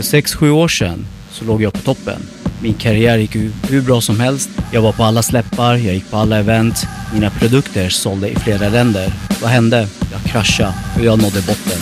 För 0.00 0.04
6-7 0.04 0.50
år 0.50 0.68
sedan 0.68 1.06
så 1.30 1.44
låg 1.44 1.62
jag 1.62 1.72
på 1.72 1.78
toppen. 1.78 2.22
Min 2.62 2.74
karriär 2.74 3.18
gick 3.18 3.34
ju 3.34 3.52
hur 3.68 3.82
bra 3.82 4.00
som 4.00 4.20
helst. 4.20 4.50
Jag 4.72 4.82
var 4.82 4.92
på 4.92 5.02
alla 5.02 5.22
släppar, 5.22 5.74
jag 5.74 5.94
gick 5.94 6.10
på 6.10 6.16
alla 6.16 6.38
event. 6.38 6.86
Mina 7.12 7.30
produkter 7.30 7.88
sålde 7.88 8.28
i 8.28 8.36
flera 8.36 8.68
länder. 8.68 9.12
Vad 9.42 9.50
hände? 9.50 9.88
Jag 10.12 10.22
kraschade 10.32 10.74
och 10.96 11.04
jag 11.04 11.22
nådde 11.22 11.42
botten. 11.42 11.78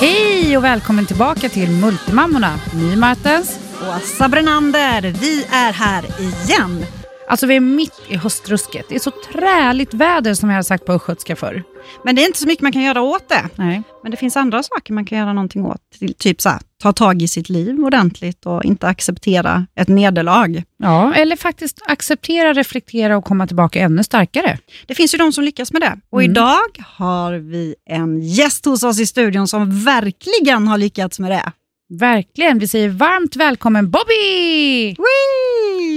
Hej 0.00 0.56
och 0.56 0.64
välkommen 0.64 1.06
tillbaka 1.06 1.48
till 1.48 1.70
Multimammorna. 1.70 2.60
My 2.74 2.96
Martens. 2.96 3.58
Och 3.80 3.94
Assa 3.94 4.28
Brenander, 4.28 5.02
vi 5.02 5.44
är 5.50 5.72
här 5.72 6.04
igen. 6.20 6.84
Alltså 7.32 7.46
vi 7.46 7.56
är 7.56 7.60
mitt 7.60 8.00
i 8.08 8.16
höstrusket. 8.16 8.86
Det 8.88 8.94
är 8.94 8.98
så 8.98 9.10
träligt 9.32 9.94
väder 9.94 10.34
som 10.34 10.50
jag 10.50 10.56
har 10.56 10.62
sagt 10.62 10.86
på 10.86 10.92
östgötska 10.92 11.36
förr. 11.36 11.62
Men 12.04 12.14
det 12.16 12.22
är 12.22 12.26
inte 12.26 12.38
så 12.38 12.46
mycket 12.46 12.62
man 12.62 12.72
kan 12.72 12.82
göra 12.82 13.00
åt 13.02 13.28
det. 13.28 13.48
Nej. 13.54 13.82
Men 14.02 14.10
det 14.10 14.16
finns 14.16 14.36
andra 14.36 14.62
saker 14.62 14.92
man 14.92 15.04
kan 15.04 15.18
göra 15.18 15.32
någonting 15.32 15.64
åt. 15.66 15.80
Typ 16.18 16.40
så 16.40 16.48
här, 16.48 16.60
ta 16.82 16.92
tag 16.92 17.22
i 17.22 17.28
sitt 17.28 17.48
liv 17.48 17.80
ordentligt 17.80 18.46
och 18.46 18.64
inte 18.64 18.88
acceptera 18.88 19.66
ett 19.74 19.88
nederlag. 19.88 20.62
Ja, 20.76 21.14
eller 21.14 21.36
faktiskt 21.36 21.78
acceptera, 21.86 22.52
reflektera 22.52 23.16
och 23.16 23.24
komma 23.24 23.46
tillbaka 23.46 23.80
ännu 23.80 24.04
starkare. 24.04 24.58
Det 24.86 24.94
finns 24.94 25.14
ju 25.14 25.18
de 25.18 25.32
som 25.32 25.44
lyckas 25.44 25.72
med 25.72 25.82
det. 25.82 25.98
Och 26.10 26.22
Mm. 26.22 26.30
idag 26.30 26.84
har 26.86 27.32
vi 27.32 27.74
en 27.90 28.20
gäst 28.22 28.64
hos 28.64 28.82
oss 28.82 29.00
i 29.00 29.06
studion 29.06 29.48
som 29.48 29.84
verkligen 29.84 30.68
har 30.68 30.78
lyckats 30.78 31.18
med 31.18 31.30
det. 31.30 31.52
Verkligen. 31.98 32.58
Vi 32.58 32.68
säger 32.68 32.88
varmt 32.88 33.36
välkommen 33.36 33.90
Bobby! 33.90 34.86
Whee! 34.86 35.51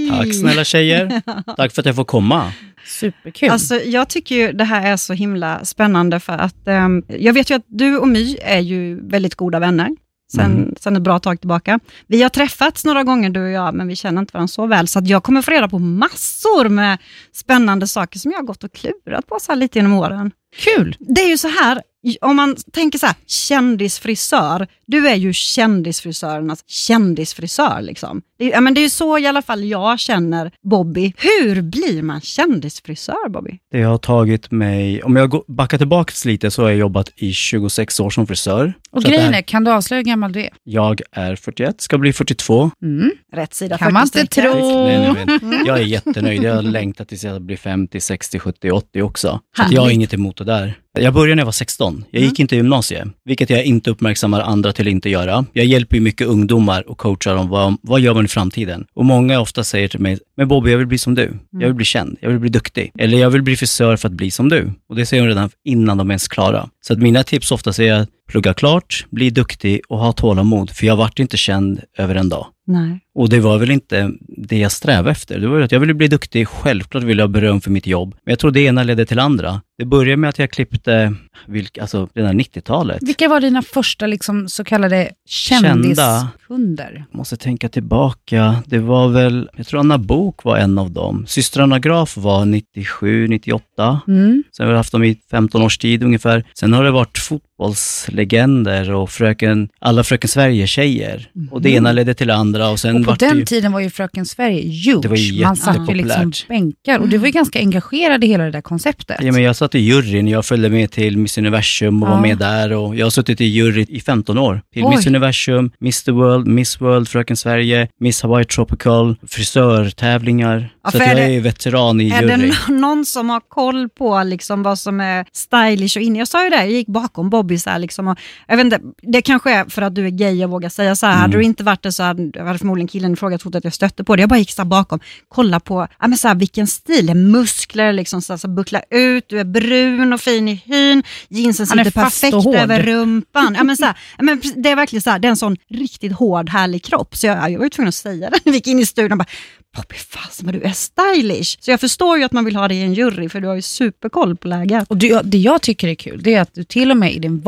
Tack 0.10 0.34
snälla 0.36 0.64
tjejer. 0.64 1.22
Tack 1.58 1.74
för 1.74 1.82
att 1.82 1.86
jag 1.86 1.96
får 1.96 2.06
komma. 2.06 2.52
Superkul. 2.88 3.50
Alltså, 3.50 3.76
jag 3.76 4.10
tycker 4.10 4.36
ju 4.36 4.52
det 4.52 4.64
här 4.64 4.92
är 4.92 4.98
så 4.98 5.14
himla 5.14 5.66
spännande 5.66 6.20
för 6.20 6.34
att 6.38 6.68
ehm, 6.68 7.04
jag 7.08 7.34
vet 7.34 7.50
ju 7.50 7.56
att 7.56 7.66
du 7.68 7.98
och 7.98 8.08
My 8.08 8.38
är 8.42 8.60
ju 8.60 9.08
väldigt 9.10 9.36
goda 9.36 9.60
vänner 9.60 9.90
sen, 10.34 10.46
Mm. 10.54 10.76
sen 10.80 10.96
ett 10.96 11.02
bra 11.02 11.20
tag 11.20 11.40
tillbaka. 11.40 11.80
Vi 12.08 12.22
har 12.24 12.30
träffats 12.30 12.86
några 12.86 13.04
gånger 13.04 13.30
du 13.30 13.44
och 13.44 13.50
jag, 13.50 13.74
men 13.74 13.88
vi 13.88 13.96
känner 13.96 14.22
inte 14.22 14.32
varandra 14.34 14.48
så 14.48 14.66
väl, 14.66 14.88
så 14.88 15.00
att 15.00 15.08
jag 15.08 15.24
kommer 15.24 15.42
få 15.42 15.52
reda 15.52 15.70
på 15.70 15.80
massor 15.80 16.70
med 16.70 16.98
spännande 17.34 17.88
saker 17.88 18.20
som 18.20 18.32
jag 18.32 18.38
har 18.40 18.46
gått 18.46 18.64
och 18.64 18.74
klurat 18.74 19.28
på 19.28 19.38
så 19.42 19.52
här 19.52 19.60
lite 19.60 19.80
genom 19.80 19.94
åren. 19.94 20.32
Kul! 20.58 20.96
Det 21.00 21.22
är 21.22 21.30
ju 21.30 21.38
så 21.38 21.48
här, 21.48 21.82
om 22.22 22.36
man 22.36 22.56
tänker 22.74 23.00
så 23.00 23.06
här, 23.06 23.16
kändisfrisör, 23.28 24.68
du 24.88 25.08
är 25.08 25.16
ju 25.16 25.34
kändisfrisörernas 25.34 26.64
kändisfrisör. 26.68 27.82
Liksom. 27.82 28.22
Det, 28.38 28.46
är- 28.46 28.52
ja, 28.52 28.62
men 28.62 28.74
det 28.74 28.80
är 28.80 28.84
ju 28.84 28.90
så 28.90 29.18
i 29.18 29.28
alla 29.28 29.42
fall 29.42 29.64
jag 29.64 30.00
känner 30.00 30.52
Bobby. 30.70 31.14
Hur 31.18 31.62
blir 31.62 32.02
man 32.02 32.22
kändisfrisör, 32.22 33.30
Bobby? 33.30 33.58
Det 33.72 33.82
har 33.82 33.98
tagit 33.98 34.52
mig, 34.52 35.04
om 35.04 35.16
jag 35.16 35.30
går- 35.30 35.44
backar 35.48 35.78
tillbaka 35.78 36.14
lite 36.26 36.52
så 36.52 36.62
har 36.62 36.70
jag 36.70 36.78
jobbat 36.80 37.10
i 37.16 37.34
26 37.34 38.00
år 38.00 38.10
som 38.10 38.28
frisör. 38.28 38.74
Och 38.92 39.02
Så 39.02 39.08
grejen 39.10 39.34
här- 39.34 39.40
är, 39.40 39.42
kan 39.42 39.64
du 39.64 39.72
avslöja 39.72 40.00
hur 40.00 40.06
gammal 40.06 40.32
du 40.32 40.40
är? 40.42 40.50
Jag 40.64 41.02
är 41.12 41.36
41, 41.36 41.82
ska 41.82 41.98
bli 41.98 42.14
42. 42.14 42.72
Mm. 42.84 43.12
Rätt 43.34 43.54
sida 43.54 43.78
Kan 43.78 43.94
man 43.94 44.04
inte 44.04 44.20
40 44.20 44.32
streck. 44.32 44.52
tro. 44.52 44.84
Nej, 44.86 45.14
nej, 45.28 45.40
men 45.42 45.66
jag 45.66 45.80
är 45.80 45.84
jättenöjd. 45.84 46.44
Jag 46.44 46.56
har 46.56 46.62
längtat 46.62 47.08
tills 47.10 47.24
jag 47.24 47.42
blir 47.42 47.58
50, 47.58 48.02
60, 48.02 48.40
70, 48.40 48.72
80 48.72 49.02
också. 49.02 49.40
Så 49.58 49.64
jag 49.70 49.82
har 49.82 49.90
inget 49.90 50.14
emot 50.14 50.38
det 50.38 50.44
där. 50.44 50.74
Jag 51.00 51.14
började 51.14 51.36
när 51.36 51.42
jag 51.42 51.46
var 51.46 51.52
16. 51.52 52.06
Jag 52.12 52.22
gick 52.24 52.40
inte 52.40 52.56
i 52.56 52.58
gymnasiet, 52.58 53.08
vilket 53.26 53.50
jag 53.50 53.64
inte 53.66 53.90
uppmärksammar 53.90 54.42
andra 54.42 54.74
till 54.76 54.88
att 54.88 54.92
inte 54.92 55.10
göra. 55.10 55.46
Jag 55.54 55.66
hjälper 55.66 55.96
ju 55.96 56.02
mycket 56.02 56.28
ungdomar 56.28 56.90
och 56.90 56.98
coachar 56.98 57.36
dem. 57.36 57.50
Vad, 57.50 57.78
vad 57.82 58.00
gör 58.00 58.14
man 58.14 58.26
i 58.26 58.28
framtiden? 58.28 58.86
Och 58.94 59.06
många 59.06 59.40
ofta 59.40 59.64
säger 59.64 59.88
till 59.88 60.00
mig, 60.00 60.20
men 60.38 60.48
Bobby, 60.48 60.72
jag 60.72 60.78
vill 60.78 60.88
bli 60.88 60.98
som 60.98 61.16
du. 61.16 61.40
Jag 61.52 61.68
vill 61.68 61.74
bli 61.74 61.86
känd. 61.86 62.18
Jag 62.22 62.30
vill 62.30 62.40
bli 62.40 62.50
duktig. 62.50 62.92
Eller 62.98 63.18
jag 63.18 63.30
vill 63.30 63.42
bli 63.42 63.56
frisör 63.56 63.98
för 63.98 64.08
att 64.08 64.14
bli 64.14 64.32
som 64.32 64.50
du. 64.50 64.72
Och 64.90 64.96
det 64.96 65.06
säger 65.06 65.24
de 65.24 65.30
redan 65.30 65.50
innan 65.64 65.98
de 65.98 66.10
är 66.10 66.14
ens 66.14 66.28
klara. 66.28 66.70
Så 66.88 66.94
att 66.94 67.00
mina 67.00 67.24
tips 67.24 67.52
ofta 67.52 67.84
är 67.84 67.94
att 67.94 68.10
plugga 68.28 68.54
klart, 68.54 69.06
bli 69.10 69.30
duktig 69.30 69.82
och 69.90 70.00
ha 70.00 70.12
tålamod. 70.12 70.72
För 70.72 70.86
jag 70.86 70.96
vart 70.96 71.20
inte 71.20 71.38
känd 71.38 71.82
över 71.98 72.16
en 72.16 72.30
dag. 72.30 72.48
Nej. 72.68 73.00
Och 73.16 73.30
det 73.30 73.40
var 73.40 73.58
väl 73.58 73.72
inte 73.72 74.12
det 74.28 74.58
jag 74.58 74.72
strävade 74.72 75.12
efter. 75.12 75.40
Det 75.40 75.48
var 75.48 75.62
att 75.62 75.72
jag 75.72 75.80
ville 75.80 75.94
bli 75.94 76.08
duktig, 76.08 76.48
självklart 76.48 77.04
ville 77.04 77.22
jag 77.22 77.28
ha 77.28 77.34
beröm 77.34 77.62
för 77.62 77.72
mitt 77.72 77.88
jobb. 77.88 78.16
Men 78.26 78.32
jag 78.32 78.40
tror 78.40 78.52
det 78.52 78.62
ena 78.62 78.84
ledde 78.84 79.06
till 79.06 79.20
andra. 79.20 79.62
Det 79.78 79.86
började 79.86 80.18
med 80.18 80.30
att 80.30 80.40
jag 80.40 80.52
klippte, 80.52 81.16
vilk, 81.48 81.78
alltså 81.78 82.10
där 82.14 82.34
90-talet. 82.34 83.04
Vilka 83.04 83.28
var 83.28 83.40
dina 83.42 83.62
första 83.62 84.08
liksom, 84.08 84.50
så 84.50 84.64
kallade 84.64 85.12
kändiskunder? 85.28 87.06
Jag 87.12 87.18
måste 87.18 87.38
tänka 87.38 87.70
tillbaka. 87.70 88.64
Det 88.66 88.80
var 88.80 89.08
väl, 89.08 89.50
jag 89.58 89.68
tror 89.68 89.80
Anna 89.80 89.98
Bok 89.98 90.44
var 90.44 90.58
en 90.58 90.78
av 90.78 90.92
dem. 90.92 91.26
Systrarna 91.28 91.80
Graf 91.80 92.18
var 92.18 92.46
97, 92.46 93.28
98. 93.28 94.02
Mm. 94.08 94.44
Sen 94.58 94.66
har 94.66 94.74
vi 94.74 94.78
haft 94.78 94.92
dem 94.92 95.04
i 95.04 95.20
15 95.32 95.62
års 95.62 95.78
tid 95.78 96.04
ungefär. 96.04 96.46
Sen 96.60 96.74
har 96.76 96.84
det 96.84 96.92
varit 96.92 97.18
fotbollslegender 97.58 98.92
och 98.92 99.10
fröken, 99.10 99.70
alla 99.80 100.04
Fröken 100.04 100.28
Sverige-tjejer. 100.28 101.28
Och 101.52 101.62
det 101.62 101.70
ena 101.70 101.92
ledde 101.92 102.14
till 102.14 102.28
det 102.28 102.36
andra 102.36 102.70
och 102.70 102.80
sen. 102.80 102.96
Och 102.96 103.06
på 103.06 103.12
det 103.16 103.28
den 103.28 103.38
ju... 103.38 103.46
tiden 103.46 103.72
var 103.72 103.80
ju 103.80 103.90
Fröken 103.90 104.26
Sverige 104.26 104.62
huge. 104.62 105.02
Det 105.02 105.08
var 105.08 105.16
ju 105.18 105.44
Man 105.44 105.56
satt 105.56 105.90
ju 105.90 105.94
liksom 105.94 106.32
bänkar 106.48 107.00
och 107.00 107.08
du 107.10 107.18
var 107.18 107.26
ju 107.26 107.32
ganska 107.32 107.60
engagerad 107.60 108.24
i 108.24 108.28
hela 108.28 108.44
det 108.44 108.52
där 108.52 108.62
konceptet. 108.62 109.18
Ja, 109.22 109.32
men 109.32 109.44
jag 109.44 109.56
satt 109.56 109.76
i 109.76 109.80
juryn, 109.80 110.28
jag 110.28 110.46
följde 110.46 110.70
med 110.70 110.92
till 110.92 111.18
Miss 111.18 111.38
Universum 111.38 112.04
och 112.04 112.10
Ja. 112.10 112.14
var 112.14 112.22
med 112.22 112.38
där 112.38 112.74
och 112.74 112.96
jag 112.96 113.06
har 113.06 113.10
suttit 113.12 113.42
i 113.42 113.46
jury 113.46 113.86
i 113.90 114.00
15 114.00 114.38
år. 114.38 114.62
Till 114.74 114.84
Oj. 114.86 114.96
Miss 114.96 115.08
Universum, 115.08 115.72
Mr 115.82 116.12
World, 116.12 116.48
Miss 116.48 116.82
World, 116.82 117.08
Fröken 117.10 117.38
Sverige, 117.38 117.88
Miss 118.00 118.22
Hawaii 118.22 118.46
Tropical, 118.46 119.16
frisörtävlingar. 119.28 120.70
Ja, 120.84 120.92
så 120.92 120.98
jag 120.98 121.08
är 121.08 121.12
är 121.16 121.16
det- 121.28 121.34
ju 121.34 121.40
veteran 121.40 122.02
i 122.02 122.10
Är 122.10 122.22
jury. 122.22 122.28
det 122.48 122.54
nå- 122.68 122.76
någon 122.80 123.06
som 123.06 123.30
har 123.30 123.40
koll 123.48 123.90
på 123.90 124.24
liksom 124.24 124.64
vad 124.64 124.80
som 124.80 125.00
är 125.00 125.26
stylish 125.34 125.98
och 125.98 126.04
inne? 126.04 126.20
Jag 126.20 126.28
sa 126.28 126.44
ju 126.44 126.50
det, 126.50 126.56
jag 126.56 126.70
gick 126.72 126.88
bakom 126.88 127.30
Bobby 127.30 127.45
här 127.66 127.80
liksom 127.80 128.08
och, 128.08 128.18
jag 128.48 128.58
vet 128.58 128.64
inte, 128.66 128.80
det 129.02 129.22
kanske 129.22 129.52
är 129.52 129.66
för 129.66 129.82
att 129.82 129.96
du 129.96 130.06
är 130.06 130.10
gay 130.10 130.44
och 130.44 130.50
vågar 130.52 130.70
säga 130.70 130.96
så 130.96 131.06
här. 131.06 131.14
Hade 131.14 131.26
Mm. 131.26 131.38
du 131.40 131.44
inte 131.46 131.64
varit 131.64 131.84
det 131.84 131.92
så 131.92 132.04
hade, 132.04 132.44
hade 132.44 132.60
förmodligen 132.60 132.88
killen 132.88 133.16
frågat 133.18 133.42
trott 133.42 133.56
att 133.56 133.64
jag 133.64 133.74
stötte 133.74 134.04
på 134.04 134.16
det. 134.16 134.22
Jag 134.22 134.30
bara 134.30 134.40
gick 134.40 134.52
så 134.52 134.66
bakom, 134.66 135.00
kolla 135.30 135.60
på 135.60 135.88
ja, 136.00 136.08
men 136.08 136.18
så 136.18 136.28
här, 136.28 136.36
vilken 136.36 136.68
stil, 136.68 137.14
muskler 137.16 137.94
liksom 137.94 138.22
så 138.22 138.34
här, 138.34 138.38
så 138.38 138.48
buckla 138.48 138.82
ut, 138.90 139.26
du 139.30 139.40
är 139.40 139.44
brun 139.44 140.14
och 140.14 140.22
fin 140.22 140.48
i 140.48 140.62
hyn, 140.66 141.04
jeansen 141.30 141.68
sitter 141.68 141.92
perfekt 141.92 142.34
över 142.56 142.84
rumpan. 142.84 143.56
Ja, 143.58 143.64
men 143.64 143.78
så 143.78 143.86
här, 143.86 143.98
ja, 144.18 144.24
men 144.24 144.42
det 144.56 144.70
är 144.70 144.76
verkligen 144.76 145.02
så 145.02 145.10
här, 145.10 145.20
det 145.20 145.28
är 145.28 145.30
en 145.30 145.38
sån 145.38 145.58
riktigt 145.70 146.12
hård, 146.14 146.50
härlig 146.50 146.84
kropp. 146.84 147.16
Så 147.16 147.28
jag, 147.28 147.52
jag 147.52 147.58
var 147.58 147.66
ju 147.66 147.70
tvungen 147.70 147.90
att 147.90 147.96
säga 147.96 148.30
det. 148.30 148.40
Vi 148.46 148.52
gick 148.52 148.68
in 148.68 148.80
i 148.80 148.86
studion 148.86 149.12
och 149.12 149.18
bara, 149.18 149.26
Bobby, 149.76 149.96
fasen 149.96 150.46
vad 150.46 150.56
du 150.56 150.62
är 150.62 150.72
stylish. 150.72 151.58
Så 151.60 151.72
jag 151.72 151.80
förstår 151.80 152.18
ju 152.18 152.24
att 152.24 152.32
man 152.32 152.46
vill 152.46 152.56
ha 152.56 152.68
dig 152.68 152.78
i 152.78 152.82
en 152.82 152.94
jury, 152.94 153.30
för 153.30 153.42
du 153.42 153.48
har 153.48 153.56
ju 153.56 153.62
superkoll 153.62 154.36
på 154.36 154.48
läget. 154.48 154.90
Och 154.90 154.98
det, 154.98 155.22
det 155.24 155.38
jag 155.38 155.62
tycker 155.62 155.88
är 155.88 155.96
kul, 155.96 156.24
det 156.24 156.34
är 156.34 156.42
att 156.42 156.54
du 156.54 156.64
till 156.64 156.92
och 156.92 156.98
med 156.98 157.14
i 157.14 157.20
din 157.20 157.40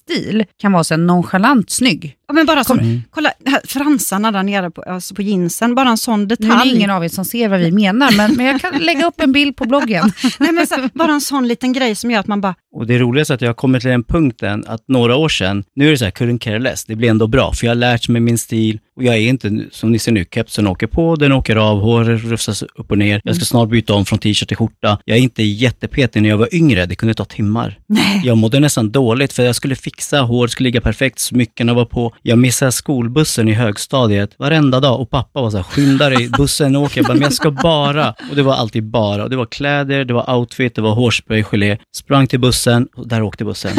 vardagsstil 0.00 0.44
kan 0.60 0.72
vara 0.72 0.84
så 0.84 0.96
nonchalant 0.96 1.70
snygg. 1.70 2.16
Ja, 2.28 2.34
men 2.34 2.46
bara 2.46 2.64
som, 2.64 2.78
Mm. 2.78 3.02
kolla 3.10 3.32
här, 3.46 3.60
fransarna 3.64 4.32
där 4.32 4.42
nere 4.42 4.70
på, 4.70 4.82
alltså 4.82 5.14
på 5.14 5.22
jeansen, 5.22 5.74
bara 5.74 5.88
en 5.88 5.96
sån 5.98 6.18
Nu 6.20 6.24
är 6.24 6.26
det 6.28 6.36
detalj. 6.48 6.74
ingen 6.76 6.90
av 6.90 7.04
er 7.04 7.08
som 7.08 7.24
ser 7.24 7.48
vad 7.48 7.60
vi 7.60 7.72
menar, 7.72 8.12
men, 8.16 8.34
men 8.36 8.46
jag 8.46 8.60
kan 8.60 8.78
lägga 8.82 9.06
upp 9.06 9.20
en 9.20 9.32
bild 9.32 9.56
på 9.56 9.64
bloggen. 9.64 10.12
Nej, 10.40 10.52
men 10.52 10.66
så, 10.66 10.74
bara 10.94 11.12
en 11.12 11.20
sån 11.20 11.48
liten 11.48 11.72
grej 11.72 11.94
som 11.94 12.10
gör 12.10 12.20
att 12.20 12.26
man 12.26 12.40
bara, 12.40 12.54
Och 12.74 12.86
det 12.86 12.98
roligaste 12.98 13.32
är 13.32 13.34
att 13.34 13.40
jag 13.40 13.48
har 13.48 13.54
kommit 13.54 13.80
till 13.82 13.90
den 13.90 14.04
punkten 14.04 14.64
att 14.66 14.84
några 14.88 15.16
år 15.16 15.28
sedan, 15.28 15.64
nu 15.76 15.86
är 15.86 15.90
det 15.90 15.98
så 15.98 16.04
här 16.04 16.12
couldn't 16.12 16.38
care 16.38 16.58
less, 16.58 16.84
det 16.84 16.94
blir 16.96 17.10
ändå 17.10 17.26
bra, 17.26 17.52
för 17.52 17.66
jag 17.66 17.70
har 17.70 17.74
lärt 17.76 18.08
mig 18.08 18.20
min 18.20 18.38
stil 18.38 18.78
och 18.96 19.04
jag 19.04 19.14
är 19.14 19.20
inte, 19.20 19.64
som 19.70 19.92
ni 19.92 19.98
ser 19.98 20.12
nu, 20.12 20.24
kepsen 20.34 20.66
åker 20.66 20.86
på, 20.86 21.16
den 21.16 21.32
åker 21.32 21.56
av, 21.56 21.80
håret 21.80 22.24
rufsas 22.24 22.62
upp 22.62 22.90
och 22.90 22.98
ner. 22.98 23.20
Jag 23.24 23.36
ska 23.36 23.44
snart 23.44 23.68
byta 23.68 23.94
om 23.94 24.04
från 24.04 24.18
t-shirt 24.18 24.48
till 24.48 24.56
skjorta. 24.56 24.98
Jag 25.04 25.18
är 25.18 25.22
inte 25.22 25.42
jättepetig 25.42 26.22
när 26.22 26.28
jag 26.28 26.36
var 26.36 26.54
yngre, 26.54 26.86
det 26.86 26.94
kunde 26.94 27.14
ta 27.14 27.24
timmar. 27.24 27.78
nej. 27.86 28.20
Jag 28.24 28.38
mådde 28.38 28.60
nästan 28.60 28.90
dåligt 28.90 29.32
för 29.32 29.42
jag 29.42 29.56
skulle 29.56 29.76
fixa, 29.82 30.20
håret 30.20 30.50
skulle 30.50 30.66
ligga 30.66 30.80
perfekt, 30.80 31.18
smyckena 31.18 31.74
var 31.74 31.84
på. 31.84 32.14
Jag 32.22 32.38
missade 32.38 32.72
skolbussen 32.72 33.48
i 33.48 33.52
högstadiet 33.52 34.30
varenda 34.38 34.80
dag 34.80 35.00
och 35.00 35.10
pappa 35.10 35.42
var 35.42 35.50
så 35.50 35.56
här, 35.56 35.64
skynda 35.64 36.08
dig, 36.10 36.28
bussen 36.28 36.76
åker. 36.76 36.98
Jag 36.98 37.06
bara, 37.06 37.14
men 37.14 37.22
jag 37.22 37.32
ska 37.32 37.50
bara. 37.50 38.14
Och 38.30 38.36
det 38.36 38.42
var 38.42 38.54
alltid 38.54 38.84
bara. 38.84 39.22
Och 39.24 39.30
det 39.30 39.36
var 39.36 39.46
kläder, 39.46 40.04
det 40.04 40.14
var 40.14 40.34
outfit, 40.34 40.74
det 40.74 40.82
var 40.82 40.94
hårspray, 40.94 41.42
gelé. 41.42 41.78
Sprang 41.96 42.26
till 42.26 42.40
bussen 42.40 42.88
och 42.96 43.08
där 43.08 43.22
åkte 43.22 43.44
bussen. 43.44 43.72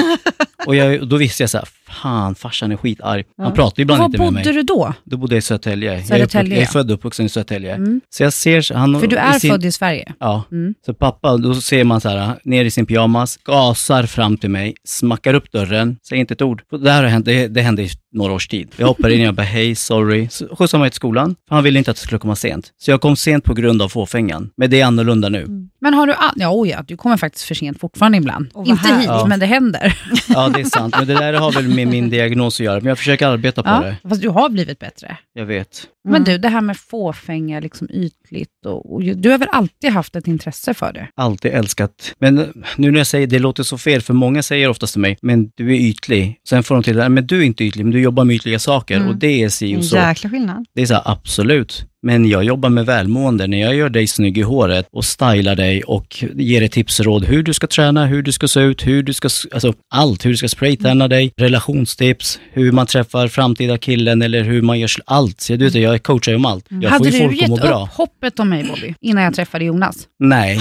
Och, 0.65 0.75
jag, 0.75 1.01
och 1.01 1.07
då 1.07 1.17
visste 1.17 1.43
jag 1.43 1.49
så 1.49 1.57
här, 1.57 1.67
fan 1.87 2.35
farsan 2.35 2.71
är 2.71 2.77
skitarg. 2.77 3.23
Han 3.37 3.53
pratar 3.53 3.81
ibland 3.81 3.99
Var 3.99 4.05
inte 4.05 4.17
med 4.17 4.27
bodde 4.27 4.43
mig. 4.43 4.53
du 4.53 4.63
då? 4.63 4.93
Då 5.03 5.17
bodde 5.17 5.35
jag 5.35 5.39
i 5.39 5.41
Södertälje. 5.41 5.91
Jag 5.91 5.99
är, 6.01 6.03
Södertälje. 6.05 6.53
jag 6.55 6.61
är 6.63 6.67
född 6.67 6.91
och 6.91 6.95
uppvuxen 6.97 7.25
i 7.25 7.29
Södertälje. 7.29 7.75
Mm. 7.75 8.01
Så 8.09 8.23
jag 8.23 8.33
ser, 8.33 8.73
han 8.73 8.99
För 8.99 9.07
du 9.07 9.15
i 9.15 9.19
är 9.19 9.39
sin- 9.39 9.51
född 9.51 9.65
i 9.65 9.71
Sverige. 9.71 10.13
Ja, 10.19 10.43
Mm. 10.51 10.73
så 10.85 10.93
pappa, 10.93 11.37
då 11.37 11.53
ser 11.55 11.83
man 11.83 12.01
så 12.01 12.09
här, 12.09 12.39
ner 12.43 12.65
i 12.65 12.71
sin 12.71 12.85
pyjamas, 12.85 13.37
gasar 13.37 14.03
fram 14.05 14.37
till 14.37 14.49
mig, 14.49 14.75
smackar 14.87 15.33
upp 15.33 15.51
dörren, 15.51 15.97
säger 16.09 16.19
inte 16.19 16.33
ett 16.33 16.41
ord. 16.41 16.61
Det 16.83 16.91
här 16.91 17.03
har 17.03 17.09
hänt, 17.09 17.25
det, 17.25 17.47
det 17.47 17.61
hände 17.61 17.83
i 17.83 17.89
några 18.13 18.33
års 18.33 18.47
tid. 18.47 18.69
Jag 18.77 18.87
hoppar 18.87 19.09
in 19.09 19.19
och 19.21 19.27
jag 19.27 19.33
bara, 19.35 19.43
hej, 19.43 19.75
sorry. 19.75 20.27
Så 20.31 20.55
skjutsade 20.55 20.81
mig 20.81 20.89
till 20.89 20.95
skolan, 20.95 21.35
för 21.47 21.55
han 21.55 21.63
ville 21.63 21.79
inte 21.79 21.91
att 21.91 21.97
jag 21.97 22.03
skulle 22.03 22.19
komma 22.19 22.35
sent. 22.35 22.71
Så 22.77 22.91
jag 22.91 23.01
kom 23.01 23.15
sent 23.15 23.43
på 23.43 23.53
grund 23.53 23.81
av 23.81 23.89
fåfängan. 23.89 24.49
Men 24.57 24.69
det 24.69 24.81
är 24.81 24.85
annorlunda 24.85 25.29
nu. 25.29 25.47
Men 25.81 25.93
har 25.93 26.07
du... 26.07 26.15
Ja, 26.35 26.49
oh 26.49 26.69
ja, 26.69 26.83
du 26.87 26.97
kommer 26.97 27.17
faktiskt 27.17 27.45
för 27.45 27.55
sent 27.55 27.79
fortfarande 27.79 28.17
ibland. 28.17 28.47
Vad 28.53 28.67
Inte 28.67 28.87
hit, 28.87 29.05
Ja. 29.05 29.25
men 29.27 29.39
det 29.39 29.45
händer. 29.45 29.97
Ja, 30.29 30.49
det 30.49 30.59
är 30.59 30.63
sant. 30.63 30.95
Men 30.97 31.07
det 31.07 31.13
där 31.13 31.33
har 31.33 31.51
väl 31.51 31.67
med 31.75 31.87
min 31.87 32.09
diagnos 32.09 32.59
att 32.59 32.65
göra. 32.65 32.75
Men 32.79 32.85
jag 32.87 32.97
försöker 32.97 33.27
arbeta 33.27 33.63
på 33.63 33.69
Ja, 33.69 33.79
det. 33.81 34.09
fast 34.09 34.21
du 34.21 34.29
har 34.29 34.49
blivit 34.49 34.79
bättre. 34.79 35.17
Jag 35.33 35.45
vet. 35.45 35.87
Men 36.09 36.23
du, 36.23 36.37
det 36.37 36.49
här 36.49 36.61
med 36.61 36.77
fåfänga, 36.77 37.59
liksom 37.59 37.87
ytligt. 37.93 38.65
Och, 38.65 38.93
och, 38.93 39.03
du 39.03 39.29
har 39.29 39.37
väl 39.37 39.47
alltid 39.51 39.89
haft 39.89 40.15
ett 40.15 40.27
intresse 40.27 40.73
för 40.73 40.93
det? 40.93 41.07
Alltid 41.15 41.51
älskat. 41.51 42.13
Men 42.19 42.63
nu 42.77 42.91
när 42.91 42.97
jag 42.99 43.07
säger 43.07 43.27
det 43.27 43.39
låter 43.39 43.63
så 43.63 43.77
fel, 43.77 44.01
för 44.01 44.13
många 44.13 44.43
säger 44.43 44.69
oftast 44.69 44.93
till 44.93 45.01
mig, 45.01 45.17
men 45.21 45.49
du 45.55 45.71
är 45.75 45.79
ytlig. 45.79 46.39
Sen 46.49 46.63
får 46.63 46.75
de 46.75 46.83
till 46.83 46.95
det, 46.95 47.09
men 47.09 47.27
du 47.27 47.39
är 47.39 47.43
inte 47.43 47.63
ytlig, 47.63 47.83
men 47.85 47.91
du 47.93 48.01
jobbar 48.01 48.23
med 48.25 48.35
ytliga 48.35 48.59
saker 48.59 48.95
Mm. 48.97 49.07
och 49.07 49.15
det 49.15 49.43
är 49.43 49.49
si 49.49 49.77
och 49.77 49.85
så. 49.85 49.95
jäkla 49.95 50.29
skillnad. 50.29 50.65
Det 50.75 50.81
är 50.81 50.85
så 50.85 50.93
här, 50.93 51.03
absolut. 51.05 51.85
Men 52.05 52.29
jag 52.29 52.43
jobbar 52.43 52.69
med 52.69 52.85
välmående. 52.85 53.47
När 53.47 53.57
jag 53.61 53.75
gör 53.75 53.89
dig 53.89 54.07
snygg 54.07 54.37
i 54.37 54.41
håret 54.41 54.87
och 54.91 55.05
stylar 55.05 55.55
dig 55.55 55.83
och 55.83 56.23
ger 56.35 56.59
dig 56.59 56.69
tips 56.69 56.99
och 56.99 57.05
råd 57.05 57.25
hur 57.25 57.43
du 57.43 57.53
ska 57.53 57.67
träna, 57.67 58.05
hur 58.05 58.21
du 58.21 58.31
ska 58.31 58.47
se 58.47 58.59
ut, 58.59 58.87
hur 58.87 59.03
du 59.03 59.13
ska, 59.13 59.29
alltså 59.53 59.73
allt, 59.93 60.25
hur 60.25 60.29
du 60.29 60.37
ska 60.37 60.47
spraytanna 60.47 61.07
dig, 61.07 61.33
relationstips, 61.37 62.39
hur 62.51 62.71
man 62.71 62.87
träffar 62.87 63.27
framtida 63.27 63.77
killen 63.77 64.21
eller 64.21 64.43
hur 64.43 64.61
man 64.61 64.79
gör, 64.79 64.89
allt. 65.05 65.41
Så 65.41 65.55
du 65.55 65.65
vet, 65.65 65.75
jag 65.75 65.92
coachar 65.99 66.31
ju 66.31 66.35
om 66.35 66.45
allt. 66.45 66.65
Jag 66.69 66.89
Hade 66.89 66.97
får 67.03 67.07
ju 67.07 67.11
du 67.11 67.17
folk 67.19 67.31
att 67.33 67.41
gett 67.41 67.49
må 67.49 67.55
upp 67.55 67.61
bra. 67.61 67.89
hoppet 67.93 68.39
om 68.39 68.49
mig, 68.49 68.63
Bobby, 68.63 68.95
innan 69.01 69.23
jag 69.23 69.35
träffade 69.35 69.65
Jonas? 69.65 70.07
Nej. 70.19 70.59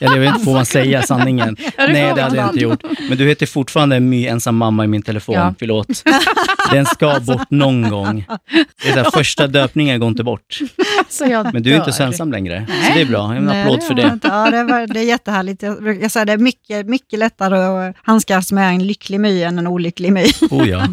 Eller 0.00 0.12
jag 0.14 0.20
vet 0.20 0.32
inte, 0.32 0.44
får 0.44 0.52
man 0.52 0.66
säga 0.66 1.02
sanningen? 1.02 1.56
Ja, 1.76 1.86
det 1.86 1.92
Nej, 1.92 2.12
det 2.14 2.22
hade 2.22 2.36
jag 2.36 2.48
inte 2.48 2.58
gjort. 2.60 2.82
Men 3.08 3.18
du 3.18 3.28
heter 3.28 3.46
fortfarande 3.46 4.00
My 4.00 4.26
ensam 4.26 4.56
mamma 4.56 4.84
i 4.84 4.86
min 4.88 5.02
telefon. 5.02 5.34
Ja. 5.34 5.54
Förlåt. 5.58 5.86
Den 6.72 6.86
ska 6.86 7.20
bort 7.26 7.50
någon 7.50 7.90
gång. 7.90 8.26
Det 8.82 8.88
är 8.88 8.92
så 8.92 8.98
här, 9.02 9.10
första 9.10 9.46
döpningen 9.46 10.00
går 10.00 10.08
inte 10.08 10.24
bort. 10.24 10.58
Jag 11.20 11.52
Men 11.52 11.62
du 11.62 11.72
är 11.72 11.76
inte 11.76 11.92
så 11.92 12.02
ensam 12.02 12.32
längre. 12.32 12.66
Så 12.86 12.94
det 12.94 13.00
är 13.00 13.06
bra. 13.06 13.34
En 13.34 13.44
Nej, 13.44 13.62
applåd 13.62 13.82
för 13.82 13.94
det. 13.94 14.18
Ja, 14.22 14.50
det, 14.50 14.64
var, 14.64 14.86
det 14.86 15.00
är 15.00 15.04
jättehärligt. 15.04 15.62
Jag 15.62 15.82
brukar 15.82 16.08
säga 16.08 16.24
det 16.24 16.32
är 16.32 16.38
mycket, 16.38 16.86
mycket 16.86 17.18
lättare 17.18 17.88
att 17.88 17.96
handskas 18.02 18.52
med 18.52 18.68
en 18.68 18.86
lycklig 18.86 19.20
my 19.20 19.42
än 19.42 19.58
en 19.58 19.66
olycklig 19.66 20.12
my. 20.12 20.24
Oh 20.50 20.68
ja. 20.68 20.86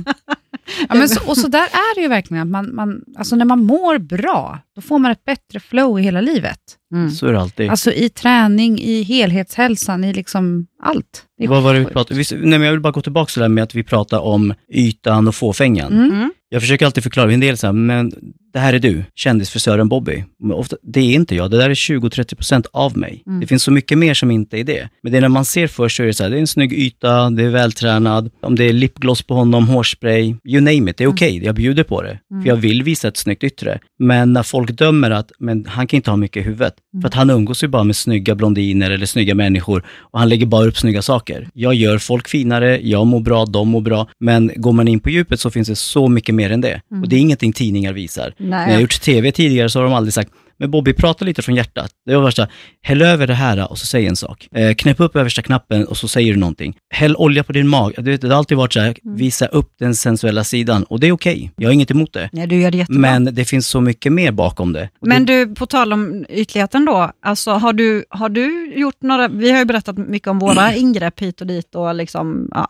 Ja, 0.90 0.96
men 0.96 1.10
så, 1.10 1.30
och 1.30 1.38
så 1.38 1.48
där 1.48 1.64
är 1.64 1.96
det 1.96 2.02
ju 2.02 2.08
verkligen. 2.08 2.42
Att 2.44 2.50
man, 2.50 2.76
man, 2.76 3.02
alltså 3.18 3.36
när 3.36 3.46
man 3.46 3.64
mår 3.64 3.98
bra, 3.98 4.60
då 4.76 4.82
får 4.82 5.00
man 5.00 5.12
ett 5.12 5.26
bättre 5.26 5.60
flow 5.60 6.00
i 6.00 6.04
hela 6.04 6.22
livet. 6.22 6.60
Mm. 6.94 7.12
Så 7.12 7.28
är 7.28 7.34
det 7.34 7.40
alltid. 7.40 7.70
Alltså 7.70 7.92
i 7.92 8.10
träning, 8.10 8.80
i 8.80 9.04
helhetshälsan, 9.04 10.04
i 10.04 10.14
liksom 10.14 10.68
allt. 10.84 11.26
Vad 11.48 11.64
var 11.64 11.74
det 11.74 11.80
vi 11.80 11.86
pratade 11.86 12.20
vi, 12.20 12.26
nej, 12.32 12.60
men 12.60 12.62
Jag 12.62 12.72
vill 12.72 12.82
bara 12.82 12.92
gå 12.92 13.02
tillbaka 13.02 13.30
till 13.30 13.40
det 13.40 13.44
där 13.44 13.50
med 13.50 13.64
att 13.64 13.76
vi 13.76 13.84
pratar 13.84 14.20
om 14.20 14.54
ytan 14.74 15.28
och 15.28 15.36
fåfängan. 15.36 15.94
Mm. 15.94 16.12
Mm. 16.12 16.32
Jag 16.50 16.62
försöker 16.62 16.86
alltid 16.86 17.04
förklara, 17.04 17.34
en 17.34 17.40
del 17.40 17.58
så 17.58 17.68
här, 17.68 17.74
men 17.74 18.12
det 18.54 18.60
här 18.60 18.74
är 18.74 18.80
du, 18.80 19.04
kändisfrisören 19.16 19.90
Bobby. 19.90 20.24
Ofta, 20.54 20.76
det 20.82 21.00
är 21.00 21.14
inte 21.14 21.36
jag, 21.36 21.52
det 21.52 21.58
där 21.58 21.70
är 21.70 21.74
20-30% 21.74 22.66
av 22.74 22.98
mig. 22.98 23.24
Mm. 23.28 23.40
Det 23.40 23.48
finns 23.48 23.64
så 23.64 23.72
mycket 23.72 23.98
mer 23.98 24.14
som 24.14 24.32
inte 24.32 24.60
är 24.60 24.64
det. 24.64 24.90
Men 25.04 25.12
det 25.12 25.18
är 25.18 25.22
när 25.22 25.30
man 25.30 25.46
ser 25.46 25.68
först 25.68 25.98
så 25.98 26.04
är 26.04 26.08
det 26.08 26.14
så 26.14 26.24
här, 26.24 26.30
det 26.30 26.38
är 26.38 26.40
en 26.40 26.48
snygg 26.48 26.74
yta, 26.74 27.30
det 27.30 27.44
är 27.44 27.50
vältränad, 27.50 28.32
om 28.42 28.56
det 28.56 28.64
är 28.64 28.74
lipgloss 28.74 29.22
på 29.22 29.34
honom, 29.34 29.68
hårspray, 29.68 30.36
you 30.44 30.62
name 30.62 30.92
it, 30.92 30.98
det 30.98 31.04
är 31.04 31.08
okej, 31.08 31.46
jag 31.46 31.56
bjuder 31.56 31.84
på 31.84 32.02
det. 32.02 32.20
För 32.42 32.50
jag 32.50 32.56
vill 32.56 32.84
visa 32.84 33.08
ett 33.08 33.18
snyggt 33.18 33.44
yttre. 33.44 33.80
Men 34.00 34.34
när 34.34 34.44
folk 34.44 34.72
dömer 34.72 35.12
att, 35.12 35.32
men 35.40 35.66
han 35.66 35.88
kan 35.88 35.98
inte 35.98 36.10
ha 36.10 36.18
mycket 36.18 36.42
i 36.42 36.44
huvudet. 36.46 36.74
För 37.02 37.08
att 37.08 37.14
han 37.14 37.30
umgås 37.30 37.64
ju 37.64 37.68
bara 37.68 37.84
med 37.84 37.96
snygga 37.96 38.36
blondiner 38.36 38.92
eller 38.92 39.06
snygga 39.06 39.36
människor 39.36 39.84
och 39.98 40.20
han 40.20 40.30
lägger 40.30 40.46
bara 40.46 40.66
upp 40.66 40.78
snygga 40.78 41.02
saker. 41.02 41.50
Jag 41.54 41.74
gör 41.74 41.98
folk 41.98 42.28
finare, 42.28 42.80
jag 42.82 43.08
mår 43.08 43.20
bra, 43.20 43.46
de 43.46 43.68
mår 43.68 43.82
bra. 43.82 44.08
Men 44.20 44.52
går 44.56 44.72
man 44.72 44.88
in 44.88 45.00
på 45.00 45.10
djupet 45.10 45.40
så 45.40 45.50
finns 45.50 45.68
det 45.68 45.76
så 45.76 46.08
mycket 46.08 46.36
mer 46.36 46.52
än 46.52 46.62
det. 46.62 46.82
Och 47.02 47.10
det 47.10 47.16
är 47.16 47.20
ingenting 47.20 47.54
tidningar 47.54 47.94
visar. 47.94 48.34
Nej. 48.44 48.60
När 48.60 48.68
jag 48.68 48.74
har 48.74 48.82
gjort 48.82 49.02
tv 49.02 49.32
tidigare 49.32 49.70
så 49.70 49.80
har 49.80 49.84
de 49.84 49.94
aldrig 49.94 50.14
sagt, 50.14 50.32
men 50.60 50.72
Bobby, 50.72 50.94
prata 50.94 51.26
lite 51.26 51.42
från 51.42 51.56
hjärtat. 51.56 51.92
Det 52.06 52.16
var 52.16 52.24
värsta, 52.24 52.48
häll 52.82 53.02
över 53.02 53.28
det 53.28 53.34
här 53.34 53.72
och 53.72 53.78
så 53.78 53.86
säg 53.86 54.08
en 54.08 54.16
sak. 54.16 54.48
Eh, 54.52 54.74
knäpp 54.74 55.00
upp 55.00 55.16
översta 55.16 55.42
knappen 55.42 55.88
och 55.88 55.98
så 55.98 56.08
säger 56.08 56.34
du 56.34 56.40
någonting. 56.40 56.76
Häll 56.94 57.16
olja 57.16 57.44
på 57.44 57.54
din 57.54 57.68
mag. 57.68 57.94
Det, 57.98 58.18
det 58.18 58.28
har 58.28 58.36
alltid 58.36 58.58
varit 58.58 58.74
så 58.74 58.80
här, 58.80 58.96
visa 59.04 59.46
upp 59.46 59.74
den 59.80 59.96
sensuella 59.96 60.44
sidan. 60.44 60.84
Och 60.84 61.00
det 61.00 61.08
är 61.08 61.12
okej, 61.12 61.52
jag 61.56 61.68
har 61.70 61.74
inget 61.74 61.92
emot 61.92 62.14
det. 62.14 62.30
Nej, 62.34 62.48
du 62.48 62.62
gör 62.62 62.72
det 62.72 62.78
jättebra. 62.78 63.02
Men, 63.02 63.24
Men 63.24 63.36
det 63.36 63.46
finns 63.46 63.68
så 63.68 63.82
mycket 63.82 64.14
mer 64.14 64.32
bakom 64.32 64.74
det. 64.74 64.90
Och 65.00 65.10
det 65.10 65.20
du, 65.20 65.56
på 65.56 65.66
tal 65.66 65.94
om 65.94 66.26
ytligheten 66.30 66.86
då, 66.86 67.12
alltså, 67.22 67.52
har, 67.52 67.74
du, 67.74 68.06
har 68.10 68.30
du 68.30 68.74
gjort 68.76 69.02
några, 69.02 69.28
vi 69.28 69.52
har 69.52 69.60
ju 69.60 69.66
berättat 69.66 69.98
mycket 69.98 70.28
om 70.28 70.40
våra 70.40 70.76
ingrepp 70.76 71.20
hit 71.20 71.42
och 71.42 71.48
dit 71.48 71.76
och 71.76 71.96
liksom, 71.96 72.50
ja, 72.52 72.70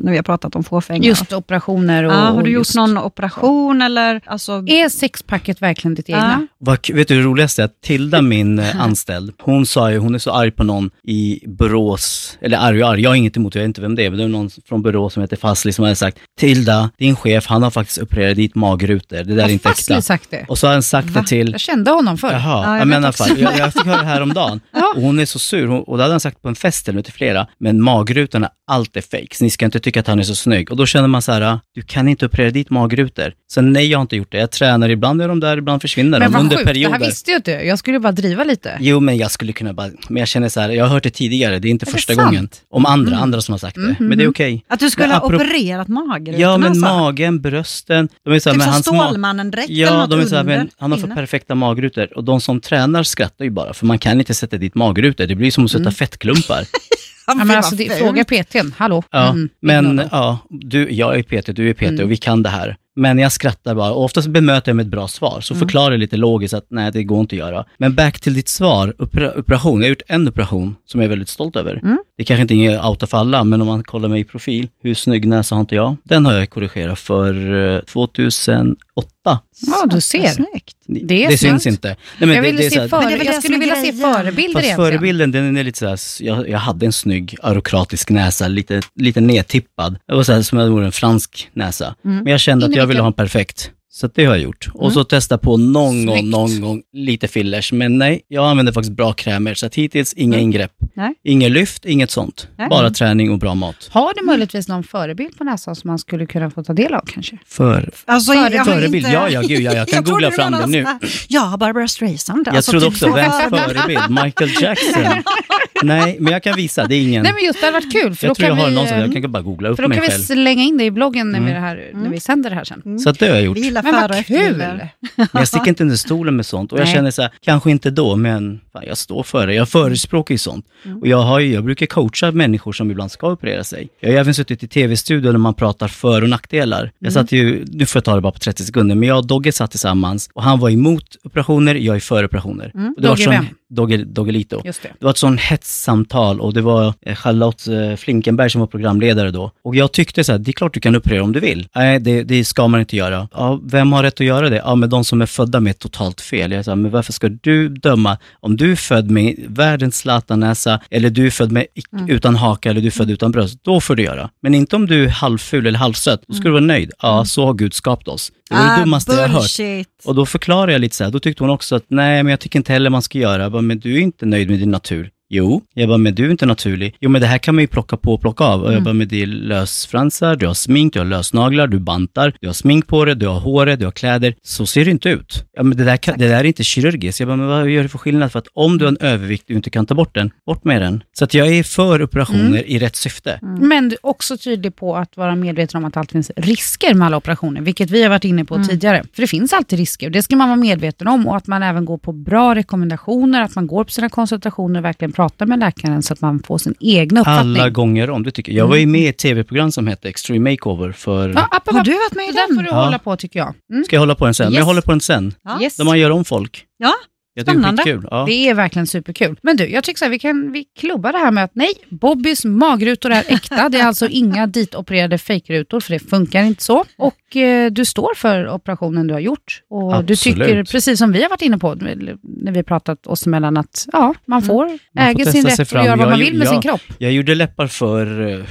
när 0.00 0.10
vi 0.10 0.16
har 0.18 0.22
pratat 0.24 0.56
om 0.56 0.64
fåfänga. 0.64 1.08
Just 1.08 1.32
operationer 1.32 2.04
och... 2.04 2.12
ja, 2.12 2.16
har 2.16 2.42
du 2.42 2.50
gjort 2.50 2.60
just- 2.60 2.74
någon 2.76 2.98
operation 2.98 3.82
eller? 3.82 4.20
Alltså, 4.26 4.52
Är 4.52 4.88
sexpacket 4.88 5.62
verkligen 5.62 5.94
ditt 5.94 6.08
egna? 6.08 6.46
Vad, 6.58 6.86
k- 6.86 6.92
vet 6.94 7.08
du 7.08 7.16
det 7.16 7.22
roligaste 7.22 7.62
är 7.62 7.64
att 7.64 7.80
Tilda, 7.80 8.22
min 8.32 8.58
eh, 8.58 8.80
anställd, 8.80 9.32
hon 9.42 9.66
sa 9.66 9.90
ju, 9.90 9.98
hon 9.98 10.14
är 10.14 10.18
så 10.18 10.30
arg 10.32 10.50
på 10.50 10.64
någon 10.64 10.90
i 11.04 11.40
Borås, 11.46 12.38
eller 12.40 12.58
arg 12.58 12.82
och 12.82 12.88
arg, 12.90 13.00
jag 13.02 13.10
har 13.10 13.14
inget 13.14 13.36
emot, 13.36 13.54
jag 13.54 13.62
vet 13.62 13.66
inte 13.68 13.80
vem 13.80 13.94
det 13.94 14.04
är, 14.06 14.10
men 14.10 14.18
det 14.18 14.24
är 14.24 14.28
någon 14.28 14.50
från 14.68 14.82
Borås 14.82 15.12
som 15.12 15.20
heter 15.22 15.36
Fazli 15.36 15.72
som 15.72 15.82
hade 15.82 15.96
sagt, 15.96 16.18
Tilda, 16.40 16.90
din 16.98 17.16
chef, 17.16 17.46
han 17.46 17.62
har 17.62 17.70
faktiskt 17.70 18.02
opererat 18.02 18.36
dit 18.36 18.54
magrutor, 18.54 19.16
det 19.16 19.22
där 19.24 19.36
är 19.38 19.42
Har 19.42 19.48
inte 19.48 19.68
äkta. 19.68 20.02
sagt 20.02 20.30
det? 20.30 20.44
Och 20.48 20.58
så 20.58 20.66
har 20.66 20.72
han 20.72 20.82
sagt 20.82 21.10
Va? 21.10 21.20
det 21.20 21.26
till 21.26 21.50
Jag 21.52 21.60
kände 21.60 21.90
honom 21.90 22.18
förr. 22.18 22.32
Jaha, 22.32 22.40
Ja, 22.64 22.72
jag 22.72 22.80
jag, 22.80 22.88
menar 22.88 23.12
fall, 23.12 23.38
jag, 23.40 23.58
jag 23.58 23.72
fick 23.72 23.84
höra 23.84 23.98
det 24.00 24.04
här 24.06 24.20
om 24.20 24.32
dagen 24.32 24.60
Ja. 24.72 24.92
och 24.96 25.02
hon 25.02 25.18
är 25.18 25.24
så 25.26 25.38
sur, 25.38 25.66
hon, 25.66 25.82
och 25.82 25.96
det 25.96 26.02
hade 26.02 26.12
han 26.12 26.20
sagt 26.20 26.42
på 26.42 26.48
en 26.48 26.54
fest 26.54 26.88
eller 26.88 27.02
till 27.02 27.12
flera, 27.12 27.46
men 27.58 27.82
magrutorna, 27.82 28.50
allt 28.70 28.96
är 28.96 29.00
fake, 29.00 29.26
så 29.36 29.41
ni 29.42 29.50
ska 29.50 29.64
inte 29.64 29.80
tycka 29.80 30.00
att 30.00 30.06
han 30.06 30.18
är 30.18 30.22
så 30.22 30.34
snygg. 30.34 30.70
Och 30.70 30.76
då 30.76 30.86
känner 30.86 31.08
man 31.08 31.22
så 31.22 31.32
här, 31.32 31.60
du 31.74 31.82
kan 31.82 32.08
inte 32.08 32.26
operera 32.26 32.50
dit 32.50 32.70
magrutor. 32.70 33.32
Så 33.48 33.60
nej, 33.60 33.86
jag 33.86 33.98
har 33.98 34.02
inte 34.02 34.16
gjort 34.16 34.32
det. 34.32 34.38
Jag 34.38 34.50
tränar, 34.50 34.88
ibland 34.88 35.22
är 35.22 35.28
de 35.28 35.40
där, 35.40 35.56
ibland 35.58 35.82
försvinner 35.82 36.18
Men 36.18 36.32
de 36.32 36.38
under 36.40 36.56
sjukt, 36.56 36.66
det 36.68 36.72
perioder. 36.72 36.98
här 36.98 37.06
visste 37.06 37.30
jag 37.30 37.38
inte. 37.38 37.50
Jag 37.50 37.78
skulle 37.78 38.00
bara 38.00 38.12
driva 38.12 38.44
lite. 38.44 38.76
Jo, 38.80 39.00
men 39.00 39.16
jag 39.16 39.30
skulle 39.30 39.52
kunna 39.52 39.72
bara, 39.72 39.88
men 40.08 40.16
jag 40.20 40.28
känner 40.28 40.48
så 40.48 40.60
här, 40.60 40.70
jag 40.70 40.84
har 40.84 40.90
hört 40.90 41.02
det 41.02 41.10
tidigare, 41.10 41.58
det 41.58 41.68
är 41.68 41.70
inte 41.70 41.84
Är 41.84 41.86
det 41.86 41.92
första 41.92 42.14
sant? 42.14 42.26
gången. 42.26 42.48
Om 42.70 42.86
andra, 42.86 43.12
Mm. 43.12 43.22
andra 43.22 43.40
som 43.40 43.52
har 43.52 43.58
sagt 43.58 43.74
det. 43.76 43.80
Mhm. 43.80 43.94
Men 43.98 44.18
det 44.18 44.24
är 44.24 44.28
okej. 44.30 44.64
att 44.68 44.80
du 44.80 44.90
skulle 44.90 45.08
Men 45.08 45.16
ha 45.16 45.26
opererat 45.26 45.88
magrutorna? 45.88 46.38
Ja, 46.38 46.58
men 46.58 46.68
alltså. 46.68 46.84
magen, 46.86 47.40
brösten. 47.40 48.08
De 48.24 48.32
är 48.34 48.38
så 48.38 48.50
här, 48.50 48.56
Typ 48.56 48.66
men 48.66 48.82
som 48.82 48.94
Stålmannen-dräkt 48.94 49.68
eller 49.70 49.80
Ja, 49.80 49.96
något 49.98 50.10
de 50.10 50.20
är 50.20 50.26
så 50.26 50.36
här, 50.36 50.44
men 50.44 50.68
han 50.78 50.92
har 50.92 50.98
för 50.98 51.08
perfekta 51.08 51.54
magrutor. 51.54 52.16
Och 52.16 52.24
de 52.24 52.40
som 52.40 52.60
tränar 52.60 53.02
skrattar 53.02 53.44
ju 53.44 53.50
bara, 53.50 53.74
för 53.74 53.86
man 53.86 53.98
kan 53.98 54.18
inte 54.18 54.34
sätta 54.34 54.56
dit 54.58 54.74
magrutor. 54.74 55.26
Det 55.26 55.34
blir 55.34 55.50
som 55.50 55.64
att 55.64 55.70
sätta 55.70 55.80
Mm. 55.82 55.92
fettklumpar. 55.92 56.64
ja, 57.26 57.34
men 57.34 57.50
alltså, 57.50 57.74
det, 57.74 57.98
fråga 57.98 58.24
PTn, 58.24 58.72
hallå. 58.76 59.02
Ja, 59.10 59.30
mm. 59.30 59.48
Men 59.60 60.02
ja, 60.10 60.38
du, 60.50 60.90
jag 60.90 61.18
är 61.18 61.22
PT, 61.22 61.56
du 61.56 61.70
är 61.70 61.74
PT 61.74 61.82
mm. 61.82 62.04
och 62.04 62.10
vi 62.10 62.16
kan 62.16 62.42
det 62.42 62.48
här. 62.48 62.76
Men 62.96 63.18
jag 63.18 63.32
skrattar 63.32 63.74
bara 63.74 63.92
och 63.92 64.04
oftast 64.04 64.28
bemöter 64.28 64.70
jag 64.70 64.76
med 64.76 64.84
ett 64.84 64.90
bra 64.90 65.08
svar. 65.08 65.40
Så 65.40 65.54
mm. 65.54 65.60
förklarar 65.60 65.90
jag 65.90 66.00
lite 66.00 66.16
logiskt 66.16 66.54
att 66.54 66.66
nej, 66.70 66.92
det 66.92 67.02
går 67.02 67.20
inte 67.20 67.34
att 67.34 67.38
göra. 67.38 67.64
Men 67.78 67.94
back 67.94 68.20
till 68.20 68.34
ditt 68.34 68.48
svar, 68.48 68.94
opera, 68.98 69.38
operation. 69.38 69.80
Jag 69.80 69.84
har 69.84 69.88
gjort 69.88 70.02
en 70.06 70.28
operation 70.28 70.76
som 70.86 71.00
jag 71.00 71.04
är 71.04 71.08
väldigt 71.08 71.28
stolt 71.28 71.56
över. 71.56 71.80
Mm. 71.82 71.98
Det 72.16 72.24
kanske 72.24 72.42
inte 72.42 72.54
är 72.54 72.88
out 72.88 73.10
för 73.10 73.18
alla, 73.18 73.44
men 73.44 73.60
om 73.60 73.66
man 73.66 73.84
kollar 73.84 74.08
mig 74.08 74.20
i 74.20 74.24
profil, 74.24 74.68
hur 74.82 74.94
snygg 74.94 75.28
näsa 75.28 75.54
har 75.54 75.60
inte 75.60 75.74
jag? 75.74 75.96
Den 76.04 76.26
har 76.26 76.32
jag 76.32 76.50
korrigerat 76.50 76.98
för 76.98 77.54
eh, 77.74 77.80
2008 77.80 78.76
8. 79.24 79.40
Ja, 79.66 79.86
du 79.86 80.00
ser. 80.00 80.26
Snyggt. 80.26 80.76
Det, 80.86 81.26
det 81.28 81.38
syns 81.38 81.66
inte. 81.66 81.88
Nej, 81.88 81.96
men 82.18 82.30
jag, 82.30 82.44
det, 82.44 82.52
det 82.52 82.70
se 82.70 82.88
för, 82.88 83.02
men 83.02 83.24
jag 83.24 83.42
skulle 83.42 83.58
vilja 83.58 83.76
se 83.76 83.92
förebilder 83.92 84.60
Fast 84.60 84.76
förebilden, 84.76 85.32
den 85.32 85.56
är 85.56 85.64
lite 85.64 85.78
såhär, 85.78 85.98
jag, 86.26 86.48
jag 86.48 86.58
hade 86.58 86.86
en 86.86 86.92
snygg 86.92 87.36
arokratisk 87.42 88.10
näsa, 88.10 88.48
lite, 88.48 88.80
lite 88.94 89.20
nedtippad. 89.20 89.98
Det 90.06 90.14
var 90.14 90.22
såhär, 90.22 90.42
som 90.42 90.58
om 90.58 90.64
jag 90.64 90.70
vore 90.70 90.86
en 90.86 90.92
fransk 90.92 91.50
näsa. 91.52 91.94
Mm. 92.04 92.16
Men 92.16 92.26
jag 92.26 92.40
kände 92.40 92.66
att 92.66 92.76
jag 92.76 92.86
ville 92.86 93.00
ha 93.00 93.06
en 93.06 93.12
perfekt. 93.12 93.70
Så 93.94 94.06
det 94.14 94.24
har 94.24 94.34
jag 94.34 94.42
gjort. 94.42 94.68
Och 94.74 94.92
så 94.92 95.04
testa 95.04 95.38
på 95.38 95.56
någon 95.56 96.06
gång, 96.06 96.30
någon 96.30 96.60
gång, 96.60 96.82
lite 96.92 97.28
fillers. 97.28 97.72
Men 97.72 97.98
nej, 97.98 98.20
jag 98.28 98.50
använder 98.50 98.72
faktiskt 98.72 98.96
bra 98.96 99.12
krämer. 99.12 99.54
Så 99.54 99.66
att 99.66 99.74
hittills 99.74 100.12
inga 100.12 100.34
Mm. 100.36 100.44
ingrepp. 100.44 100.72
Nej. 100.94 101.14
Inget 101.24 101.50
lyft, 101.52 101.84
inget 101.84 102.10
sånt. 102.10 102.48
Nej. 102.58 102.68
Bara 102.68 102.90
träning 102.90 103.30
och 103.30 103.38
bra 103.38 103.54
mat. 103.54 103.88
Har 103.92 104.14
du 104.14 104.24
möjligtvis 104.26 104.68
någon 104.68 104.84
förebild 104.84 105.38
på 105.38 105.44
näsan 105.44 105.76
som 105.76 105.88
man 105.88 105.98
skulle 105.98 106.26
kunna 106.26 106.50
få 106.50 106.64
ta 106.64 106.72
del 106.72 106.94
av 106.94 107.00
kanske? 107.06 107.38
För, 107.46 107.90
Alltså, 108.04 108.32
Före- 108.32 108.54
jag 108.54 108.66
förebild, 108.66 108.94
inte- 108.94 109.10
ja, 109.10 109.28
ja, 109.28 109.40
gud, 109.40 109.60
ja, 109.60 109.74
jag 109.74 109.88
kan 109.88 110.04
trodde 110.04 110.10
googla 110.10 110.30
fram 110.30 110.52
det 110.52 110.66
nu. 110.66 110.84
sån 110.84 110.98
Ja, 111.28 111.56
Barbara 111.60 111.88
Streisand. 111.88 112.46
jag 112.46 112.56
Alltså, 112.56 112.70
trodde 112.70 112.86
typ 112.86 112.92
också, 112.94 113.06
så 113.08 113.14
vems 113.14 113.34
förebild. 113.38 113.62
förebild? 113.78 114.24
Michael 114.24 114.50
Jackson? 114.62 115.22
nej, 115.82 116.16
men 116.20 116.32
jag 116.32 116.42
kan 116.42 116.56
visa, 116.56 116.86
det 116.86 116.94
är 116.94 117.02
ingen... 117.02 117.22
Nej 117.22 117.32
men 117.34 117.44
just 117.44 117.60
det 117.60 117.66
hade 117.66 117.76
varit 117.78 117.92
kul. 117.92 118.14
För 118.14 118.26
jag 118.26 118.30
då 118.30 118.34
tror 118.34 118.48
jag 118.48 118.56
kan 118.56 118.62
har 118.64 118.70
vi, 118.70 118.74
någon 118.76 118.86
som, 118.88 118.96
eh, 118.96 119.02
jag 119.12 119.22
kan 119.22 119.32
bara 119.32 119.42
googla 119.42 119.68
upp 119.68 119.76
För 119.76 119.82
då 119.82 119.88
mig 119.88 119.98
kan 119.98 120.04
vi 120.06 120.10
själv. 120.10 120.22
slänga 120.22 120.62
in 120.62 120.78
det 120.78 120.84
i 120.84 120.90
bloggen 120.90 121.30
när, 121.32 121.40
vi, 121.40 121.50
Mm. 121.50 121.54
det 121.62 121.68
här, 121.68 121.90
när 121.94 122.10
vi 122.10 122.20
sänder 122.20 122.50
det 122.50 122.56
här 122.56 122.64
sen. 122.64 122.98
Så 122.98 123.10
att 123.10 123.18
det 123.18 123.26
har 123.28 123.34
jag 123.34 123.44
gjort. 123.44 123.56
Vi 123.82 123.88
gillar 123.88 124.00
Men 124.00 124.00
före 124.00 124.04
och 124.04 124.10
vad 124.10 124.18
efterbilder. 124.18 124.88
kul! 125.00 125.08
Men 125.16 125.28
jag 125.32 125.48
sticker 125.48 125.68
inte 125.68 125.82
under 125.82 125.96
stolen 125.96 126.36
med 126.36 126.46
sånt. 126.46 126.72
Och 126.72 126.78
jag 126.78 126.84
Nej. 126.84 126.94
känner 126.94 127.10
så 127.10 127.22
här, 127.22 127.30
kanske 127.40 127.70
inte 127.70 127.90
då, 127.90 128.16
men 128.16 128.60
fan, 128.72 128.82
jag 128.86 128.98
står 128.98 129.22
för 129.22 129.46
det. 129.46 129.54
Jag 129.54 129.68
förespråkar 129.68 130.34
ju 130.34 130.38
sånt. 130.38 130.66
Och 131.00 131.06
jag, 131.08 131.18
har 131.22 131.38
ju, 131.40 131.52
jag 131.54 131.64
brukar 131.64 131.86
coacha 131.86 132.30
människor 132.32 132.72
som 132.72 132.90
ibland 132.90 133.10
ska 133.10 133.28
operera 133.32 133.64
sig. 133.64 133.88
Jag 134.00 134.10
har 134.10 134.16
även 134.18 134.34
suttit 134.34 134.62
i 134.62 134.68
tv-studion 134.68 135.32
när 135.32 135.38
man 135.38 135.54
pratar 135.54 135.88
för 135.88 136.22
och 136.22 136.28
nackdelar. 136.28 136.92
Jag 136.98 137.12
satt 137.12 137.32
ju, 137.32 137.64
nu 137.72 137.86
får 137.86 137.98
jag 137.98 138.04
ta 138.04 138.14
det 138.14 138.20
bara 138.20 138.32
på 138.32 138.38
30 138.38 138.62
sekunder, 138.64 138.94
men 138.94 139.08
jag 139.08 139.18
och 139.18 139.26
Dogge 139.26 139.52
satt 139.52 139.70
tillsammans 139.70 140.30
och 140.34 140.42
han 140.42 140.58
var 140.58 140.70
emot 140.70 141.04
operationer, 141.24 141.74
jag 141.74 141.96
är 141.96 142.00
för 142.00 142.24
operationer. 142.24 142.70
Mm. 142.74 142.94
Det 142.96 143.02
var 143.02 143.08
Dogge 143.08 143.24
sån- 143.24 143.32
vem? 143.32 143.46
Dogge, 143.70 143.96
Doggelito. 143.96 144.62
Just 144.64 144.82
det. 144.82 144.88
Det 144.98 145.04
var 145.04 145.10
ett 145.10 145.16
sånt 145.18 145.40
hetssamtal 145.40 146.40
och 146.40 146.54
det 146.54 146.60
var 146.60 146.94
eh, 147.06 147.14
Charlotte 147.14 147.66
eh, 147.68 147.96
Flinkenberg 147.96 148.50
som 148.50 148.60
var 148.60 148.66
programledare 148.68 149.30
då. 149.30 149.50
Och 149.64 149.76
jag 149.76 149.92
tyckte 149.92 150.24
så 150.24 150.32
här, 150.32 150.38
det 150.38 150.50
är 150.50 150.52
klart 150.52 150.74
du 150.74 150.80
kan 150.80 150.96
operera 150.96 151.22
om 151.22 151.32
du 151.32 151.40
vill. 151.40 151.68
Nej, 151.74 152.00
det, 152.00 152.22
det 152.22 152.44
ska 152.44 152.68
man 152.68 152.80
inte 152.80 152.96
göra. 152.96 153.28
Ja, 153.32 153.60
vem 153.72 153.92
har 153.92 154.02
rätt 154.02 154.20
att 154.20 154.26
göra 154.26 154.50
det? 154.50 154.56
Ja, 154.56 154.74
men 154.74 154.90
de 154.90 155.04
som 155.04 155.22
är 155.22 155.26
födda 155.26 155.60
med 155.60 155.78
totalt 155.78 156.20
fel. 156.20 156.52
Jag 156.52 156.64
sa, 156.64 156.76
men 156.76 156.90
varför 156.90 157.12
ska 157.12 157.28
du 157.28 157.68
döma? 157.68 158.18
Om 158.40 158.56
du 158.56 158.72
är 158.72 158.76
född 158.76 159.10
med 159.10 159.34
världens 159.48 159.96
Zlatan-näsa, 159.98 160.80
eller 160.90 161.10
du 161.10 161.26
är 161.26 161.30
född 161.30 161.52
med, 161.52 161.66
Mm. 161.92 162.08
utan 162.10 162.36
haka, 162.36 162.70
eller 162.70 162.80
du 162.80 162.86
är 162.86 162.90
född 162.90 163.10
utan 163.10 163.32
bröst, 163.32 163.58
då 163.64 163.80
får 163.80 163.96
du 163.96 164.02
göra. 164.02 164.30
Men 164.42 164.54
inte 164.54 164.76
om 164.76 164.86
du 164.86 165.04
är 165.04 165.08
halvful 165.08 165.66
eller 165.66 165.78
halvsöt, 165.78 166.22
då 166.28 166.34
ska 166.34 166.44
du 166.44 166.50
vara 166.50 166.60
nöjd. 166.60 166.90
Ja, 167.02 167.24
så 167.24 167.46
har 167.46 167.54
Gud 167.54 167.74
skapat 167.74 168.08
oss. 168.08 168.32
Det 168.50 168.54
var 168.56 168.76
det 168.76 168.80
dummaste 168.82 169.12
jag 169.12 169.18
har 169.20 169.28
hört. 169.28 169.58
Mm. 169.58 169.70
Ah, 169.70 169.74
bullshit. 169.74 169.88
Och 170.04 170.14
då 170.14 170.26
förklarade 170.26 170.72
jag 170.72 170.80
lite 170.80 170.96
så 170.96 171.04
här, 171.04 171.10
då 171.10 171.18
tyckte 171.20 171.42
hon 171.42 171.50
också 171.50 171.76
att 171.76 171.84
nej, 171.88 172.22
men 172.22 172.30
jag 172.30 172.40
tycker 172.40 172.58
inte 172.58 172.72
heller 172.72 172.90
man 172.90 173.02
ska 173.02 173.18
göra. 173.18 173.42
Jag 173.42 173.52
bara, 173.52 173.62
men 173.62 173.78
du 173.80 173.94
är 173.96 174.00
inte 174.00 174.26
nöjd 174.26 174.50
med 174.50 174.58
din 174.58 174.70
natur. 174.70 175.10
Jo, 175.34 175.62
jag 175.74 175.88
bara, 175.88 175.98
men 175.98 176.14
du 176.14 176.26
är 176.26 176.30
inte 176.30 176.46
naturlig. 176.46 176.96
Jo, 177.00 177.10
men 177.10 177.20
det 177.20 177.26
här 177.26 177.38
kan 177.38 177.54
man 177.54 177.62
ju 177.62 177.68
plocka 177.68 177.96
på 177.96 178.14
och 178.14 178.20
plocka 178.20 178.44
av. 178.44 178.62
Och 178.62 178.72
jag 178.72 178.82
bara, 178.82 178.94
men 178.94 179.08
det 179.08 179.22
är 179.22 179.26
lösfransar, 179.26 180.36
du 180.36 180.46
har 180.46 180.54
smink, 180.54 180.92
du 180.92 180.98
har 181.00 181.06
lösnaglar, 181.06 181.66
du 181.66 181.78
bantar, 181.78 182.34
du 182.40 182.46
har 182.46 182.54
smink 182.54 182.86
på 182.86 183.04
det, 183.04 183.14
du 183.14 183.26
har 183.26 183.40
håret, 183.40 183.78
du 183.78 183.84
har 183.84 183.92
kläder. 183.92 184.34
Så 184.42 184.66
ser 184.66 184.84
det 184.84 184.90
inte 184.90 185.08
ut. 185.08 185.44
Ja, 185.52 185.62
men 185.62 185.78
det 185.78 185.84
där, 185.84 185.96
kan, 185.96 186.18
det 186.18 186.28
där 186.28 186.38
är 186.38 186.44
inte 186.44 186.64
kirurgiskt. 186.64 187.20
Jag 187.20 187.28
bara, 187.28 187.36
men 187.36 187.46
vad 187.46 187.70
gör 187.70 187.82
det 187.82 187.88
för 187.88 187.98
skillnad? 187.98 188.32
För 188.32 188.38
att 188.38 188.46
om 188.54 188.78
du 188.78 188.84
har 188.84 188.92
en 188.92 188.98
övervikt 189.00 189.44
och 189.44 189.50
inte 189.50 189.70
kan 189.70 189.86
ta 189.86 189.94
bort 189.94 190.14
den, 190.14 190.30
bort 190.46 190.64
med 190.64 190.82
den. 190.82 191.02
Så 191.18 191.24
att 191.24 191.34
jag 191.34 191.48
är 191.48 191.62
för 191.62 192.02
operationer 192.02 192.66
i 192.66 192.78
rätt 192.78 192.96
syfte. 192.96 193.38
Men 193.60 193.88
du 193.88 193.94
är 193.94 194.06
också 194.06 194.36
tydlig 194.36 194.76
på 194.76 194.96
att 194.96 195.16
vara 195.16 195.34
medveten 195.34 195.78
om 195.78 195.84
att 195.84 195.96
alltid 195.96 196.12
finns 196.12 196.30
risker 196.36 196.94
med 196.94 197.06
alla 197.06 197.16
operationer, 197.16 197.60
vilket 197.60 197.90
vi 197.90 198.02
har 198.02 198.10
varit 198.10 198.24
inne 198.24 198.44
på 198.44 198.64
tidigare. 198.64 199.04
För 199.14 199.22
det 199.22 199.28
finns 199.28 199.52
alltid 199.52 199.78
risker 199.78 200.06
och 200.06 200.12
det 200.12 200.22
ska 200.22 200.36
man 200.36 200.48
vara 200.48 200.60
medveten 200.60 201.08
om 201.08 201.28
och 201.28 201.36
att 201.36 201.46
man 201.46 201.62
även 201.62 201.84
går 201.84 201.98
på 201.98 202.12
bra 202.12 202.54
rekommendationer, 202.54 203.42
att 203.42 203.54
man 203.54 203.66
går 203.66 203.84
på 203.84 203.90
sina 203.90 204.08
konsultationer 204.08 204.80
och 204.80 204.84
verkligen 204.84 205.12
pratar 205.12 205.21
med 205.46 205.58
läkaren 205.58 206.02
så 206.02 206.12
att 206.12 206.20
man 206.20 206.42
får 206.42 206.58
sin 206.58 206.74
egna 206.80 207.20
uppfattning. 207.20 207.56
Alla 207.56 207.70
gånger 207.70 208.10
om, 208.10 208.22
det 208.22 208.30
tycker 208.30 208.52
jag. 208.52 208.58
Jag 208.64 208.68
var 208.68 208.76
ju 208.76 208.86
med 208.86 209.00
i 209.00 209.06
ett 209.08 209.18
tv-program 209.18 209.72
som 209.72 209.86
hette 209.86 210.08
Extreme 210.08 210.50
Makeover 210.50 210.92
för... 210.92 211.28
Ja, 211.28 211.40
app, 211.50 211.68
app, 211.68 211.74
Har 211.76 211.84
du 211.84 211.92
varit 211.92 212.14
med 212.14 212.24
i 212.24 212.26
Det 212.26 212.32
där 212.32 212.48
den? 212.48 212.56
får 212.56 212.62
du 212.62 212.68
Ja. 212.68 212.84
hålla 212.84 212.98
på 212.98 213.16
tycker 213.16 213.38
jag. 213.38 213.54
Mm. 213.72 213.84
Ska 213.84 213.96
jag 213.96 214.00
hålla 214.00 214.14
på 214.14 214.24
den 214.24 214.34
sen? 214.34 214.46
Men 214.46 214.52
jag 214.54 214.60
Yes. 214.60 214.66
håller 214.66 214.80
på 214.82 214.90
den 214.90 215.00
sen. 215.00 215.34
Ja. 215.44 215.62
Yes. 215.62 215.76
Där 215.76 215.84
man 215.84 215.98
gör 215.98 216.10
om 216.10 216.24
folk. 216.24 216.64
Ja, 216.78 216.92
Jag 217.34 217.46
tycker 217.46 217.60
det 217.60 217.68
är 217.68 217.76
Spännande. 217.76 218.08
Ja. 218.10 218.24
Det 218.26 218.48
är 218.48 218.54
verkligen 218.54 218.86
superkul. 218.86 219.38
Men 219.42 219.56
du, 219.56 219.68
jag 219.68 219.84
tycker 219.84 219.98
så 219.98 220.04
här, 220.04 220.10
vi 220.10 220.18
kan 220.18 220.52
vi 220.52 220.64
klubbar 220.64 221.12
det 221.12 221.18
här 221.18 221.30
med 221.30 221.44
att 221.44 221.54
nej, 221.54 221.72
Bobbys 221.88 222.44
magrutor 222.44 223.10
är 223.10 223.24
äkta. 223.28 223.68
Det 223.68 223.78
är 223.78 223.86
alltså 223.86 224.08
inga 224.08 224.46
ditopererade 224.46 225.18
fejkrutor, 225.18 225.80
för 225.80 225.92
det 225.92 225.98
funkar 225.98 226.42
inte 226.42 226.62
så. 226.62 226.84
Och 226.96 227.36
eh, 227.36 227.70
du 227.70 227.84
står 227.84 228.14
för 228.14 228.48
operationen 228.48 229.06
du 229.06 229.14
har 229.14 229.20
gjort. 229.20 229.62
Och 229.70 230.04
du 230.04 230.12
Absolut. 230.12 230.20
tycker, 230.20 230.64
precis 230.64 230.98
som 230.98 231.12
vi 231.12 231.22
har 231.22 231.30
varit 231.30 231.42
inne 231.42 231.58
på 231.58 231.74
när 231.74 232.52
vi 232.52 232.58
har 232.58 232.62
pratat 232.62 233.06
oss 233.06 233.26
emellan, 233.26 233.56
att 233.56 233.88
ja, 233.92 234.14
man 234.26 234.42
får 234.42 234.52
får 234.52 234.78
äga 235.00 235.24
sin 235.24 235.44
testa 235.44 235.62
rätt 235.62 235.68
sig 235.68 235.78
och 235.78 235.84
göra 235.84 235.96
vad 235.96 236.06
Jag 236.06 236.10
man 236.10 236.18
vill 236.18 236.38
med 236.38 236.46
ja. 236.46 236.50
sin 236.50 236.62
kropp. 236.62 236.80
Jag 236.98 237.12
gjorde 237.12 237.34
läppar 237.34 237.66
för 237.66 238.30
eh, 238.30 238.44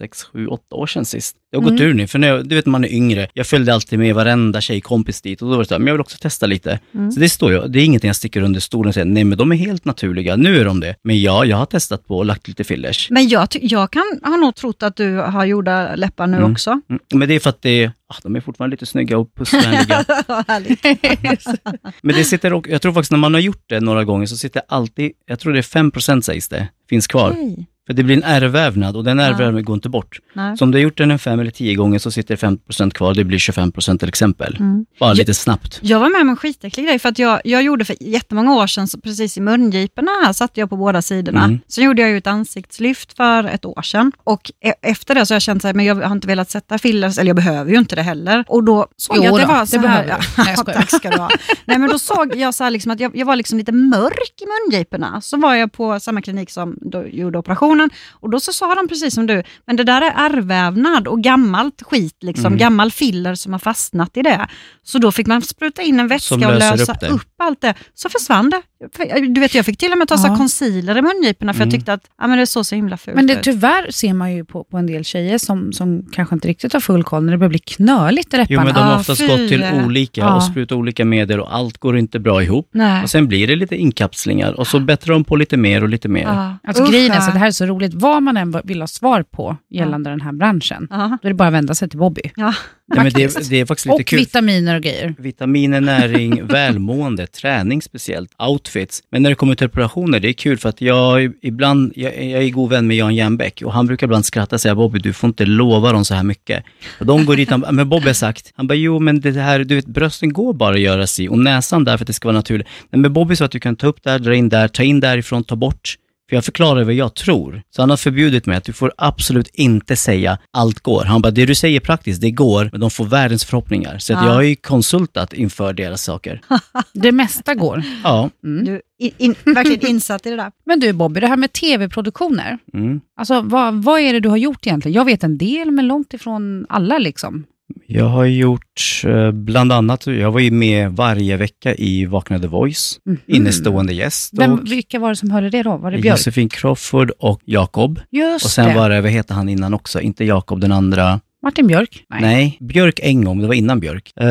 sex, 0.00 0.22
sju, 0.24 0.46
åtta 0.46 0.76
år 0.76 0.86
sedan 0.86 1.04
sist. 1.04 1.36
Det 1.50 1.56
har 1.56 1.62
gått 1.62 1.70
Mm. 1.80 1.82
ur 1.82 1.94
nu, 1.94 2.06
för 2.06 2.18
när 2.18 2.28
jag, 2.28 2.48
du 2.48 2.54
vet 2.54 2.66
när 2.66 2.70
man 2.70 2.84
är 2.84 2.92
yngre, 2.92 3.28
jag 3.34 3.46
följde 3.46 3.74
alltid 3.74 3.98
med 3.98 4.14
varenda 4.14 4.60
tjejkompis 4.60 5.20
dit 5.22 5.42
och 5.42 5.48
då 5.48 5.54
var 5.56 5.62
det 5.62 5.68
så 5.68 5.74
här, 5.74 5.78
men 5.78 5.86
jag 5.86 5.94
vill 5.94 6.00
också 6.00 6.16
testa 6.20 6.46
lite. 6.46 6.78
Mm. 6.94 7.10
Så 7.12 7.20
det 7.20 7.28
står 7.28 7.52
ju, 7.52 7.68
det 7.68 7.80
är 7.80 7.84
ingenting 7.84 8.08
jag 8.08 8.16
sticker 8.16 8.42
under 8.42 8.60
stolen 8.60 8.88
och 8.88 8.94
säger, 8.94 9.04
nej 9.04 9.24
men 9.24 9.38
de 9.38 9.52
är 9.52 9.56
helt 9.56 9.84
naturliga, 9.84 10.36
nu 10.36 10.60
är 10.60 10.64
de 10.64 10.80
det. 10.80 10.94
Men 11.02 11.20
ja, 11.22 11.44
jag 11.44 11.56
har 11.56 11.66
testat 11.66 12.06
på 12.06 12.18
och 12.18 12.24
lagt 12.24 12.48
lite 12.48 12.64
fillers. 12.64 13.10
Men 13.10 13.28
jag, 13.28 13.48
jag 13.52 13.90
kan, 13.92 14.20
har 14.22 14.38
nog 14.38 14.54
trott 14.54 14.82
att 14.82 14.96
du 14.96 15.16
har 15.16 15.44
gjorda 15.44 15.94
läppar 15.96 16.26
nu 16.26 16.36
Mm. 16.36 16.52
också. 16.52 16.70
Mm. 16.70 17.00
Men 17.14 17.28
det 17.28 17.34
är 17.34 17.40
för 17.40 17.50
att 17.50 17.62
det, 17.62 17.90
ah, 18.06 18.14
de 18.22 18.36
är 18.36 18.40
fortfarande 18.40 18.74
lite 18.74 18.86
snygga 18.86 19.18
och 19.18 19.34
pussvänliga. 19.34 20.04
Men 22.02 22.14
det 22.16 22.24
sitter, 22.24 22.52
och, 22.52 22.68
jag 22.68 22.82
tror 22.82 22.92
faktiskt 22.92 23.10
när 23.10 23.18
man 23.18 23.34
har 23.34 23.40
gjort 23.40 23.64
det 23.66 23.80
några 23.80 24.04
gånger 24.04 24.26
så 24.26 24.36
sitter 24.36 24.62
alltid, 24.68 25.12
jag 25.26 25.38
tror 25.40 25.52
det 25.52 25.58
är 25.58 25.62
5% 25.62 26.20
sägs 26.20 26.48
det, 26.48 26.68
finns 26.88 27.06
kvar. 27.06 27.30
Okej. 27.30 27.66
För 27.90 27.94
det 27.94 28.02
blir 28.02 28.16
en 28.16 28.22
ärrvävnad 28.22 28.96
och 28.96 29.04
den 29.04 29.20
ärrvävnaden 29.20 29.64
går 29.64 29.74
inte 29.74 29.88
bort. 29.88 30.18
Nej. 30.32 30.56
Så 30.56 30.64
om 30.64 30.70
du 30.70 30.78
har 30.78 30.82
gjort 30.82 30.98
den 30.98 31.10
en 31.10 31.18
fem 31.18 31.40
eller 31.40 31.50
tio 31.50 31.74
gånger 31.74 31.98
så 31.98 32.10
sitter 32.10 32.36
det 32.36 32.46
5% 32.76 32.90
kvar, 32.90 33.14
det 33.14 33.24
blir 33.24 33.38
25% 33.38 33.98
till 33.98 34.08
exempel. 34.08 34.56
Mm. 34.60 34.86
Bara 35.00 35.10
Ja. 35.10 35.14
lite 35.14 35.34
snabbt. 35.34 35.78
Jag 35.82 36.00
var 36.00 36.08
med 36.08 36.20
om 36.20 36.28
en 36.28 36.36
skitäcklig 36.36 36.86
grej, 36.86 36.98
för 36.98 37.08
att 37.08 37.18
jag, 37.18 37.40
jag 37.44 37.62
gjorde 37.62 37.84
för 37.84 37.96
jättemånga 38.00 38.54
år 38.54 38.66
sedan, 38.66 38.88
så 38.88 39.00
precis 39.00 39.36
i 39.38 39.40
mungiporna 39.40 40.10
här 40.24 40.32
satte 40.32 40.60
jag 40.60 40.70
på 40.70 40.76
båda 40.76 41.02
sidorna. 41.02 41.44
Mm. 41.44 41.60
Sen 41.68 41.84
gjorde 41.84 42.02
jag 42.02 42.10
ju 42.10 42.16
ett 42.18 42.26
ansiktslyft 42.26 43.16
för 43.16 43.44
ett 43.44 43.64
år 43.64 43.82
sedan. 43.82 44.12
Och 44.24 44.50
e- 44.64 44.72
efter 44.82 45.14
det 45.14 45.26
så 45.26 45.32
har 45.32 45.36
jag 45.36 45.42
känt 45.42 45.62
så 45.62 45.68
här, 45.68 45.74
men 45.74 45.84
jag 45.86 45.94
har 45.94 46.12
inte 46.12 46.26
velat 46.26 46.50
sätta 46.50 46.78
fillers, 46.78 47.18
eller 47.18 47.28
jag 47.28 47.36
behöver 47.36 47.70
ju 47.72 47.78
inte 47.78 47.96
det 47.96 48.02
heller. 48.02 48.44
Och 48.48 48.64
då 48.64 48.86
såg 48.96 49.16
Jo 49.16 49.22
jag 49.24 49.32
att 49.34 49.40
det 49.40 49.46
då, 49.46 49.52
var 49.52 49.60
det 49.60 49.66
så 49.66 49.76
här, 49.76 49.82
behöver 49.82 50.04
du. 50.04 50.10
ja, 50.36 50.44
Nej, 50.44 50.54
jag 50.56 50.66
tack 50.74 50.90
ska 50.90 51.10
du 51.10 51.16
ha. 51.18 51.28
Nej 51.64 51.78
men 51.78 51.90
då 51.90 51.98
såg 51.98 52.36
jag 52.36 52.54
så 52.54 52.64
här 52.64 52.70
liksom 52.70 52.92
att 52.92 53.00
jag, 53.00 53.16
jag 53.16 53.26
var 53.26 53.36
liksom 53.36 53.58
lite 53.58 53.72
mörk 53.72 54.32
i 54.42 54.44
mungiporna. 54.70 55.20
Så 55.20 55.36
var 55.36 55.54
jag 55.54 55.72
på 55.72 56.00
samma 56.00 56.22
klinik 56.22 56.50
som 56.50 56.76
då 56.80 57.06
gjorde 57.06 57.38
operationen 57.38 57.79
och 58.12 58.30
då 58.30 58.40
så 58.40 58.52
sa 58.52 58.74
de 58.74 58.88
precis 58.88 59.14
som 59.14 59.26
du, 59.26 59.42
men 59.66 59.76
det 59.76 59.84
där 59.84 60.02
är 60.02 60.12
ärrvävnad 60.16 61.08
och 61.08 61.22
gammalt 61.22 61.82
skit, 61.82 62.16
liksom, 62.20 62.46
Mm. 62.46 62.58
gammal 62.58 62.90
filler 62.92 63.34
som 63.34 63.52
har 63.52 63.58
fastnat 63.60 64.16
i 64.16 64.22
det. 64.22 64.48
Så 64.90 64.98
då 64.98 65.12
fick 65.12 65.26
man 65.26 65.42
spruta 65.42 65.82
in 65.82 66.00
en 66.00 66.08
vätska 66.08 66.34
och 66.34 66.40
lösa 66.58 66.92
upp 66.92 67.10
upp, 67.12 67.22
allt 67.38 67.60
det. 67.60 67.74
Så 67.94 68.08
försvann 68.08 68.50
det. 68.50 68.62
För- 68.96 69.34
Du 69.34 69.40
vet, 69.40 69.54
jag 69.54 69.64
fick 69.66 69.78
till 69.78 69.92
och 69.92 69.98
med 69.98 70.08
ta 70.08 70.18
så 70.18 70.26
Ja. 70.28 70.36
concealer 70.36 70.98
i 70.98 71.02
mungiporna 71.02 71.52
för 71.52 71.58
Mm. 71.62 71.68
jag 71.68 71.74
tyckte 71.80 71.92
att 71.92 72.00
ja, 72.20 72.26
men 72.26 72.38
det 72.38 72.46
såg 72.46 72.66
så 72.66 72.74
himla 72.74 72.96
fult 72.96 73.16
Men 73.16 73.26
det, 73.26 73.36
tyvärr 73.42 73.90
ser 73.90 74.14
man 74.14 74.32
ju 74.34 74.44
på, 74.44 74.64
på 74.64 74.76
en 74.78 74.86
del 74.86 75.04
tjejer 75.04 75.38
som, 75.38 75.72
som 75.72 76.06
kanske 76.12 76.34
inte 76.34 76.48
riktigt 76.48 76.72
har 76.72 76.80
full 76.80 77.04
koll 77.04 77.24
när 77.24 77.32
det 77.32 77.38
börjar 77.38 77.48
bli 77.50 77.58
knöligt 77.58 78.34
i 78.34 78.36
läpparna. 78.36 78.60
Jo, 78.60 78.64
men 78.64 78.74
de 78.74 78.80
har 78.80 78.92
Ah, 78.92 78.98
oftast 79.00 79.20
fy. 79.20 79.26
gått 79.28 79.48
till 79.48 79.64
olika 79.84 80.20
Ja. 80.20 80.34
och 80.36 80.42
sprutat 80.42 80.78
olika 80.78 81.04
medel 81.04 81.40
och 81.40 81.54
allt 81.56 81.78
går 81.78 81.98
inte 81.98 82.18
bra 82.20 82.42
ihop. 82.42 82.68
Nej. 82.72 83.02
Och 83.02 83.10
sen 83.10 83.28
blir 83.28 83.46
det 83.46 83.56
lite 83.56 83.76
inkapslingar 83.76 84.52
och 84.52 84.66
så 84.66 84.80
bättrar 84.80 85.12
de 85.14 85.24
på 85.24 85.36
lite 85.36 85.56
mer 85.56 85.82
och 85.82 85.88
lite 85.88 86.08
mer. 86.08 86.22
Ja. 86.22 86.58
Alltså 86.64 86.84
grejen 86.90 87.12
är 87.12 87.20
så 87.20 87.30
det 87.32 87.38
här 87.38 87.46
är 87.46 87.50
så 87.50 87.66
roligt, 87.66 87.94
vad 87.94 88.22
man 88.22 88.36
än 88.36 88.54
vill 88.64 88.80
ha 88.80 88.88
svar 88.88 89.22
på 89.22 89.56
gällande 89.70 90.10
den 90.10 90.20
här 90.20 90.32
branschen, 90.32 90.86
Ja. 90.90 91.18
då 91.22 91.28
är 91.28 91.30
det 91.30 91.34
bara 91.34 91.48
att 91.48 91.54
vända 91.54 91.74
sig 91.74 91.88
till 91.88 91.98
Bobby. 91.98 92.22
Ja. 92.36 92.54
Ja, 92.94 93.02
men 93.02 93.12
det, 93.12 93.48
det 93.50 93.60
är 93.60 93.66
faktiskt 93.66 93.86
lite 93.86 93.94
Och 94.02 94.06
kul. 94.06 94.18
vitaminer 94.18 94.79
och 94.80 94.84
grejer. 94.84 95.14
Vitaminer, 95.18 95.80
näring, 95.80 96.46
välmående, 96.46 97.26
träning 97.26 97.82
speciellt, 97.82 98.30
outfits. 98.38 99.02
Men 99.10 99.22
när 99.22 99.30
det 99.30 99.36
kommer 99.36 99.54
till 99.54 99.66
operationer, 99.66 100.20
det 100.20 100.28
är 100.28 100.32
kul 100.32 100.58
för 100.58 100.68
att 100.68 100.80
jag 100.80 101.32
ibland, 101.42 101.92
jag, 101.96 102.24
jag 102.24 102.42
är 102.42 102.50
god 102.50 102.70
vän 102.70 102.86
med 102.86 102.96
Jan 102.96 103.14
Jernbäck 103.14 103.62
och 103.64 103.72
han 103.72 103.86
brukar 103.86 104.06
ibland 104.06 104.24
skratta 104.24 104.56
och 104.56 104.60
säga 104.60 104.74
Bobby, 104.74 104.98
du 104.98 105.12
får 105.12 105.28
inte 105.28 105.46
lova 105.46 105.92
dem 105.92 106.04
så 106.04 106.14
här 106.14 106.22
mycket. 106.22 106.64
Och 107.00 107.06
de 107.06 107.26
går 107.26 107.36
dit, 107.36 107.50
han, 107.50 107.64
men 107.70 107.88
Bobby 107.88 108.06
har 108.06 108.14
sagt, 108.14 108.52
han 108.54 108.66
bara 108.66 108.74
jo 108.74 108.98
men 108.98 109.20
det 109.20 109.32
här, 109.32 109.64
du 109.64 109.74
vet 109.74 109.86
brösten 109.86 110.32
går 110.32 110.52
bara 110.52 110.74
att 110.74 110.80
göra 110.80 111.06
sig 111.06 111.28
och 111.28 111.38
näsan 111.38 111.84
där 111.84 111.96
för 111.96 112.04
att 112.04 112.06
det 112.06 112.12
ska 112.12 112.28
vara 112.28 112.36
naturligt. 112.36 112.66
Men 112.90 113.00
med 113.00 113.12
Bobby 113.12 113.36
sa 113.36 113.44
att 113.44 113.50
du 113.50 113.60
kan 113.60 113.76
ta 113.76 113.86
upp 113.86 114.02
där, 114.02 114.18
dra 114.18 114.34
in 114.34 114.48
där, 114.48 114.68
ta 114.68 114.82
in 114.82 115.00
därifrån, 115.00 115.44
ta 115.44 115.56
bort. 115.56 115.96
För 116.30 116.36
jag 116.36 116.44
förklarar 116.44 116.84
vad 116.84 116.94
jag 116.94 117.14
tror. 117.14 117.62
Så 117.70 117.82
han 117.82 117.90
har 117.90 117.96
förbjudit 117.96 118.46
mig 118.46 118.56
att 118.56 118.64
du 118.64 118.72
får 118.72 118.92
absolut 118.96 119.48
inte 119.52 119.96
säga 119.96 120.38
allt 120.50 120.80
går. 120.80 121.04
Han 121.04 121.22
bara, 121.22 121.30
det 121.30 121.46
du 121.46 121.54
säger 121.54 121.80
praktiskt, 121.80 122.20
det 122.20 122.30
går, 122.30 122.68
men 122.72 122.80
de 122.80 122.90
får 122.90 123.04
världens 123.04 123.44
förhoppningar. 123.44 123.98
Så 123.98 124.12
att 124.14 124.20
Ja. 124.22 124.26
jag 124.28 124.34
har 124.34 124.42
ju 124.42 124.56
konsultat 124.56 125.32
inför 125.32 125.72
deras 125.72 126.02
saker. 126.02 126.40
Det 126.92 127.12
mesta 127.12 127.54
går. 127.54 127.82
Ja. 128.04 128.30
Mm. 128.44 128.64
Du 128.64 128.80
är 128.98 129.10
in, 129.18 129.34
verkligen 129.44 129.86
insatt 129.90 130.26
i 130.26 130.30
det 130.30 130.36
där. 130.36 130.52
Men 130.66 130.80
du 130.80 130.92
Bobby, 130.92 131.20
det 131.20 131.26
här 131.26 131.36
med 131.36 131.52
tv-produktioner, 131.52 132.58
Mm. 132.74 133.00
alltså, 133.16 133.40
vad, 133.40 133.74
vad 133.82 134.00
är 134.00 134.12
det 134.12 134.20
du 134.20 134.28
har 134.28 134.36
gjort 134.36 134.66
egentligen? 134.66 134.94
Jag 134.94 135.04
vet 135.04 135.24
en 135.24 135.38
del, 135.38 135.70
men 135.70 135.86
långt 135.88 136.14
ifrån 136.14 136.66
alla. 136.68 136.98
liksom. 136.98 137.44
Jag 137.86 138.04
har 138.04 138.24
gjort 138.24 139.02
eh, 139.04 139.30
bland 139.32 139.72
annat, 139.72 140.06
jag 140.06 140.32
var 140.32 140.40
ju 140.40 140.50
med 140.50 140.92
varje 140.92 141.36
vecka 141.36 141.74
i 141.74 142.06
Vakna 142.06 142.38
The 142.38 142.46
Voice, 142.46 143.00
Mhm. 143.06 143.18
innestående 143.26 143.92
gäst. 143.94 144.32
Vem, 144.38 144.64
vilka 144.64 144.98
var 144.98 145.08
det 145.08 145.16
som 145.16 145.30
hörde 145.30 145.50
det 145.50 145.62
då? 145.62 145.76
Var 145.76 145.90
det 145.90 145.98
Björk? 145.98 146.18
Josefin 146.18 146.48
Crawford 146.48 147.10
och 147.18 147.40
Jakob. 147.44 148.00
Just 148.10 148.44
Och 148.44 148.50
sen 148.50 148.68
det. 148.68 148.74
var 148.74 148.90
det, 148.90 149.00
vad 149.00 149.10
heter 149.10 149.34
han 149.34 149.48
innan 149.48 149.74
också? 149.74 150.00
Inte 150.00 150.24
Jakob, 150.24 150.60
den 150.60 150.72
andra. 150.72 151.20
Martin 151.42 151.66
Björk? 151.66 152.04
Nej, 152.20 152.56
Björk 152.60 153.00
Engholm, 153.02 153.38
det 153.40 153.46
var 153.46 153.54
innan 153.54 153.80
Björk. 153.80 154.12
Eh, 154.20 154.28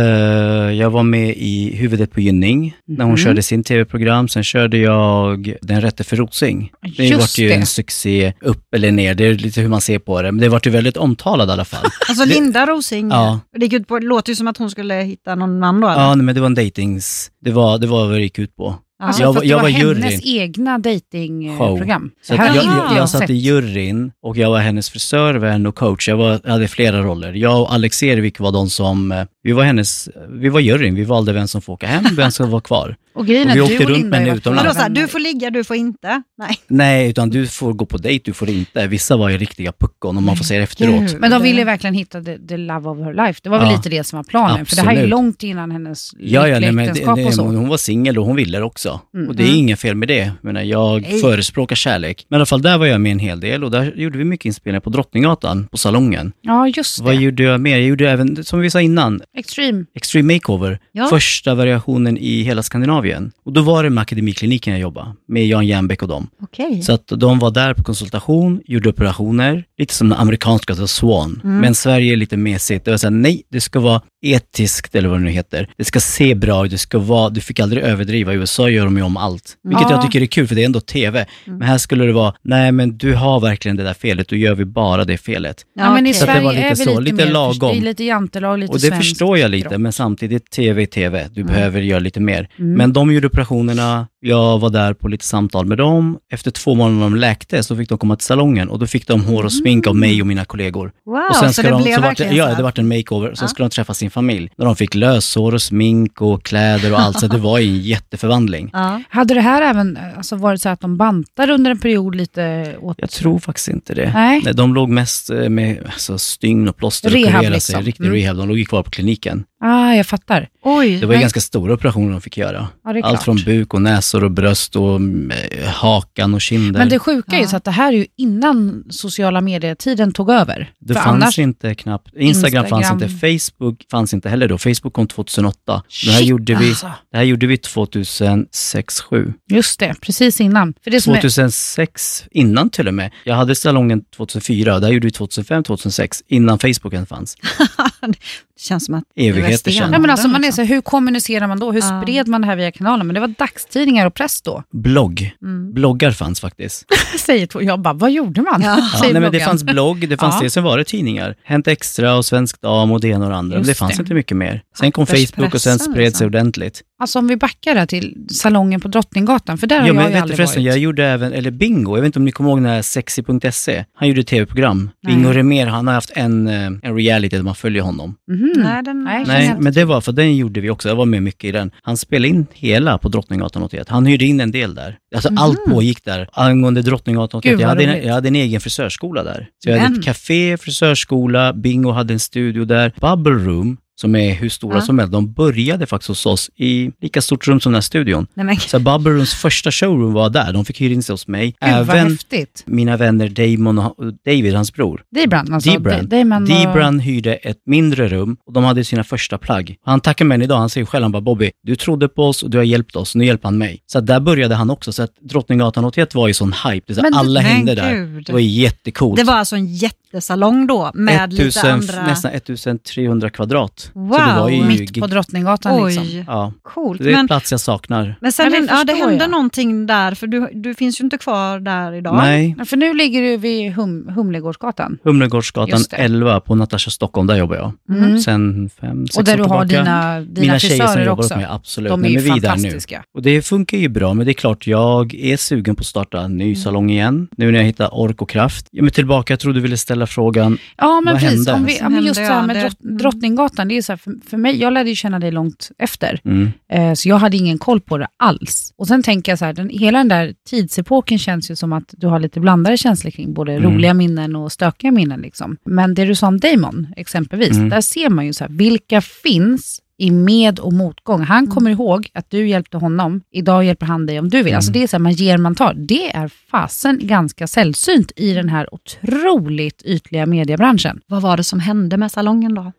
jag 0.73 0.89
var 0.89 1.03
med 1.03 1.29
i 1.37 1.75
Huvudet 1.75 2.11
på 2.11 2.19
Gynning, 2.21 2.75
när 2.87 3.05
hon 3.05 3.13
Mhm. 3.13 3.17
körde 3.17 3.41
sin 3.41 3.63
tv-program. 3.63 4.27
Sen 4.27 4.43
körde 4.43 4.77
jag 4.77 5.55
Den 5.61 5.81
rätte 5.81 6.03
för 6.03 6.17
Rosing. 6.17 6.71
Det 6.97 7.05
Just 7.05 7.21
vart 7.21 7.37
ju 7.37 7.47
det. 7.47 7.53
en 7.53 7.65
succé, 7.65 8.33
upp 8.41 8.73
eller 8.75 8.91
ner, 8.91 9.15
det 9.15 9.25
är 9.25 9.33
lite 9.33 9.61
hur 9.61 9.67
man 9.69 9.81
ser 9.81 9.99
på 9.99 10.21
det. 10.21 10.31
Men 10.31 10.41
det 10.41 10.49
vart 10.49 10.67
ju 10.67 10.71
väldigt 10.71 10.97
omtalad 10.97 11.49
i 11.49 11.51
alla 11.51 11.65
fall. 11.65 11.85
Alltså 12.09 12.25
Linda 12.25 12.65
Rosing, 12.65 13.09
Ja. 13.09 13.39
det, 13.57 13.65
gick 13.65 13.73
ut 13.73 13.87
på, 13.87 13.99
det 13.99 14.05
låter 14.05 14.29
ju 14.31 14.35
som 14.35 14.47
att 14.47 14.57
hon 14.57 14.69
skulle 14.71 14.93
hitta 14.95 15.35
någon 15.35 15.59
man 15.59 15.81
då. 15.81 15.87
eller? 15.87 16.01
ja, 16.01 16.15
nej, 16.15 16.25
men 16.25 16.35
det 16.35 16.41
var 16.41 16.45
en 16.47 16.55
datings... 16.55 17.31
Det 17.41 17.51
var, 17.51 17.77
det 17.77 17.87
var 17.87 18.05
vad 18.05 18.15
det 18.15 18.21
gick 18.21 18.39
ut 18.39 18.55
på. 18.55 18.75
Alltså, 19.01 19.23
Jag 19.23 19.35
jag 19.35 19.43
det 19.43 19.53
var 19.55 19.61
var 19.61 19.69
hennes 19.69 20.25
juryn. 20.25 20.41
egna 20.41 20.77
datingprogram. 20.77 22.11
Så 22.21 22.33
jag, 22.33 22.55
jag, 22.55 22.97
jag 22.97 23.09
satt 23.09 23.29
i 23.29 23.33
juryn 23.33 24.11
och 24.23 24.37
jag 24.37 24.49
var 24.49 24.59
hennes 24.59 24.89
frisör, 24.89 25.33
vän 25.35 25.65
och 25.65 25.75
coach. 25.75 26.07
Jag, 26.09 26.17
var, 26.17 26.39
jag 26.43 26.51
hade 26.51 26.67
flera 26.67 27.01
roller. 27.03 27.33
Jag 27.33 27.61
och 27.61 27.73
Alex 27.73 28.03
Ervik 28.03 28.39
var 28.39 28.51
de 28.51 28.69
som, 28.69 29.11
eh, 29.11 29.23
vi 29.43 29.51
var 29.51 29.63
hennes, 29.63 30.09
vi 30.29 30.49
var 30.49 30.59
juryn. 30.59 30.95
Vi 30.95 31.03
valde 31.03 31.33
vem 31.33 31.47
som 31.47 31.61
får 31.61 31.73
åka 31.73 31.87
hem, 31.87 32.03
vem 32.15 32.31
som 32.31 32.51
var 32.51 32.59
kvar. 32.59 32.95
Och 33.13 33.25
grejen 33.25 33.47
Och 33.47 33.51
är 33.51 33.55
vi 33.55 33.61
att 33.61 33.71
åkte 33.81 33.85
runt 33.93 34.05
med 34.05 34.19
henne 34.19 34.35
utomlands. 34.35 34.77
Här, 34.77 34.89
du 34.89 35.07
får 35.07 35.19
ligga, 35.19 35.49
du 35.49 35.63
får 35.63 35.75
inte? 35.75 36.21
Nej. 36.37 36.57
Nej, 36.67 37.09
utan 37.09 37.29
du 37.29 37.47
får 37.47 37.73
gå 37.73 37.85
på 37.85 37.97
dejt, 37.97 38.21
du 38.25 38.33
får 38.33 38.49
inte. 38.49 38.87
Vissa 38.87 39.17
var 39.17 39.29
ju 39.29 39.37
riktiga 39.37 39.71
puckon 39.71 40.17
och 40.17 40.23
man 40.23 40.37
får 40.37 40.43
se 40.45 40.57
det 40.57 40.63
efteråt. 40.63 40.99
Gud. 41.01 41.17
Men 41.19 41.31
de 41.31 41.41
ville 41.43 41.63
verkligen 41.63 41.93
hitta 41.93 42.21
the, 42.23 42.37
the 42.47 42.57
love 42.57 42.89
of 42.89 42.97
her 42.97 43.13
life. 43.13 43.39
Det 43.43 43.49
var 43.49 43.59
väl 43.59 43.67
Ja. 43.69 43.75
lite 43.75 43.89
det 43.89 44.03
som 44.03 44.17
var 44.17 44.23
planen. 44.23 44.65
För 44.65 44.75
det 44.75 44.81
här 44.81 44.87
är 44.89 44.91
ju 44.93 44.97
Absolut. 44.97 45.09
långt 45.09 45.43
innan 45.43 45.71
hennes 45.71 46.11
Ja, 46.19 46.47
ja, 46.47 46.59
nej, 46.59 46.71
men 46.71 46.85
äktenskap 46.89 47.15
det, 47.17 47.25
och 47.25 47.33
så. 47.33 47.43
hon 47.43 47.67
var 47.67 47.77
singel 47.77 48.17
och 48.17 48.25
hon 48.25 48.35
ville 48.35 48.57
det 48.57 48.63
också. 48.63 49.01
Mm. 49.15 49.27
Och 49.29 49.35
det 49.35 49.43
är 49.43 49.55
inget 49.55 49.79
fel 49.79 49.95
med 49.95 50.07
det. 50.07 50.17
Jag, 50.17 50.33
menar, 50.41 50.61
jag 50.61 51.01
Nej. 51.01 51.21
förespråkar 51.21 51.75
kärlek. 51.75 52.25
Men 52.29 52.35
i 52.35 52.39
alla 52.39 52.45
fall, 52.45 52.61
där 52.61 52.77
var 52.77 52.85
jag 52.85 53.01
med 53.01 53.11
en 53.11 53.19
hel 53.19 53.39
del 53.39 53.63
och 53.63 53.71
där 53.71 53.93
gjorde 53.95 54.17
vi 54.17 54.23
mycket 54.23 54.45
inspelningar 54.45 54.79
på 54.81 54.89
Drottninggatan, 54.89 55.67
på 55.71 55.77
salongen. 55.77 56.31
Ja, 56.41 56.67
just 56.67 56.99
Vad 56.99 57.13
det. 57.13 57.21
gjorde 57.21 57.43
jag 57.43 57.61
mer? 57.61 57.77
Jag 57.77 57.81
gjorde 57.87 58.09
även, 58.11 58.43
som 58.43 58.59
vi 58.59 58.69
sa 58.69 58.81
innan, 58.81 59.21
Extreme. 59.37 59.85
Extreme 59.95 60.33
Makeover. 60.33 60.79
Ja. 60.91 61.07
Första 61.09 61.55
variationen 61.55 62.17
i 62.17 62.41
hela 62.43 62.63
Skandinavien. 62.63 62.98
Och 63.43 63.53
då 63.53 63.61
var 63.61 63.83
det 63.83 63.89
med 63.89 64.01
Akademikliniken 64.01 64.73
jag 64.73 64.81
jobbade, 64.81 65.13
med 65.27 65.47
Jan 65.47 65.67
Jernbeck 65.67 66.01
och 66.01 66.07
dem. 66.07 66.27
Okej. 66.41 66.81
Så 66.81 66.93
att 66.93 67.07
de 67.07 67.39
var 67.39 67.51
där 67.51 67.73
på 67.73 67.83
konsultation, 67.83 68.61
gjorde 68.65 68.89
operationer, 68.89 69.63
lite 69.77 69.93
som 69.93 70.09
den 70.09 70.17
amerikanska, 70.17 70.73
alltså 70.73 70.87
Swan. 70.87 71.41
Mm. 71.43 71.57
Men 71.57 71.75
Sverige 71.75 72.13
är 72.13 72.17
lite 72.17 72.37
mesigt. 72.37 72.85
Det 72.85 72.91
var 72.91 72.97
såhär, 72.97 73.11
nej, 73.11 73.43
det 73.49 73.61
ska 73.61 73.79
vara 73.79 74.01
etiskt, 74.21 74.95
eller 74.95 75.09
vad 75.09 75.19
det 75.19 75.23
nu 75.23 75.31
heter. 75.31 75.69
Det 75.77 75.83
ska 75.85 75.99
se 75.99 76.35
bra 76.35 76.65
ut, 76.65 76.71
det 76.71 76.77
ska 76.77 76.99
vara, 76.99 77.29
du 77.29 77.41
fick 77.41 77.59
aldrig 77.59 77.83
överdriva. 77.83 78.33
I 78.33 78.35
USA 78.35 78.69
gör 78.69 78.85
de 78.85 78.97
ju 78.97 79.03
om 79.03 79.17
allt. 79.17 79.57
Vilket 79.63 79.81
Ja. 79.89 79.91
jag 79.91 80.01
tycker 80.05 80.21
är 80.21 80.25
kul, 80.25 80.47
för 80.47 80.55
det 80.55 80.61
är 80.61 80.65
ändå 80.65 80.79
TV. 80.79 81.25
Men 81.45 81.61
här 81.61 81.77
skulle 81.77 82.05
det 82.05 82.11
vara, 82.13 82.33
nej 82.41 82.71
men 82.71 82.97
du 82.97 83.13
har 83.15 83.39
verkligen 83.39 83.77
det 83.77 83.83
där 83.83 83.93
felet, 83.93 84.27
då 84.27 84.35
gör 84.35 84.55
vi 84.55 84.65
bara 84.65 85.05
det 85.05 85.17
felet. 85.17 85.65
Ja, 85.75 85.93
men 85.93 86.07
i. 86.07 86.13
Så 86.13 86.23
att 86.23 86.27
det 86.27 86.33
Sverige 86.33 86.45
var 86.45 86.53
lite 86.53 86.65
är 86.65 86.69
vi 86.69 86.75
så, 86.75 86.89
lite, 86.99 87.01
lite 87.15 87.25
mer, 87.25 87.31
lagom. 87.33 87.71
Det 87.73 87.77
är 87.79 87.81
lite 87.81 88.03
jantelag, 88.03 88.59
lite 88.59 88.73
Och 88.73 88.79
det 88.79 88.91
förstår 88.95 89.37
jag 89.37 89.51
lite, 89.51 89.77
men 89.77 89.93
samtidigt 89.93 90.51
TV 90.51 90.81
är 90.81 90.85
TV. 90.85 91.27
Du 91.33 91.41
Mm. 91.41 91.53
behöver 91.53 91.81
göra 91.81 91.99
lite 91.99 92.19
mer. 92.19 92.49
Mm. 92.59 92.73
Men 92.73 92.93
de 92.93 93.11
gjorde 93.13 93.27
operationerna, 93.27 94.07
jag 94.21 94.59
var 94.59 94.69
där 94.69 94.93
på 94.93 95.07
lite 95.07 95.25
samtal 95.25 95.65
med 95.65 95.77
dem. 95.77 96.17
Efter 96.31 96.51
två 96.51 96.75
månader 96.75 96.95
när 96.95 97.03
de 97.03 97.15
läkte 97.15 97.63
så 97.63 97.75
fick 97.75 97.89
de 97.89 97.97
komma 97.97 98.15
till 98.15 98.25
salongen 98.25 98.69
och 98.69 98.79
då 98.79 98.87
fick 98.87 99.07
de 99.07 99.23
hår 99.25 99.43
och 99.43 99.53
smink 99.53 99.87
av 99.87 99.95
mig 99.95 100.21
och 100.21 100.27
mina 100.27 100.45
kollegor. 100.45 100.91
Wow, 101.05 101.15
och 101.29 101.35
sen 101.35 101.47
så 101.53 101.53
ska 101.53 101.61
det 101.61 101.69
de, 101.69 101.83
blev 101.83 101.95
så 101.95 102.01
verkligen 102.01 102.31
det, 102.35 102.41
så 102.43 102.49
Ja, 102.49 102.55
det 102.55 102.63
vart 102.63 102.77
en 102.77 102.87
makeover. 102.87 103.27
Sen 103.27 103.37
Ja. 103.41 103.47
skulle 103.47 103.65
de 103.67 103.69
träffa 103.73 103.93
sin 103.93 104.11
familj. 104.11 104.49
När 104.57 104.65
de 104.65 104.75
fick 104.75 104.95
löshår 104.95 105.53
och 105.53 105.61
smink 105.61 106.21
och 106.21 106.43
kläder 106.45 106.93
och 106.93 106.99
allt. 106.99 107.19
Så 107.19 107.27
det 107.27 107.37
var 107.37 107.57
ju 107.59 107.69
en 107.69 107.81
jätteförvandling. 107.81 108.69
Ja. 108.73 109.01
Hade 109.09 109.33
det 109.33 109.41
här 109.41 109.61
även 109.61 109.97
alltså, 110.17 110.35
varit 110.35 110.61
så 110.61 110.69
att 110.69 110.79
de 110.81 110.97
bantade 110.97 111.53
under 111.53 111.71
en 111.71 111.79
period 111.79 112.15
lite 112.15 112.75
åt... 112.81 112.97
Jag 112.99 113.09
tror 113.09 113.39
faktiskt 113.39 113.67
inte 113.67 113.93
det. 113.93 114.11
Nej. 114.13 114.41
de 114.53 114.73
låg 114.73 114.89
mest 114.89 115.29
eh, 115.29 115.49
med 115.49 115.79
alltså, 115.85 116.17
stygn 116.17 116.67
och 116.69 116.77
plåster 116.77 117.09
och 117.09 117.13
Rehab 117.13 117.31
kurerade 117.41 117.59
sig. 117.61 117.75
liksom. 117.75 117.85
Riktig 117.85 118.05
Mm. 118.05 118.15
rehab. 118.15 118.37
De 118.37 118.47
låg 118.47 118.57
ju 118.57 118.65
kvar 118.65 118.83
på 118.83 118.89
kliniken. 118.91 119.43
Ah, 119.61 119.93
jag 119.93 120.05
fattar. 120.05 120.49
Oj. 120.63 120.97
Det 120.99 121.05
var 121.05 121.13
ju 121.13 121.17
Nej. 121.17 121.21
ganska 121.21 121.39
stora 121.39 121.73
operationer 121.73 122.11
de 122.11 122.21
fick 122.21 122.37
göra. 122.37 122.67
Ja, 122.83 122.89
Allt 122.89 122.99
klart. 123.03 123.23
från 123.23 123.35
buk 123.45 123.73
och 123.73 123.81
näsor 123.81 124.23
och 124.23 124.31
bröst 124.31 124.75
och 124.75 124.95
mm, 124.95 125.31
eh, 125.31 125.67
hakan 125.69 126.33
och 126.33 126.41
kinder. 126.41 126.79
Men 126.79 126.89
det 126.89 126.99
sjuka 126.99 127.31
är 127.31 127.37
ju 127.37 127.43
Ja. 127.43 127.47
så 127.49 127.57
att 127.57 127.63
det 127.63 127.71
här 127.71 127.93
är 127.93 127.97
ju 127.97 128.05
innan 128.17 128.83
sociala 128.89 129.41
medier-tiden 129.41 130.11
tog 130.11 130.29
över. 130.29 130.71
Det 130.79 130.93
För 130.93 131.01
fanns 131.01 131.23
annars, 131.23 131.39
inte 131.39 131.75
knappt. 131.75 132.15
Instagram, 132.15 132.65
fanns 132.67 132.91
Instagram. 132.91 133.09
inte. 133.11 133.39
Facebook 133.39 133.85
fanns 133.91 134.13
inte 134.13 134.29
heller 134.29 134.47
då. 134.47 134.57
Facebook 134.57 134.93
kom 134.93 135.07
2008. 135.07 135.83
det, 136.05 136.11
här 136.11 136.19
Shit, 136.19 136.27
gjorde 136.27 136.55
vi, 136.55 136.69
alltså. 136.69 136.91
det 137.11 137.17
här 137.17 137.23
gjorde 137.23 137.47
vi 137.47 137.57
2006, 137.57 138.95
2007. 138.95 139.33
Just 139.51 139.79
det, 139.79 139.95
precis 140.01 140.41
innan. 140.41 140.73
För 140.83 140.91
det 140.91 141.01
som 141.01 141.13
är, 141.13 141.21
2006, 141.21 142.25
innan 142.31 142.69
till 142.69 142.87
och 142.87 142.93
med. 142.93 143.11
Jag 143.23 143.35
hade 143.35 143.55
salongen 143.55 144.01
2004, 144.15 144.79
det 144.79 144.85
här 144.85 144.93
gjorde 144.93 145.07
vi 145.07 145.11
2005, 145.11 145.63
2006, 145.63 146.23
innan 146.27 146.59
Facebook 146.59 146.93
ens 146.93 147.09
fanns. 147.09 147.37
Känns 148.59 148.85
som 148.85 148.95
att 148.95 149.03
Evigheter 149.15 149.71
sedan. 149.71 149.91
Nej, 149.91 149.99
men 149.99 150.09
alltså, 150.09 150.27
man 150.27 150.35
är 150.35 150.39
liksom. 150.47 150.65
så, 150.65 150.67
här, 150.69 150.75
hur 150.75 150.81
kommunicerar 150.81 151.47
man 151.47 151.59
då? 151.59 151.71
Hur 151.71 151.81
Ja. 151.81 152.01
spred 152.01 152.27
man 152.27 152.41
det 152.41 152.47
här 152.47 152.55
via 152.55 152.71
kanalen? 152.71 153.07
Men 153.07 153.13
det 153.13 153.19
var 153.19 153.27
dagstidningar 153.27 154.05
och 154.05 154.13
press 154.13 154.41
då. 154.41 154.63
Blogg. 154.73 155.31
Mm. 155.41 155.73
Bloggar 155.73 156.11
fanns 156.11 156.39
faktiskt. 156.39 156.85
Säger 157.19 157.47
två. 157.47 157.61
Jag 157.61 157.81
bara, 157.81 157.93
vad 157.93 158.11
gjorde 158.11 158.41
man? 158.41 158.61
Ja. 158.61 158.77
Ja, 158.93 159.09
nej, 159.11 159.21
men 159.21 159.31
det 159.31 159.39
fanns 159.39 159.63
blogg, 159.63 160.09
det 160.09 160.17
fanns 160.17 160.35
Ja. 160.35 160.41
det, 160.43 160.49
sen 160.49 160.63
var 160.63 160.77
det 160.77 160.83
tidningar. 160.83 161.35
Hänt 161.43 161.67
Extra 161.67 162.15
och 162.15 162.25
Svensk 162.25 162.61
Dam 162.61 162.91
och 162.91 163.01
det 163.01 163.07
ena 163.07 163.25
och 163.25 163.31
det 163.31 163.37
andra. 163.37 163.57
Men 163.57 163.67
det 163.67 163.73
fanns 163.73 163.97
det. 163.97 164.01
inte 164.01 164.13
mycket 164.13 164.37
mer. 164.37 164.61
Sen 164.79 164.91
kom 164.91 165.05
Facebook 165.07 165.53
och 165.53 165.61
sen 165.61 165.73
Papperspressen, 165.73 165.79
spred 165.79 165.95
sig 165.95 166.05
liksom. 166.05 166.25
ordentligt. 166.27 166.81
Alltså 167.01 167.19
om 167.19 167.27
vi 167.27 167.37
backar 167.37 167.75
där 167.75 167.85
till 167.85 168.25
salongen 168.31 168.79
på 168.81 168.87
Drottninggatan, 168.87 169.57
för 169.57 169.67
där 169.67 169.75
har 169.79 169.83
Ja, 169.83 169.87
jag 169.87 169.95
men 169.95 170.05
ju 170.05 170.11
vet 170.13 170.21
aldrig 170.21 170.37
förresten, 170.37 170.63
varit. 170.63 170.73
jag 170.73 170.79
gjorde 170.79 171.05
även, 171.07 171.33
eller 171.33 171.51
Bingo, 171.51 171.97
jag 171.97 172.01
vet 172.01 172.05
inte 172.05 172.19
om 172.19 172.25
ni 172.25 172.31
kommer 172.31 172.49
ihåg 172.49 172.57
den 172.59 172.65
här 172.65 172.81
sexy.se. 172.81 173.85
Han 173.93 174.07
gjorde 174.07 174.21
ett 174.21 174.27
tv-program. 174.27 174.89
Bingo 175.07 175.29
Remer, 175.29 175.65
han 175.67 175.87
har 175.87 175.93
haft 175.93 176.11
en, 176.15 176.47
eh, 176.47 176.65
en 176.83 176.95
reality 176.95 177.35
där 177.37 177.43
man 177.43 177.55
följer 177.55 177.81
honom. 177.83 178.15
Mhm. 178.31 178.51
Nej, 178.55 178.83
den, 178.83 179.03
Nej, 179.03 179.23
Nej, 179.27 179.55
men 179.59 179.73
det 179.73 179.85
var, 179.85 180.01
för 180.01 180.11
den 180.11 180.35
gjorde 180.37 180.61
vi 180.61 180.69
också, 180.69 180.89
jag 180.89 180.95
var 180.95 181.05
med 181.05 181.23
mycket 181.23 181.43
i 181.43 181.51
den. 181.51 181.71
Han 181.81 181.97
spelade 181.97 182.27
in 182.27 182.47
hela 182.53 182.97
på 182.97 183.09
Drottninggatan 183.09 183.63
81. 183.63 183.89
Han 183.89 184.05
hyrde 184.05 184.25
in 184.25 184.39
en 184.39 184.51
del 184.51 184.75
där. 184.75 184.97
Alltså 185.15 185.29
allt 185.37 185.65
pågick 185.65 186.05
där. 186.05 186.29
Angående 186.33 186.81
Drottninggatan 186.81 187.37
81, 187.37 187.51
Gud, 187.53 187.61
jag 187.61 187.67
hade, 187.67 187.83
en, 187.83 188.07
jag 188.07 188.13
hade 188.13 188.27
en 188.27 188.35
egen 188.35 188.61
frisörskola 188.61 189.23
där. 189.23 189.47
Så 189.63 189.69
jag 189.69 189.77
hade 189.77 189.89
Men. 189.89 189.99
ett 189.99 190.05
café, 190.05 190.57
frisörskola, 190.57 191.53
Bingo 191.53 191.91
hade 191.91 192.13
en 192.13 192.19
studio 192.19 192.65
där. 192.65 192.93
Bubble 193.01 193.33
Room, 193.33 193.77
som 193.99 194.15
är 194.15 194.33
hur 194.33 194.49
stora 194.49 194.75
Ja. 194.75 194.81
som 194.81 194.99
helst, 194.99 195.11
de 195.11 195.33
började 195.33 195.85
faktiskt 195.85 196.07
hos 196.07 196.25
oss 196.25 196.49
i 196.55 196.91
lika 197.01 197.21
stort 197.21 197.47
rum 197.47 197.59
som 197.59 197.71
den 197.71 197.75
här 197.75 197.81
studion. 197.81 198.27
Nej, 198.33 198.57
Så 198.59 198.79
Bubble 198.79 199.11
Rooms 199.13 199.33
första 199.33 199.71
showroom 199.71 200.13
var 200.13 200.29
där, 200.29 200.53
de 200.53 200.65
fick 200.65 200.81
hyra 200.81 200.93
in 200.93 201.03
sig 201.03 201.13
hos 201.13 201.27
mig. 201.27 201.45
Gud 201.45 201.55
Även 201.61 202.17
mina 202.65 202.97
vänner 202.97 203.29
Damon 203.29 203.77
och 203.79 203.95
David, 204.25 204.53
hans 204.55 204.73
bror. 204.73 205.01
Dibran 205.15 205.53
alltså. 205.53 205.71
Dibran. 205.71 206.07
Damon 206.09 206.43
och- 206.43 206.49
Dibran 206.49 206.99
hyrde 206.99 207.35
ett 207.35 207.61
mindre 207.65 208.07
rum 208.07 208.37
och 208.45 208.53
de 208.53 208.63
hade 208.63 208.83
sina 208.85 209.03
första 209.03 209.37
plagg. 209.37 209.75
Han 209.85 210.01
tackar 210.01 210.25
mig 210.25 210.43
idag, 210.43 210.57
han 210.57 210.69
säger 210.69 210.85
själv, 210.85 211.03
han 211.03 211.11
bara 211.11 211.21
Bobby, 211.21 211.51
du 211.63 211.75
trodde 211.75 212.07
på 212.07 212.23
oss 212.23 212.43
och 212.43 212.49
du 212.49 212.57
har 212.57 212.65
hjälpt 212.65 212.95
oss, 212.95 213.15
nu 213.15 213.25
hjälper 213.25 213.47
han 213.47 213.57
mig. 213.57 213.81
Så 213.85 213.99
där 214.01 214.19
började 214.19 214.55
han 214.55 214.69
också, 214.69 214.91
så 214.93 215.03
att 215.03 215.11
Drottninggatan 215.21 215.85
81 215.85 216.15
var 216.15 216.27
ju 216.27 216.33
sån 216.33 216.53
hype, 216.67 216.83
det 216.87 216.95
så 216.95 217.01
Men 217.01 217.13
alla 217.13 217.41
men 217.41 217.51
hängde 217.51 217.75
där. 217.75 217.93
gud. 217.95 218.25
Det 218.25 218.33
var 218.33 218.39
jättecoolt. 218.39 219.17
det 219.17 219.23
var 219.23 219.33
alltså 219.33 219.55
en 219.55 219.65
jättesalong 219.67 220.67
då 220.67 220.91
med 220.93 221.33
lite 221.33 221.43
1000, 221.43 221.71
andra... 221.71 222.05
Nästan 222.07 222.31
1300 222.31 223.29
kvadrat. 223.29 223.88
Wow, 223.93 224.11
så 224.17 224.25
det 224.25 224.39
var 224.41 224.49
ju 224.49 224.63
Mitt 224.63 224.99
på 224.99 225.07
Drottninggatan 225.07 225.83
Oj, 225.83 225.95
liksom. 225.95 226.23
Ja, 226.27 226.53
coolt. 226.63 226.99
det 227.03 227.05
är 227.05 227.09
en 227.09 227.15
Men, 227.17 227.27
plats 227.27 227.51
jag 227.51 227.59
saknar. 227.61 228.15
men 228.21 228.31
sen, 228.31 228.45
Ja, 228.45 228.49
det 228.51 228.55
hände- 228.57 228.73
ja, 228.73 228.83
det 228.83 228.93
hände 228.93 229.23
jag. 229.23 229.31
någonting 229.31 229.85
där, 229.85 230.13
för 230.15 230.27
du, 230.27 230.49
du 230.53 230.73
finns 230.73 230.99
ju 230.99 231.03
inte 231.03 231.17
kvar 231.17 231.59
där 231.59 231.93
idag. 231.93 232.15
Nej, 232.15 232.55
För 232.65 232.77
nu 232.77 232.93
ligger 232.93 233.21
du 233.21 233.37
vid 233.37 233.73
hum, 233.73 234.09
Humlegårdsgatan. 234.15 234.97
Humlegårdsgatan 235.03 235.69
Just 235.77 235.91
det. 235.91 235.97
11 235.97 236.39
på 236.39 236.55
Natasha 236.55 236.91
Stockholm, 236.91 237.27
där 237.27 237.35
jobbar 237.37 237.55
jag. 237.55 237.71
Mm. 237.97 238.19
Sen 238.19 238.69
fem, 238.81 239.07
sex 239.07 239.17
Och 239.17 239.23
där 239.23 239.33
år 239.33 239.37
du 239.37 239.43
har 239.43 239.65
tillbaka. 239.65 239.83
dina, 239.83 240.19
dina 240.21 240.41
Mina 240.41 240.59
tjejer 240.59 240.87
som 240.87 241.03
jobbar 241.03 241.23
också. 241.23 241.35
mig, 241.35 241.45
absolut. 241.49 241.89
De 241.89 242.05
är 242.05 242.09
ju 242.09 242.17
där 242.19 242.33
nu. 242.35 242.41
fantastiska. 242.41 243.03
Och 243.13 243.21
det 243.21 243.41
funkar 243.41 243.77
ju 243.77 243.87
bra, 243.89 244.13
men 244.13 244.25
det 244.25 244.31
är 244.31 244.33
klart, 244.33 244.67
jag 244.67 245.13
är 245.15 245.37
sugen 245.37 245.75
på 245.75 245.79
att 245.81 245.85
starta 245.85 246.21
en 246.21 246.37
ny 246.37 246.43
Mm. 246.43 246.55
salong 246.55 246.89
igen. 246.89 247.27
Nu 247.37 247.51
när 247.51 247.59
jag 247.59 247.65
hittar 247.65 247.89
ork 247.99 248.21
och 248.21 248.29
kraft. 248.29 248.67
Ja, 248.71 248.83
men 248.83 248.91
tillbaka, 248.91 249.33
jag 249.33 249.39
tror 249.39 249.53
du 249.53 249.59
ville 249.59 249.77
ställa 249.77 250.07
frågan. 250.07 250.57
Ja, 250.77 251.01
men 251.01 251.13
Vad 251.13 251.21
precis. 251.21 251.47
hände? 251.47 251.53
Om 251.53 251.65
vi, 251.65 251.77
ja, 251.77 251.89
men 251.89 252.03
just 252.05 252.15
så 252.15 252.21
här 252.21 252.47
med 252.47 252.55
det- 252.55 252.61
drott, 252.61 252.83
mm. 252.83 252.97
Drottninggatan, 252.97 253.67
det 253.67 253.75
är 253.79 253.81
så 253.81 253.91
här, 253.91 253.97
för, 253.97 254.13
för 254.29 254.37
mig, 254.37 254.55
jag 254.61 254.73
lärde 254.73 254.89
ju 254.89 254.95
känna 254.95 255.19
dig 255.19 255.31
långt 255.31 255.71
efter. 255.77 256.19
Mm. 256.25 256.51
Eh, 256.71 256.93
så 256.93 257.09
jag 257.09 257.15
hade 257.17 257.37
ingen 257.37 257.57
koll 257.57 257.81
på 257.81 257.97
det 257.97 258.07
alls. 258.17 258.73
Och 258.77 258.87
sen 258.87 259.03
tänker 259.03 259.31
jag 259.31 259.39
så 259.39 259.45
här, 259.45 259.53
den, 259.53 259.69
hela 259.69 259.97
den 259.97 260.07
där 260.07 260.33
tidsepoken 260.49 261.19
känns 261.19 261.51
ju 261.51 261.55
som 261.55 261.73
att 261.73 261.93
du 261.97 262.07
har 262.07 262.19
lite 262.19 262.39
blandade 262.39 262.77
känslor 262.77 263.11
kring 263.11 263.33
både 263.33 263.53
Mm. 263.53 263.71
roliga 263.73 263.93
minnen 263.93 264.35
och 264.35 264.51
stökiga 264.51 264.91
minnen. 264.91 265.21
Liksom. 265.21 265.57
Men 265.65 265.93
det 265.93 266.05
du 266.05 266.15
sa 266.15 266.27
om 266.27 266.39
Damon, 266.39 266.87
exempelvis, 266.97 267.57
Mm. 267.57 267.69
där 267.69 267.81
ser 267.81 268.09
man 268.09 268.25
ju 268.25 268.33
så 268.33 268.43
här, 268.43 268.51
vilka 268.51 269.01
finns 269.01 269.81
i 270.01 270.11
med 270.11 270.59
och 270.59 270.73
motgång. 270.73 271.21
Han 271.21 271.37
Mm. 271.43 271.51
kommer 271.51 271.71
ihåg 271.71 272.09
att 272.13 272.29
du 272.29 272.47
hjälpte 272.47 272.77
honom, 272.77 273.21
idag 273.31 273.63
hjälper 273.63 273.85
han 273.85 274.05
dig 274.05 274.19
om 274.19 274.29
du 274.29 274.43
vill. 274.43 274.55
Alltså 274.55 274.69
Mm. 274.71 274.79
det 274.79 274.83
är 274.83 274.87
så 274.87 274.95
här, 274.97 274.99
man 275.01 275.11
ger, 275.13 275.37
man 275.37 275.55
tar. 275.55 275.73
Det 275.73 276.15
är 276.15 276.27
fasen 276.51 276.99
ganska 277.03 277.47
sällsynt 277.47 278.11
i 278.15 278.33
den 278.33 278.49
här 278.49 278.73
otroligt 278.73 279.81
ytliga 279.85 280.25
mediebranschen. 280.25 281.01
Vad 281.07 281.21
var 281.21 281.37
det 281.37 281.43
som 281.43 281.59
hände 281.59 281.97
med 281.97 282.11
salongen 282.11 282.53
då? 282.55 282.71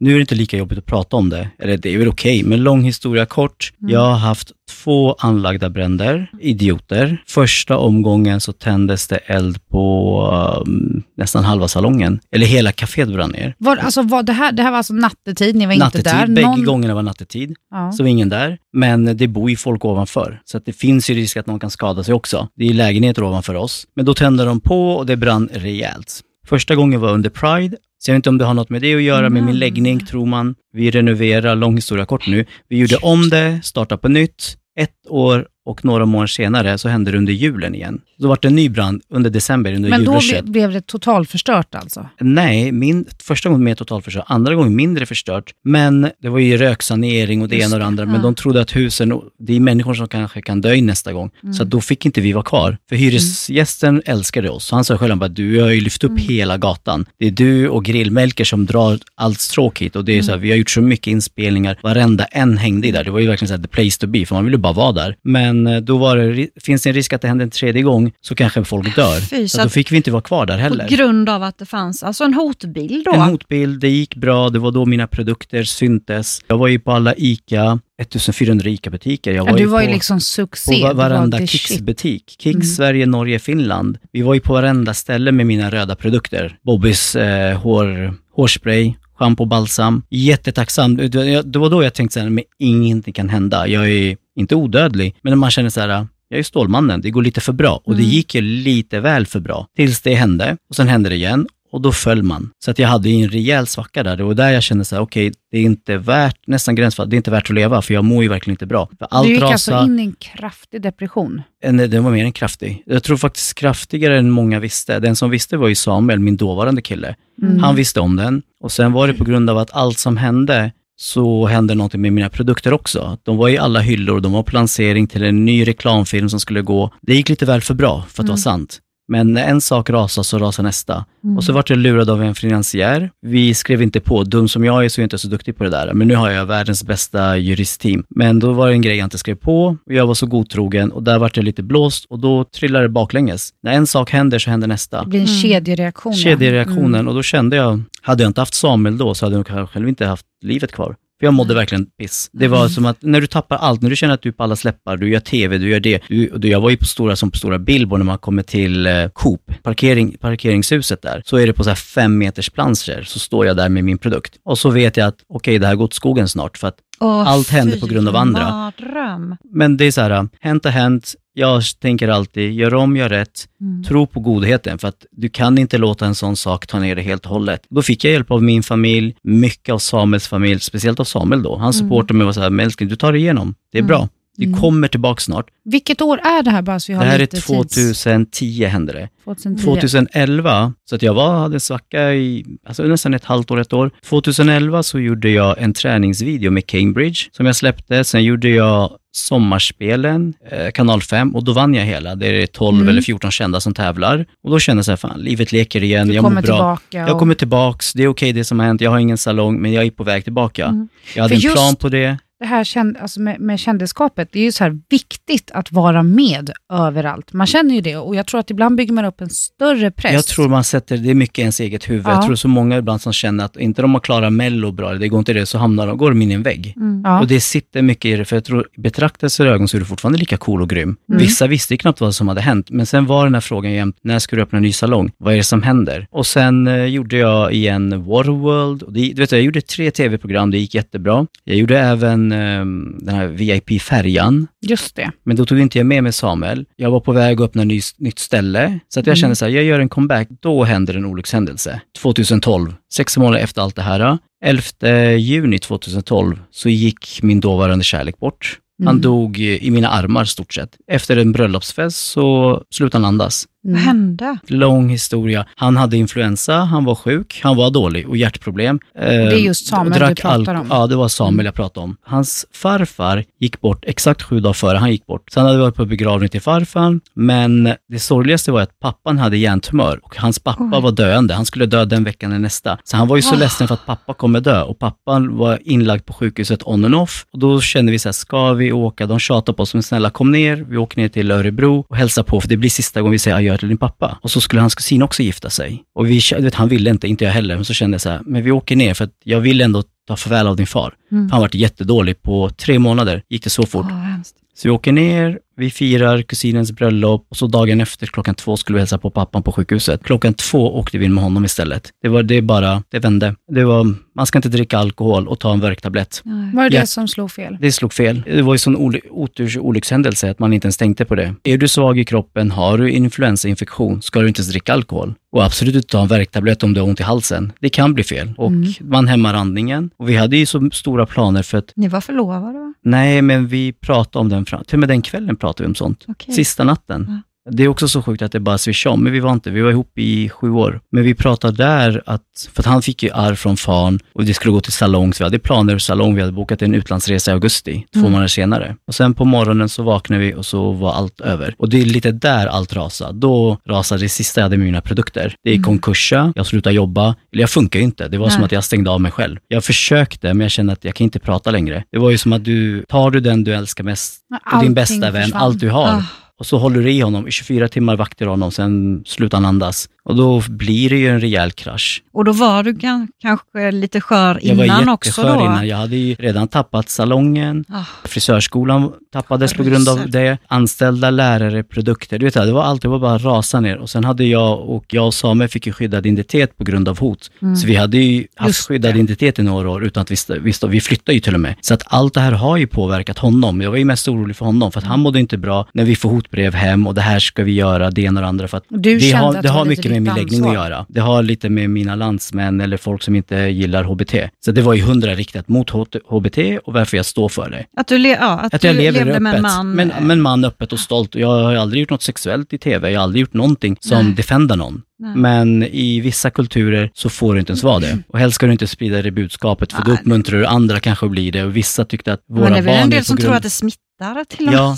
Nu 0.00 0.10
är 0.10 0.14
det 0.14 0.20
inte 0.20 0.34
lika 0.34 0.56
jobbigt 0.58 0.78
att 0.78 0.86
prata 0.86 1.16
om 1.16 1.30
det, 1.30 1.48
eller 1.58 1.76
det 1.76 1.94
är 1.94 1.98
väl 1.98 2.08
okej, 2.08 2.42
men 2.42 2.62
lång 2.62 2.82
historia 2.84 3.26
kort. 3.26 3.72
Mm. 3.80 3.92
Jag 3.92 4.00
har 4.00 4.16
haft 4.16 4.52
två 4.84 5.12
anlagda 5.18 5.70
bränder, 5.70 6.30
idioter. 6.40 7.22
Första 7.26 7.76
omgången 7.78 8.40
så 8.40 8.52
tändes 8.52 9.08
det 9.08 9.16
eld 9.16 9.68
på 9.68 10.62
um, 10.66 11.02
nästan 11.16 11.44
halva 11.44 11.68
salongen, 11.68 12.20
eller 12.32 12.46
hela 12.46 12.70
kaféet 12.72 13.12
brann 13.12 13.30
ner. 13.30 13.54
Var, 13.58 13.76
alltså, 13.76 14.02
var, 14.02 14.22
det, 14.22 14.32
här, 14.32 14.52
det 14.52 14.62
här 14.62 14.70
var 14.70 14.76
alltså 14.78 14.92
nattetid, 14.94 15.56
ni 15.56 15.66
var 15.66 15.74
nattetid, 15.76 16.06
inte 16.06 16.18
där. 16.18 16.26
bägge 16.26 16.46
Någon- 16.48 16.64
gångerna 16.64 16.94
var 16.94 17.02
nattetid, 17.02 17.54
Ja. 17.70 17.92
så 17.92 18.02
var 18.02 18.10
ingen 18.10 18.28
där. 18.28 18.58
Men 18.72 19.16
det 19.16 19.28
bor 19.28 19.50
ju 19.50 19.56
folk 19.56 19.84
ovanför, 19.84 20.40
så 20.44 20.56
att 20.58 20.66
det 20.66 20.72
finns 20.72 21.10
ju 21.10 21.14
risk 21.14 21.36
att 21.36 21.46
någon 21.46 21.60
kan 21.60 21.70
skada 21.70 22.04
sig 22.04 22.14
också. 22.14 22.48
Det 22.56 22.68
är 22.68 22.74
lägenheter 22.74 23.22
ovanför 23.22 23.54
oss. 23.54 23.86
Men 23.96 24.04
då 24.04 24.14
tände 24.14 24.44
de 24.44 24.60
på 24.60 24.90
och 24.92 25.06
det 25.06 25.16
brann 25.16 25.48
rejält. 25.52 26.20
Första 26.46 26.74
gången 26.74 27.00
var 27.00 27.12
under 27.12 27.30
Pride, 27.30 27.76
så 27.98 28.10
jag 28.10 28.14
vet 28.14 28.18
inte 28.18 28.28
om 28.30 28.38
det 28.38 28.44
har 28.44 28.54
något 28.54 28.70
med 28.70 28.82
det 28.82 28.94
att 28.94 29.02
göra, 29.02 29.22
med 29.22 29.32
min 29.32 29.42
Mm. 29.42 29.56
läggning 29.56 30.00
tror 30.06 30.26
man. 30.26 30.54
Vi 30.72 30.90
renoverar, 30.90 31.56
lång 31.56 31.74
historia 31.76 32.04
kort 32.06 32.26
nu. 32.26 32.46
Vi 32.68 32.78
gjorde 32.78 32.96
om 32.96 33.28
det, 33.30 33.60
startade 33.64 34.00
på 34.00 34.08
nytt, 34.08 34.56
ett 34.80 35.06
år 35.08 35.46
och 35.68 35.84
några 35.84 36.06
månader 36.06 36.26
senare 36.26 36.78
så 36.78 36.88
hände 36.88 37.10
det 37.10 37.18
under 37.18 37.32
julen 37.32 37.74
igen. 37.74 38.00
Då 38.18 38.28
var 38.28 38.38
det 38.42 38.48
en 38.48 38.54
ny 38.54 38.68
brand 38.68 39.02
under 39.10 39.30
december, 39.30 39.72
under 39.72 39.90
Men 39.90 40.04
då 40.04 40.20
ble, 40.30 40.42
blev 40.42 40.72
det 40.72 40.86
totalförstört 40.86 41.74
alltså? 41.74 42.08
Nej, 42.20 42.72
min, 42.72 43.04
första 43.22 43.48
gången 43.48 43.64
mer 43.64 43.74
totalförstört, 43.74 44.24
andra 44.26 44.54
gången 44.54 44.76
mindre 44.76 45.06
förstört. 45.06 45.52
Men 45.64 46.10
det 46.22 46.28
var 46.28 46.38
ju 46.38 46.56
röksanering 46.56 47.42
och 47.42 47.48
det 47.48 47.56
Just 47.56 47.66
ena 47.66 47.76
och 47.76 47.80
det 47.80 47.86
andra. 47.86 48.04
Men 48.04 48.14
ja. 48.14 48.22
de 48.22 48.34
trodde 48.34 48.60
att 48.60 48.76
husen, 48.76 49.20
det 49.38 49.56
är 49.56 49.60
människor 49.60 49.94
som 49.94 50.08
kanske 50.08 50.42
kan 50.42 50.60
dö 50.60 50.80
nästa 50.80 51.12
gång. 51.12 51.30
Mm. 51.42 51.54
Så 51.54 51.62
att 51.62 51.70
då 51.70 51.80
fick 51.80 52.06
inte 52.06 52.20
vi 52.20 52.32
vara 52.32 52.44
kvar. 52.44 52.78
För 52.88 52.96
hyresgästen 52.96 54.02
älskade 54.06 54.50
oss. 54.50 54.64
Så 54.64 54.74
han 54.74 54.84
sa 54.84 54.98
själv 54.98 55.16
bara, 55.16 55.28
du 55.28 55.62
har 55.62 55.70
ju 55.70 55.80
lyft 55.80 56.04
upp 56.04 56.10
Mm. 56.10 56.22
hela 56.22 56.56
gatan. 56.58 57.06
Det 57.18 57.26
är 57.26 57.30
du 57.30 57.68
och 57.68 57.84
Grillmelker 57.84 58.44
som 58.44 58.66
drar 58.66 58.98
allt 59.14 59.40
stråk 59.40 59.82
hit. 59.82 59.96
Och 59.96 60.04
det 60.04 60.18
är 60.18 60.22
så 60.22 60.30
här, 60.30 60.36
Mm. 60.36 60.42
vi 60.42 60.50
har 60.50 60.56
gjort 60.58 60.70
så 60.70 60.80
mycket 60.80 61.06
inspelningar, 61.06 61.78
varenda 61.82 62.24
en 62.24 62.58
hängde 62.58 62.90
där. 62.90 63.04
Det 63.04 63.10
var 63.10 63.20
ju 63.20 63.26
verkligen 63.26 63.48
så 63.48 63.54
här, 63.54 63.62
the 63.62 63.68
place 63.68 64.00
to 64.00 64.06
be, 64.06 64.26
för 64.26 64.34
man 64.34 64.44
ville 64.44 64.58
bara 64.58 64.72
vara 64.72 64.92
där. 64.92 65.16
Men 65.22 65.57
eh, 65.66 65.80
då 65.80 65.98
var 65.98 66.16
det, 66.16 66.48
finns 66.62 66.82
det 66.82 66.90
en 66.90 66.94
risk 66.94 67.12
att 67.12 67.22
det 67.22 67.28
händer 67.28 67.42
en 67.44 67.50
tredje 67.50 67.82
gång, 67.82 68.12
så 68.20 68.34
kanske 68.34 68.64
folk 68.64 68.96
dör. 68.96 69.20
Fy, 69.20 69.48
så 69.48 69.62
då 69.62 69.68
fick 69.68 69.92
vi 69.92 69.96
inte 69.96 70.10
vara 70.10 70.22
kvar 70.22 70.46
där 70.46 70.58
heller. 70.58 70.88
På 70.88 70.94
grund 70.94 71.28
av 71.28 71.42
att 71.42 71.58
det 71.58 71.66
fanns 71.66 72.02
alltså 72.02 72.24
en 72.24 72.34
hotbild 72.34 73.04
då? 73.04 73.12
En 73.12 73.20
hotbild, 73.20 73.80
det 73.80 73.88
gick 73.88 74.16
bra, 74.16 74.48
det 74.48 74.58
var 74.58 74.70
då 74.70 74.84
mina 74.86 75.06
produkter 75.06 75.64
syntes. 75.64 76.40
Jag 76.46 76.58
var 76.58 76.68
ju 76.68 76.78
på 76.78 76.92
alla 76.92 77.14
ICA, 77.16 77.80
1400 78.02 78.70
ICA-butiker. 78.70 79.32
Jag 79.32 79.48
Ja, 79.48 79.56
du 79.56 79.66
var 79.66 79.80
ju 79.80 79.86
på, 79.86 79.92
liksom 79.92 80.20
succé. 80.20 80.80
på 80.80 80.86
var 80.86 80.94
varenda. 80.94 81.46
Kicks-butik. 81.46 82.36
Kicks 82.38 82.54
Mm. 82.54 82.62
Sverige, 82.66 83.06
Norge, 83.06 83.38
Finland. 83.38 83.98
Vi 84.12 84.22
var 84.22 84.34
ju 84.34 84.40
på 84.40 84.52
varenda 84.52 84.94
ställe 84.94 85.32
med 85.32 85.46
mina 85.46 85.70
röda 85.70 85.96
produkter. 85.96 86.56
Bobbys 86.64 87.16
eh, 87.16 87.58
hår, 87.58 88.14
hårspray, 88.36 88.94
schampo, 89.18 89.44
balsam. 89.44 90.02
Jättetacksam. 90.10 90.96
Det, 90.96 91.56
var 91.56 91.70
då 91.70 91.82
jag 91.82 91.94
tänkte 91.94 92.14
så 92.14 92.20
här, 92.20 92.30
men 92.30 92.44
ingenting 92.58 93.12
kan 93.14 93.28
hända. 93.28 93.68
Jag 93.68 93.90
är 93.90 94.16
inte 94.38 94.54
odödlig, 94.54 95.14
men 95.22 95.38
man 95.38 95.50
känner 95.50 95.70
så 95.70 95.80
här, 95.80 96.06
jag 96.28 96.38
är 96.38 96.42
Stålmannen, 96.42 97.00
det 97.00 97.10
går 97.10 97.22
lite 97.22 97.40
för 97.40 97.52
bra. 97.52 97.80
Och 97.84 97.94
det 97.96 98.02
Mm. 98.02 98.10
gick 98.12 98.34
ju 98.34 98.40
lite 98.40 99.00
väl 99.00 99.26
för 99.26 99.40
bra. 99.40 99.66
Tills 99.76 100.00
det 100.00 100.14
hände, 100.14 100.56
och 100.70 100.76
sen 100.76 100.88
hände 100.88 101.08
det 101.08 101.14
igen. 101.14 101.46
Och 101.72 101.80
då 101.80 101.92
föll 101.92 102.22
man. 102.22 102.50
Så 102.64 102.70
att 102.70 102.78
jag 102.78 102.88
hade 102.88 103.08
en 103.08 103.28
rejäl 103.28 103.66
svacka 103.66 104.02
där. 104.02 104.16
Var 104.16 104.34
där 104.34 104.50
jag 104.50 104.62
kände 104.62 104.84
så 104.84 104.94
här, 104.96 105.02
okej, 105.02 105.32
det 105.50 105.58
är 105.58 105.62
inte 105.62 105.96
värt, 105.98 106.36
nästan 106.46 106.74
gränsfall, 106.74 107.10
det 107.10 107.14
är 107.14 107.16
inte 107.16 107.30
värt 107.30 107.44
att 107.50 107.54
leva, 107.54 107.82
för 107.82 107.94
jag 107.94 108.04
mår 108.04 108.22
ju 108.22 108.28
verkligen 108.28 108.54
inte 108.54 108.66
bra. 108.66 108.88
För 108.98 109.08
allt 109.10 109.26
Du 109.26 109.32
gick 109.32 109.42
rasar, 109.42 109.52
alltså 109.74 109.86
in 109.92 110.00
i 110.00 110.02
en 110.02 110.12
kraftig 110.12 110.82
depression. 110.82 111.42
en, 111.62 111.76
den 111.76 112.04
var 112.04 112.10
mer 112.10 112.24
än 112.24 112.32
kraftig. 112.32 112.82
Jag 112.86 113.02
tror 113.02 113.16
faktiskt 113.16 113.54
kraftigare 113.54 114.18
än 114.18 114.30
många 114.30 114.58
visste. 114.60 114.98
Den 115.00 115.16
som 115.16 115.30
visste 115.30 115.56
var 115.56 115.68
ju 115.68 115.74
Samuel, 115.74 116.18
min 116.18 116.36
dåvarande 116.36 116.82
kille. 116.82 117.14
Mm. 117.42 117.58
Han 117.58 117.76
visste 117.76 118.00
om 118.00 118.16
den. 118.16 118.42
Och 118.60 118.72
sen 118.72 118.92
var 118.92 119.06
det 119.08 119.14
på 119.14 119.24
grund 119.24 119.50
av 119.50 119.58
att 119.58 119.70
allt 119.72 119.98
som 119.98 120.16
hände, 120.16 120.72
så 121.00 121.46
hände 121.46 121.74
någonting 121.74 122.00
med 122.00 122.12
mina 122.12 122.28
produkter 122.28 122.72
också. 122.72 123.18
De 123.22 123.36
var 123.36 123.48
i 123.48 123.58
alla 123.58 123.80
hyllor, 123.80 124.20
de 124.20 124.32
var 124.32 124.42
på 124.42 124.52
lansering 124.54 125.06
till 125.06 125.22
en 125.22 125.44
ny 125.44 125.64
reklamfilm 125.68 126.28
som 126.28 126.40
skulle 126.40 126.62
gå. 126.62 126.90
Det 127.02 127.14
gick 127.14 127.28
lite 127.28 127.46
väl 127.46 127.60
för 127.60 127.74
bra 127.74 128.02
för 128.08 128.22
att 128.22 128.26
Mm. 128.26 128.28
vara 128.28 128.36
sant. 128.36 128.80
Men 129.08 129.32
när 129.32 129.44
en 129.48 129.60
sak 129.60 129.90
rasar 129.90 130.22
så 130.22 130.38
rasar 130.38 130.62
nästa. 130.62 131.04
Mm. 131.24 131.36
Och 131.36 131.44
så 131.44 131.52
vart 131.52 131.70
jag 131.70 131.78
lurad 131.78 132.10
av 132.10 132.22
en 132.22 132.34
finansiär. 132.34 133.10
Vi 133.20 133.54
skrev 133.54 133.82
inte 133.82 134.00
på. 134.00 134.24
Dum 134.24 134.48
som 134.48 134.64
jag 134.64 134.84
är 134.84 134.88
så 134.88 135.00
är 135.00 135.02
jag 135.02 135.06
inte 135.06 135.18
så 135.18 135.28
duktig 135.28 135.56
på 135.56 135.64
det 135.64 135.70
där. 135.70 135.92
Men 135.94 136.08
nu 136.08 136.14
har 136.14 136.30
jag 136.30 136.46
världens 136.46 136.84
bästa 136.84 137.36
juristteam. 137.36 138.04
Men 138.08 138.38
då 138.38 138.52
var 138.52 138.66
det 138.68 138.72
en 138.72 138.82
grej 138.82 138.96
jag 138.96 139.06
inte 139.06 139.18
skrev 139.18 139.34
på. 139.34 139.76
Och 139.86 139.94
jag 139.94 140.06
var 140.06 140.14
så 140.14 140.26
godtrogen 140.26 140.92
och 140.92 141.02
där 141.02 141.18
vart 141.18 141.36
jag 141.36 141.44
lite 141.44 141.62
blåst 141.62 142.04
och 142.10 142.18
då 142.18 142.44
trillade 142.44 142.84
det 142.84 142.88
baklänges. 142.88 143.50
När 143.62 143.72
en 143.72 143.86
sak 143.86 144.10
händer 144.10 144.38
så 144.38 144.50
händer 144.50 144.68
nästa. 144.68 145.02
Det 145.02 145.08
blir 145.08 145.20
en 145.20 145.26
Mm. 145.26 145.38
kedjereaktion. 145.42 146.14
Kedjereaktionen 146.14 146.94
Mm. 146.94 147.08
och 147.08 147.14
då 147.14 147.22
kände 147.22 147.56
jag, 147.56 147.82
hade 148.02 148.22
jag 148.22 148.30
inte 148.30 148.40
haft 148.40 148.54
Samuel 148.54 148.98
då 148.98 149.14
så 149.14 149.26
hade 149.26 149.36
jag 149.36 149.46
kanske 149.46 149.72
själv 149.74 149.88
inte 149.88 150.06
haft 150.06 150.26
livet 150.44 150.72
kvar. 150.72 150.96
För 151.20 151.26
jag 151.26 151.34
mådde 151.34 151.54
verkligen 151.54 151.86
piss. 151.86 152.30
Det 152.32 152.48
var 152.48 152.58
Mm. 152.58 152.68
som 152.68 152.86
att 152.86 152.96
när 153.02 153.20
du 153.20 153.26
tappar 153.26 153.56
allt, 153.56 153.82
när 153.82 153.90
du 153.90 153.96
känner 153.96 154.14
att 154.14 154.22
du 154.22 154.28
är 154.28 154.32
på 154.32 154.42
alla 154.42 154.56
släppar, 154.56 154.96
du 154.96 155.08
gör 155.08 155.20
TV, 155.20 155.58
du 155.58 155.68
gör 155.68 155.80
det. 155.80 156.02
Du, 156.08 156.48
jag 156.48 156.60
var 156.60 156.70
ju 156.70 156.76
på 156.76 156.84
stora, 156.84 157.16
som 157.16 157.30
på 157.30 157.38
stora 157.38 157.58
Billboard 157.58 158.00
när 158.00 158.04
man 158.06 158.18
kommer 158.18 158.42
till 158.42 158.86
eh, 158.86 159.08
Coop, 159.08 159.40
parkering, 159.62 160.16
parkeringshuset 160.20 161.02
där. 161.02 161.22
Så 161.26 161.36
är 161.36 161.46
det 161.46 161.52
på 161.52 161.64
så 161.64 161.70
här 161.70 161.74
fem 161.76 162.18
meters 162.18 162.50
planscher, 162.50 163.02
så 163.02 163.18
står 163.18 163.46
jag 163.46 163.56
där 163.56 163.68
med 163.68 163.84
min 163.84 163.98
produkt. 163.98 164.32
Och 164.44 164.58
så 164.58 164.70
vet 164.70 164.96
jag 164.96 165.06
att 165.08 165.16
okej, 165.28 165.58
det 165.58 165.66
här 165.66 165.72
har 165.74 165.78
gått 165.78 165.94
skogen 165.94 166.28
snart 166.28 166.58
för 166.58 166.68
att 166.68 166.76
Åh, 167.00 167.28
allt 167.28 167.48
händer 167.50 167.80
på 167.80 167.86
grund 167.86 168.08
av 168.08 168.16
andra. 168.16 168.50
Mardröm. 168.50 169.36
men 169.52 169.76
det 169.76 169.84
är 169.84 169.90
så 169.92 170.00
här, 170.00 170.28
hänt 170.40 170.64
har 170.64 170.70
hänt. 170.72 171.14
Jag 171.38 171.62
tänker 171.80 172.08
alltid, 172.08 172.52
gör 172.52 172.74
om, 172.74 172.96
gör 172.96 173.08
rätt. 173.08 173.48
Mm. 173.60 173.84
Tro 173.84 174.06
på 174.06 174.20
godheten, 174.20 174.78
för 174.78 174.88
att 174.88 175.06
du 175.10 175.28
kan 175.28 175.58
inte 175.58 175.78
låta 175.78 176.06
en 176.06 176.14
sån 176.14 176.36
sak 176.36 176.66
ta 176.66 176.78
ner 176.78 176.96
det 176.96 177.02
helt 177.02 177.24
och 177.24 177.30
hållet. 177.30 177.62
Då 177.68 177.82
fick 177.82 178.04
jag 178.04 178.12
hjälp 178.12 178.30
av 178.30 178.42
min 178.42 178.62
familj, 178.62 179.16
mycket 179.22 179.72
av 179.72 179.78
Samuels 179.78 180.28
familj, 180.28 180.60
speciellt 180.60 181.00
av 181.00 181.04
Samuel 181.04 181.42
då. 181.42 181.56
Han 181.56 181.72
supportade 181.72 182.14
mig 182.14 182.22
och 182.22 182.26
var 182.26 182.32
så 182.32 182.40
här, 182.40 182.50
men 182.50 182.66
älskling, 182.66 182.88
du 182.88 182.96
tar 182.96 183.12
det 183.12 183.18
igenom. 183.18 183.54
Det 183.72 183.78
är 183.78 183.82
bra. 183.82 184.08
Du 184.38 184.44
Mm. 184.46 184.60
kommer 184.60 184.88
tillbaka 184.88 185.20
snart. 185.20 185.46
Vilket 185.64 186.00
år 186.02 186.18
är 186.18 186.42
det 186.42 186.50
här 186.50 186.62
bara 186.62 186.80
så 186.80 186.92
vi 186.92 186.96
har 186.96 187.04
Det 187.04 187.10
här 187.10 187.16
är 187.16 187.20
lite 187.20 187.36
tids- 187.36 187.46
2010 187.46 188.64
hände 188.64 188.92
det. 188.92 189.08
2010. 189.24 189.64
2011, 189.64 190.72
så 190.90 190.94
att 190.94 191.02
jag 191.02 191.14
var, 191.14 191.38
hade 191.38 191.56
en 191.56 191.60
svacka 191.60 192.14
i 192.14 192.44
alltså 192.66 192.82
nästan 192.82 193.14
ett 193.14 193.24
halvt 193.24 193.50
år, 193.50 193.60
ett 193.60 193.72
år. 193.72 193.90
2011 194.08 194.82
så 194.82 194.98
gjorde 194.98 195.30
jag 195.30 195.58
en 195.58 195.72
träningsvideo 195.72 196.50
med 196.50 196.66
Cambridge 196.66 197.18
som 197.32 197.46
jag 197.46 197.56
släppte. 197.56 198.04
Sen 198.04 198.24
gjorde 198.24 198.48
jag 198.48 198.90
Sommarspelen, 199.12 200.34
eh, 200.50 200.70
kanal 200.70 201.02
5, 201.02 201.36
och 201.36 201.44
då 201.44 201.52
vann 201.52 201.74
jag 201.74 201.84
hela. 201.84 202.14
Det 202.14 202.42
är 202.42 202.46
12 202.46 202.76
Mm. 202.76 202.88
eller 202.88 203.02
14 203.02 203.30
kända 203.30 203.60
som 203.60 203.74
tävlar. 203.74 204.26
Och 204.44 204.50
då 204.50 204.58
kände 204.58 204.78
jag 204.78 204.84
så 204.84 204.92
här, 204.92 204.96
fan, 204.96 205.20
livet 205.20 205.52
leker 205.52 205.82
igen, 205.82 206.08
Du 206.08 206.14
jag 206.14 206.24
kommer 206.24 206.34
mår 206.36 206.42
bra. 206.42 206.56
tillbaka. 206.56 206.98
Jag 206.98 207.12
och- 207.12 207.18
kommer 207.18 207.34
tillbaks, 207.34 207.92
det 207.92 208.02
är 208.02 208.08
okej 208.08 208.32
det 208.32 208.44
som 208.44 208.58
har 208.58 208.66
hänt, 208.66 208.80
jag 208.80 208.90
har 208.90 208.98
ingen 208.98 209.18
salong, 209.18 209.60
men 209.62 209.72
jag 209.72 209.86
är 209.86 209.90
på 209.90 210.04
väg 210.04 210.24
tillbaka. 210.24 210.64
Mm. 210.66 210.88
Jag 211.14 211.22
hade 211.22 211.28
För 211.28 211.34
en 211.36 211.40
just- 211.40 211.54
plan 211.56 211.76
på 211.76 211.88
det. 211.88 212.18
Det 212.40 212.46
här 212.46 212.64
känd, 212.64 212.96
alltså 212.96 213.20
med, 213.20 213.40
med 213.40 213.60
kändisskapet, 213.60 214.28
det 214.32 214.38
är 214.38 214.44
ju 214.44 214.52
så 214.52 214.64
här 214.64 214.80
viktigt 214.88 215.50
att 215.54 215.72
vara 215.72 216.02
med 216.02 216.50
överallt. 216.72 217.32
Man 217.32 217.46
känner 217.46 217.74
ju 217.74 217.80
det 217.80 217.96
och 217.96 218.16
jag 218.16 218.26
tror 218.26 218.40
att 218.40 218.50
ibland 218.50 218.76
bygger 218.76 218.92
man 218.92 219.04
upp 219.04 219.20
en 219.20 219.30
större 219.30 219.90
press. 219.90 220.12
Jag 220.12 220.26
tror 220.26 220.48
man 220.48 220.64
sätter, 220.64 220.96
det 220.96 221.10
är 221.10 221.14
mycket 221.14 221.38
ens 221.38 221.60
eget 221.60 221.90
huvud. 221.90 222.06
Ja. 222.06 222.10
Jag 222.10 222.26
tror 222.26 222.34
så 222.34 222.48
många 222.48 222.78
ibland 222.78 223.00
som 223.00 223.12
känner 223.12 223.44
att 223.44 223.56
inte 223.56 223.82
de 223.82 223.94
har 223.94 224.00
klarat 224.00 224.32
mello 224.32 224.72
bra, 224.72 224.94
det 224.94 225.08
går 225.08 225.18
inte 225.18 225.32
det, 225.32 225.46
så 225.46 225.58
hamnar 225.58 225.86
de, 225.86 225.98
går 225.98 226.10
de 226.10 226.22
in 226.22 226.30
i 226.30 226.34
en 226.34 226.42
vägg. 226.42 226.74
Mm. 226.76 227.02
ja. 227.04 227.20
Och 227.20 227.26
det 227.26 227.40
sitter 227.40 227.82
mycket 227.82 228.04
i 228.04 228.16
det, 228.16 228.24
för 228.24 228.36
jag 228.36 228.44
tror 228.44 228.68
i 228.76 228.80
betraktelsers 228.80 229.46
ögon 229.46 229.68
så 229.68 229.76
är 229.76 229.78
du 229.78 229.84
fortfarande 229.84 230.18
lika 230.18 230.36
cool 230.36 230.62
och 230.62 230.70
grym. 230.70 230.96
Mm. 231.08 231.20
Vissa 231.20 231.46
visste 231.46 231.74
ju 231.74 231.78
knappt 231.78 232.00
vad 232.00 232.14
som 232.14 232.28
hade 232.28 232.40
hänt, 232.40 232.70
men 232.70 232.86
sen 232.86 233.06
var 233.06 233.24
den 233.24 233.34
här 233.34 233.40
frågan 233.40 233.72
jämt, 233.72 233.96
när 234.02 234.18
ska 234.18 234.36
du 234.36 234.42
öppna 234.42 234.56
en 234.56 234.62
ny 234.62 234.72
salong? 234.72 235.10
Vad 235.18 235.32
är 235.32 235.36
det 235.36 235.44
som 235.44 235.62
händer? 235.62 236.06
Och 236.10 236.26
sen 236.26 236.66
eh, 236.66 236.84
gjorde 236.84 237.16
jag 237.16 237.52
igen 237.52 238.04
Waterworld, 238.04 238.82
och 238.82 238.92
det, 238.92 239.00
du 239.00 239.22
vet, 239.22 239.32
jag 239.32 239.42
gjorde 239.42 239.60
tre 239.60 239.90
tv-program, 239.90 240.50
det 240.50 240.58
gick 240.58 240.74
jättebra. 240.74 241.26
Jag 241.44 241.56
gjorde 241.56 241.78
även 241.78 242.27
eh, 242.32 242.64
den 243.04 243.14
här 243.14 243.26
VIP-färjan, 243.26 244.46
Just 244.66 244.96
det. 244.96 245.10
men 245.24 245.36
då 245.36 245.44
tog 245.46 245.58
inte 245.60 245.78
jag 245.78 245.86
med 245.86 246.02
mig 246.02 246.12
Samuel. 246.12 246.64
Jag 246.76 246.90
var 246.90 247.00
på 247.00 247.12
väg 247.12 247.40
att 247.40 247.44
öppna 247.44 247.64
ny, 247.64 247.80
nytt 247.98 248.18
ställe, 248.18 248.78
så 248.88 249.00
att 249.00 249.06
jag 249.06 249.12
Mm. 249.14 249.20
kände 249.20 249.36
så 249.36 249.44
här, 249.44 249.52
jag 249.52 249.64
gör 249.64 249.80
en 249.80 249.88
comeback, 249.88 250.28
då 250.40 250.64
händer 250.64 250.94
en 250.94 251.04
olyckshändelse. 251.04 251.80
2012, 252.02 252.74
sex 252.94 253.16
månader 253.18 253.44
efter 253.44 253.62
allt 253.62 253.76
det 253.76 253.82
här. 253.82 254.18
11 254.44 255.16
juni 255.16 255.58
2012 255.58 256.40
så 256.50 256.68
gick 256.68 257.18
min 257.22 257.40
dåvarande 257.40 257.84
kärlek 257.84 258.18
bort. 258.18 258.58
Han 258.84 258.88
Mm. 258.88 259.00
dog 259.02 259.38
i 259.38 259.70
mina 259.70 259.88
armar 259.88 260.24
stort 260.24 260.54
sett. 260.54 260.76
Efter 260.92 261.16
en 261.16 261.32
bröllopsfest 261.32 261.96
så 262.10 262.62
slutade 262.70 263.04
han 263.04 263.14
andas. 263.14 263.46
Vad 263.68 263.76
Mm. 263.76 263.86
hände? 263.86 264.38
Lång 264.46 264.88
historia. 264.90 265.46
Han 265.56 265.76
hade 265.76 265.96
influensa, 265.96 266.54
han 266.58 266.84
var 266.84 266.94
sjuk, 266.94 267.40
han 267.42 267.56
var 267.56 267.70
dålig 267.70 268.08
och 268.08 268.16
hjärtproblem. 268.16 268.80
det 268.94 269.00
är 269.04 269.30
just 269.36 269.66
Samuel 269.66 270.08
du 270.08 270.14
pratar 270.14 270.54
om. 270.54 270.66
Ja, 270.70 270.86
det 270.86 270.96
var 270.96 271.08
Samuel 271.08 271.34
Mm. 271.34 271.46
jag 271.46 271.54
pratade 271.54 271.84
om. 271.84 271.96
Hans 272.02 272.46
farfar 272.54 273.24
gick 273.40 273.60
bort 273.60 273.84
exakt 273.86 274.22
sju 274.22 274.40
dagar 274.40 274.52
före 274.52 274.78
han 274.78 274.90
gick 274.90 275.06
bort. 275.06 275.22
Han 275.34 275.46
hade 275.46 275.58
varit 275.58 275.74
på 275.74 275.84
begravning 275.84 276.28
till 276.28 276.40
farfar, 276.40 277.00
men 277.14 277.64
det 277.88 277.98
sorgligaste 277.98 278.52
var 278.52 278.60
att 278.60 278.78
pappan 278.80 279.18
hade 279.18 279.36
hjärntumör 279.36 280.00
och 280.02 280.16
hans 280.16 280.38
pappa 280.38 280.70
Oj. 280.76 280.82
var 280.82 280.90
döende. 280.90 281.34
Han 281.34 281.46
skulle 281.46 281.66
dö 281.66 281.84
den 281.84 282.04
veckan 282.04 282.30
eller 282.32 282.40
nästa. 282.40 282.78
Så 282.84 282.96
han 282.96 283.08
var 283.08 283.16
ju 283.16 283.22
så 283.22 283.34
Ah. 283.34 283.38
ledsen 283.38 283.68
för 283.68 283.74
att 283.74 283.86
pappa 283.86 284.14
kommer 284.14 284.40
dö 284.40 284.62
och 284.62 284.78
pappan 284.78 285.36
var 285.36 285.58
inlagd 285.64 286.04
på 286.06 286.12
sjukhuset 286.12 286.62
on 286.64 286.84
and 286.84 286.94
off. 286.94 287.26
Och 287.32 287.38
då 287.38 287.60
kände 287.60 287.92
vi 287.92 287.98
så 287.98 288.08
här, 288.08 288.12
ska 288.12 288.52
vi 288.52 288.72
åka? 288.72 289.06
De 289.06 289.18
tjatade 289.18 289.56
på 289.56 289.62
oss, 289.62 289.74
men 289.74 289.82
snälla 289.82 290.10
kom 290.10 290.32
ner. 290.32 290.56
Vi 290.68 290.76
åker 290.76 290.98
ner 291.00 291.08
till 291.08 291.30
Örebro 291.30 291.84
och 291.88 291.96
hälsar 291.96 292.22
på, 292.22 292.40
för 292.40 292.48
det 292.48 292.56
blir 292.56 292.70
sista 292.70 293.00
gången 293.00 293.12
vi 293.12 293.18
säger 293.18 293.36
adjö 293.36 293.57
till 293.58 293.68
din 293.68 293.78
pappa. 293.78 294.18
Och 294.22 294.30
så 294.30 294.40
skulle 294.40 294.60
hans 294.60 294.74
kusin 294.74 295.02
också 295.02 295.22
gifta 295.22 295.50
sig. 295.50 295.84
Och 295.94 296.10
vi, 296.10 296.20
vet, 296.38 296.54
han 296.54 296.68
ville 296.68 296.90
inte, 296.90 297.08
inte 297.08 297.24
jag 297.24 297.32
heller, 297.32 297.54
men 297.54 297.64
så 297.64 297.74
kände 297.74 297.94
jag 297.94 298.00
så 298.00 298.10
här, 298.10 298.20
men 298.24 298.42
vi 298.42 298.50
åker 298.50 298.76
ner 298.76 298.94
för 298.94 299.04
att 299.04 299.14
jag 299.24 299.40
vill 299.40 299.60
ändå 299.60 299.82
ta 300.08 300.16
farväl 300.16 300.46
av 300.46 300.56
din 300.56 300.66
far. 300.66 300.94
Mm. 301.12 301.30
Han 301.30 301.40
varit 301.40 301.54
jättedålig 301.54 302.22
på 302.22 302.50
tre 302.50 302.78
månader, 302.78 303.22
gick 303.28 303.44
det 303.44 303.50
så 303.50 303.62
fort. 303.62 303.90
Hemskt. 303.90 304.36
Så 304.56 304.68
vi 304.68 304.72
åker 304.72 304.92
ner, 304.92 305.38
vi 305.58 305.70
firar 305.70 306.22
kusinens 306.22 306.72
bröllop 306.72 307.26
och 307.28 307.36
så 307.36 307.46
dagen 307.46 307.80
efter 307.80 308.06
klockan 308.06 308.34
två 308.34 308.56
skulle 308.56 308.74
vi 308.76 308.80
hälsa 308.80 308.98
på 308.98 309.10
pappan 309.10 309.42
på 309.42 309.52
sjukhuset. 309.52 310.02
Klockan 310.04 310.34
två 310.34 310.78
åkte 310.78 310.98
vi 310.98 311.04
in 311.04 311.14
med 311.14 311.24
honom 311.24 311.44
istället. 311.44 311.90
Det 312.02 312.08
var 312.08 312.22
det 312.22 312.42
bara, 312.42 312.82
det 312.90 312.98
vände. 312.98 313.34
Det 313.52 313.64
var, 313.64 313.94
man 314.14 314.26
ska 314.26 314.38
inte 314.38 314.48
dricka 314.48 314.78
alkohol 314.78 315.28
och 315.28 315.38
ta 315.38 315.52
en 315.52 315.60
värktablett. 315.60 316.20
Nej. 316.24 316.54
Var 316.54 316.70
det 316.70 316.76
Ja. 316.76 316.80
det 316.80 316.86
som 316.86 317.08
slog 317.08 317.30
fel? 317.30 317.56
Det 317.60 317.72
slog 317.72 317.92
fel. 317.92 318.22
Det 318.26 318.42
var 318.42 318.54
ju 318.54 318.58
sån 318.58 318.76
oturs 319.10 319.56
olyckshändelse 319.56 320.30
att 320.30 320.38
man 320.38 320.52
inte 320.52 320.66
ens 320.66 320.76
tänkte 320.76 321.04
på 321.04 321.14
det. 321.14 321.34
Är 321.44 321.58
du 321.58 321.68
svag 321.68 321.98
i 321.98 322.04
kroppen, 322.04 322.50
har 322.50 322.78
du 322.78 322.90
influensainfektion, 322.90 324.02
ska 324.02 324.20
du 324.20 324.28
inte 324.28 324.40
ens 324.40 324.50
dricka 324.50 324.72
alkohol. 324.72 325.14
Och 325.32 325.44
absolut 325.44 325.74
inte 325.74 325.88
ta 325.88 326.00
en 326.02 326.08
värktablett 326.08 326.62
om 326.62 326.74
du 326.74 326.80
har 326.80 326.88
ont 326.88 327.00
i 327.00 327.02
halsen. 327.02 327.52
Det 327.60 327.68
kan 327.68 327.94
bli 327.94 328.04
fel. 328.04 328.34
Och 328.36 328.50
Mm. 328.50 328.72
man 328.80 329.08
hämmar 329.08 329.34
andningen. 329.34 329.90
Och 329.96 330.08
vi 330.08 330.16
hade 330.16 330.36
ju 330.36 330.46
så 330.46 330.70
stora 330.72 331.06
planer 331.06 331.42
för 331.42 331.58
att, 331.58 331.72
Ni 331.76 331.88
var 331.88 332.00
förlovade 332.00 332.58
va? 332.58 332.74
nej 332.82 333.22
men 333.22 333.46
vi 333.48 333.72
pratade 333.72 334.20
om 334.20 334.28
den 334.28 334.44
fram, 334.46 334.64
till 334.64 334.74
och 334.76 334.80
med 334.80 334.88
den 334.88 335.02
kvällen 335.02 335.36
pratade 335.36 335.47
pratar 335.48 335.64
vi 335.64 335.68
om 335.68 335.74
sånt. 335.74 336.04
Okej. 336.08 336.34
Sista 336.34 336.64
natten. 336.64 337.22
Det 337.50 337.64
är 337.64 337.68
också 337.68 337.88
så 337.88 338.02
sjukt 338.02 338.22
att 338.22 338.32
det 338.32 338.40
bara 338.40 338.58
swishade 338.58 338.94
om, 338.94 339.04
men 339.04 339.12
vi 339.12 339.20
var 339.20 339.32
inte, 339.32 339.50
vi 339.50 339.60
var 339.60 339.70
ihop 339.70 339.98
i 339.98 340.28
sju 340.28 340.50
år. 340.50 340.80
Men 340.92 341.04
vi 341.04 341.14
pratade 341.14 341.56
där 341.56 342.02
att, 342.06 342.22
för 342.52 342.62
att 342.62 342.66
han 342.66 342.82
fick 342.82 343.02
ju 343.02 343.10
arv 343.10 343.34
från 343.34 343.56
fan 343.56 343.98
och 344.14 344.24
det 344.24 344.34
skulle 344.34 344.52
gå 344.52 344.60
till 344.60 344.72
salong, 344.72 345.14
så 345.14 345.24
vi 345.24 345.26
hade 345.26 345.38
planer 345.38 345.72
för 345.74 345.78
salong, 345.78 346.14
vi 346.14 346.20
hade 346.20 346.32
bokat 346.32 346.62
en 346.62 346.74
utlandsresa 346.74 347.30
i 347.30 347.34
augusti, 347.34 347.84
två 347.92 347.98
Mm. 348.00 348.10
månader 348.12 348.28
senare. 348.28 348.76
Och 348.86 348.94
sen 348.94 349.14
på 349.14 349.24
morgonen 349.24 349.68
så 349.68 349.82
vaknade 349.82 350.22
vi 350.22 350.34
och 350.34 350.46
så 350.46 350.72
var 350.72 350.92
allt 350.92 351.20
över. 351.20 351.54
Och 351.58 351.68
det 351.68 351.80
är 351.80 351.84
lite 351.84 352.12
där 352.12 352.46
allt 352.46 352.72
rasade. 352.76 353.18
Då 353.18 353.58
rasade 353.68 354.00
det 354.02 354.08
sista 354.08 354.40
jag 354.40 354.44
hade 354.44 354.56
med 354.56 354.66
mina 354.66 354.80
produkter. 354.80 355.34
Det 355.44 355.50
gick 355.50 355.64
konkursa, 355.64 356.32
jag 356.36 356.46
slutade 356.46 356.74
jobba, 356.76 357.14
eller 357.32 357.42
jag 357.42 357.50
funkar 357.50 357.78
ju 357.78 357.84
inte. 357.84 358.08
Det 358.08 358.18
var 358.18 358.28
som 358.28 358.32
Mm. 358.32 358.40
Nej. 358.40 358.46
att 358.46 358.52
jag 358.52 358.64
stängde 358.64 358.90
av 358.90 359.00
mig 359.00 359.12
själv. 359.12 359.36
Jag 359.48 359.64
försökte, 359.64 360.34
men 360.34 360.40
jag 360.44 360.50
kände 360.50 360.72
att 360.72 360.84
jag 360.84 360.94
kan 360.94 361.04
inte 361.04 361.18
prata 361.18 361.50
längre. 361.50 361.84
Det 361.92 361.98
var 361.98 362.10
ju 362.10 362.18
som 362.18 362.32
att 362.32 362.44
du, 362.44 362.82
tar 362.88 363.10
du 363.10 363.20
den 363.20 363.44
du 363.44 363.54
älskar 363.54 363.84
mest 363.84 364.14
och 364.54 364.62
din 364.62 364.74
bästa 364.74 365.10
vän, 365.10 365.22
försvann. 365.22 365.42
allt 365.42 365.60
du 365.60 365.70
har, 365.70 365.88
Ah. 365.88 366.02
Och 366.38 366.46
så 366.46 366.58
håller 366.58 366.80
du 366.82 366.92
i 366.92 367.00
honom 367.00 367.28
i 367.28 367.30
24 367.30 367.68
timmar, 367.68 367.96
vakter 367.96 368.26
honom, 368.26 368.50
sen 368.50 369.02
slutar 369.06 369.36
han 369.38 369.44
andas. 369.44 369.88
Och 370.04 370.16
då 370.16 370.42
blir 370.48 370.90
det 370.90 370.96
ju 370.96 371.08
en 371.08 371.20
rejäl 371.20 371.52
krasch. 371.52 372.02
Och 372.12 372.24
då 372.24 372.32
var 372.32 372.62
du 372.62 372.78
kanske 373.22 373.70
lite 373.70 374.00
skör 374.00 374.38
Jag 374.42 374.64
innan 374.66 374.86
var 374.86 374.92
också 374.94 375.08
jätteskör 375.08 375.36
då? 375.38 375.44
innan. 375.44 375.68
Jag 375.68 375.76
hade 375.76 375.96
ju 375.96 376.14
redan 376.14 376.48
tappat 376.48 376.88
salongen, 376.88 377.64
Ah, 377.68 377.84
frisörskolan 378.04 378.92
tappades 379.12 379.54
på 379.54 379.62
grund 379.62 379.88
av 379.88 380.10
det, 380.10 380.38
anställda 380.46 381.10
lärare, 381.10 381.62
produkter. 381.62 382.18
Du 382.18 382.24
vet, 382.24 382.34
det 382.34 382.52
var 382.52 382.62
allt, 382.62 382.82
det 382.82 382.88
var 382.88 382.98
bara 382.98 383.18
rasa 383.18 383.60
ner. 383.60 383.76
Och 383.78 383.90
sen 383.90 384.04
hade 384.04 384.24
jag 384.24 384.60
och 384.60 384.84
jag 384.88 385.06
och 385.06 385.14
Samuel 385.14 385.48
fick 385.50 385.66
ju 385.66 385.72
skyddad 385.72 386.06
identitet 386.06 386.56
på 386.56 386.64
grund 386.64 386.88
av 386.88 386.98
hot. 386.98 387.30
Så 387.60 387.66
vi 387.66 387.74
hade 387.76 387.98
ju 387.98 388.18
haft 388.20 388.28
Mm. 388.40 388.48
Just 388.48 388.68
skyddad 388.68 388.94
det. 388.94 388.98
identitet 388.98 389.38
i 389.38 389.42
några 389.42 389.70
år 389.70 389.84
utan 389.84 390.00
att 390.02 390.10
visste, 390.10 390.38
visste, 390.38 390.66
vi 390.66 390.80
flyttade 390.80 391.14
ju 391.14 391.20
till 391.20 391.34
och 391.34 391.40
med. 391.40 391.54
Så 391.60 391.74
att 391.74 391.82
allt 391.86 392.14
det 392.14 392.20
här 392.20 392.32
har 392.32 392.56
ju 392.56 392.66
påverkat 392.66 393.18
honom. 393.18 393.60
Jag 393.60 393.70
var 393.70 393.76
ju 393.78 393.84
mest 393.84 394.08
orolig 394.08 394.36
för 394.36 394.44
honom 394.46 394.72
för 394.72 394.78
att 394.78 394.84
Mm. 394.84 394.90
han 394.90 395.00
mådde 395.00 395.20
inte 395.20 395.38
bra 395.38 395.66
när 395.72 395.84
vi 395.84 395.96
får 395.96 396.10
hotbrev 396.28 396.54
hem 396.54 396.86
och 396.86 396.94
det 396.94 397.00
här 397.00 397.18
ska 397.18 397.44
vi 397.44 397.52
göra, 397.52 397.90
det 397.90 398.02
ena 398.02 398.20
och 398.20 398.22
det 398.22 398.28
andra. 398.28 398.48
För 398.48 398.56
att 398.56 398.64
du 398.68 398.98
det 398.98 399.10
har, 399.12 399.42
det 399.42 399.48
har 399.48 399.64
mycket 399.64 399.90
med 399.90 400.02
min 400.02 400.14
läggning 400.14 400.46
att 400.48 400.54
göra. 400.54 400.86
Det 400.88 401.00
har 401.00 401.22
lite 401.22 401.48
med 401.48 401.70
mina 401.70 401.94
landsmän 401.94 402.60
eller 402.60 402.76
folk 402.76 403.02
som 403.02 403.14
inte 403.14 403.36
gillar 403.36 403.84
HBT. 403.84 404.14
Så 404.44 404.52
det 404.52 404.62
var 404.62 404.74
ju 404.74 404.82
hundra 404.82 405.14
riktat 405.14 405.48
mot 405.48 405.70
HBT 405.70 406.38
och 406.64 406.72
varför 406.72 406.96
jag 406.96 407.06
står 407.06 407.28
för 407.28 407.50
det. 407.50 407.64
att 407.76 407.86
du, 407.88 407.98
le- 407.98 408.16
ja, 408.20 408.38
att 408.38 408.54
Att 408.54 408.60
du 408.60 408.66
jag 408.68 408.76
lever 408.76 408.92
levde 408.98 409.10
öppet. 409.10 409.22
med 409.22 409.34
en 409.34 409.42
man. 409.42 409.70
Men, 409.74 409.90
eh, 409.90 410.00
men 410.00 410.20
man 410.20 410.44
öppet 410.44 410.72
och 410.72 410.80
stolt. 410.80 411.14
Jag 411.14 411.28
har 411.28 411.54
aldrig 411.54 411.80
gjort 411.80 411.90
något 411.90 412.02
sexuellt 412.02 412.52
i 412.52 412.58
TV. 412.58 412.90
Jag 412.90 413.00
har 413.00 413.04
aldrig 413.04 413.20
gjort 413.20 413.34
någonting 413.34 413.76
som 413.80 414.04
Nej. 414.06 414.14
defendar 414.14 414.56
någon. 414.56 414.82
nej. 414.98 415.16
Men 415.16 415.62
i 415.62 416.00
vissa 416.00 416.30
kulturer 416.30 416.90
så 416.94 417.08
får 417.08 417.34
du 417.34 417.40
inte 417.40 417.50
ens 417.52 417.62
vara 417.62 417.78
det. 417.78 417.98
Och 418.08 418.18
helst 418.18 418.34
ska 418.34 418.46
du 418.46 418.52
inte 418.52 418.66
sprida 418.66 419.02
det 419.02 419.10
budskapet, 419.10 419.72
för 419.72 419.82
då 419.84 419.90
Nej. 419.90 419.98
uppmuntrar 420.00 420.38
du 420.38 420.46
andra 420.46 420.80
kanske 420.80 421.06
att 421.06 421.12
bli 421.12 421.30
det. 421.30 421.42
Och 421.44 421.56
vissa 421.56 421.84
tyckte 421.84 422.12
att 422.12 422.20
våra 422.28 422.40
Men 422.44 422.52
det 422.52 422.58
är 422.58 422.62
väl 422.62 422.74
barn 422.74 422.82
en 422.82 422.90
del 422.90 423.04
som 423.04 423.16
grund... 423.16 423.24
tror 423.26 423.36
att 423.36 423.42
det 423.42 423.50
smittar 423.50 424.24
till 424.28 424.48
och 424.48 424.54
Ja. 424.54 424.76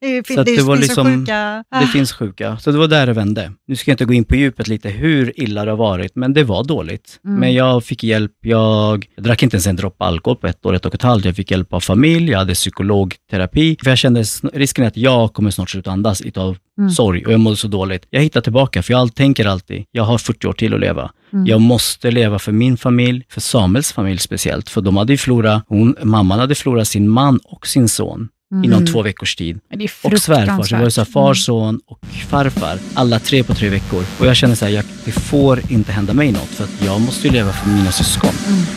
Det, 0.00 0.26
fin- 0.26 0.36
Så 0.36 0.42
det, 0.42 0.56
det 0.56 0.62
var 0.62 0.76
finns 0.76 0.88
liksom- 0.88 1.06
sjuka... 1.20 1.64
Det 1.70 1.76
Ah. 1.76 1.86
finns 1.86 2.12
sjuka. 2.12 2.58
Så 2.58 2.70
det 2.72 2.78
var 2.78 2.88
där 2.88 3.06
det 3.06 3.12
vände. 3.12 3.52
Nu 3.68 3.76
ska 3.76 3.90
jag 3.90 3.94
inte 3.94 4.04
gå 4.04 4.12
in 4.12 4.24
på 4.24 4.36
djupet 4.36 4.68
lite 4.68 4.88
hur 4.88 5.40
illa 5.40 5.64
det 5.64 5.70
har 5.70 5.78
varit, 5.78 6.16
men 6.16 6.32
det 6.34 6.44
var 6.44 6.64
dåligt. 6.64 7.20
Mm. 7.24 7.40
Men 7.40 7.54
jag 7.54 7.84
fick 7.84 8.04
hjälp. 8.04 8.32
Jag, 8.40 9.06
jag 9.16 9.24
drack 9.24 9.42
inte 9.42 9.56
ens 9.56 9.66
en 9.66 9.76
droppe 9.76 10.04
alkohol 10.04 10.36
på 10.36 10.46
ett 10.46 10.66
år, 10.66 10.74
ett 10.74 10.86
och 10.86 10.94
ett 10.94 11.02
halvt. 11.02 11.24
Jag 11.24 11.36
fick 11.36 11.50
hjälp 11.50 11.72
av 11.72 11.80
familj, 11.80 12.30
jag 12.30 12.38
hade 12.38 12.54
psykologterapi. 12.54 13.76
För 13.82 13.90
jag 13.90 13.98
kände 13.98 14.24
risken 14.52 14.86
att 14.86 14.96
jag 14.96 15.32
kommer 15.32 15.50
snart 15.50 15.70
sluta 15.70 15.90
andas 15.90 16.20
utav 16.22 16.56
Mm. 16.78 16.90
sorg 16.90 17.26
och 17.26 17.32
jag 17.32 17.40
mådde 17.40 17.56
så 17.56 17.68
dåligt. 17.68 18.06
Jag 18.10 18.20
hittar 18.22 18.40
tillbaka, 18.40 18.82
för 18.82 18.92
jag 18.92 19.14
tänker 19.14 19.46
alltid, 19.46 19.84
jag 19.90 20.02
har 20.04 20.18
40 20.18 20.46
år 20.46 20.52
till 20.52 20.74
att 20.74 20.80
leva. 20.80 21.10
Mm. 21.32 21.46
Jag 21.46 21.60
måste 21.60 22.10
leva 22.10 22.38
för 22.38 22.52
min 22.52 22.76
familj, 22.76 23.24
för 23.28 23.40
Samuels 23.40 23.92
familj 23.92 24.18
speciellt. 24.18 24.68
För 24.68 24.80
de 24.80 24.96
hade 24.96 25.12
ju 25.12 25.16
förlorat, 25.16 25.64
hon, 25.68 25.96
mamman 26.02 26.38
hade 26.38 26.54
förlorat 26.54 26.88
sin 26.88 27.08
man 27.08 27.40
och 27.44 27.66
sin 27.66 27.88
son 27.88 28.28
inom 28.52 28.72
Mm. 28.72 28.86
två 28.86 29.02
veckors 29.02 29.36
tid. 29.36 29.60
Och 30.02 30.10
svärfar, 30.20 30.62
så 30.62 30.74
det 30.76 30.82
var 30.82 30.90
så 30.90 31.00
här 31.00 31.06
far, 31.12 31.34
son 31.34 31.80
och 31.86 31.98
farfar. 32.28 32.78
Alla 32.94 33.18
tre 33.18 33.42
på 33.44 33.54
tre 33.54 33.68
veckor. 33.68 34.04
Och 34.18 34.26
jag 34.26 34.36
känner 34.36 34.54
så 34.54 34.64
här, 34.64 34.72
jag, 34.72 34.84
det 35.04 35.12
får 35.12 35.62
inte 35.68 35.92
hända 35.92 36.12
mig 36.14 36.32
något. 36.32 36.48
För 36.48 36.64
att 36.64 36.70
jag 36.84 37.00
måste 37.00 37.26
ju 37.26 37.32
leva 37.32 37.52
för 37.52 37.68
mina 37.68 37.92
syskon. 37.92 38.30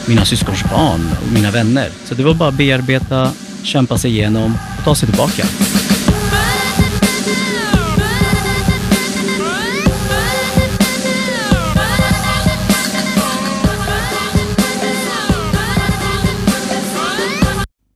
Mina 0.07 0.25
syskons 0.25 0.63
barn 0.63 1.01
och 1.25 1.31
mina 1.33 1.51
vänner. 1.51 1.89
Så 2.05 2.15
det 2.15 2.23
var 2.23 2.33
bara 2.33 2.49
att 2.49 2.55
bearbeta, 2.57 3.31
kämpa 3.63 3.97
sig 3.97 4.11
igenom 4.11 4.57
och 4.77 4.83
ta 4.83 4.95
sig 4.95 5.07
tillbaka. 5.09 5.43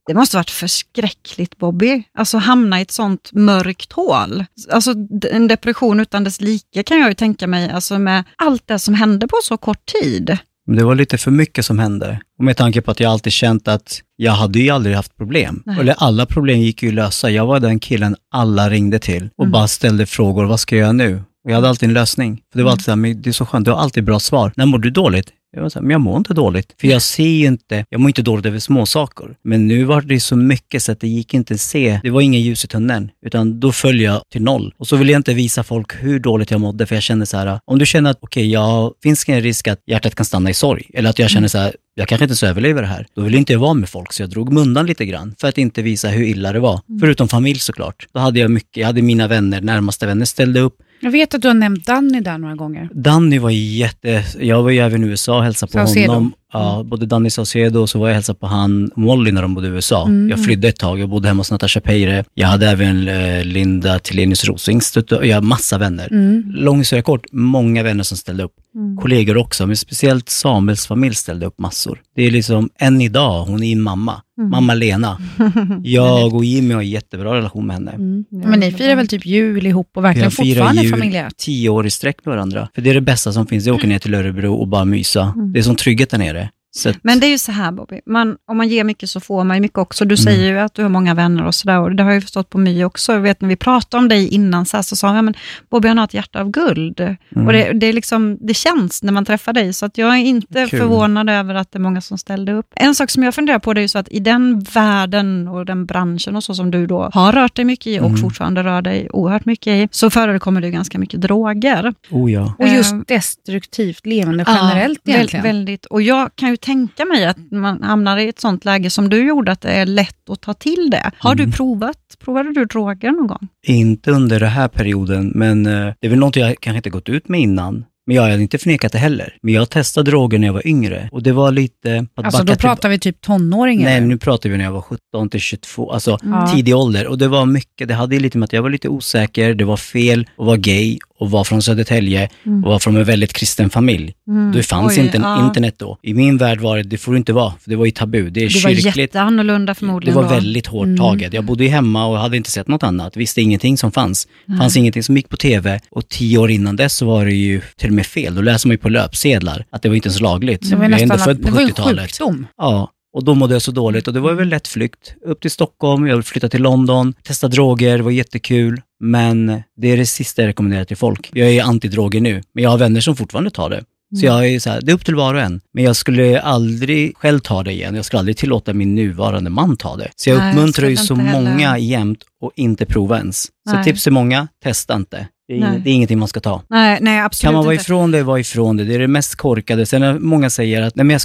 Det 0.08 0.14
måste 0.14 0.38
varit 0.38 0.50
förskräckligt 0.50 1.58
Bobby, 1.58 2.04
alltså 2.18 2.38
hamna 2.38 2.80
i 2.80 2.82
ett 2.82 2.92
sånt 2.92 3.30
mörkt 3.34 3.94
hål. 3.94 4.46
Alltså 4.72 4.94
en 5.32 5.48
depression 5.48 6.00
utan 6.00 6.24
dess 6.24 6.42
like 6.42 6.84
kan 6.84 7.00
jag 7.00 7.08
ju 7.10 7.14
tänka 7.14 7.48
mig, 7.48 7.70
alltså 7.72 8.00
med 8.00 8.24
allt 8.36 8.64
det 8.68 8.80
som 8.80 8.94
hände 8.94 9.28
på 9.28 9.38
så 9.44 9.58
kort 9.58 9.86
tid. 10.02 10.38
Det 10.76 10.84
var 10.84 10.96
lite 10.96 11.18
för 11.18 11.32
mycket 11.32 11.66
som 11.66 11.80
hände. 11.80 12.20
Och 12.40 12.44
med 12.46 12.58
tanke 12.58 12.82
på 12.82 12.92
att 12.92 13.00
jag 13.00 13.12
alltid 13.12 13.34
känt 13.34 13.68
att 13.68 14.02
jag 14.16 14.32
hade 14.32 14.60
ju 14.60 14.70
aldrig 14.70 14.96
haft 14.96 15.18
problem. 15.18 15.64
Nej. 15.66 15.80
Eller 15.80 15.96
alla 15.98 16.26
problem 16.26 16.60
gick 16.60 16.84
ju 16.84 16.90
att 16.90 16.96
lösa. 16.96 17.30
Jag 17.30 17.46
var 17.46 17.60
den 17.60 17.80
killen 17.80 18.16
alla 18.32 18.70
ringde 18.70 19.00
till 19.00 19.30
och 19.38 19.44
Mm. 19.44 19.52
bara 19.52 19.68
ställde 19.68 20.06
frågor. 20.06 20.46
Vad 20.46 20.60
ska 20.60 20.76
jag 20.76 20.82
göra 20.82 20.92
nu? 20.92 21.16
Och 21.46 21.52
jag 21.52 21.56
hade 21.56 21.70
alltid 21.70 21.90
en 21.90 21.94
lösning. 21.94 22.42
För 22.52 22.60
det 22.60 22.64
var 22.64 22.72
alltid 22.72 22.86
så 22.86 22.92
här, 22.92 22.96
men 22.96 23.22
det 23.22 23.30
är 23.30 23.34
så 23.34 23.46
skönt, 23.46 23.66
du 23.66 23.72
har 23.72 23.78
alltid 23.80 24.04
bra 24.04 24.20
svar. 24.20 24.52
När 24.56 24.66
mår 24.66 24.80
du 24.80 24.90
dåligt? 24.90 25.32
Jag 25.58 25.64
var 25.64 25.70
så 25.70 25.80
här, 25.80 25.84
men 25.84 25.92
jag 25.92 26.02
mår 26.02 26.18
inte 26.18 26.34
dåligt. 26.34 26.76
För 26.82 26.88
jag 26.88 27.02
ser 27.02 27.24
ju 27.24 27.46
inte, 27.46 27.86
jag 27.90 28.02
mår 28.02 28.10
inte 28.10 28.22
dåligt 28.22 28.46
över 28.46 28.60
små 28.60 28.86
saker. 28.86 29.36
Men 29.44 29.68
nu 29.68 29.84
var 29.84 30.02
det 30.02 30.20
så 30.20 30.36
mycket 30.36 30.84
så 30.84 30.92
att 30.92 31.00
det 31.00 31.08
gick 31.08 31.34
inte 31.34 31.54
att 31.54 31.62
se. 31.62 32.00
Det 32.04 32.10
var 32.10 32.22
ingen 32.22 32.42
ljus 32.42 32.66
i 32.66 32.68
tunneln. 32.68 33.10
Utan 33.26 33.60
då 33.60 33.72
föll 33.72 34.02
jag 34.02 34.22
till 34.32 34.42
noll. 34.42 34.74
Och 34.78 34.88
så 34.88 34.96
ville 34.96 35.12
jag 35.12 35.20
inte 35.20 35.34
visa 35.34 35.64
folk 35.64 36.04
hur 36.04 36.20
dåligt 36.20 36.52
jag 36.52 36.62
mådde. 36.62 36.86
För 36.86 36.96
jag 36.96 37.04
kände 37.04 37.26
så 37.26 37.38
här, 37.38 37.60
om 37.66 37.80
du 37.80 37.86
känner 37.86 38.12
att 38.12 38.18
okej, 38.22 38.52
jag 38.52 38.94
finns 39.04 39.30
ingen 39.30 39.42
risk 39.42 39.68
att 39.68 39.80
hjärtat 39.86 40.16
kan 40.16 40.26
stanna 40.26 40.50
i 40.50 40.54
sorg. 40.54 40.90
Eller 40.94 41.10
att 41.10 41.20
jag 41.20 41.30
känner 41.30 41.48
så 41.48 41.58
här, 41.58 41.76
jag 41.96 42.08
kanske 42.08 42.26
inte 42.26 42.36
så 42.36 42.46
överlever 42.46 42.82
det 42.82 42.88
här. 42.88 43.08
Då 43.16 43.22
vill 43.22 43.36
inte 43.36 43.54
jag 43.54 43.60
vara 43.60 43.74
med 43.74 43.90
folk, 43.90 44.14
så 44.14 44.22
jag 44.24 44.30
drog 44.30 44.54
mig 44.54 44.62
undan 44.62 44.86
lite 44.86 45.06
grann 45.06 45.36
för 45.40 45.48
att 45.48 45.58
inte 45.58 45.82
visa 45.82 46.08
hur 46.08 46.24
illa 46.24 46.54
det 46.54 46.60
var. 46.60 46.82
Förutom 47.00 47.28
familj 47.28 47.60
såklart. 47.60 48.08
Då 48.14 48.20
hade 48.20 48.40
jag 48.40 48.52
mycket, 48.52 48.78
jag 48.78 48.86
hade 48.86 49.02
mina 49.02 49.28
vänner, 49.28 49.62
närmaste 49.62 50.06
vänner 50.06 50.26
ställde 50.26 50.60
upp. 50.60 50.78
Jag 51.00 51.12
vet 51.12 51.34
att 51.34 51.42
du 51.42 51.48
har 51.48 51.56
nämnt 51.56 51.86
Danny 51.86 52.20
där 52.20 52.38
några 52.38 52.56
gånger. 52.56 52.90
Danny 52.94 53.40
var 53.40 53.50
jätte... 53.50 54.24
Jag 54.40 54.64
var 54.64 54.70
ju 54.70 54.80
även 54.80 55.04
i 55.04 55.08
USA 55.08 55.38
och 55.38 55.44
hälsade 55.44 55.72
på 55.72 55.80
honom. 55.80 56.34
Ja, 56.54 56.84
både 56.86 57.06
Danny 57.06 57.30
Saucedo 57.30 57.80
och 57.80 57.90
så 57.90 58.00
var 58.00 58.08
jag 58.08 58.16
hälsade 58.16 58.40
på 58.40 58.48
han 58.48 58.92
Molly 58.96 59.32
när 59.32 59.42
de 59.42 59.54
bodde 59.54 59.68
i 59.68 59.72
USA. 59.72 60.06
Mm. 60.06 60.30
Jag 60.30 60.44
flydde 60.44 60.68
ett 60.68 60.80
tag, 60.80 61.00
jag 61.00 61.10
bodde 61.10 61.28
hemma 61.28 61.40
hos 61.40 61.52
Natasha 61.52 61.82
Peire. 61.82 62.24
Jag 62.34 62.48
hade 62.48 62.70
även 62.70 63.08
eh, 63.08 63.46
Linda 63.46 64.00
Tillenius 64.00 64.46
Rosingstedt 64.46 65.12
och 65.12 65.26
jag 65.26 65.36
har 65.36 65.42
massa 65.42 65.78
vänner. 65.78 66.08
Mm. 66.12 66.44
Lång 66.48 66.78
historia 66.78 67.04
kort, 67.04 67.26
många 67.32 67.84
vänner 67.84 68.04
som 68.04 68.18
ställde 68.18 68.44
upp. 68.44 68.54
Kollegor 69.02 69.38
också, 69.38 69.68
men 69.68 69.78
speciellt 69.78 70.30
Samuels 70.30 70.88
familj 70.88 71.16
ställde 71.16 71.46
upp 71.46 71.60
massor. 71.60 72.02
Det 72.16 72.24
är 72.24 72.32
liksom, 72.32 72.70
än 72.80 73.02
idag, 73.02 73.46
hon 73.46 73.56
är 73.56 73.60
min 73.60 73.82
mamma. 73.82 74.22
Mamma 74.42 74.74
Lena. 74.74 75.18
Jag 75.84 76.34
och 76.34 76.46
Jimmy 76.46 76.74
har 76.74 76.82
en 76.82 76.90
jättebra 76.90 77.38
relation 77.38 77.68
med 77.68 77.76
henne. 77.76 77.92
Mm. 77.92 78.26
Men 78.30 78.60
ni 78.60 78.72
firar 78.72 78.96
väl 78.96 79.08
typ 79.08 79.26
jul 79.26 79.66
ihop 79.66 79.90
och 79.94 80.04
verkligen 80.04 80.32
fortfarande 80.32 80.82
jul 80.82 80.92
familjärt? 80.92 81.38
tio 81.38 81.70
år 81.70 81.88
i 81.88 81.90
sträck 81.90 82.26
med 82.26 82.36
varandra. 82.36 82.70
För 82.76 82.82
det 82.82 82.90
är 82.90 82.94
det 82.94 83.02
bästa 83.02 83.34
som 83.34 83.48
finns, 83.48 83.64
det 83.64 83.70
är 83.70 83.72
att 83.72 83.78
åka 83.78 83.88
ner 83.88 84.00
till 84.00 84.14
Örebro 84.14 84.54
och 84.54 84.68
bara 84.68 84.86
mysa. 84.86 85.34
Mm. 85.36 85.54
Det 85.54 85.60
är 85.60 85.64
som 85.64 85.76
trygghet 85.76 86.10
där 86.10 86.18
nere. 86.18 86.37
Så 86.78 86.94
Men 87.02 87.20
det 87.20 87.26
är 87.28 87.30
ju 87.30 87.38
så 87.38 87.52
här 87.52 87.72
Bobby, 87.72 88.02
man, 88.06 88.38
om 88.48 88.58
man 88.58 88.68
ger 88.68 88.84
mycket 88.84 89.10
så 89.10 89.20
får 89.20 89.44
man 89.44 89.58
ju 89.58 89.62
mycket 89.62 89.78
också. 89.78 90.06
Du 90.06 90.16
Mm. 90.16 90.18
säger 90.24 90.52
ju 90.52 90.60
att 90.60 90.74
du 90.74 90.82
har 90.82 90.90
många 90.90 91.14
vänner 91.14 91.46
och 91.46 91.56
sådär 91.56 91.80
och 91.80 91.96
det 91.96 92.04
har 92.04 92.10
jag 92.10 92.16
ju 92.16 92.22
förstått 92.22 92.50
på 92.50 92.58
My 92.58 92.84
också. 92.84 93.14
Jag 93.14 93.20
vet 93.20 93.42
när 93.42 93.50
vi 93.50 93.56
pratade 93.56 94.02
om 94.02 94.08
dig 94.10 94.28
innan 94.28 94.66
så, 94.66 94.78
här, 94.78 94.82
så 94.82 94.96
sa 94.96 95.16
jag, 95.16 95.26
men 95.26 95.34
Bobby 95.70 95.88
han 95.88 95.98
har 95.98 96.06
ett 96.06 96.14
hjärta 96.14 96.42
av 96.42 96.50
guld. 96.52 97.00
Mm. 97.00 97.48
Och 97.48 97.54
det, 97.54 97.72
det, 97.74 97.86
är 97.88 97.94
liksom, 97.94 98.38
det 98.42 98.54
känns 98.54 99.04
när 99.04 99.12
man 99.14 99.26
träffar 99.26 99.54
dig, 99.54 99.74
så 99.74 99.86
att 99.86 99.98
jag 99.98 100.10
är 100.14 100.18
inte 100.18 100.68
Kul. 100.70 100.80
förvånad 100.80 101.30
över 101.30 101.56
att 101.56 101.72
det 101.72 101.78
är 101.78 101.82
många 101.82 102.02
som 102.02 102.18
ställde 102.18 102.52
upp. 102.54 102.68
En 102.76 102.96
sak 102.96 103.10
som 103.10 103.24
jag 103.24 103.36
funderar 103.36 103.60
på 103.60 103.74
det 103.74 103.80
är 103.80 103.82
ju 103.82 103.88
så 103.88 104.00
att 104.00 104.10
i 104.12 104.20
den 104.20 104.60
världen 104.60 105.48
och 105.48 105.66
den 105.66 105.86
branschen 105.86 106.36
och 106.36 106.44
så 106.44 106.54
som 106.54 106.72
du 106.72 106.88
då 106.88 107.10
har 107.14 107.32
rört 107.32 107.56
dig 107.56 107.66
mycket 107.66 107.88
i 107.88 108.00
och 108.00 108.06
Mm. 108.06 108.18
fortfarande 108.18 108.64
rör 108.64 108.82
dig 108.82 109.10
oerhört 109.14 109.46
mycket 109.46 109.68
i, 109.68 109.88
så 109.92 110.10
förekommer 110.10 110.62
det 110.62 110.68
ju 110.68 110.74
ganska 110.74 111.00
mycket 111.00 111.22
droger. 111.22 111.94
oh 112.12 112.32
ja. 112.32 112.54
Och 112.60 112.68
just 112.68 112.94
Eh, 112.94 113.00
destruktivt 113.08 114.06
levande 114.06 114.44
generellt 114.48 115.00
Ja, 115.04 115.14
egentligen. 115.14 115.44
Väldigt. 115.44 115.86
Och 115.86 116.02
jag 116.02 116.30
kan 116.36 116.50
ju 116.50 116.58
tänka 116.68 117.06
mig 117.06 117.26
att 117.26 117.52
man 117.52 117.84
hamnar 117.84 118.18
i 118.18 118.28
ett 118.30 118.40
sånt 118.40 118.66
läge 118.66 118.90
som 118.90 119.10
du 119.10 119.28
gjorde, 119.28 119.52
att 119.52 119.62
det 119.62 119.72
är 119.72 119.86
lätt 119.86 120.30
att 120.30 120.42
ta 120.42 120.54
till 120.54 120.90
det. 120.92 121.12
Har 121.18 121.34
Mm. 121.34 121.46
du 121.50 121.58
provat? 121.58 121.98
Provade 122.20 122.54
du 122.54 122.66
droger 122.66 123.12
någon 123.12 123.28
gång? 123.28 123.48
Inte 123.68 124.12
under 124.12 124.40
den 124.40 124.50
här 124.50 124.68
perioden, 124.68 125.32
men 125.36 125.66
eh, 125.66 125.94
det 126.00 126.08
är 126.08 126.10
väl 126.10 126.20
något 126.20 126.36
jag 126.36 126.56
kanske 126.60 126.78
inte 126.78 126.90
gått 126.90 127.10
ut 127.10 127.30
med 127.30 127.40
innan. 127.42 127.86
Men 128.08 128.16
jag 128.16 128.24
hade 128.24 128.42
inte 128.42 128.58
förnekat 128.58 128.92
det 128.92 128.98
heller. 128.98 129.38
Men 129.42 129.54
jag 129.54 129.70
testade 129.70 130.12
droger 130.12 130.40
när 130.40 130.48
jag 130.48 130.54
var 130.54 130.68
yngre 130.68 131.10
och 131.12 131.24
det 131.24 131.32
var 131.32 131.52
lite... 131.52 132.06
Att 132.16 132.26
Alltså 132.26 132.44
då 132.44 132.56
pratar 132.56 132.90
vi 132.90 133.00
typ 133.00 133.22
tonåringar. 133.22 133.84
Nej, 133.86 134.02
nu 134.02 134.18
pratar 134.18 134.50
vi 134.50 134.58
när 134.58 134.64
jag 134.66 134.72
var 134.72 134.82
17 134.82 135.30
till 135.30 135.40
22, 135.40 135.92
alltså 135.92 136.18
Ja. 136.24 136.48
tidig 136.56 136.76
ålder. 136.76 137.08
Och 137.08 137.18
det 137.18 137.28
var 137.28 137.46
mycket, 137.46 137.88
det 137.88 137.94
hade 137.94 138.20
lite 138.20 138.38
med 138.38 138.46
att 138.46 138.54
jag 138.54 138.62
var 138.62 138.70
lite 138.70 138.90
osäker, 138.90 139.54
det 139.54 139.66
var 139.66 139.78
fel 139.78 140.28
att 140.38 140.46
vara 140.46 140.58
gay 140.58 140.98
och 141.20 141.32
var 141.32 141.44
från 141.44 141.62
Södertälje 141.62 142.30
och 142.64 142.72
var 142.72 142.80
från 142.80 142.96
en 142.98 143.04
väldigt 143.04 143.34
kristen 143.34 143.70
familj. 143.70 144.14
Mm. 144.28 144.52
Det 144.52 144.64
fanns 144.64 144.98
Oj, 144.98 145.04
inte 145.06 145.18
ja. 145.18 145.46
internet 145.46 145.76
då. 145.78 145.98
I 146.02 146.14
min 146.14 146.38
värld 146.38 146.60
var 146.60 146.78
det, 146.78 146.84
det 146.84 146.98
får 146.98 147.12
det 147.12 147.18
inte 147.18 147.34
vara, 147.34 147.54
för 147.64 147.70
det 147.70 147.76
var 147.76 147.86
ju 147.86 147.92
tabu. 147.92 148.30
Det 148.30 148.40
är 148.44 148.50
Det 148.50 148.64
var 148.64 148.72
kyrkligt. 148.72 148.98
jätteannorlunda 148.98 149.72
Det 149.74 149.76
förmodligen 149.80 150.16
var 150.16 150.24
då. 150.24 150.30
väldigt 150.30 150.68
hårt 150.68 150.98
taget. 150.98 151.34
Jag 151.34 151.44
bodde 151.46 151.64
ju 151.64 151.70
hemma 151.70 152.06
och 152.06 152.18
hade 152.18 152.38
inte 152.38 152.52
sett 152.52 152.68
något 152.68 152.84
annat. 152.84 153.18
Visste 153.18 153.42
ingenting 153.42 153.78
som 153.78 153.92
fanns. 153.92 154.28
fanns 154.60 154.78
ingenting 154.78 155.04
som 155.04 155.16
gick 155.18 155.30
på 155.30 155.38
tv. 155.38 155.80
Och 155.92 156.08
tio 156.10 156.38
år 156.38 156.52
innan 156.52 156.76
dess 156.76 156.94
så 156.96 157.06
var 157.06 157.26
det 157.26 157.34
ju 157.34 157.62
till 157.78 157.88
och 157.90 157.94
med 157.96 158.06
fel. 158.06 158.36
Då 158.36 158.42
läser 158.42 158.68
man 158.68 158.74
ju 158.74 158.78
på 158.78 158.90
löpsedlar 158.90 159.66
att 159.70 159.82
det 159.82 159.90
var 159.90 159.96
inte 159.96 160.08
ens 160.08 160.22
lagligt. 160.22 160.70
Det 160.70 160.76
var, 160.76 160.84
jag 160.84 161.00
är 161.00 161.04
ändå 161.04 161.18
född 161.18 161.42
på 161.42 161.48
det 161.48 161.54
var 161.54 161.62
ju 161.62 161.66
en 161.68 161.72
70-talet. 161.74 162.02
sjukdom. 162.12 162.48
Ja, 162.58 162.90
och 163.14 163.24
då 163.24 163.36
mådde 163.36 163.56
jag 163.56 163.62
så 163.62 163.72
dåligt 163.72 164.08
och 164.08 164.14
det 164.14 164.20
var 164.20 164.34
väl 164.34 164.50
lätt 164.50 164.68
flykt. 164.68 165.14
Upp 165.26 165.42
till 165.42 165.52
Stockholm, 165.52 166.08
jag 166.08 166.26
flyttade 166.26 166.52
till 166.52 166.62
London, 166.62 167.14
testade 167.24 167.56
droger, 167.56 167.98
det 167.98 168.04
var 168.04 168.12
jättekul. 168.12 168.82
Men 169.00 169.62
det 169.78 169.88
är 169.88 169.98
det 169.98 170.06
sista 170.06 170.42
jag 170.42 170.50
rekommenderar 170.50 170.86
till 170.86 170.98
folk. 170.98 171.30
Jag 171.34 171.50
är 171.50 171.64
antidroger 171.64 172.22
nu, 172.22 172.44
men 172.54 172.64
jag 172.64 172.70
har 172.72 172.78
vänner 172.78 173.02
som 173.02 173.16
fortfarande 173.16 173.50
tar 173.52 173.70
det. 173.70 173.84
Så 174.20 174.26
jag 174.26 174.48
är 174.48 174.60
så 174.60 174.70
här, 174.70 174.82
det 174.82 174.92
är 174.92 174.94
upp 174.94 175.06
till 175.06 175.16
var 175.16 175.34
och 175.34 175.42
en. 175.42 175.62
Men 175.74 175.84
jag 175.84 175.96
skulle 175.96 176.42
aldrig 176.42 177.18
själv 177.18 177.40
ta 177.40 177.64
det 177.64 177.72
igen. 177.72 177.96
Jag 177.96 178.06
skulle 178.06 178.20
aldrig 178.20 178.38
tillåta 178.38 178.74
min 178.74 178.96
nuvarande 178.96 179.50
man 179.50 179.78
ta 179.78 179.96
det. 179.96 180.12
Så 180.16 180.30
jag 180.30 180.38
Nej, 180.38 180.50
uppmuntrar 180.50 180.90
ju 180.90 180.98
så 180.98 181.16
heller. 181.16 181.42
många 181.52 181.78
jämt 181.78 182.20
och 182.42 182.52
inte 182.56 182.86
prova 182.86 183.18
ens. 183.18 183.44
Så 183.44 183.76
Nej. 183.76 183.84
tips 183.84 184.04
till 184.04 184.14
många, 184.14 184.48
testa 184.64 184.96
inte. 184.96 185.28
Det 185.48 185.54
är, 185.54 185.60
Nej. 185.60 185.82
det 185.84 185.90
är 185.90 185.94
ingenting 185.94 186.20
man 186.20 186.28
ska 186.28 186.40
ta. 186.40 186.62
Nej, 186.70 186.98
nej 187.02 187.20
absolut 187.20 187.48
Kan 187.48 187.54
man 187.54 187.66
vara 187.66 187.76
ifrån 187.76 188.12
det, 188.12 188.24
var 188.24 188.38
ifrån 188.38 188.78
det. 188.78 188.84
Det 188.84 188.96
är 188.96 189.00
det 189.00 189.08
mest 189.08 189.36
korkade. 189.36 189.86
Sen 189.86 190.02
när 190.02 190.20
många 190.20 190.50
säger 190.50 190.82
att, 190.82 190.96
nej 190.96 191.04
men 191.06 191.14
jag 191.14 191.22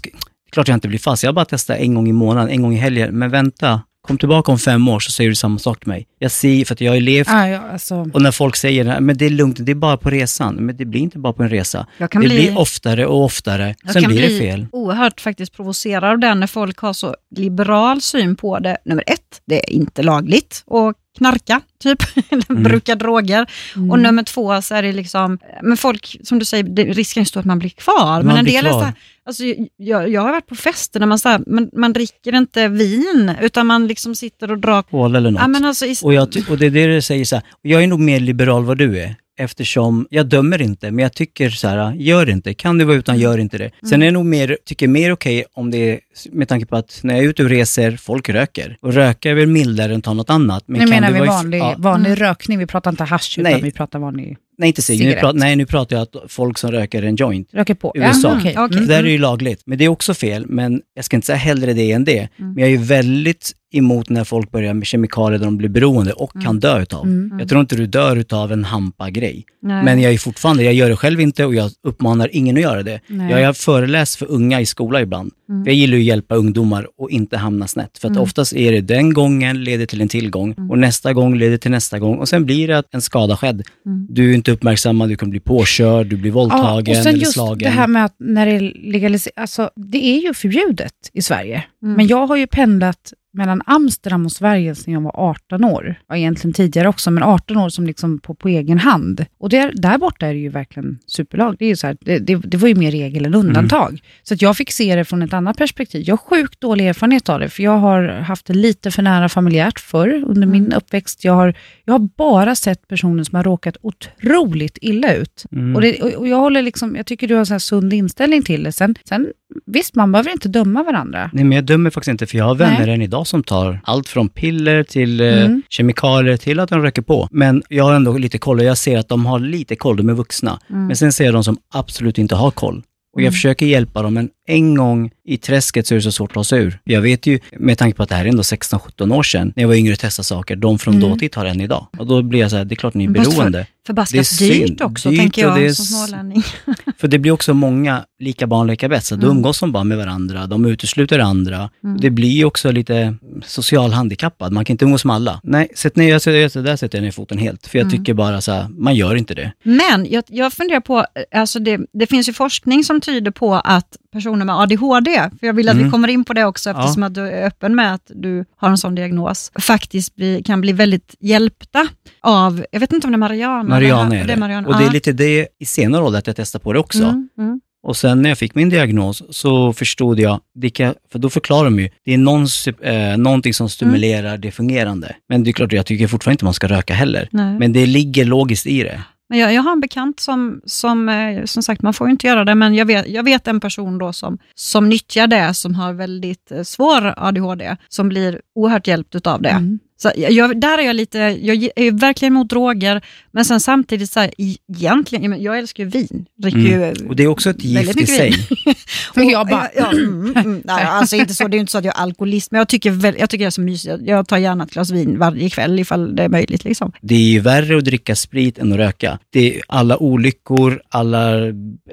klart 0.53 0.69
jag 0.69 0.77
inte 0.77 0.89
blir 0.89 0.99
fast. 0.99 1.23
Jag 1.23 1.35
bara 1.35 1.45
testar 1.45 1.75
en 1.75 1.95
gång 1.95 2.09
i 2.09 2.13
månaden, 2.13 2.51
en 2.51 2.63
gång 2.63 2.75
i 2.75 2.79
helgen. 2.79 3.19
Men 3.19 3.31
vänta, 3.31 3.81
kom 4.07 4.19
tillbaka 4.19 4.53
om 4.53 4.59
fem 4.59 4.89
år 4.89 5.01
så 5.01 5.11
säger 5.11 5.31
du 5.31 5.37
samma 5.37 5.59
sak 5.59 5.79
till 5.81 5.89
mig. 5.89 6.07
Jag 6.19 6.31
ser, 6.31 6.65
för 6.65 6.75
att 6.75 6.81
jag 6.81 6.93
har 6.93 7.01
levt 7.01 7.29
Ja, 7.29 7.49
ja, 7.49 7.61
alltså, 7.73 8.11
och 8.15 8.23
när 8.23 8.31
folk 8.33 8.57
säger, 8.57 9.01
men 9.01 9.17
det 9.17 9.27
är 9.27 9.31
lugnt, 9.31 9.57
det 9.61 9.73
är 9.73 9.77
bara 9.77 9.97
på 9.97 10.11
resan. 10.11 10.55
Men 10.55 10.77
det 10.77 10.85
blir 10.85 11.01
inte 11.01 11.19
bara 11.19 11.33
på 11.33 11.43
en 11.43 11.49
resa. 11.49 11.87
Jag 11.99 12.11
kan 12.11 12.23
det 12.23 12.29
bli- 12.29 12.37
blir 12.49 12.59
oftare 12.59 13.07
och 13.07 13.25
oftare. 13.25 13.75
Jag 13.85 13.93
Sen 13.93 14.03
kan 14.03 14.11
blir 14.13 14.27
bli 14.27 14.39
det 14.39 14.39
fel. 14.41 14.67
oerhört 14.73 15.21
faktiskt 15.21 15.53
provocerad 15.57 16.05
av 16.05 16.19
det 16.19 16.35
när 16.35 16.47
folk 16.47 16.79
har 16.79 16.93
så 16.93 17.17
liberal 17.37 18.01
syn 18.01 18.37
på 18.37 18.59
det. 18.59 18.77
Nummer 18.85 19.05
ett, 19.07 19.41
det 19.47 19.59
är 19.69 19.71
inte 19.73 20.03
lagligt 20.03 20.65
att 20.71 20.97
knarka, 21.19 21.61
typ, 21.83 22.03
eller 22.31 22.51
Mm. 22.51 22.63
bruka 22.63 22.95
droger. 22.95 23.47
Mm. 23.77 23.91
Och 23.91 23.99
nummer 23.99 24.23
två 24.23 24.63
så 24.63 24.75
är 24.75 24.83
det 24.83 24.93
liksom, 24.93 25.39
men 25.63 25.77
folk, 25.77 26.17
som 26.23 26.39
du 26.39 26.45
säger, 26.45 26.65
det, 26.65 26.85
risken 26.85 27.21
är 27.21 27.25
stor 27.25 27.41
att 27.41 27.47
man 27.47 27.59
blir 27.59 27.71
kvar. 27.71 28.17
Man 28.17 28.27
men 28.27 28.37
en 28.37 28.45
del 28.45 28.67
är 28.67 28.71
så 28.71 28.81
här, 28.81 28.93
alltså, 29.27 29.43
jag, 29.77 30.09
jag 30.09 30.23
har 30.23 30.33
varit 30.33 30.47
på 30.47 30.55
fester 30.55 31.01
där 31.01 31.07
man, 31.07 31.19
så 31.19 31.29
här, 31.29 31.41
man, 31.47 31.71
man 31.73 31.93
dricker 31.93 32.35
inte 32.35 32.69
vin, 32.69 33.33
utan 33.41 33.67
man 33.67 33.87
liksom 33.87 34.15
sitter 34.15 34.51
och 34.51 34.59
drar... 34.59 34.83
Kol 34.83 35.17
eller 35.17 35.31
något. 35.31 35.43
Ja, 35.43 35.49
men 35.49 35.65
alltså, 35.65 35.87
i, 35.87 35.97
Och, 36.03 36.15
jag, 36.15 36.29
och 36.51 36.59
det 36.59 36.67
är 36.67 36.71
det 36.71 36.87
du 36.87 37.03
säger 37.03 37.25
så 37.25 37.37
här, 37.37 37.45
jag 37.63 37.83
är 37.83 37.87
nog 37.87 38.01
mer 38.01 38.21
liberal 38.21 38.65
vad 38.65 38.79
du 38.79 39.01
är. 39.01 39.17
Eftersom, 39.39 40.07
jag 40.11 40.27
dömer 40.27 40.63
inte, 40.63 40.91
men 40.91 41.03
jag 41.03 41.13
tycker 41.13 41.51
så 41.51 41.69
här, 41.69 41.95
gör 41.95 42.31
inte. 42.31 42.55
Kan 42.55 42.79
du 42.79 42.85
vara 42.85 42.97
utan, 42.97 43.19
gör 43.19 43.39
inte 43.39 43.59
det. 43.59 43.65
Mm. 43.65 43.91
Sen 43.91 44.03
är 44.03 44.07
jag 44.07 44.13
nog 44.13 44.25
mer, 44.25 44.59
tycker 44.65 44.89
mer 44.89 45.13
okej 45.13 45.45
om 45.53 45.71
det 45.71 45.79
är, 45.79 46.01
med 46.31 46.49
tanke 46.49 46.67
på 46.67 46.77
att 46.77 47.01
när 47.03 47.15
jag 47.15 47.25
är 47.25 47.29
ute 47.29 47.43
och 47.43 47.49
reser, 47.49 47.97
folk 47.97 48.29
röker. 48.29 48.77
Och 48.81 48.93
röka 48.93 49.31
är 49.31 49.35
väl 49.35 49.47
mildare 49.47 49.95
än 49.95 50.03
ta 50.03 50.13
något 50.13 50.31
annat. 50.31 50.65
Men 50.67 50.81
nu 50.81 50.87
kan 50.87 50.91
menar 50.91 51.09
du 51.09 51.21
vi 51.21 51.27
vanlig, 51.27 51.59
ja, 51.59 51.75
vanlig 51.79 52.21
rökning, 52.21 52.59
vi 52.59 52.67
pratar 52.67 52.91
inte 52.91 53.05
hasch 53.05 53.39
utan 53.39 53.53
Nej. 53.53 53.63
vi 53.63 53.71
pratar 53.71 53.99
vanlig, 53.99 54.37
nej, 54.59 54.67
inte 54.69 54.83
cigg. 54.83 54.99
Nu 54.99 55.05
cigarett. 55.05 55.21
pratar, 55.21 55.39
nej, 55.39 55.57
nu 55.57 55.67
pratar 55.67 55.97
jag 55.97 56.03
att 56.03 56.33
folk 56.33 56.59
som 56.59 56.73
röker 56.73 57.03
en 57.03 57.17
joint. 57.17 57.49
röker 57.53 57.75
på. 57.75 57.93
USA. 57.95 58.37
Okej. 58.39 58.55
Okej. 58.59 58.77
Mm. 58.77 58.89
Där 58.89 58.99
är 58.99 59.03
det 59.03 59.11
ju 59.11 59.19
lagligt. 59.19 59.63
Men 59.67 59.79
det 59.79 59.85
är 59.85 59.89
också 59.89 60.15
fel, 60.15 60.47
men 60.47 60.83
jag 60.95 61.05
ska 61.05 61.17
inte 61.17 61.27
säga 61.27 61.37
hellre 61.37 61.73
det 61.73 61.93
än 61.93 62.05
det. 62.05 62.19
Mm. 62.19 62.31
Men 62.37 62.59
jag 62.59 62.67
är 62.67 62.71
ju 62.71 62.77
väldigt 62.85 63.53
emot 63.73 64.09
när 64.09 64.25
folk 64.25 64.51
börjar 64.51 64.75
med 64.75 64.87
kemikalier 64.87 65.39
där 65.39 65.45
de 65.47 65.57
blir 65.57 65.69
beroende 65.69 66.13
och 66.13 66.43
kan 66.43 66.61
dö 66.61 66.83
utav. 66.83 67.05
Mm. 67.07 67.39
Jag 67.39 67.49
tror 67.49 67.61
inte 67.61 67.77
du 67.77 67.87
dör 67.87 68.17
utav 68.17 68.53
en 68.53 68.65
hampa-grej. 68.65 69.45
Men 69.63 70.01
jag 70.01 70.13
är 70.13 70.19
fortfarande, 70.19 70.63
jag 70.65 70.75
gör 70.75 70.89
det 70.89 70.97
själv 70.97 71.21
inte 71.21 71.45
och 71.45 71.55
jag 71.55 71.71
uppmanar 71.87 72.29
ingen 72.33 72.57
att 72.57 72.63
göra 72.63 72.83
det. 72.83 73.01
Nej. 73.07 73.31
Jag 73.41 73.47
har 73.47 73.53
föreläst 73.53 74.17
för 74.17 74.31
unga 74.31 74.61
i 74.61 74.67
skola 74.67 75.01
ibland. 75.01 75.33
Mm. 75.49 75.63
Jag 75.67 75.75
gillar 75.75 75.97
att 75.97 76.03
hjälpa 76.03 76.35
ungdomar 76.35 76.87
och 76.99 77.11
inte 77.11 77.37
hamna 77.37 77.67
snett. 77.69 77.99
För 77.99 78.11
att 78.11 78.17
oftast 78.17 78.53
är 78.53 78.73
det 78.73 78.81
den 78.81 79.13
gången 79.13 79.65
leder 79.65 79.87
till 79.87 80.01
en 80.01 80.09
tillgång 80.09 80.55
Mm. 80.57 80.71
och 80.71 80.79
nästa 80.79 81.13
gång 81.13 81.35
leder 81.39 81.57
till 81.57 81.71
nästa 81.71 81.99
gång 81.99 82.19
och 82.19 82.29
sen 82.29 82.45
blir 82.45 82.69
det 82.69 82.83
en 82.91 83.01
skada 83.03 83.37
skedd. 83.37 83.63
Mm. 83.87 84.07
Du 84.11 84.31
är 84.31 84.35
inte 84.35 84.53
uppmärksammad, 84.53 85.09
du 85.09 85.17
kan 85.17 85.31
bli 85.31 85.41
påkörd, 85.41 86.07
du 86.07 86.17
blir 86.17 86.31
Ja, 86.31 86.35
våldtagen 86.35 86.97
och 86.97 87.03
sen 87.03 87.07
eller 87.07 87.19
just 87.19 87.33
slagen. 87.33 87.59
det 87.59 87.69
här 87.69 87.87
med 87.87 88.05
att 88.05 88.15
när 88.19 88.47
det 88.47 88.53
är 88.53 88.73
legaliserat, 88.93 89.33
alltså 89.39 89.71
det 89.77 90.05
är 90.05 90.21
ju 90.23 90.35
förbjudet 90.35 90.93
i 91.13 91.23
Sverige. 91.23 91.65
Mm. 91.83 91.95
Men 91.95 92.07
jag 92.07 92.27
har 92.27 92.37
ju 92.37 92.47
pendlat 92.47 93.13
mellan 93.33 93.63
Amsterdam 93.67 94.25
och 94.25 94.33
Sverige 94.33 94.75
sedan 94.75 94.95
jag 94.95 95.01
var 95.01 95.13
18 95.17 95.65
år. 95.65 95.95
Ja, 96.09 96.17
egentligen 96.17 96.55
tidigare 96.55 96.89
också, 96.89 97.11
men 97.11 97.23
18 97.23 97.57
år 97.57 97.69
som 97.69 97.87
liksom 97.87 98.19
på, 98.19 98.35
på 98.35 98.49
egen 98.49 98.79
hand. 98.79 99.27
Och 99.39 99.49
där, 99.49 99.73
där 99.75 99.99
borta 99.99 100.27
är 100.27 100.33
det 100.33 100.41
ju 100.41 100.49
verkligen 100.49 100.99
superlag. 101.07 101.57
Det, 101.59 101.65
är 101.65 101.69
ju 101.69 101.77
så 101.77 101.87
här, 101.87 101.97
det, 102.01 102.19
det, 102.19 102.37
det 102.37 102.57
var 102.57 102.69
ju 102.69 102.75
mer 102.75 102.91
regel 102.91 103.25
än 103.27 103.35
undantag. 103.35 104.01
Så 104.23 104.35
att 104.35 104.43
jag 104.43 104.57
fick 104.57 104.73
se 104.73 104.97
det 104.97 105.05
från 105.05 105.23
ett 105.23 105.33
annat 105.33 105.57
perspektiv. 105.57 106.03
Jag 106.07 106.13
har 106.13 106.19
sjukt 106.19 106.61
dålig 106.61 106.89
erfarenhet 106.89 107.29
av 107.29 107.41
det, 107.41 107.49
för 107.49 107.63
jag 107.63 107.79
har 107.79 108.09
haft 108.09 108.47
det 108.47 108.55
lite 108.55 108.91
för 108.91 109.03
nära 109.03 109.29
familjärt 109.29 109.81
förr 109.81 110.25
under 110.27 110.47
min 110.47 110.73
uppväxt. 110.73 111.25
Jag 111.25 111.33
har, 111.33 111.55
jag 111.85 111.95
har 111.95 112.09
bara 112.17 112.55
sett 112.55 112.89
personer 112.89 113.25
som 113.25 113.37
har 113.37 113.45
råkat 113.45 113.77
otroligt 113.83 114.79
illa 114.81 115.15
ut. 115.15 115.45
Mm. 115.53 115.77
Och, 115.77 115.83
det, 115.83 116.03
och 116.03 116.29
jag, 116.29 116.37
håller 116.37 116.63
liksom, 116.63 116.97
jag 116.97 117.07
tycker 117.07 117.29
du 117.29 117.35
har 117.35 117.53
en 117.53 117.61
sund 117.61 117.93
inställning 117.93 118.43
till 118.43 118.63
det. 118.63 118.73
Sen, 118.73 118.95
sen, 119.09 119.27
visst, 119.67 119.95
man 119.95 120.13
behöver 120.13 120.31
inte 120.31 120.49
döma 120.49 120.83
varandra. 120.83 121.31
Nej, 121.33 121.45
men 121.45 121.57
jag 121.57 121.65
dömer 121.65 121.91
faktiskt 121.91 122.11
inte, 122.11 122.27
för 122.27 122.39
jag 122.39 122.45
har 122.45 122.55
vänner 122.55 122.87
Nej. 122.87 122.95
än 122.95 123.03
idag 123.03 123.22
som 123.25 123.43
tar 123.43 123.81
allt 123.85 124.09
från 124.09 124.29
piller 124.29 124.83
till 124.85 125.21
eh, 125.21 125.45
Mm. 125.45 125.63
kemikalier 125.69 126.37
till 126.37 126.61
att 126.61 126.69
de 126.71 126.83
röker 126.83 127.03
på. 127.03 127.29
Men 127.31 127.63
jag 127.69 127.85
har 127.85 127.95
ändå 127.95 128.19
lite 128.19 128.39
koll 128.39 128.59
och 128.59 128.65
jag 128.65 128.79
ser 128.79 128.99
att 128.99 129.09
de 129.09 129.27
har 129.27 129.39
lite 129.39 129.77
koll, 129.77 129.97
de 129.97 130.09
är 130.09 130.13
vuxna. 130.15 130.59
Mm. 130.71 130.87
Men 130.87 130.97
sen 130.97 131.13
ser 131.13 131.25
jag 131.25 131.35
de 131.35 131.45
som 131.45 131.57
absolut 131.75 132.19
inte 132.19 132.35
har 132.35 132.51
koll. 132.51 132.83
Och 133.15 133.21
jag 133.21 133.27
Mm. 133.27 133.33
försöker 133.33 133.67
hjälpa 133.67 134.03
dem, 134.03 134.15
men 134.15 134.29
en 134.47 134.75
gång 134.75 135.11
i 135.25 135.37
träsket 135.37 135.87
så 135.87 135.95
är 135.95 135.97
det 135.97 136.03
så 136.03 136.13
svårt 136.13 136.31
att 136.31 136.35
ta 136.35 136.45
sig 136.45 136.61
ur. 136.63 136.79
Jag 136.85 137.01
vet 137.01 137.27
ju, 137.27 137.39
med 137.59 137.79
tanke 137.79 137.97
på 137.97 138.03
att 138.03 138.09
det 138.09 138.15
här 138.15 138.25
är 138.25 138.29
ändå 138.29 138.43
16-17 138.43 139.15
år 139.15 139.23
sedan, 139.23 139.53
när 139.57 139.63
jag 139.63 139.69
var 139.69 139.75
yngre 139.75 139.93
och 139.93 139.99
testade 139.99 140.25
saker, 140.25 140.57
de 140.57 140.79
från 140.79 140.95
Mm. 140.95 141.11
dåtid 141.11 141.35
har 141.37 141.45
än 141.47 141.61
idag. 141.61 141.87
Och 141.99 142.07
då 142.07 142.23
blir 142.23 142.41
jag 142.41 142.51
så 142.51 142.57
här, 142.57 142.65
det 142.65 142.75
är 142.75 142.77
klart 142.77 142.95
ni 142.95 143.05
är 143.05 143.09
beroende. 143.09 143.67
Förbaskat 143.87 144.13
Det 144.39 144.45
är 144.45 144.49
dyrt 144.49 144.67
synd. 144.69 144.83
också, 144.83 145.11
Dyrt 145.11 145.19
tänker 145.21 145.43
jag 145.43 145.63
är 145.63 145.73
som 145.73 145.85
smålänning. 145.85 146.43
För 146.99 147.09
det 147.09 147.19
blir 147.19 147.33
också 147.33 147.55
många 147.55 148.05
lika 148.19 148.47
barn 148.47 148.67
leka 148.67 148.89
bäst, 148.89 149.07
så 149.07 149.17
då 149.17 149.27
Mm. 149.27 149.37
umgås 149.37 149.61
de 149.61 149.73
bara 149.73 149.85
med 149.85 149.99
varandra, 149.99 150.47
de 150.47 150.65
utesluter 150.67 151.19
andra. 151.19 151.71
Mm. 151.85 152.01
Det 152.01 152.11
blir 152.11 152.45
också 152.45 152.71
lite 152.71 153.15
social 153.45 153.93
handikappad, 153.93 154.53
man 154.53 154.65
kan 154.65 154.75
inte 154.75 154.85
umgås 154.85 155.05
med 155.05 155.17
alla. 155.17 155.41
Nej, 155.43 155.69
sätt 155.77 155.97
ner, 155.97 156.09
jag, 156.09 156.21
jag, 156.27 156.65
där 156.65 156.77
sätter 156.77 156.99
jag 156.99 157.03
ner 157.05 157.11
foten 157.11 157.39
helt. 157.39 157.67
För 157.67 157.79
jag 157.79 157.87
Mm. 157.87 157.99
tycker 157.99 158.15
bara 158.15 158.41
så 158.41 158.53
här, 158.53 158.67
man 158.69 158.95
gör 158.95 159.15
inte 159.15 159.35
det. 159.35 159.53
Men 159.63 160.07
jag, 160.11 160.25
jag 160.29 160.53
funderar 160.53 160.81
på, 160.81 161.07
alltså 161.35 161.59
det, 161.59 161.81
det 161.93 162.07
finns 162.07 162.29
ju 162.29 162.33
forskning 162.33 162.85
som 162.85 163.01
tyder 163.01 163.31
på 163.31 163.55
att 163.55 163.97
personer 164.13 164.45
med 164.45 164.55
ADHD, 164.61 165.11
för 165.41 165.47
jag 165.47 165.55
vill 165.55 165.69
att 165.69 165.77
vi 165.77 165.81
Mm. 165.81 165.91
kommer 165.93 166.09
in 166.09 166.25
på 166.25 166.33
det 166.33 166.45
också 166.45 166.71
eftersom 166.71 167.03
att 167.03 167.15
du 167.15 167.21
är 167.29 167.47
öppen 167.47 167.75
med 167.75 167.95
att 167.95 168.11
du 168.15 168.45
har 168.57 168.69
en 168.71 168.79
sån 168.79 168.95
diagnos, 168.95 169.53
faktiskt 169.61 170.15
bli, 170.17 170.43
kan 170.43 170.61
bli 170.61 170.73
väldigt 170.73 171.15
hjälpta 171.21 171.87
av, 172.21 172.65
jag 172.73 172.81
vet 172.81 172.93
inte 172.93 173.07
om 173.07 173.11
det 173.13 173.17
är 173.17 173.19
Mariana. 173.19 173.63
Mariana 173.69 174.11
det, 174.11 174.17
är 174.17 174.19
här- 174.19 174.27
det. 174.27 174.33
är 174.33 174.37
Mariana. 174.37 174.69
Och 174.69 174.75
det 174.77 174.83
är 174.85 174.87
Ja. 174.87 174.93
lite 174.93 175.13
det 175.13 175.49
i 175.59 175.65
senare 175.67 176.03
ålder 176.03 176.19
att 176.19 176.27
jag 176.27 176.37
testar 176.37 176.59
på 176.61 176.73
det 176.73 176.79
också. 176.79 177.03
Mm, 177.03 177.29
mm. 177.39 177.61
Och 177.85 177.97
sen 177.97 178.23
när 178.23 178.29
jag 178.29 178.39
fick 178.39 178.55
min 178.55 178.69
diagnos 178.69 179.23
så 179.31 179.73
förstod 179.73 180.21
jag, 180.21 180.41
det 180.55 180.71
kan, 180.71 180.95
för 181.13 181.19
då 181.19 181.31
förklarar 181.31 181.65
de 181.65 181.81
ju, 181.81 181.89
det 182.05 182.15
är 182.15 182.19
någon, 182.19 182.47
eh, 182.83 183.17
någonting 183.19 183.55
som 183.55 183.69
stimulerar 183.69 184.39
det 184.39 184.51
fungerande. 184.51 185.17
Men 185.29 185.45
det 185.45 185.51
är 185.51 185.53
klart, 185.53 185.73
jag 185.73 185.87
tycker 185.87 186.07
fortfarande 186.07 186.35
inte 186.35 186.45
man 186.45 186.55
ska 186.55 186.67
röka 186.69 186.95
heller. 186.95 187.29
Nej. 187.33 187.59
Men 187.59 187.73
det 187.73 187.87
ligger 187.87 188.25
logiskt 188.25 188.67
i 188.67 188.83
det. 188.83 189.01
Men 189.33 189.39
jag, 189.39 189.55
jag 189.55 189.63
har 189.63 189.73
en 189.73 189.81
bekant 189.81 190.21
som, 190.21 190.61
som, 190.65 191.09
eh, 191.09 191.45
som 191.45 191.63
sagt, 191.63 191.83
man 191.83 191.95
får 191.95 192.07
ju 192.07 192.11
inte 192.11 192.27
göra 192.27 192.45
det, 192.45 192.55
men 192.55 192.75
jag 192.75 192.87
vet, 192.87 193.09
jag 193.09 193.23
vet 193.23 193.49
en 193.49 193.61
person 193.61 193.99
då 193.99 194.13
som, 194.13 194.39
som 194.55 194.89
nyttjar 194.89 195.27
det, 195.27 195.55
som 195.55 195.75
har 195.75 195.93
väldigt 195.93 196.51
eh, 196.51 196.63
svår 196.63 197.15
ADHD, 197.17 197.77
som 197.89 198.09
blir 198.09 198.41
oerhört 198.55 198.87
hjälpt 198.87 199.15
utav 199.15 199.43
det. 199.43 199.49
Mm. 199.49 199.79
Så 200.03 200.13
jag, 200.17 200.61
där 200.61 200.79
är 200.79 200.83
jag 200.83 200.97
lite, 200.97 201.19
jag 201.19 201.69
är 201.77 201.93
verkligen 201.93 202.33
emot 202.33 202.49
droger, 202.49 203.05
men 203.31 203.45
sen 203.45 203.61
samtidigt 203.61 204.11
så 204.11 204.21
här, 204.21 204.31
egentligen, 204.39 205.23
jag 205.23 205.31
men 205.31 205.43
jag 205.43 205.59
älskar 205.59 205.85
ju 205.85 205.91
vin. 205.91 206.27
Mm. 206.45 206.67
ju 206.67 206.95
Och 207.09 207.17
det 207.17 207.23
är 207.23 207.27
också 207.27 207.51
ett 207.51 207.65
gift 207.65 208.01
i 208.01 208.07
sig. 208.07 208.35
Och 209.17 209.25
jag 209.25 209.49
bara, 209.49 209.69
Ja, 209.77 209.91
mm, 209.91 210.37
mm, 210.37 210.63
nej, 210.65 210.85
alltså 210.89 211.17
inte 211.17 211.35
så, 211.35 211.49
det 211.49 211.55
är 211.55 211.57
ju 211.57 211.61
inte 211.61 211.73
så 211.73 211.79
att 211.79 211.85
jag 211.85 211.99
är 211.99 212.03
alkoholist, 212.03 212.51
men 212.51 212.59
jag 212.59 212.69
tycker, 212.69 212.91
väl, 212.91 213.15
jag 213.19 213.31
tycker 213.31 213.45
det 213.45 213.49
är 213.49 213.51
så 213.51 213.61
mysigt. 213.61 213.97
Jag 214.05 214.29
tar 214.29 214.39
gärna 214.39 214.65
ett 214.65 214.71
glas 214.71 214.91
vin 214.91 215.19
varje 215.19 215.51
kväll 215.51 215.81
ifall 215.81 216.17
det 216.17 216.23
är 216.23 216.29
möjligt. 216.29 216.65
Liksom. 216.65 216.93
Det 217.01 217.15
är 217.15 217.19
ju 217.19 217.41
värre 217.41 217.79
att 217.79 217.85
dricka 217.85 218.17
sprit 218.17 218.59
än 218.59 218.73
att 218.73 218.79
röka. 218.79 219.19
Det 219.31 219.57
är 219.57 219.63
alla 219.69 219.97
olyckor, 219.97 220.83
alla, 220.89 221.31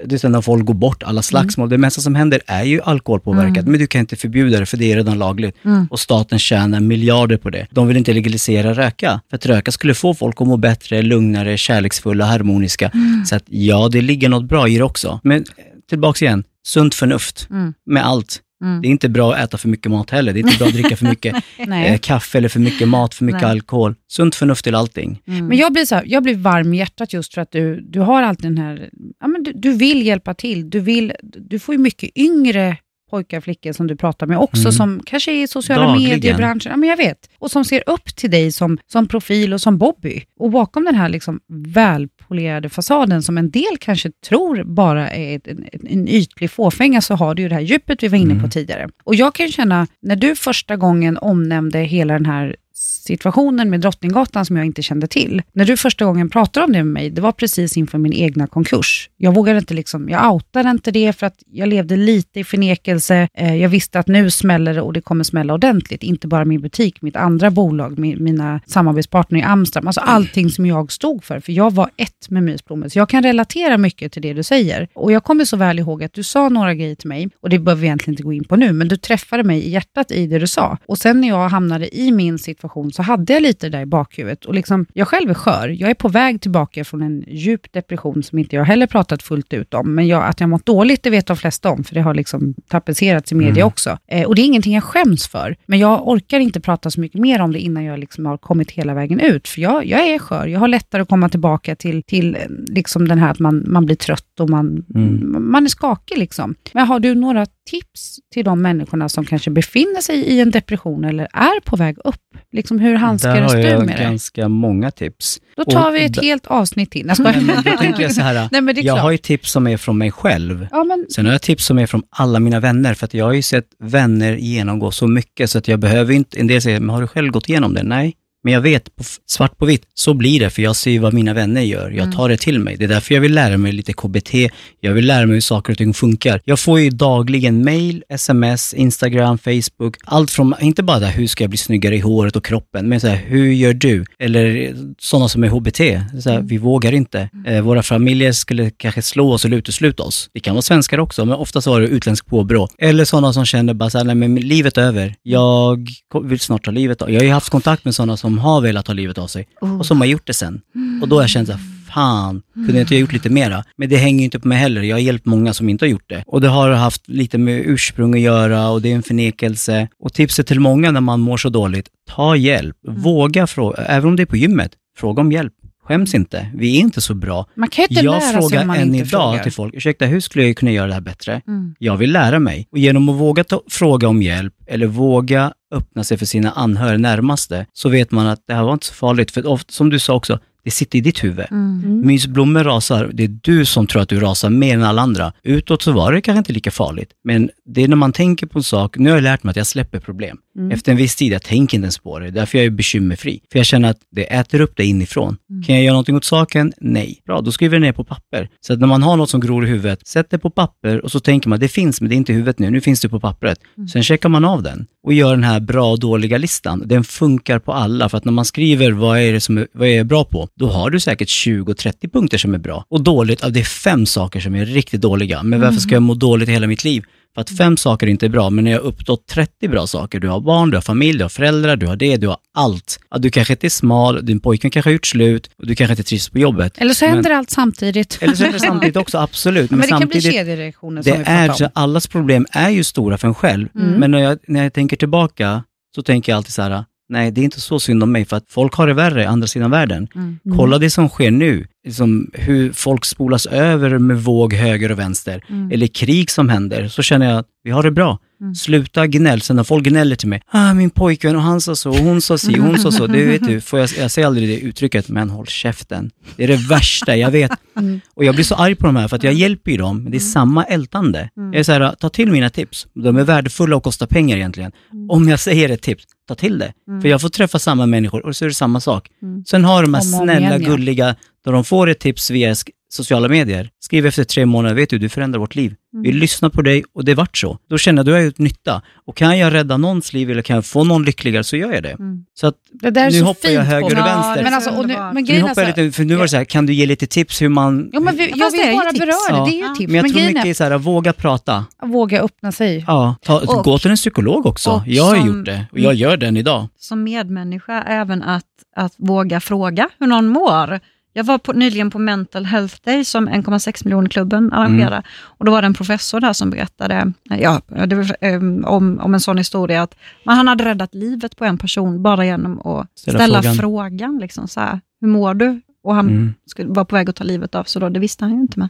det 0.05 0.23
är 0.23 0.29
när 0.29 0.41
folk 0.41 0.65
går 0.65 0.73
bort, 0.73 1.03
alla 1.03 1.21
slagsmål. 1.21 1.69
Det 1.69 1.77
mesta 1.77 2.01
som 2.01 2.15
händer 2.15 2.41
är 2.45 2.63
ju 2.63 2.81
alkoholpåverkat, 2.81 3.65
men 3.67 3.79
du 3.79 3.87
kan 3.87 3.99
inte 3.99 4.15
förbjuda 4.15 4.59
det 4.59 4.65
för 4.65 4.77
det 4.77 4.91
är 4.91 4.95
redan 4.95 5.19
lagligt. 5.19 5.55
Mm. 5.65 5.87
Och 5.91 5.99
staten 5.99 6.39
tjänar 6.39 6.79
miljarder 6.79 7.37
på 7.37 7.49
det. 7.49 7.67
De 7.71 7.87
vill 7.87 7.97
inte 7.99 8.13
legalisera 8.13 8.73
röka, 8.73 9.21
för 9.29 9.35
att 9.35 9.45
röka 9.45 9.71
skulle 9.71 9.93
få 9.93 10.13
folk 10.13 10.41
att 10.41 10.47
må 10.47 10.57
bättre, 10.57 11.01
lugnare, 11.01 11.57
kärleksfulla, 11.57 12.25
harmoniska. 12.25 12.91
Så 13.25 13.35
att 13.35 13.43
ja, 13.47 13.89
det 13.91 14.01
ligger 14.01 14.29
något 14.29 14.45
bra 14.45 14.67
i 14.67 14.77
det 14.77 14.83
också. 14.83 15.19
Men 15.23 15.37
eh, 15.37 15.63
tillbaks 15.89 16.21
igen, 16.21 16.43
sunt 16.67 16.95
förnuft 16.95 17.47
Mm. 17.49 17.73
med 17.85 18.05
allt. 18.05 18.41
Mm. 18.63 18.81
Det 18.81 18.87
är 18.87 18.89
inte 18.89 19.09
bra 19.09 19.33
att 19.33 19.39
äta 19.39 19.57
för 19.57 19.67
mycket 19.69 19.91
mat 19.91 20.09
heller. 20.09 20.33
Det 20.33 20.39
är 20.39 20.41
inte 20.41 20.57
bra 20.57 20.67
att 20.67 20.73
dricka 20.73 20.95
för 20.95 21.05
mycket 21.05 21.35
eh, 21.57 21.97
kaffe 21.97 22.37
eller 22.37 22.49
för 22.49 22.59
mycket 22.59 22.87
mat, 22.87 23.13
för 23.15 23.25
mycket 23.25 23.41
Nej. 23.41 23.51
alkohol. 23.51 23.95
Sunt 24.11 24.35
förnuft 24.35 24.63
till 24.63 24.75
allting. 24.75 25.21
Mm. 25.27 25.45
Men 25.47 25.57
jag 25.57 25.73
blir, 25.73 25.85
så 25.85 25.95
här, 25.95 26.03
jag 26.07 26.23
blir 26.23 26.35
varm 26.35 26.73
i 26.73 26.77
hjärtat 26.77 27.13
just 27.13 27.33
för 27.33 27.41
att 27.41 27.51
du, 27.51 27.81
du 27.81 27.99
har 27.99 28.23
alltid 28.23 28.45
den 28.45 28.57
här, 28.57 28.89
ja, 29.19 29.27
men 29.27 29.43
du, 29.43 29.53
du 29.55 29.73
vill 29.73 30.05
hjälpa 30.05 30.33
till. 30.33 30.69
Du, 30.69 30.79
vill, 30.79 31.13
du 31.23 31.59
får 31.59 31.75
ju 31.75 31.79
mycket 31.81 32.09
yngre 32.17 32.77
pojkar 33.09 33.41
flickor 33.41 33.71
som 33.73 33.87
du 33.87 33.95
pratar 33.95 34.27
med 34.27 34.37
också, 34.37 34.61
Mm. 34.61 34.71
som 34.71 35.01
kanske 35.05 35.31
är 35.31 35.43
i 35.43 35.47
sociala 35.47 35.95
mediebranschen. 36.09 36.71
Ja, 36.71 36.77
men 36.77 36.89
jag 36.89 36.97
vet. 36.97 37.29
Och 37.39 37.51
som 37.51 37.65
ser 37.65 37.83
upp 37.85 38.15
till 38.15 38.31
dig 38.31 38.51
som, 38.51 38.77
som 38.87 39.07
profil 39.07 39.53
och 39.53 39.61
som 39.61 39.77
Bobby. 39.77 40.23
Och 40.39 40.51
bakom 40.51 40.85
den 40.85 40.95
här 40.95 41.09
liksom 41.09 41.39
välpolerade 41.47 42.69
fasaden 42.69 43.23
som 43.23 43.37
en 43.37 43.49
del 43.51 43.77
kanske 43.79 44.11
tror 44.29 44.63
bara 44.63 45.09
är 45.11 45.35
ett, 45.35 45.47
en, 45.47 45.65
en 45.89 46.07
ytlig 46.07 46.51
fåfänga, 46.51 47.01
så 47.01 47.15
har 47.15 47.35
du 47.35 47.41
ju 47.41 47.49
det 47.49 47.55
här 47.55 47.61
djupet 47.61 48.03
vi 48.03 48.07
var 48.07 48.17
inne 48.17 48.33
på 48.33 48.39
Mm. 48.39 48.49
tidigare. 48.49 48.89
Och 49.03 49.15
jag 49.15 49.35
kan 49.35 49.45
ju 49.45 49.51
känna, 49.51 49.87
när 50.01 50.15
du 50.15 50.35
första 50.35 50.75
gången 50.75 51.17
omnämnde 51.17 51.79
hela 51.79 52.13
den 52.13 52.25
här 52.25 52.55
situationen 52.79 53.69
med 53.69 53.81
Drottninggatan 53.81 54.45
som 54.45 54.57
jag 54.57 54.65
inte 54.65 54.81
kände 54.81 55.07
till. 55.07 55.41
När 55.53 55.65
du 55.65 55.77
första 55.77 56.05
gången 56.05 56.29
pratade 56.29 56.65
om 56.65 56.71
det 56.71 56.83
med 56.83 56.93
mig, 56.93 57.09
det 57.09 57.21
var 57.21 57.31
precis 57.31 57.77
inför 57.77 57.97
min 57.97 58.13
egna 58.13 58.47
konkurs. 58.47 59.09
Jag 59.17 59.33
vågade 59.33 59.59
inte 59.59 59.73
liksom, 59.73 60.09
jag 60.09 60.33
outade 60.33 60.69
inte 60.69 60.91
det 60.91 61.13
för 61.13 61.27
att 61.27 61.35
jag 61.51 61.69
levde 61.69 61.95
lite 61.95 62.39
i 62.39 62.43
förnekelse. 62.43 63.27
Eh, 63.33 63.55
jag 63.55 63.69
visste 63.69 63.99
att 63.99 64.07
nu 64.07 64.31
smäller 64.31 64.73
det 64.73 64.81
och 64.81 64.93
det 64.93 65.01
kommer 65.01 65.23
smälla 65.23 65.53
ordentligt. 65.53 66.03
Inte 66.03 66.27
bara 66.27 66.45
min 66.45 66.61
butik, 66.61 67.01
mitt 67.01 67.15
andra 67.15 67.51
bolag, 67.51 67.99
mina 67.99 68.61
samarbetspartner 68.65 69.39
i 69.39 69.43
Amsterdam. 69.43 69.87
Alltså 69.87 70.01
allting 70.01 70.49
som 70.49 70.65
jag 70.65 70.91
stod 70.91 71.23
för. 71.23 71.39
För 71.39 71.51
jag 71.51 71.73
var 71.73 71.89
ett 71.97 72.29
med 72.29 72.43
Mysblommor. 72.43 72.87
Så 72.87 72.99
jag 72.99 73.09
kan 73.09 73.23
relatera 73.23 73.77
mycket 73.77 74.11
till 74.11 74.21
det 74.21 74.33
du 74.33 74.43
säger. 74.43 74.87
Och 74.93 75.11
jag 75.11 75.23
kommer 75.23 75.45
så 75.45 75.57
väl 75.57 75.79
ihåg 75.79 76.03
att 76.03 76.13
du 76.13 76.23
sa 76.23 76.49
några 76.49 76.73
grejer 76.73 76.95
till 76.95 77.07
mig, 77.07 77.29
och 77.41 77.49
det 77.49 77.59
behöver 77.59 77.81
vi 77.81 77.87
egentligen 77.87 78.13
inte 78.13 78.23
gå 78.23 78.33
in 78.33 78.43
på 78.43 78.55
nu, 78.55 78.73
men 78.73 78.87
du 78.87 78.97
träffade 78.97 79.43
mig 79.43 79.59
i 79.59 79.69
hjärtat 79.69 80.11
i 80.11 80.27
det 80.27 80.39
du 80.39 80.47
sa. 80.47 80.77
Och 80.85 80.97
sen 80.97 81.21
när 81.21 81.27
jag 81.27 81.49
hamnade 81.49 81.97
i 81.97 82.11
min 82.11 82.39
situation 82.39 82.68
så 82.91 83.01
hade 83.03 83.33
jag 83.33 83.41
lite 83.43 83.65
det 83.69 83.77
där 83.77 83.81
i 83.81 83.85
bakhuvudet. 83.85 84.45
Och 84.45 84.53
liksom, 84.53 84.85
jag 84.93 85.07
själv 85.07 85.29
är 85.29 85.33
skör. 85.33 85.67
Jag 85.67 85.89
är 85.89 85.93
på 85.93 86.07
väg 86.09 86.41
tillbaka 86.41 86.83
från 86.83 87.01
en 87.01 87.23
djup 87.27 87.73
depression 87.73 88.23
som 88.23 88.39
inte 88.39 88.55
jag 88.55 88.63
heller 88.63 88.87
pratat 88.87 89.23
fullt 89.23 89.53
ut 89.53 89.73
om. 89.73 89.95
Men 89.95 90.07
jag, 90.07 90.23
att 90.25 90.39
jag 90.39 90.49
mått 90.49 90.65
dåligt, 90.65 91.03
det 91.03 91.09
vet 91.09 91.27
de 91.27 91.37
flesta 91.37 91.69
om, 91.69 91.83
för 91.83 91.95
det 91.95 92.01
har 92.01 92.13
liksom 92.13 92.55
tapetserats 92.67 93.31
i 93.31 93.35
media 93.35 93.49
Mm. 93.63 93.67
också. 93.67 93.97
Eh, 94.07 94.27
och 94.27 94.35
det 94.35 94.41
är 94.41 94.45
ingenting 94.45 94.73
jag 94.73 94.83
skäms 94.83 95.27
för. 95.27 95.55
Men 95.65 95.79
jag 95.79 96.07
orkar 96.07 96.39
inte 96.39 96.59
prata 96.59 96.91
så 96.91 97.01
mycket 97.01 97.21
mer 97.21 97.41
om 97.41 97.53
det 97.53 97.59
innan 97.59 97.83
jag 97.83 97.99
liksom 97.99 98.25
har 98.25 98.37
kommit 98.37 98.71
hela 98.71 98.93
vägen 98.93 99.19
ut. 99.19 99.47
För 99.47 99.61
jag, 99.61 99.85
jag 99.85 100.07
är 100.07 100.19
skör. 100.19 100.47
Jag 100.47 100.59
har 100.59 100.67
lättare 100.67 101.01
att 101.01 101.09
komma 101.09 101.29
tillbaka 101.29 101.75
till, 101.75 102.03
till 102.03 102.35
eh, 102.35 102.41
liksom 102.67 103.07
den 103.07 103.17
här 103.19 103.31
att 103.31 103.39
man, 103.39 103.63
man 103.67 103.85
blir 103.85 103.95
trött 103.95 104.39
och 104.39 104.49
man, 104.49 104.85
Mm. 104.95 105.51
man 105.51 105.63
är 105.63 105.69
skakig. 105.69 106.17
Liksom. 106.17 106.55
Men 106.73 106.87
har 106.87 106.99
du 106.99 107.15
några 107.15 107.45
tips 107.69 108.19
till 108.33 108.45
de 108.45 108.61
människorna 108.61 109.09
som 109.09 109.25
kanske 109.25 109.49
befinner 109.51 110.01
sig 110.01 110.15
i 110.19 110.39
en 110.39 110.51
depression 110.51 111.03
eller 111.05 111.23
är 111.33 111.59
på 111.65 111.75
väg 111.75 111.97
upp? 112.03 112.15
Liksom 112.59 112.79
hur 112.79 112.95
handskas 112.95 113.33
Där 113.33 113.41
har 113.41 113.55
du 113.55 113.61
jag 113.61 113.85
med 113.85 113.97
det? 113.97 114.03
ganska 114.03 114.47
många 114.47 114.91
tips. 114.91 115.39
Då 115.55 115.63
tar 115.63 115.89
och 115.89 115.95
vi 115.95 116.05
ett 116.05 116.21
helt 116.21 116.47
avsnitt 116.47 116.91
till. 116.91 117.07
Jag. 117.07 117.19
Nej, 117.19 117.41
men 117.41 117.55
då 117.63 117.77
tänker 117.77 118.03
jag 118.03 118.11
så 118.11 118.21
här, 118.21 118.33
Nej, 118.51 118.61
men 118.61 118.75
det 118.75 118.81
är 118.81 118.85
jag 118.85 118.95
klart. 118.95 119.03
har 119.03 119.11
ju 119.11 119.17
tips 119.17 119.51
som 119.51 119.67
är 119.67 119.77
från 119.77 119.97
mig 119.97 120.11
själv. 120.11 120.67
Ja, 120.71 120.83
men, 120.83 121.05
Sen 121.09 121.25
har 121.25 121.31
jag 121.31 121.41
tips 121.41 121.65
som 121.65 121.79
är 121.79 121.85
från 121.85 122.03
alla 122.09 122.39
mina 122.39 122.59
vänner, 122.59 122.93
för 122.93 123.05
att 123.05 123.13
jag 123.13 123.25
har 123.25 123.33
ju 123.33 123.41
sett 123.41 123.65
vänner 123.79 124.33
genomgå 124.33 124.91
så 124.91 125.07
mycket, 125.07 125.49
så 125.49 125.57
att 125.57 125.67
jag 125.67 125.79
behöver 125.79 126.13
inte, 126.13 126.39
en 126.39 126.47
del 126.47 126.61
säger, 126.61 126.79
men 126.79 126.89
har 126.89 127.01
du 127.01 127.07
själv 127.07 127.31
gått 127.31 127.49
igenom 127.49 127.73
det? 127.73 127.83
Nej. 127.83 128.13
Men 128.43 128.53
jag 128.53 128.61
vet, 128.61 128.95
på, 128.95 129.03
svart 129.25 129.57
på 129.57 129.65
vitt, 129.65 129.83
så 129.93 130.13
blir 130.13 130.39
det, 130.39 130.49
för 130.49 130.61
jag 130.61 130.75
ser 130.75 130.91
ju 130.91 130.99
vad 130.99 131.13
mina 131.13 131.33
vänner 131.33 131.61
gör. 131.61 131.91
Jag 131.91 132.11
tar 132.11 132.29
det 132.29 132.37
till 132.37 132.59
mig. 132.59 132.77
Det 132.77 132.83
är 132.83 132.87
därför 132.87 133.13
jag 133.13 133.21
vill 133.21 133.33
lära 133.33 133.57
mig 133.57 133.71
lite 133.71 133.93
KBT, 133.93 134.33
jag 134.79 134.93
vill 134.93 135.05
lära 135.05 135.25
mig 135.25 135.33
hur 135.33 135.41
saker 135.41 135.71
och 135.71 135.77
ting 135.77 135.93
funkar. 135.93 136.41
Jag 136.45 136.59
får 136.59 136.79
ju 136.79 136.89
dagligen 136.89 137.63
mail, 137.63 138.03
sms, 138.09 138.73
Instagram, 138.73 139.37
Facebook, 139.37 139.97
allt 140.05 140.31
från, 140.31 140.53
inte 140.61 140.83
bara 140.83 140.99
det 140.99 141.05
här, 141.05 141.13
hur 141.13 141.27
ska 141.27 141.43
jag 141.43 141.49
bli 141.49 141.57
snyggare 141.57 141.95
i 141.95 141.99
håret 141.99 142.35
och 142.35 142.45
kroppen, 142.45 142.89
men 142.89 142.99
så 142.99 143.07
här, 143.07 143.15
hur 143.15 143.51
gör 143.51 143.73
du? 143.73 144.05
Eller 144.19 144.75
sådana 144.99 145.29
som 145.29 145.43
är 145.43 145.47
HBT, 145.47 145.77
så 146.23 146.29
här, 146.29 146.41
vi 146.41 146.57
vågar 146.57 146.91
inte. 146.91 147.29
Eh, 147.47 147.61
våra 147.61 147.83
familjer 147.83 148.31
skulle 148.31 148.69
kanske 148.69 149.01
slå 149.01 149.31
oss 149.31 149.45
eller 149.45 149.57
utesluta 149.57 150.03
oss. 150.03 150.29
Det 150.33 150.39
kan 150.39 150.55
vara 150.55 150.61
svenskar 150.61 150.99
också, 150.99 151.25
men 151.25 151.35
oftast 151.35 151.67
var 151.67 151.81
det 151.81 151.87
utländskt 151.87 152.27
påbrå. 152.27 152.67
Eller 152.77 153.05
sådana 153.05 153.33
som 153.33 153.45
känner 153.45 153.73
bara 153.73 153.89
så 153.89 153.97
här, 153.97 154.05
nej 154.05 154.15
men 154.15 154.35
livet 154.35 154.77
är 154.77 154.81
över. 154.81 155.15
Jag 155.23 155.89
vill 156.23 156.39
snart 156.39 156.65
ta 156.65 156.71
livet 156.71 157.01
av 157.01 157.11
Jag 157.11 157.19
har 157.19 157.25
ju 157.25 157.31
haft 157.31 157.49
kontakt 157.49 157.85
med 157.85 157.95
sådana 157.95 158.17
som 158.17 158.28
har 158.37 158.61
velat 158.61 158.85
ta 158.85 158.93
livet 158.93 159.17
av 159.17 159.27
sig 159.27 159.47
och 159.79 159.85
som 159.85 160.01
har 160.01 160.07
gjort 160.07 160.27
det 160.27 160.33
sen. 160.33 160.61
Och 161.01 161.07
då 161.07 161.15
har 161.15 161.23
jag 161.23 161.29
känt 161.29 161.47
så 161.47 161.53
här, 161.53 161.61
fan, 161.93 162.41
kunde 162.53 162.73
jag 162.73 162.81
inte 162.81 162.95
ha 162.95 162.99
gjort 162.99 163.13
lite 163.13 163.29
mera? 163.29 163.63
Men 163.75 163.89
det 163.89 163.97
hänger 163.97 164.19
ju 164.19 164.25
inte 164.25 164.39
på 164.39 164.47
mig 164.47 164.57
heller. 164.57 164.81
Jag 164.81 164.95
har 164.95 165.01
hjälpt 165.01 165.25
många 165.25 165.53
som 165.53 165.69
inte 165.69 165.85
har 165.85 165.89
gjort 165.89 166.09
det. 166.09 166.23
Och 166.27 166.41
det 166.41 166.47
har 166.47 166.69
haft 166.71 167.09
lite 167.09 167.37
med 167.37 167.61
ursprung 167.65 168.13
att 168.13 168.19
göra 168.19 168.69
och 168.69 168.81
det 168.81 168.91
är 168.91 168.95
en 168.95 169.03
förnekelse. 169.03 169.87
Och 169.99 170.13
tipset 170.13 170.47
till 170.47 170.59
många 170.59 170.91
när 170.91 171.01
man 171.01 171.19
mår 171.19 171.37
så 171.37 171.49
dåligt, 171.49 171.87
ta 172.09 172.35
hjälp. 172.35 172.75
Våga 172.87 173.47
fråga, 173.47 173.77
även 173.77 174.09
om 174.09 174.15
det 174.15 174.23
är 174.23 174.25
på 174.25 174.37
gymmet, 174.37 174.71
fråga 174.97 175.21
om 175.21 175.31
hjälp. 175.31 175.53
Skäms 175.89 176.15
inte, 176.15 176.47
vi 176.55 176.75
är 176.77 176.79
inte 176.79 177.01
så 177.01 177.13
bra. 177.13 177.45
man 177.55 177.69
kan 177.69 177.81
ju 177.81 177.87
inte 177.89 178.05
Jag 178.05 178.11
lära 178.11 178.21
sig 178.21 178.33
frågar 178.33 178.61
om 178.61 178.67
man 178.67 178.77
än 178.77 178.95
inte 178.95 178.97
idag 178.97 179.09
frågar. 179.09 179.43
till 179.43 179.51
folk, 179.51 179.73
ursäkta, 179.73 180.05
hur 180.05 180.19
skulle 180.19 180.47
jag 180.47 180.57
kunna 180.57 180.71
göra 180.71 180.87
det 180.87 180.93
här 180.93 181.01
bättre? 181.01 181.41
Mm. 181.47 181.75
Jag 181.79 181.97
vill 181.97 182.11
lära 182.11 182.39
mig. 182.39 182.67
Och 182.71 182.77
genom 182.77 183.09
att 183.09 183.15
våga 183.15 183.43
ta, 183.43 183.61
fråga 183.69 184.07
om 184.07 184.21
hjälp 184.21 184.53
eller 184.67 184.87
våga 184.87 185.53
öppna 185.75 186.03
sig 186.03 186.17
för 186.17 186.25
sina 186.25 186.51
anhöriga 186.51 186.97
närmaste, 186.97 187.65
så 187.73 187.89
vet 187.89 188.11
man 188.11 188.27
att 188.27 188.43
det 188.47 188.53
här 188.53 188.63
var 188.63 188.73
inte 188.73 188.85
så 188.85 188.93
farligt. 188.93 189.31
För 189.31 189.47
ofta, 189.47 189.71
som 189.71 189.89
du 189.89 189.99
sa 189.99 190.13
också, 190.13 190.39
det 190.69 190.73
sitter 190.73 190.97
i 190.97 191.01
ditt 191.01 191.23
huvud. 191.23 191.45
Mm. 191.51 192.01
Mysblommor 192.01 192.63
rasar, 192.63 193.09
det 193.13 193.23
är 193.23 193.39
du 193.41 193.65
som 193.65 193.87
tror 193.87 194.01
att 194.01 194.09
du 194.09 194.19
rasar 194.19 194.49
mer 194.49 194.73
än 194.73 194.83
alla 194.83 195.01
andra. 195.01 195.33
Utåt 195.43 195.81
så 195.81 195.91
var 195.91 196.13
det 196.13 196.21
kanske 196.21 196.37
inte 196.37 196.53
lika 196.53 196.71
farligt, 196.71 197.09
men 197.23 197.49
det 197.65 197.83
är 197.83 197.87
när 197.87 197.95
man 197.95 198.13
tänker 198.13 198.47
på 198.47 198.59
en 198.59 198.63
sak, 198.63 198.97
nu 198.97 199.09
har 199.09 199.17
jag 199.17 199.23
lärt 199.23 199.43
mig 199.43 199.51
att 199.51 199.57
jag 199.57 199.67
släpper 199.67 199.99
problem. 199.99 200.37
Mm. 200.57 200.71
Efter 200.71 200.91
en 200.91 200.97
viss 200.97 201.15
tid, 201.15 201.33
jag 201.33 201.43
tänker 201.43 201.77
inte 201.77 201.85
ens 201.85 201.97
på 201.97 202.19
det, 202.19 202.31
därför 202.31 202.57
jag 202.57 202.65
är 202.65 202.69
bekymmerfri. 202.69 203.39
För 203.51 203.59
jag 203.59 203.65
känner 203.65 203.89
att 203.89 203.97
det 204.11 204.23
äter 204.23 204.61
upp 204.61 204.77
dig 204.77 204.85
inifrån. 204.85 205.37
Mm. 205.49 205.63
Kan 205.63 205.75
jag 205.75 205.83
göra 205.83 205.93
någonting 205.93 206.15
åt 206.15 206.25
saken? 206.25 206.73
Nej. 206.77 207.21
Bra, 207.25 207.41
då 207.41 207.51
skriver 207.51 207.75
jag 207.75 207.81
ner 207.81 207.91
på 207.91 208.03
papper. 208.03 208.49
Så 208.61 208.73
att 208.73 208.79
när 208.79 208.87
man 208.87 209.03
har 209.03 209.17
något 209.17 209.29
som 209.29 209.39
gror 209.39 209.65
i 209.65 209.69
huvudet, 209.69 210.07
sätt 210.07 210.27
det 210.29 210.37
på 210.37 210.49
papper 210.49 211.05
och 211.05 211.11
så 211.11 211.19
tänker 211.19 211.49
man, 211.49 211.59
det 211.59 211.67
finns, 211.67 212.01
men 212.01 212.09
det 212.09 212.15
är 212.15 212.17
inte 212.17 212.31
i 212.31 212.35
huvudet 212.35 212.59
nu, 212.59 212.69
nu 212.69 212.81
finns 212.81 213.01
det 213.01 213.09
på 213.09 213.19
pappret. 213.19 213.59
Mm. 213.77 213.87
Sen 213.87 214.03
checkar 214.03 214.29
man 214.29 214.45
av 214.45 214.63
den 214.63 214.87
och 215.03 215.13
gör 215.13 215.31
den 215.31 215.43
här 215.43 215.59
bra 215.59 215.91
och 215.91 215.99
dåliga 215.99 216.37
listan. 216.37 216.83
Den 216.85 217.03
funkar 217.03 217.59
på 217.59 217.73
alla, 217.73 218.09
för 218.09 218.17
att 218.17 218.25
när 218.25 218.31
man 218.31 218.45
skriver 218.45 218.91
vad 218.91 219.19
är 219.19 219.33
det 219.33 219.41
som 219.41 219.57
är, 219.57 219.67
vad 219.73 219.87
är 219.87 219.97
jag 219.97 220.05
bra 220.05 220.23
på, 220.23 220.47
då 220.59 220.67
har 220.69 220.89
du 220.89 220.99
säkert 220.99 221.27
20-30 221.27 222.11
punkter 222.11 222.37
som 222.37 222.53
är 222.53 222.57
bra. 222.57 222.85
Och 222.89 223.01
dåligt, 223.03 223.39
ja, 223.41 223.49
det 223.49 223.59
är 223.59 223.63
fem 223.63 224.05
saker 224.05 224.39
som 224.39 224.55
är 224.55 224.65
riktigt 224.65 225.01
dåliga. 225.01 225.43
Men 225.43 225.61
varför 225.61 225.79
ska 225.79 225.93
jag 225.95 226.01
må 226.01 226.13
dåligt 226.13 226.49
i 226.49 226.51
hela 226.51 226.67
mitt 226.67 226.83
liv? 226.83 227.03
För 227.35 227.41
att 227.41 227.49
fem 227.57 227.77
saker 227.77 228.07
inte 228.07 228.25
är 228.25 228.29
bra, 228.29 228.49
men 228.49 228.63
när 228.63 228.71
jag 228.71 228.79
har 228.79 228.85
uppnått 228.85 229.27
30 229.27 229.67
bra 229.67 229.87
saker, 229.87 230.19
du 230.19 230.27
har 230.27 230.39
barn, 230.39 230.69
du 230.69 230.77
har 230.77 230.81
familj, 230.81 231.17
du 231.17 231.23
har 231.23 231.29
föräldrar, 231.29 231.75
du 231.75 231.87
har 231.87 231.95
det, 231.95 232.17
du 232.17 232.27
har 232.27 232.37
allt. 232.53 232.99
Ja, 233.11 233.17
du 233.17 233.29
kanske 233.29 233.53
inte 233.53 233.67
är 233.67 233.69
smal, 233.69 234.25
din 234.25 234.39
pojke 234.39 234.69
kanske 234.69 234.89
har 234.89 234.93
gjort 234.93 235.05
slut 235.07 235.49
och 235.57 235.67
du 235.67 235.75
kanske 235.75 235.91
inte 235.93 236.03
trivs 236.03 236.29
på 236.29 236.39
jobbet. 236.39 236.77
Eller 236.77 236.93
så 236.93 237.05
Men- 237.05 237.13
händer 237.13 237.31
allt 237.31 237.49
samtidigt. 237.49 238.17
Eller 238.21 238.35
så 238.35 238.43
är 238.45 238.51
det 238.51 238.59
samtidigt 238.71 238.95
också, 238.95 239.17
absolut. 239.17 239.71
Ja, 239.71 239.77
men 239.77 239.81
det 239.81 239.97
kan 239.99 240.07
bli 240.07 240.21
kedjereaktioner 240.21 241.01
som 241.01 241.11
det 241.11 241.17
vi 241.17 241.23
är, 241.25 241.49
om. 241.63 241.69
allas 241.73 242.07
problem 242.07 242.45
är 242.51 242.69
ju 242.69 242.83
stora 242.83 243.17
för 243.17 243.27
en 243.27 243.35
själv. 243.35 243.67
Mm. 243.75 243.91
Men 243.99 244.11
när 244.11 244.19
jag, 244.19 244.37
när 244.47 244.63
jag 244.63 244.73
tänker 244.73 244.97
tillbaka 244.97 245.63
så 245.95 246.01
tänker 246.01 246.31
jag 246.31 246.37
alltid 246.37 246.53
så 246.53 246.61
här, 246.61 246.83
nej 247.09 247.31
det 247.31 247.41
är 247.41 247.45
inte 247.45 247.61
så 247.61 247.79
synd 247.79 248.03
om 248.03 248.11
mig 248.11 248.25
för 248.25 248.37
att 248.37 248.45
folk 248.49 248.73
har 248.73 248.87
det 248.87 248.93
värre 248.93 249.29
andra 249.29 249.47
sidan 249.47 249.71
världen. 249.71 250.07
Mm. 250.15 250.39
Kolla 250.57 250.77
det 250.77 250.89
som 250.89 251.09
sker 251.09 251.31
nu, 251.31 251.67
liksom 251.85 252.31
hur 252.33 252.71
folk 252.71 253.05
spolas 253.05 253.45
över 253.45 253.97
med 253.97 254.23
våg 254.23 254.53
höger 254.53 254.91
och 254.91 254.99
vänster, 254.99 255.43
Mm. 255.49 255.71
eller 255.71 255.87
krig 255.87 256.31
som 256.31 256.49
händer, 256.49 256.87
så 256.87 257.01
känner 257.01 257.29
jag 257.29 257.37
att 257.39 257.47
vi 257.63 257.71
har 257.71 257.83
det 257.83 257.91
bra. 257.91 258.19
Mm. 258.41 258.55
Sluta 258.55 259.07
gnäll, 259.07 259.41
sen 259.41 259.55
när 259.55 259.63
folk 259.63 259.83
gnäller 259.85 260.15
till 260.15 260.27
mig, 260.27 260.41
ah, 260.51 260.73
min 260.73 260.89
pojkvän 260.89 261.35
och 261.35 261.41
han 261.41 261.61
sa 261.61 261.75
så, 261.75 261.89
och 261.89 261.95
hon 261.97 262.21
sa 262.21 262.37
si, 262.37 262.57
hon 262.59 262.79
sa 262.79 262.91
så, 262.91 263.07
du 263.07 263.25
vet 263.25 263.47
du, 263.47 263.61
får 263.61 263.79
jag, 263.79 263.89
jag 263.99 264.11
säger 264.11 264.27
aldrig 264.27 264.49
det 264.49 264.59
uttrycket, 264.59 265.09
men 265.09 265.29
håll 265.29 265.47
käften. 265.47 266.11
Det 266.35 266.43
är 266.43 266.47
det 266.47 266.55
värsta, 266.69 267.15
jag 267.17 267.31
vet. 267.31 267.51
Mm. 267.77 267.99
Och 268.15 268.25
jag 268.25 268.35
blir 268.35 268.45
så 268.45 268.55
arg 268.55 268.75
på 268.75 268.85
de 268.85 268.95
här, 268.95 269.07
för 269.07 269.15
att 269.15 269.23
jag 269.23 269.33
hjälper 269.33 269.71
ju 269.71 269.77
dem, 269.77 270.03
men 270.03 270.11
det 270.11 270.17
är 270.17 270.19
samma 270.19 270.63
ältande. 270.63 271.29
Jag 271.35 271.55
är 271.55 271.63
så 271.63 271.71
här, 271.71 271.95
ta 271.99 272.09
till 272.09 272.31
mina 272.31 272.49
tips. 272.49 272.87
De 272.93 273.17
är 273.17 273.23
värdefulla 273.23 273.75
och 273.75 273.83
kostar 273.83 274.07
pengar 274.07 274.37
egentligen. 274.37 274.71
Om 275.09 275.29
jag 275.29 275.39
säger 275.39 275.69
ett 275.69 275.81
tips, 275.81 276.03
ta 276.29 276.35
till 276.35 276.59
det. 276.59 276.73
För 277.01 277.09
jag 277.09 277.21
får 277.21 277.29
träffa 277.29 277.59
samma 277.59 277.85
människor 277.85 278.25
och 278.25 278.35
så 278.35 278.45
är 278.45 278.49
det 278.49 278.55
samma 278.55 278.79
sak. 278.79 279.09
Sen 279.47 279.65
har 279.65 279.81
de 279.81 279.93
här 279.93 280.01
snälla, 280.01 280.39
igen, 280.39 280.61
ja. 280.61 280.69
gulliga, 280.69 281.15
då 281.45 281.51
de 281.51 281.63
får 281.63 281.89
ett 281.89 281.99
tips 281.99 282.31
via 282.31 282.49
sociala 282.89 283.27
medier. 283.27 283.69
Skriv 283.79 284.05
efter 284.05 284.23
tre 284.23 284.45
månader, 284.45 284.75
vet 284.75 284.89
du, 284.89 284.97
du 284.97 285.09
förändrar 285.09 285.39
vårt 285.39 285.55
liv. 285.55 285.75
Vi 286.03 286.11
lyssnar 286.11 286.49
på 286.49 286.61
dig 286.61 286.83
och 286.93 287.05
det 287.05 287.13
vart 287.15 287.37
så. 287.37 287.57
Då 287.69 287.77
känner 287.77 287.99
jag, 287.99 288.05
då 288.05 288.11
har 288.11 288.17
jag 288.17 288.25
gjort 288.25 288.37
nytta. 288.37 288.81
Och 289.07 289.17
kan 289.17 289.37
jag 289.37 289.53
rädda 289.53 289.77
någons 289.77 290.13
liv 290.13 290.31
eller 290.31 290.41
kan 290.41 290.55
jag 290.55 290.65
få 290.65 290.83
någon 290.83 291.03
lyckligare 291.03 291.43
så 291.43 291.57
gör 291.57 291.73
jag 291.73 291.83
det. 291.83 291.97
Så 292.33 292.47
att 292.47 292.55
Det 292.71 292.89
där 292.91 293.01
är 293.07 293.11
nu 293.11 293.19
så 293.19 293.25
hoppar 293.25 293.41
fint 293.41 293.53
jag 293.53 293.61
höger 293.61 293.79
på- 293.81 293.85
och 293.85 293.91
Ja, 293.99 294.03
vänster. 294.05 294.43
Men, 294.43 294.53
alltså, 294.53 294.69
och 294.69 294.87
nu, 294.87 294.93
men 295.13 295.23
nu 295.23 295.41
hoppar 295.41 295.61
jag 295.61 295.75
så, 295.75 295.81
lite, 295.81 295.95
för 295.95 296.03
nu 296.03 296.15
var 296.15 296.23
det 296.23 296.29
så 296.29 296.37
här, 296.37 296.45
kan 296.45 296.65
du 296.65 296.73
ge 296.73 296.85
lite 296.85 297.07
tips 297.07 297.41
hur 297.41 297.49
man... 297.49 297.89
Ja, 297.93 297.99
men 297.99 298.15
vi, 298.15 298.33
jag 298.35 298.51
vill 298.51 298.61
bara 298.75 298.91
beröra 298.91 299.45
det, 299.45 299.51
det 299.51 299.55
är 299.55 299.59
ju 299.59 299.63
Ja. 299.65 299.75
tips. 299.77 299.87
men 299.87 299.95
jag 299.95 300.03
Men 300.03 300.11
tror 300.13 300.23
mycket 300.27 300.45
är 300.45 300.53
så 300.53 300.63
här, 300.63 300.77
våga 300.77 301.13
prata. 301.13 301.65
våga 301.83 302.21
öppna 302.21 302.51
sig. 302.51 302.83
Ja, 302.87 303.15
ta, 303.21 303.39
Och- 303.39 303.63
gå 303.63 303.79
till 303.79 303.91
en 303.91 303.97
psykolog 303.97 304.45
också. 304.45 304.83
Jag 304.87 305.03
har 305.03 305.15
som- 305.15 305.27
gjort 305.27 305.45
det 305.45 305.65
och 305.71 305.79
jag 305.79 305.93
gör 305.93 306.17
den 306.17 306.37
idag. 306.37 306.67
Som 306.79 307.03
medmänniska 307.03 307.81
även 307.87 308.23
att, 308.23 308.43
att 308.75 308.93
våga 308.97 309.39
fråga 309.39 309.89
hur 309.99 310.07
någon 310.07 310.27
mår. 310.27 310.79
Jag 311.13 311.23
var 311.23 311.37
på, 311.37 311.53
nyligen 311.53 311.91
på 311.91 311.99
Mental 311.99 312.45
Health 312.45 312.75
Day 312.83 313.05
som 313.05 313.29
1,6 313.29 313.85
miljoner-klubben 313.85 314.53
arrangerar. 314.53 314.91
Mm. 314.91 315.03
Och 315.21 315.45
då 315.45 315.51
var 315.51 315.61
det 315.61 315.65
en 315.65 315.73
professor 315.73 316.19
där 316.19 316.33
som 316.33 316.49
berättade 316.49 317.13
ja, 317.23 317.61
var, 317.67 318.15
eh, 318.21 318.35
om, 318.65 318.99
om 318.99 319.13
en 319.13 319.19
sån 319.19 319.37
historia, 319.37 319.81
att 319.81 319.95
man, 320.25 320.37
han 320.37 320.47
hade 320.47 320.65
räddat 320.65 320.95
livet 320.95 321.35
på 321.37 321.45
en 321.45 321.57
person 321.57 322.03
bara 322.03 322.25
genom 322.25 322.59
att 322.59 322.87
Ställa 322.99 323.17
ställa, 323.19 323.41
frågan. 323.41 323.55
frågan. 323.55 324.17
liksom, 324.17 324.47
så 324.47 324.59
här, 324.59 324.81
hur 325.01 325.07
mår 325.07 325.33
du? 325.33 325.61
Och 325.83 325.95
han 325.95 326.07
Mm. 326.09 326.33
skulle, 326.45 326.69
var 326.69 326.85
på 326.85 326.95
väg 326.95 327.09
att 327.09 327.15
ta 327.15 327.23
livet 327.23 327.55
av 327.55 327.63
sig 327.63 327.79
då, 327.79 327.89
det 327.89 327.99
visste 327.99 328.23
han 328.25 328.33
ju 328.33 328.39
inte. 328.41 328.59
Med. 328.59 328.69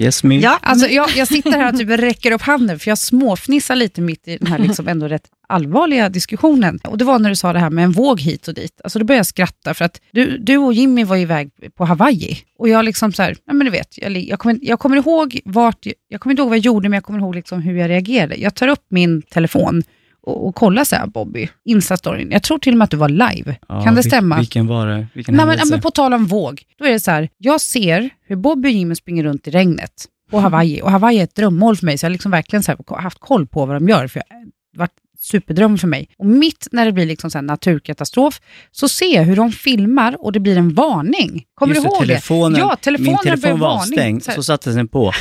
Yes 0.00 0.24
me. 0.24 0.38
Ja, 0.38 0.58
Alltså, 0.62 0.86
jag, 0.86 1.10
jag 1.16 1.28
sitter 1.28 1.50
här 1.50 1.72
och 1.72 1.78
typ 1.78 1.88
räcker 1.90 2.32
upp 2.32 2.42
handen, 2.42 2.78
för 2.78 2.90
jag 2.90 2.98
småfnissar 2.98 3.74
lite 3.74 4.00
mitt 4.00 4.28
i 4.28 4.36
den 4.36 4.46
här 4.46 4.58
liksom 4.66 4.88
ändå 4.88 5.08
rätt 5.08 5.28
allvarliga 5.48 6.08
diskussionen. 6.08 6.78
Och 6.84 6.98
Det 6.98 7.04
var 7.04 7.18
när 7.18 7.28
du 7.28 7.36
sa 7.36 7.52
det 7.52 7.58
här 7.58 7.70
med 7.70 7.84
en 7.84 7.92
våg 7.92 8.20
hit 8.20 8.48
och 8.48 8.54
dit. 8.54 8.80
Alltså, 8.84 8.98
då 8.98 9.04
började 9.04 9.18
jag 9.18 9.26
skratta, 9.26 9.74
för 9.74 9.84
att 9.84 10.00
du, 10.10 10.38
du 10.38 10.56
och 10.56 10.72
Jimmy 10.72 11.04
var 11.04 11.16
iväg 11.16 11.50
på 11.76 11.84
Hawaii. 11.84 12.38
Och 12.58 12.68
jag 12.68 12.84
liksom 12.84 13.12
så 13.12 13.22
här, 13.22 13.36
ja, 13.44 13.52
men 13.52 13.64
du 13.64 13.70
vet, 13.70 13.98
jag, 13.98 14.16
jag, 14.16 14.38
kommer, 14.38 14.58
jag 14.62 14.78
kommer 14.78 14.96
ihåg 14.96 15.40
vart, 15.44 15.86
jag 16.08 16.20
kommer 16.20 16.32
inte 16.32 16.40
ihåg 16.42 16.48
vad 16.48 16.58
jag 16.58 16.64
gjorde, 16.64 16.88
men 16.88 16.96
jag 16.96 17.04
kommer 17.04 17.18
ihåg 17.18 17.34
liksom 17.34 17.62
hur 17.62 17.76
jag 17.76 17.90
reagerade. 17.90 18.34
Jag 18.36 18.54
tar 18.54 18.68
upp 18.68 18.86
min 18.88 19.22
telefon 19.22 19.82
och, 20.22 20.46
och 20.48 20.54
kollar 20.54 20.84
så 20.84 20.96
här, 20.96 21.06
Bobby, 21.06 21.48
Insta-storyn. 21.64 22.28
Jag 22.32 22.42
tror 22.42 22.58
till 22.58 22.72
och 22.72 22.78
med 22.78 22.84
att 22.84 22.90
du 22.90 22.96
var 22.96 23.08
live. 23.08 23.56
Ja, 23.68 23.84
kan 23.84 23.94
det 23.94 24.02
stämma? 24.02 24.38
Vilken 24.38 24.66
var 24.66 24.86
det? 24.86 25.06
Vilken 25.14 25.34
Nej, 25.34 25.46
men, 25.46 25.58
ja, 25.58 25.64
men 25.70 25.80
på 25.80 25.90
tal 25.90 26.14
om 26.14 26.26
våg, 26.26 26.62
då 26.78 26.84
är 26.84 26.90
det 26.90 27.00
så 27.00 27.10
här, 27.10 27.28
jag 27.38 27.60
ser 27.60 28.10
hur 28.26 28.36
Bobby 28.36 28.68
och 28.68 28.72
Jimmy 28.72 28.94
springer 28.94 29.24
runt 29.24 29.48
i 29.48 29.50
regnet 29.50 30.04
på 30.30 30.38
Hawaii. 30.38 30.82
Och 30.82 30.90
Hawaii 30.90 31.18
är 31.18 31.24
ett 31.24 31.34
drömmål 31.34 31.76
för 31.76 31.86
mig, 31.86 31.98
så 31.98 32.04
jag 32.04 32.08
har 32.08 32.12
liksom 32.12 32.30
verkligen 32.30 32.62
så 32.62 32.76
haft 32.88 33.18
koll 33.20 33.46
på 33.46 33.66
vad 33.66 33.76
de 33.76 33.88
gör. 33.88 34.06
För 34.08 34.22
jag, 34.28 34.36
varit 34.76 34.92
superdröm 35.18 35.78
för 35.78 35.88
mig. 35.88 36.08
Och 36.18 36.26
mitt 36.26 36.68
när 36.72 36.86
det 36.86 36.92
blir 36.92 37.06
liksom 37.06 37.30
så 37.30 37.40
naturkatastrof, 37.40 38.40
så 38.70 38.88
ser 38.88 39.14
jag 39.16 39.22
hur 39.24 39.36
de 39.36 39.52
filmar 39.52 40.16
och 40.24 40.32
det 40.32 40.40
blir 40.40 40.56
en 40.56 40.74
varning. 40.74 41.44
Kommer 41.54 41.74
Just 41.74 41.86
du 41.86 41.92
ihåg 41.92 41.98
telefonen, 42.00 42.52
det? 42.52 42.58
Ja, 42.58 42.76
telefonen 42.76 43.10
Min 43.12 43.18
telefon 43.18 43.60
var 43.60 43.68
varning. 43.68 43.80
avstängd, 43.80 44.22
Så 44.22 44.32
så 44.32 44.42
satte 44.42 44.70
den 44.70 44.88
på. 44.88 45.12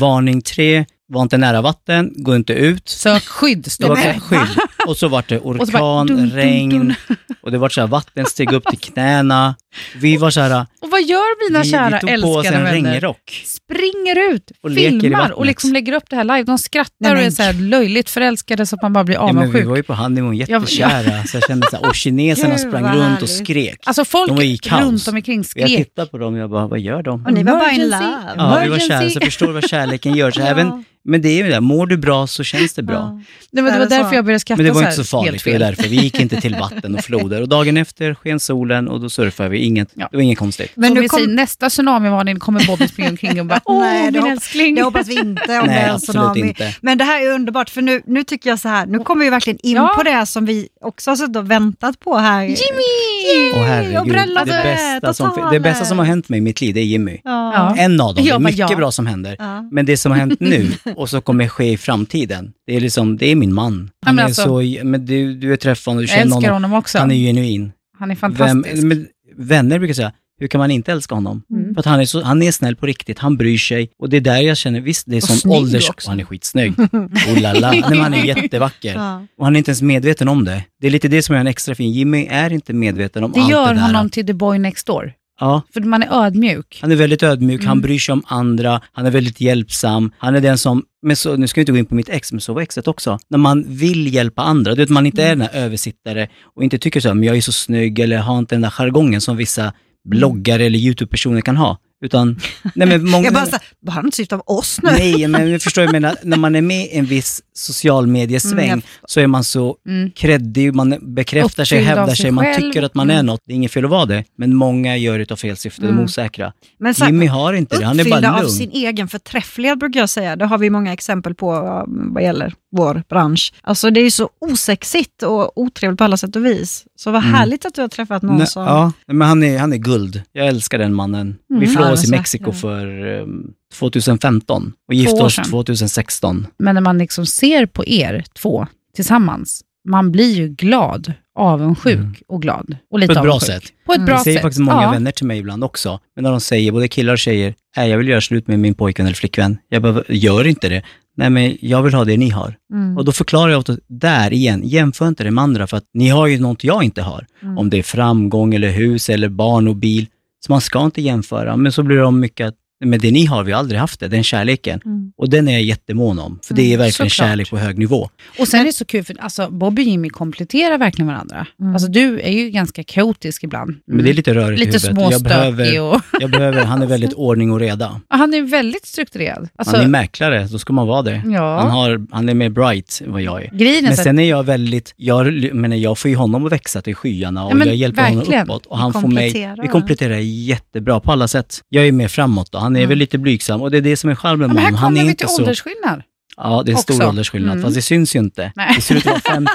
Varning 0.00 0.40
3, 0.42 0.86
var 1.08 1.22
inte 1.22 1.36
nära 1.36 1.60
vatten, 1.62 2.12
gå 2.16 2.36
inte 2.36 2.52
ut. 2.52 2.88
Sök 2.88 3.24
skydd, 3.24 3.68
var 3.80 3.96
det. 3.96 4.20
skydd. 4.20 4.58
Och 4.86 4.96
så 4.96 5.08
var 5.08 5.24
det 5.28 5.38
orkan, 5.44 6.06
dun, 6.06 6.16
dun, 6.16 6.30
regn 6.30 6.70
dun. 6.70 6.94
och 7.42 7.50
det 7.52 7.58
var 7.58 7.68
så 7.68 7.80
här, 7.80 7.88
vatten 7.88 8.26
steg 8.26 8.52
upp 8.52 8.64
till 8.66 8.78
knäna. 8.78 9.54
Vi 9.96 10.16
var 10.16 10.30
så 10.30 10.40
här, 10.40 10.66
Och 10.82 10.90
vad 10.90 11.02
gör 11.02 11.48
mina 11.50 11.62
vi, 11.62 11.70
kära 11.70 12.00
vi 12.02 12.12
tog 12.12 12.22
på 12.22 12.28
oss 12.28 12.46
älskade 12.46 12.68
en 12.68 12.82
vänner? 12.84 13.14
Springer 13.46 14.32
ut, 14.34 14.50
Och 14.62 14.70
filmar 14.70 15.30
och 15.30 15.46
liksom 15.46 15.72
lägger 15.72 15.92
upp 15.92 16.04
det 16.10 16.16
här 16.16 16.24
live. 16.24 16.42
De 16.42 16.58
skrattar 16.58 16.92
Nej, 17.00 17.12
och 17.12 17.18
är 17.18 17.30
så 17.30 17.42
här 17.42 17.52
löjligt 17.52 18.10
förälskade 18.10 18.66
så 18.66 18.76
att 18.76 18.82
man 18.82 18.92
bara 18.92 19.04
blir 19.04 19.16
Ja, 19.16 19.26
men 19.26 19.34
vi 19.36 19.40
avundsjuk. 19.40 19.66
var 19.66 19.76
ju 19.76 19.82
på 19.82 19.94
honeymoon, 19.94 20.36
jättekära. 20.36 21.24
Så 21.24 21.36
jag 21.36 21.46
kände 21.46 21.66
så 21.70 21.76
här, 21.76 21.86
och 21.88 21.94
kineserna 21.94 22.50
Gud, 22.50 22.60
sprang 22.60 22.84
runt 22.84 23.22
och 23.22 23.28
härligt. 23.28 23.30
skrek. 23.46 23.78
Alltså 23.84 24.04
folk 24.04 24.28
De 24.28 24.36
var 24.36 24.42
i 24.42 24.58
kaos. 24.58 24.80
runt 24.82 25.08
omkring 25.08 25.40
Och 25.40 25.46
jag 25.54 25.68
skrek. 25.68 25.86
tittade 25.88 26.08
på 26.10 26.18
dem 26.18 26.34
och 26.34 26.40
jag 26.40 26.50
bara, 26.50 26.66
vad 26.66 26.80
gör 26.80 27.02
de? 27.02 27.26
Och 27.26 27.32
ni 27.32 27.42
var 27.42 27.52
bara 27.52 27.70
in 27.72 27.82
love. 27.90 28.12
Ja, 28.36 28.60
vi 28.64 28.68
var 28.68 28.78
kära, 28.78 29.10
så 29.10 29.20
förstår 29.20 29.52
vad 29.52 29.68
kärleken 29.68 30.14
gör. 30.14 30.30
Så 30.30 30.40
Ja. 30.44 30.46
även, 30.46 30.84
men 31.04 31.22
det 31.22 31.28
är 31.28 31.44
ju 31.44 31.50
det, 31.50 31.60
mår 31.60 31.86
du 31.86 31.96
bra 31.96 32.26
så 32.26 32.44
känns 32.44 32.72
det 32.74 32.82
bra. 32.82 32.94
Ja. 32.96 33.10
Nej, 33.50 33.62
men 33.62 33.64
det 33.64 33.78
var 33.78 33.78
det 33.78 33.96
därför 33.96 34.14
jag 34.16 34.24
började 34.24 34.40
skratta 34.40 34.56
Men 34.62 34.66
det 34.66 34.72
var 34.72 34.82
inte 34.82 34.92
så 34.92 35.04
farligt, 35.04 35.32
det 35.32 35.38
fel. 35.50 35.60
därför. 35.60 35.82
Vi 35.88 35.96
gick 35.96 36.20
inte 36.20 36.40
till 36.40 36.54
vatten 36.54 36.94
och 36.94 37.04
floder. 37.04 37.40
Och 37.42 37.48
dagen 37.48 37.76
efter 37.76 38.14
sken 38.14 38.40
solen 38.40 38.88
och 38.88 39.00
då 39.00 39.10
surfade 39.10 39.48
vi. 39.48 39.58
Inget, 39.58 39.88
Ja. 39.94 40.08
Det 40.10 40.16
var 40.16 40.22
inget 40.24 40.38
konstigt. 40.38 40.70
Men 40.74 40.94
nu 40.94 41.08
kom- 41.08 41.18
säger 41.18 41.28
nästa 41.32 41.68
tsunamivarning 41.70 42.38
kommer 42.38 42.66
Bobby 42.66 42.88
springa 42.88 43.08
omkring 43.10 43.40
och 43.40 43.46
bara 43.46 43.60
åh 43.64 43.80
Nej, 43.80 44.04
det 44.04 44.10
min 44.12 44.22
hop- 44.22 44.32
älskling. 44.32 44.74
Det 44.74 44.82
hoppas 44.82 45.08
vi 45.08 45.14
inte 45.14 45.42
om 45.42 45.46
det 45.46 45.66
Nej, 45.66 45.78
är 45.82 45.88
en 45.88 45.94
absolut 45.94 46.20
tsunami. 46.20 46.40
inte. 46.40 46.74
Men 46.80 46.98
det 46.98 47.04
här 47.04 47.22
är 47.26 47.32
underbart, 47.32 47.70
för 47.70 47.82
nu, 47.82 48.02
nu 48.06 48.24
tycker 48.24 48.50
jag 48.50 48.58
så 48.58 48.68
här, 48.68 48.86
nu 48.86 48.98
kommer 48.98 49.24
vi 49.24 49.30
verkligen 49.30 49.58
in 49.62 49.76
Ja. 49.76 49.92
på 49.96 50.02
det 50.02 50.26
som 50.26 50.46
vi 50.46 50.68
också 50.80 51.10
har 51.10 51.16
suttit 51.16 51.36
och 51.36 51.50
väntat 51.50 52.00
på 52.00 52.16
här. 52.18 52.42
Jimmy! 52.42 53.52
Och 53.52 53.58
och 53.58 53.64
herregud, 53.64 54.04
det 54.04 54.10
bröllopet 54.10 54.46
bästa, 54.64 55.08
och 55.08 55.16
som, 55.16 55.48
det 55.52 55.60
bästa 55.60 55.84
som 55.84 55.98
har 55.98 56.06
hänt 56.06 56.28
mig 56.28 56.38
i 56.38 56.40
mitt 56.40 56.60
liv, 56.60 56.74
det 56.74 56.80
är 56.80 56.84
Jimmy. 56.84 57.20
Ja. 57.24 57.76
En 57.78 58.00
av 58.00 58.14
dem, 58.14 58.24
det 58.24 58.30
är 58.30 58.38
mycket 58.38 58.70
ja. 58.70 58.76
bra 58.76 58.92
som 58.92 59.06
händer. 59.06 59.36
Ja. 59.38 59.62
Men 59.72 59.86
det 59.86 59.96
som 59.96 60.12
har 60.12 60.18
hänt 60.18 60.40
nu 60.40 60.70
och 60.96 61.10
så 61.10 61.20
kommer 61.20 61.48
ske 61.48 61.72
i 61.72 61.76
framtiden, 61.76 62.52
det 62.66 62.76
är 62.76 62.80
liksom, 62.80 63.16
det 63.16 63.26
är 63.26 63.34
min 63.36 63.54
man. 63.54 63.90
Han 64.06 64.14
men 64.14 64.22
är 64.22 64.26
alltså- 64.26 64.42
så, 64.42 64.84
men 64.84 65.06
du, 65.06 65.34
du 65.34 65.52
är 65.52 65.56
träffad 65.56 65.94
och 65.94 66.00
du 66.00 66.02
Jag 66.02 66.08
känner 66.10 66.22
älskar 66.22 66.36
honom. 66.40 66.52
honom 66.52 66.72
också. 66.78 66.98
Han 66.98 67.10
är 67.10 67.14
genuin. 67.16 67.72
Han 67.98 68.10
är 68.10 68.14
Vem, 68.14 68.36
fantastisk. 68.36 68.82
men, 68.84 69.06
vänner 69.36 69.78
brukar 69.78 69.94
säga, 69.94 70.12
hur 70.40 70.48
kan 70.48 70.58
man 70.58 70.70
inte 70.70 70.92
älska 70.92 71.14
honom? 71.14 71.42
Mm. 71.50 71.74
För 71.74 71.80
att 71.80 71.86
han 71.86 72.00
är, 72.00 72.04
så, 72.04 72.22
han 72.22 72.42
är 72.42 72.52
snäll 72.52 72.76
på 72.76 72.86
riktigt, 72.86 73.18
han 73.18 73.36
bryr 73.36 73.58
sig. 73.58 73.90
Och 73.98 74.08
det 74.10 74.16
är 74.16 74.20
där 74.20 74.38
jag 74.40 74.56
känner, 74.56 74.80
visst 74.80 75.04
det 75.06 75.16
är 75.16 75.22
Och 75.22 75.22
som 75.22 75.36
snygg 75.36 75.56
ålders... 75.56 75.90
också. 75.90 76.08
Och 76.08 76.12
han 76.12 76.20
är 76.20 76.24
skitsnygg. 76.24 76.78
Oh 76.78 77.40
la 77.40 77.52
la. 77.52 77.70
Nej, 77.70 77.84
men 77.88 77.98
han 78.00 78.14
är 78.14 78.24
jättevacker. 78.24 78.94
Ja. 78.94 79.26
Och 79.38 79.44
han 79.44 79.54
är 79.56 79.58
inte 79.58 79.70
ens 79.70 79.82
medveten 79.82 80.28
om 80.28 80.44
det. 80.44 80.64
Det 80.80 80.86
är 80.86 80.90
lite 80.90 81.08
det 81.08 81.22
som 81.22 81.34
är 81.34 81.40
en 81.40 81.46
extra 81.46 81.74
fin. 81.74 81.92
Jimmy 81.92 82.26
är 82.30 82.52
inte 82.52 82.72
medveten 82.72 83.24
om 83.24 83.32
det 83.32 83.40
allt 83.40 83.50
gör 83.50 83.68
det 83.68 83.74
där. 83.74 83.86
honom 83.86 84.10
till 84.10 84.26
the 84.26 84.32
boy 84.32 84.58
next 84.58 84.86
door. 84.86 85.12
Ja, 85.40 85.62
För 85.74 85.80
man 85.80 86.02
är 86.02 86.24
ödmjuk. 86.26 86.78
han 86.82 86.92
är 86.92 86.96
väldigt 86.96 87.22
ödmjuk, 87.22 87.60
han 87.64 87.72
Mm. 87.72 87.82
bryr 87.82 87.98
sig 87.98 88.12
om 88.12 88.22
andra, 88.26 88.80
han 88.92 89.06
är 89.06 89.10
väldigt 89.10 89.40
hjälpsam. 89.40 90.10
Han 90.18 90.34
är 90.34 90.40
den 90.40 90.58
som, 90.58 90.82
men 91.02 91.16
så, 91.16 91.36
nu 91.36 91.48
ska 91.48 91.60
jag 91.60 91.62
inte 91.62 91.72
gå 91.72 91.78
in 91.78 91.86
på 91.86 91.94
mitt 91.94 92.08
ex, 92.08 92.32
men 92.32 92.40
så 92.40 92.52
var 92.54 92.62
exet 92.62 92.88
också. 92.88 93.18
När 93.30 93.38
man 93.38 93.64
vill 93.68 94.14
hjälpa 94.14 94.42
andra, 94.42 94.74
du 94.74 94.82
vet 94.82 94.88
man 94.90 95.06
inte 95.06 95.22
är 95.24 95.28
den 95.28 95.40
här 95.40 95.50
översittare 95.54 96.28
och 96.56 96.64
inte 96.64 96.78
tycker 96.78 97.00
så 97.00 97.14
men 97.14 97.24
jag 97.24 97.36
är 97.36 97.40
så 97.40 97.52
snygg 97.52 97.98
eller 97.98 98.18
har 98.18 98.38
inte 98.38 98.54
den 98.54 98.62
där 98.62 98.70
jargongen 98.70 99.20
som 99.20 99.36
vissa 99.36 99.72
bloggare 100.08 100.64
eller 100.64 100.78
YouTube-personer 100.78 101.40
kan 101.40 101.56
ha. 101.56 101.78
Utan, 102.04 102.40
nej 102.74 102.88
men 102.88 103.10
många... 103.10 103.24
Jag 103.24 103.34
bara, 103.34 103.46
så 103.46 103.56
bara 103.86 103.92
han 103.92 104.10
inte 104.18 104.34
av 104.34 104.42
oss 104.46 104.80
nu. 104.82 104.90
Nej, 104.90 105.28
men 105.28 105.50
jag 105.50 105.62
förstår 105.62 105.84
jag 105.84 105.92
menar, 105.92 106.14
när 106.22 106.36
man 106.36 106.54
är 106.56 106.62
med 106.62 106.84
i 106.86 106.98
en 106.98 107.04
viss 107.04 107.42
social 107.54 108.06
mediesväng 108.06 108.68
Mm, 108.68 108.82
så 109.06 109.20
är 109.20 109.26
man 109.26 109.44
så 109.44 109.76
Mm. 109.88 110.10
kreddig, 110.10 110.74
man 110.74 111.14
bekräftar 111.14 111.64
sig, 111.64 111.78
av 111.78 111.84
hävdar 111.84 112.06
sig 112.06 112.16
sig, 112.16 112.30
man 112.30 112.44
tycker 112.56 112.82
att 112.82 112.94
man 112.94 113.10
är 113.10 113.14
Mm. 113.14 113.26
något. 113.26 113.40
Det 113.46 113.52
är 113.52 113.54
inget 113.56 113.72
fel 113.72 113.84
att 113.84 113.90
vara 113.90 114.04
det, 114.06 114.24
men 114.36 114.54
många 114.54 114.96
gör 114.96 115.18
det 115.18 115.30
av 115.32 115.36
fel 115.36 115.56
syfte, 115.56 115.80
de 115.82 115.86
är 115.86 115.92
Mm. 115.92 116.04
osäkra. 116.04 116.52
Men 116.78 116.94
så 116.94 117.04
Jimmy 117.04 117.26
har 117.26 117.52
inte 117.52 117.78
det, 117.78 117.84
han 117.84 118.00
är 118.00 118.04
bara 118.10 118.32
av 118.34 118.40
lugn. 118.42 118.50
sin 118.50 118.70
egen 118.70 119.08
förträfflighet 119.08 119.78
brukar 119.78 120.00
jag 120.00 120.08
säga. 120.08 120.36
Det 120.36 120.44
har 120.46 120.58
vi 120.58 120.70
många 120.70 120.92
exempel 120.92 121.34
på 121.34 121.50
vad 121.86 122.22
gäller 122.22 122.54
vår 122.76 123.02
bransch. 123.08 123.52
Alltså 123.62 123.90
det 123.90 124.00
är 124.00 124.04
ju 124.04 124.10
så 124.10 124.28
osexigt 124.40 125.22
och 125.22 125.58
otrevligt 125.60 125.98
på 125.98 126.04
alla 126.04 126.16
sätt 126.16 126.36
och 126.36 126.44
vis. 126.44 126.84
Så 126.96 127.10
vad 127.10 127.22
Mm. 127.22 127.34
härligt 127.34 127.66
att 127.66 127.74
du 127.74 127.80
har 127.80 127.88
träffat 127.88 128.22
någon 128.22 128.36
Nej, 128.38 128.46
som... 128.46 128.62
Ja, 128.64 128.92
men 129.06 129.28
han 129.28 129.42
är, 129.42 129.58
han 129.58 129.72
är 129.72 129.76
guld. 129.76 130.22
Jag 130.32 130.46
älskar 130.46 130.78
den 130.78 130.94
mannen. 130.94 131.36
Vi 131.48 131.54
Mm. 131.56 131.68
Förlovade 131.88 132.02
oss 132.02 132.08
i 132.08 132.10
Mexiko 132.10 132.52
för 132.52 133.06
um, 133.20 133.52
2015 133.78 134.72
och 134.88 134.94
gifte 134.94 135.22
oss 135.22 135.34
sedan. 135.34 135.44
2016. 135.44 136.46
Men 136.58 136.74
när 136.74 136.82
man 136.82 136.98
liksom 136.98 137.26
ser 137.26 137.66
på 137.66 137.86
er 137.86 138.24
två 138.34 138.66
tillsammans, 138.94 139.64
man 139.88 140.12
blir 140.12 140.34
ju 140.34 140.48
glad, 140.48 141.12
avundsjuk 141.34 141.94
Mm. 141.98 142.14
och 142.28 142.42
glad. 142.42 142.76
Och 142.90 142.98
lite 142.98 143.14
På 143.14 143.18
ett 143.20 143.22
bra 143.24 143.32
avundsjuk. 143.32 143.62
sätt. 143.62 143.72
På 143.86 143.92
ett 143.92 143.96
Mm. 143.96 144.06
bra 144.06 144.16
Det 144.16 144.22
säger 144.24 144.36
sätt. 144.36 144.42
faktiskt 144.42 144.60
många 144.60 144.82
ja. 144.82 144.90
vänner 144.90 145.10
till 145.10 145.26
mig 145.26 145.38
ibland 145.38 145.64
också. 145.64 146.00
Men 146.16 146.22
när 146.24 146.30
de 146.30 146.40
säger, 146.40 146.72
både 146.72 146.88
killar 146.88 147.12
och 147.12 147.18
tjejer, 147.18 147.54
nej 147.76 147.90
jag 147.90 147.98
vill 147.98 148.08
göra 148.08 148.20
slut 148.20 148.46
med 148.48 148.58
min 148.58 148.74
pojkvän 148.74 149.06
eller 149.06 149.16
flickvän. 149.16 149.58
Jag 149.68 149.82
bara, 149.82 150.02
gör 150.08 150.46
inte 150.46 150.68
det. 150.68 150.82
Nej 151.16 151.30
men 151.30 151.56
jag 151.60 151.82
vill 151.82 151.94
ha 151.94 152.04
det 152.04 152.16
ni 152.16 152.30
har. 152.30 152.54
Mm. 152.72 152.96
Och 152.96 153.04
då 153.04 153.12
förklarar 153.12 153.50
jag 153.52 153.58
åt 153.58 153.78
där 153.86 154.32
igen, 154.32 154.60
jämför 154.64 155.08
inte 155.08 155.24
det 155.24 155.30
med 155.30 155.44
andra 155.44 155.66
för 155.66 155.76
att 155.76 155.84
ni 155.94 156.08
har 156.08 156.26
ju 156.26 156.38
något 156.40 156.64
jag 156.64 156.84
inte 156.84 157.02
har. 157.02 157.26
Mm. 157.42 157.58
Om 157.58 157.70
det 157.70 157.78
är 157.78 157.82
framgång 157.82 158.54
eller 158.54 158.70
hus 158.70 159.10
eller 159.10 159.28
barn 159.28 159.68
och 159.68 159.76
bil. 159.76 160.06
Så 160.48 160.52
man 160.52 160.60
ska 160.60 160.84
inte 160.84 161.02
jämföra. 161.02 161.56
Men 161.56 161.72
så 161.72 161.82
blir 161.82 161.96
det 161.96 162.04
om 162.04 162.20
mycket 162.20 162.48
att, 162.48 162.54
men 162.84 162.98
det 163.00 163.10
ni 163.10 163.24
har, 163.24 163.44
vi 163.44 163.52
har 163.52 163.58
aldrig 163.58 163.80
haft 163.80 164.00
det, 164.00 164.08
den 164.08 164.24
kärleken. 164.24 164.80
Mm. 164.84 165.12
Och 165.16 165.30
den 165.30 165.48
är 165.48 165.52
jag 165.52 165.62
jättemån 165.62 166.18
om, 166.18 166.38
för 166.44 166.54
det 166.54 166.62
är 166.62 166.66
Mm, 166.66 166.78
verkligen 166.78 167.10
såklart. 167.10 167.28
kärlek 167.28 167.50
på 167.50 167.58
hög 167.58 167.78
nivå. 167.78 168.08
Och 168.38 168.48
sen 168.48 168.60
är 168.60 168.64
det 168.64 168.72
så 168.72 168.84
kul, 168.84 169.04
för 169.04 169.16
alltså, 169.20 169.50
Bobby 169.50 169.82
och 169.82 169.86
Jimmy 169.86 170.08
kompletterar 170.08 170.78
verkligen 170.78 171.06
varandra. 171.06 171.46
Mm. 171.60 171.72
Alltså, 171.72 171.88
du 171.88 172.20
är 172.20 172.30
ju 172.30 172.50
ganska 172.50 172.82
kaotisk 172.84 173.44
ibland. 173.44 173.76
Men 173.86 174.04
det 174.04 174.10
är 174.10 174.14
lite 174.14 174.34
rörigt 174.34 174.60
Lite 174.60 174.76
i 174.86 174.88
huvudet. 174.90 175.10
Jag 175.12 175.22
behöver, 175.22 175.80
och... 175.80 176.00
jag 176.20 176.30
behöver, 176.30 176.64
han 176.64 176.82
är 176.82 176.86
väldigt 176.86 177.12
ordning 177.12 177.50
och 177.52 177.60
reda. 177.60 178.00
Han 178.08 178.34
är 178.34 178.42
väldigt 178.42 178.86
strukturerad. 178.86 179.48
Alltså, 179.56 179.76
Han 179.76 179.84
är 179.84 179.88
mäklare, 179.88 180.46
då 180.52 180.58
ska 180.58 180.72
man 180.72 180.86
vara 180.86 181.02
det. 181.02 181.22
ja. 181.26 181.58
Han, 181.60 181.70
har, 181.70 182.06
han 182.10 182.28
är 182.28 182.34
mer 182.34 182.48
bright 182.50 183.02
än 183.06 183.12
vad 183.12 183.22
jag 183.22 183.44
är. 183.44 183.50
Grejen 183.52 183.84
Men 183.84 183.96
sen 183.96 184.18
är 184.18 184.28
jag 184.30 184.42
väldigt, 184.42 184.94
jag, 184.96 185.54
men 185.54 185.80
jag 185.80 185.98
får 185.98 186.08
ju 186.10 186.16
honom 186.16 186.46
att 186.46 186.52
växa 186.52 186.82
till 186.82 186.94
skyarna 186.94 187.44
och 187.44 187.50
Ja, 187.52 187.54
men 187.54 187.66
jag 187.68 187.76
hjälper 187.76 188.02
verkligen. 188.02 188.24
honom 188.26 188.42
uppåt. 188.42 188.66
Och 188.66 188.78
han 188.78 188.92
får 188.92 189.08
mig, 189.08 189.54
vi 189.62 189.68
kompletterar 189.68 190.16
jättebra 190.18 191.00
på 191.00 191.12
alla 191.12 191.28
sätt. 191.28 191.60
Jag 191.68 191.86
är 191.88 191.92
mer 191.92 192.08
framåt 192.08 192.54
och 192.54 192.60
han 192.68 192.76
är 192.76 192.80
Mm. 192.80 192.88
väl 192.88 192.98
lite 192.98 193.18
blygsam 193.18 193.62
och 193.62 193.70
det 193.70 193.76
är 193.76 193.80
det 193.82 193.96
som 193.96 194.10
är 194.10 194.14
charmen 194.14 194.48
Ja, 194.48 194.54
med 194.54 194.62
här 194.62 194.70
honom. 194.70 194.78
Han 194.82 194.88
kommer 194.90 195.00
är 195.00 195.04
vi 195.04 195.10
inte 195.10 195.24
till 195.26 195.34
så... 195.34 195.42
åldersskillnad. 195.42 196.02
Ja, 196.36 196.62
det 196.66 196.70
är 196.72 196.76
en 196.76 196.78
stor 196.82 197.06
åldersskillnad, 197.08 197.52
Mm. 197.52 197.62
fast 197.64 197.74
det 197.76 197.82
syns 197.82 198.16
ju 198.16 198.18
inte. 198.18 198.52
Nej. 198.56 198.72
Det 198.76 198.80
ser 198.82 198.94
ut 198.96 199.06
att 199.06 199.12
vara 199.12 199.34
fem... 199.34 199.46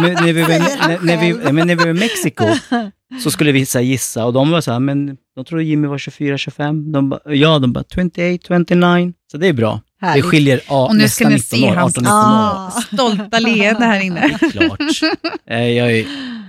Men 0.00 0.12
när, 0.12 0.32
vi 0.32 0.42
var, 0.42 0.48
när, 0.48 0.98
när, 1.02 1.16
vi, 1.20 1.52
men 1.52 1.66
när 1.66 1.76
vi 1.76 1.84
var 1.84 1.90
i 1.90 1.92
Mexiko 1.92 2.44
så 3.24 3.30
skulle 3.30 3.52
vi 3.52 3.66
så 3.66 3.78
här, 3.78 3.84
gissa 3.84 4.24
och 4.24 4.32
de 4.32 4.50
var 4.50 4.60
så 4.60 4.72
här, 4.72 4.80
men 4.80 5.16
de 5.36 5.44
trodde 5.44 5.64
Jimmy 5.64 5.88
var 5.88 5.98
24-25. 5.98 6.92
De 6.92 7.08
ba, 7.10 7.18
ja, 7.26 7.58
de 7.58 7.72
bara 7.72 7.84
28, 7.94 8.10
29. 8.68 9.12
Så 9.32 9.38
det 9.38 9.48
är 9.48 9.52
bra. 9.52 9.80
Härligt. 10.00 10.24
Det 10.24 10.28
skiljer 10.30 10.60
ja, 10.68 10.86
Och 10.88 10.96
nu 10.96 11.08
ska 11.08 11.28
ni 11.28 11.34
19 11.34 11.58
se 11.58 11.70
år, 11.70 11.74
hans- 11.76 11.98
18-19 11.98 12.02
år. 12.02 12.06
Ah. 12.08 12.70
Stolta 12.70 13.38
leende 13.38 13.84
här 13.84 14.00
inne. 14.00 14.38
Klart. 14.52 14.80
Eh, 15.50 15.68
Jag 15.68 15.92
är, 15.98 16.06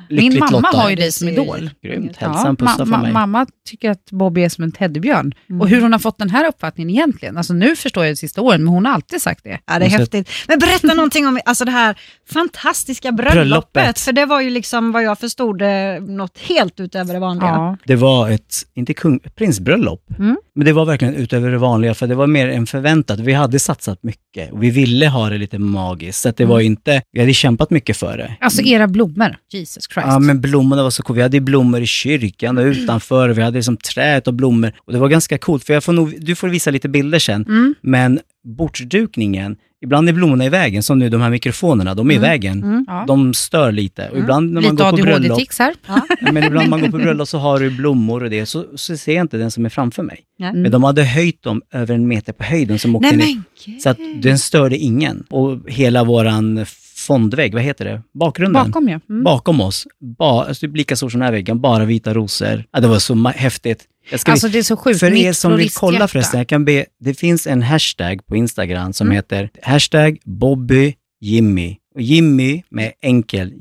Min 0.09 0.39
mamma 0.39 0.51
lottad. 0.51 0.77
har 0.77 0.89
ju 0.89 0.95
dig 0.95 1.11
som 1.11 1.27
idol. 1.29 1.69
Grymt. 1.83 2.17
Hälsa 2.17 2.47
en 2.47 2.55
pussa 2.55 2.77
ma- 2.77 2.85
ma- 2.85 3.01
mig. 3.01 3.11
mamma 3.11 3.45
tycker 3.69 3.91
att 3.91 4.11
Bobby 4.11 4.41
är 4.43 4.49
som 4.49 4.63
en 4.63 4.71
teddybjörn. 4.71 5.33
Mm. 5.49 5.61
Och 5.61 5.69
hur 5.69 5.81
hon 5.81 5.91
har 5.91 5.99
fått 5.99 6.17
den 6.17 6.29
här 6.29 6.47
uppfattningen 6.47 6.89
egentligen. 6.89 7.37
Alltså 7.37 7.53
nu 7.53 7.75
förstår 7.75 8.05
jag 8.05 8.11
de 8.11 8.15
sista 8.17 8.41
åren, 8.41 8.63
men 8.63 8.73
hon 8.73 8.85
har 8.85 8.93
alltid 8.93 9.21
sagt 9.21 9.43
det. 9.43 9.59
Ja, 9.65 9.79
det 9.79 9.85
är 9.85 9.89
häftigt. 9.89 10.29
Men 10.47 10.59
berätta 10.59 10.87
någonting 10.93 11.27
om 11.27 11.39
alltså 11.45 11.65
det 11.65 11.71
här 11.71 11.95
fantastiska 12.33 13.11
bröllopet. 13.11 13.33
Bröllopet. 13.73 13.99
För 13.99 14.11
det 14.11 14.25
var 14.25 14.41
ju 14.41 14.49
liksom 14.49 14.91
vad 14.91 15.03
jag 15.03 15.19
förstod 15.19 15.61
eh, 15.61 15.67
något 16.07 16.37
helt 16.37 16.79
utöver 16.79 17.13
det 17.13 17.19
vanliga. 17.19 17.49
Ja. 17.49 17.77
Det 17.85 17.95
var 17.95 18.29
ett, 18.29 18.55
inte 18.73 18.93
kung, 18.93 19.19
prinsbröllop, 19.35 20.05
Mm. 20.19 20.37
Men 20.55 20.65
det 20.65 20.73
var 20.73 20.85
verkligen 20.85 21.15
utöver 21.15 21.51
det 21.51 21.57
vanliga, 21.57 21.93
för 21.93 22.07
det 22.07 22.15
var 22.15 22.27
mer 22.27 22.47
än 22.49 22.65
förväntat. 22.65 23.19
Vi 23.19 23.33
hade 23.33 23.59
satsat 23.59 24.03
mycket 24.03 24.51
och 24.51 24.63
vi 24.63 24.69
ville 24.69 25.07
ha 25.07 25.29
det 25.29 25.37
lite 25.37 25.59
magiskt, 25.59 26.21
så 26.21 26.29
att 26.29 26.37
det 26.37 26.45
var 26.45 26.55
Mm. 26.59 26.65
inte, 26.65 27.01
vi 27.11 27.19
hade 27.19 27.33
kämpat 27.33 27.69
mycket 27.69 27.97
för 27.97 28.17
det. 28.17 28.35
Alltså 28.39 28.61
era 28.61 28.87
blommor, 28.87 29.35
Jesus 29.51 29.83
Christ. 29.93 30.07
Ja, 30.07 30.19
men 30.19 30.41
blommorna 30.41 30.83
var 30.83 30.89
så 30.89 31.03
coola. 31.03 31.15
Vi 31.15 31.21
hade 31.21 31.41
blommor 31.41 31.81
i 31.81 31.85
kyrkan 31.87 32.57
och 32.57 32.63
utanför. 32.63 33.29
Vi 33.29 33.41
hade 33.41 33.55
liksom 33.57 33.77
träd 33.77 34.27
och 34.27 34.33
blommor. 34.33 34.73
Och 34.77 34.93
det 34.93 34.99
var 34.99 35.07
ganska 35.09 35.37
coolt, 35.37 35.63
för 35.63 35.73
jag 35.73 35.83
får 35.83 35.93
nog, 35.93 36.15
du 36.19 36.35
får 36.35 36.47
visa 36.49 36.71
lite 36.71 36.89
bilder 36.89 37.19
sen. 37.19 37.45
Mm. 37.47 37.75
Men 37.81 38.19
bordsdukningen, 38.43 39.57
ibland 39.81 40.09
är 40.09 40.13
blommorna 40.13 40.45
i 40.45 40.49
vägen, 40.49 40.83
som 40.83 40.99
nu 40.99 41.09
de 41.09 41.21
här 41.21 41.29
mikrofonerna, 41.29 41.95
de 41.95 42.11
är 42.11 42.15
i 42.15 42.17
vägen. 42.17 42.63
Mm. 42.63 42.85
Ja. 42.87 43.03
De 43.07 43.33
stör 43.33 43.71
lite. 43.71 44.09
Och 44.09 44.17
ibland 44.17 44.51
när 44.51 44.61
man 44.61 44.71
Lite 44.71 44.83
går 44.83 44.91
på 44.91 44.97
bröllop, 44.97 45.31
ADHD-tics 45.31 45.59
här. 45.59 45.73
Ja. 45.87 46.01
Men 46.31 46.43
ibland 46.43 46.69
man 46.69 46.81
går 46.81 46.89
på 46.89 46.97
bröllop 46.97 47.27
så 47.27 47.37
har 47.37 47.59
du 47.59 47.69
blommor 47.69 48.23
och 48.23 48.29
det, 48.29 48.45
så, 48.45 48.65
så 48.75 48.97
ser 48.97 49.15
jag 49.15 49.23
inte 49.23 49.37
den 49.37 49.51
som 49.51 49.65
är 49.65 49.69
framför 49.69 50.03
mig. 50.03 50.19
Nej. 50.39 50.53
Men 50.53 50.71
de 50.71 50.83
hade 50.83 51.03
höjt 51.03 51.43
dem 51.43 51.61
över 51.71 51.95
en 51.95 52.07
meter 52.07 52.33
på 52.33 52.43
höjden 52.43 52.79
som 52.79 52.95
åkte 52.95 53.15
Nej 53.15 53.35
ner. 53.67 53.79
Så 53.79 53.89
att 53.89 53.97
den 54.21 54.39
störde 54.39 54.77
ingen. 54.77 55.23
Och 55.29 55.59
hela 55.67 56.03
våran 56.03 56.65
fondvägg, 57.03 57.53
vad 57.53 57.63
heter 57.63 57.85
det? 57.85 58.01
Bakgrunden? 58.13 58.65
Bakom 58.65 58.89
ja. 58.89 58.99
Mm. 59.09 59.23
Bakom 59.23 59.61
oss, 59.61 59.87
ba, 60.17 60.43
alltså 60.43 60.67
typ 60.67 60.75
lika 60.77 60.95
stor 60.95 61.09
som 61.09 61.19
den 61.19 61.25
här 61.25 61.31
väggen, 61.33 61.61
bara 61.61 61.85
vita 61.85 62.13
rosor. 62.13 62.63
Ja, 62.71 62.79
det 62.79 62.87
var 62.87 62.99
så 62.99 63.27
häftigt. 63.27 63.85
Alltså 64.27 64.47
det 64.47 64.57
är 64.59 64.63
så 64.63 64.77
sjukt. 64.77 64.99
för 64.99 65.13
er 65.13 65.33
som 65.33 65.55
vill 65.57 65.71
kolla 65.71 66.07
förresten, 66.07 66.37
jag 66.37 66.47
kan 66.47 66.65
be, 66.65 66.85
det 66.99 67.13
finns 67.13 67.47
en 67.47 67.61
hashtag 67.61 68.27
på 68.27 68.35
Instagram 68.35 68.93
som 68.93 69.07
Mm. 69.07 69.15
heter 69.15 69.49
hashtag 69.61 70.17
Bobby 70.25 70.95
Jimmy. 71.21 71.77
Och 71.95 72.01
Jimmy 72.01 72.63
med 72.69 72.91
enkel 73.01 73.53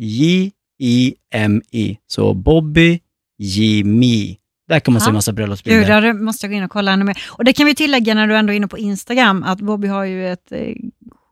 J-I-M-I. 0.79 1.99
Så 2.07 2.35
Bobby 2.35 3.01
Jimmy. 3.39 4.37
Där 4.69 4.81
kan 4.81 4.95
man 4.95 5.01
se 5.01 5.09
Ja. 5.09 5.13
massa 5.13 5.31
Gud, 5.31 5.37
bröllopsbilder. 5.37 6.01
där 6.01 6.13
måste 6.13 6.47
jag 6.47 6.51
gå 6.53 6.57
in 6.57 6.65
och 6.65 6.71
kolla 6.71 6.93
ännu 6.93 7.05
mer. 7.05 7.19
Och 7.31 7.45
det 7.45 7.53
kan 7.53 7.67
vi 7.67 7.75
tillägga 7.75 8.15
när 8.15 8.27
du 8.27 8.37
ändå 8.37 8.53
är 8.53 8.57
inne 8.57 8.69
på 8.69 8.79
Instagram, 8.79 9.43
att 9.43 9.61
Bobby 9.61 9.89
har 9.89 10.05
ju 10.05 10.29
ett 10.33 10.53
eh, 10.53 10.59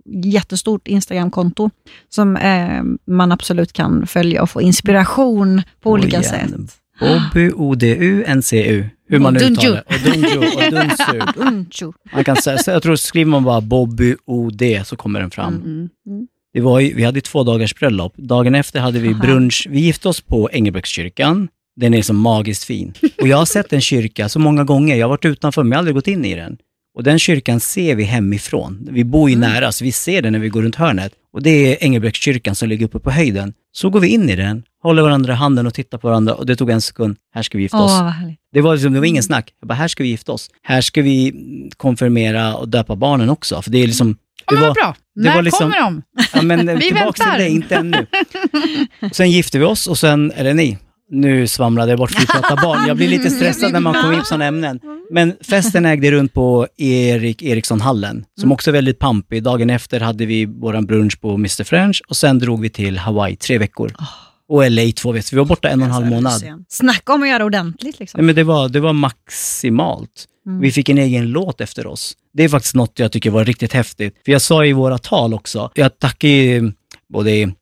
jättestort 0.07 0.88
Instagramkonto 0.88 1.70
som 2.09 2.36
eh, 2.36 2.82
man 3.07 3.32
absolut 3.32 3.72
kan 3.72 4.07
följa 4.07 4.42
och 4.42 4.51
få 4.51 4.62
inspiration 4.62 5.62
på 5.82 5.90
olika 5.90 6.18
Och 6.18 6.24
sätt. 6.24 6.51
Bobby 7.01 7.51
O-D-U-N-C-U. 7.55 8.84
Hur 9.09 9.18
man 9.18 9.34
Dunju. 9.34 9.53
uttalar 9.53 9.84
det. 9.88 9.94
Och 9.94 10.12
Dunju. 10.12 11.86
Och. 11.86 11.94
Man 12.14 12.24
kan 12.24 12.36
säga, 12.36 12.59
jag 12.66 12.82
tror 12.82 12.96
skriver 12.96 13.30
man 13.30 13.44
bara 13.44 13.61
Bobby 13.61 14.16
O-D 14.26 14.82
så 14.86 14.96
kommer 14.96 15.20
den 15.20 15.30
fram. 15.30 15.55
Mm. 15.55 15.88
Det 16.53 16.61
var 16.61 16.80
ju, 16.80 16.94
vi 16.94 17.05
hade 17.05 17.20
två 17.20 17.44
dagars 17.44 17.74
bröllop. 17.74 18.16
Dagen 18.16 18.55
efter 18.55 18.80
hade 18.80 18.98
vi 18.98 19.14
brunch. 19.14 19.66
Vi 19.70 19.80
gifte 19.80 20.09
oss 20.09 20.20
på 20.20 20.51
Engelbrektskyrkan. 20.53 21.48
Den 21.76 21.94
är 21.94 22.03
så 22.03 22.12
magiskt 22.14 22.64
fin. 22.64 22.94
Och 23.20 23.28
jag 23.28 23.36
har 23.36 23.44
sett 23.44 23.72
en 23.72 23.80
kyrka 23.80 24.28
så 24.28 24.38
många 24.38 24.64
gånger. 24.64 24.96
Jag 24.96 25.07
har 25.07 25.11
varit 25.11 25.24
utanför, 25.24 25.62
men 25.62 25.70
jag 25.70 25.76
har 25.76 25.78
aldrig 25.78 25.94
gått 25.94 26.09
in 26.09 26.24
i 26.24 26.34
den. 26.34 26.59
Och 27.01 27.05
den 27.05 27.18
kyrkan 27.18 27.61
ser 27.61 27.94
vi 27.94 28.05
hemifrån. 28.05 28.88
Vi 28.90 29.05
bor 29.05 29.30
ju 29.30 29.36
Mm. 29.36 29.51
nära, 29.51 29.72
så 29.72 29.84
vi 29.84 29.92
ser 29.92 30.22
den 30.22 30.32
när 30.32 30.40
vi 30.40 30.48
går 30.48 30.62
runt 30.62 30.76
hörnet. 30.76 31.12
Och 31.32 31.42
det 31.42 31.51
är 31.51 31.84
Engelbrektskyrkan 31.84 32.55
som 32.55 32.68
ligger 32.68 32.86
uppe 32.86 32.98
på 32.98 33.11
höjden. 33.11 33.53
Så 33.72 33.90
går 33.90 34.01
vi 34.01 34.09
in 34.09 34.28
i 34.30 34.36
den, 34.36 34.62
håller 34.82 35.03
varandra 35.03 35.32
i 35.32 35.36
handen 35.36 35.66
och 35.66 35.74
tittar 35.74 35.98
på 35.98 36.09
varandra. 36.09 36.34
Och 36.34 36.46
det 36.46 36.57
tog 36.57 36.70
en 36.70 36.80
sekund. 36.80 37.16
Här 37.34 37.42
ska 37.42 37.59
vi 37.59 37.62
gifta 37.64 37.78
oss. 37.82 37.90
härligt. 38.01 38.38
Det 38.53 38.61
var, 38.61 38.74
liksom, 38.74 38.92
det 38.92 38.98
var 38.98 39.07
ingen 39.07 39.22
snack. 39.22 39.51
Jag 39.61 39.68
bara, 39.68 39.74
här 39.74 39.88
ska 39.88 40.03
vi 40.03 40.09
gifta 40.09 40.32
oss. 40.32 40.51
Här 40.62 40.80
ska 40.80 41.03
vi 41.03 41.32
konfirmera 41.76 42.55
och 42.57 42.68
döpa 42.68 42.96
barnen 42.96 43.30
också. 43.30 43.62
För 43.62 43.70
det 43.70 43.78
är 43.78 43.86
liksom... 43.86 44.16
Det 44.51 44.57
var, 44.57 44.74
bra. 44.74 44.94
det 45.14 45.20
När 45.22 45.34
var 45.34 45.42
liksom- 45.42 45.70
kommer 45.72 45.80
de? 45.84 46.03
Ja, 46.34 46.42
men 46.42 46.66
Vi 46.78 46.80
tillbaks 46.82 47.20
väntar. 47.20 47.36
till 47.36 47.44
det, 47.44 47.51
inte 47.51 47.76
ännu. 47.76 48.07
Sen 49.12 49.30
gifte 49.30 49.59
vi 49.59 49.64
oss 49.64 49.86
och 49.86 49.98
sen, 49.98 50.32
eller 50.36 50.55
ni, 50.55 50.78
nu 51.11 51.46
svamlade 51.46 51.92
jag 51.92 51.98
bort 51.98 52.11
för 52.11 52.20
vi 52.20 52.26
pratar 52.26 52.57
barn. 52.62 52.84
Jag 52.88 52.96
blir 52.96 53.09
lite 53.09 53.30
stressad 53.30 53.72
när 53.72 53.80
man 53.80 53.94
kommer 53.94 54.12
in 54.14 54.18
på 54.20 54.24
sådana 54.26 54.44
ämnen. 54.44 54.80
Men 55.11 55.36
festen 55.40 55.86
ägde 55.86 56.11
runt 56.11 56.34
på 56.34 56.66
Erik 56.76 57.42
Eriksson-hallen, 57.42 58.24
som 58.40 58.52
också 58.52 58.70
är 58.70 58.72
väldigt 58.72 58.98
pampig. 58.98 59.42
Dagen 59.42 59.70
efter 59.70 60.00
hade 60.00 60.26
vi 60.26 60.44
våran 60.44 60.86
brunch 60.86 61.20
på 61.20 61.34
Mr 61.34 61.64
French 61.64 62.02
och 62.08 62.16
sen 62.16 62.38
drog 62.38 62.61
vi 62.61 62.70
till 62.70 62.98
Hawaii 62.98 63.36
tre 63.36 63.58
veckor. 63.58 63.92
Och 64.48 64.70
LA 64.70 64.82
två 64.96 65.12
veckor, 65.12 65.30
vi 65.30 65.36
var 65.36 65.44
borta 65.44 65.68
en 65.68 65.80
och 65.80 65.86
en 65.86 65.92
halv 65.92 66.06
månad. 66.06 66.64
Snacka 66.68 67.12
om 67.12 67.22
att 67.22 67.28
göra 67.28 67.44
ordentligt 67.44 67.82
Nej, 67.82 67.94
liksom. 67.98 68.26
men 68.26 68.34
det, 68.34 68.44
var, 68.44 68.68
det 68.68 68.80
var 68.80 68.92
maximalt. 68.92 70.26
Mm. 70.46 70.61
Vi 70.61 70.72
fick 70.72 70.88
en 70.88 70.98
egen 70.98 71.26
låt 71.26 71.61
efter 71.61 71.86
oss. 71.86 72.16
Det 72.32 72.44
är 72.44 72.48
faktiskt 72.48 72.74
något 72.74 72.98
jag 72.98 73.12
tycker 73.12 73.30
var 73.30 73.44
riktigt 73.44 73.72
häftigt. 73.72 74.14
För 74.24 74.32
jag 74.32 74.42
sa 74.42 74.64
i 74.64 74.72
våra 74.72 74.98
tal 74.98 75.34
också, 75.34 75.70
jag 75.74 75.98
tackar 75.98 76.28
ju 76.28 76.72
både 77.12 77.52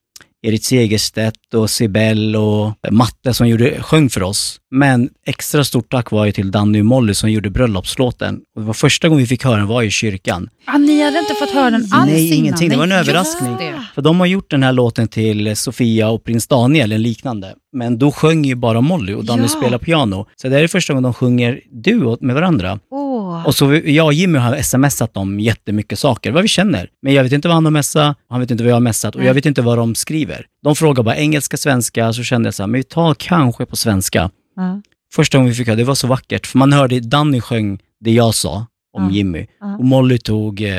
Erik 0.42 0.64
Segerstedt 0.64 1.54
och 1.54 1.70
Sibel 1.70 2.36
och 2.36 2.72
Matte 2.90 3.34
som 3.34 3.48
gjorde, 3.48 3.82
sjöng 3.82 4.10
för 4.10 4.22
oss. 4.22 4.57
Men 4.70 5.10
extra 5.26 5.64
stort 5.64 5.90
tack 5.90 6.10
var 6.10 6.24
ju 6.26 6.32
till 6.32 6.50
Danny 6.50 6.80
och 6.80 6.84
Molly 6.86 7.14
som 7.14 7.30
gjorde 7.30 7.50
bröllopslåten. 7.50 8.40
Och 8.54 8.60
det 8.60 8.66
var 8.66 8.74
första 8.74 9.08
gången 9.08 9.20
vi 9.20 9.26
fick 9.26 9.44
höra 9.44 9.56
den 9.56 9.66
var 9.66 9.82
i 9.82 9.90
kyrkan. 9.90 10.48
Ah, 10.66 10.78
ni 10.78 11.02
hade 11.02 11.18
inte 11.18 11.34
fått 11.34 11.50
höra 11.50 11.70
den 11.70 11.74
alls 11.92 12.10
Nej, 12.12 12.26
innan? 12.26 12.38
ingenting. 12.38 12.68
Det 12.68 12.76
var 12.76 12.82
en 12.82 12.88
Nej, 12.88 12.98
överraskning. 12.98 13.56
det. 13.56 13.74
För 13.94 14.02
de 14.02 14.20
har 14.20 14.26
gjort 14.26 14.50
den 14.50 14.62
här 14.62 14.72
låten 14.72 15.08
till 15.08 15.56
Sofia 15.56 16.08
och 16.08 16.24
prins 16.24 16.46
Daniel, 16.46 16.92
en 16.92 17.02
liknande. 17.02 17.54
Men 17.72 17.98
då 17.98 18.12
sjöng 18.12 18.44
ju 18.44 18.54
bara 18.54 18.80
Molly 18.80 19.14
och 19.14 19.24
Danny 19.24 19.42
Ja. 19.42 19.48
spelar 19.48 19.78
piano. 19.78 20.26
Så 20.36 20.48
det 20.48 20.60
är 20.60 20.68
första 20.68 20.92
gången 20.92 21.02
de 21.02 21.14
sjunger 21.14 21.60
duo 21.84 22.18
med 22.20 22.34
varandra. 22.34 22.78
Åh. 22.90 23.46
Och 23.46 23.54
så 23.54 23.66
vi- 23.66 23.94
jag 23.96 24.06
och 24.06 24.12
Jimmy 24.12 24.38
har 24.38 24.56
smsat 24.62 25.16
om 25.16 25.40
jättemycket 25.40 25.98
saker, 25.98 26.30
vad 26.32 26.42
vi 26.42 26.48
känner. 26.48 26.88
Men 27.02 27.14
jag 27.14 27.22
vet 27.22 27.32
inte 27.32 27.48
vad 27.48 27.54
han 27.54 27.64
har 27.64 27.70
messat, 27.72 28.16
han 28.30 28.40
vet 28.40 28.50
inte 28.50 28.64
vad 28.64 28.70
jag 28.70 28.76
har 28.76 28.80
messat 28.80 29.16
och 29.16 29.24
jag 29.24 29.34
vet 29.34 29.46
inte 29.46 29.62
vad 29.62 29.78
de 29.78 29.94
skriver. 29.94 30.46
De 30.64 30.76
frågar 30.76 31.02
bara 31.02 31.16
engelska, 31.16 31.56
svenska, 31.56 32.12
så 32.12 32.22
kände 32.22 32.46
jag 32.46 32.54
så 32.54 32.62
här, 32.62 32.66
men 32.68 32.78
vi 32.80 32.84
tar 32.84 33.14
kanske 33.14 33.66
på 33.66 33.76
svenska. 33.76 34.30
Ja. 34.58 34.82
Första 35.14 35.38
gången 35.38 35.50
vi 35.50 35.56
fick 35.56 35.66
höra, 35.66 35.76
det 35.76 35.84
var 35.84 35.94
så 35.94 36.06
vackert, 36.06 36.46
för 36.46 36.58
man 36.58 36.72
hörde 36.72 37.00
Danny 37.00 37.40
sjöng 37.40 37.78
det 38.00 38.10
jag 38.12 38.34
sa 38.34 38.66
om 38.96 39.04
Ja. 39.04 39.10
Jimmy 39.10 39.46
Ja. 39.60 39.76
och 39.76 39.84
Molly 39.84 40.18
tog 40.18 40.60
eh, 40.62 40.72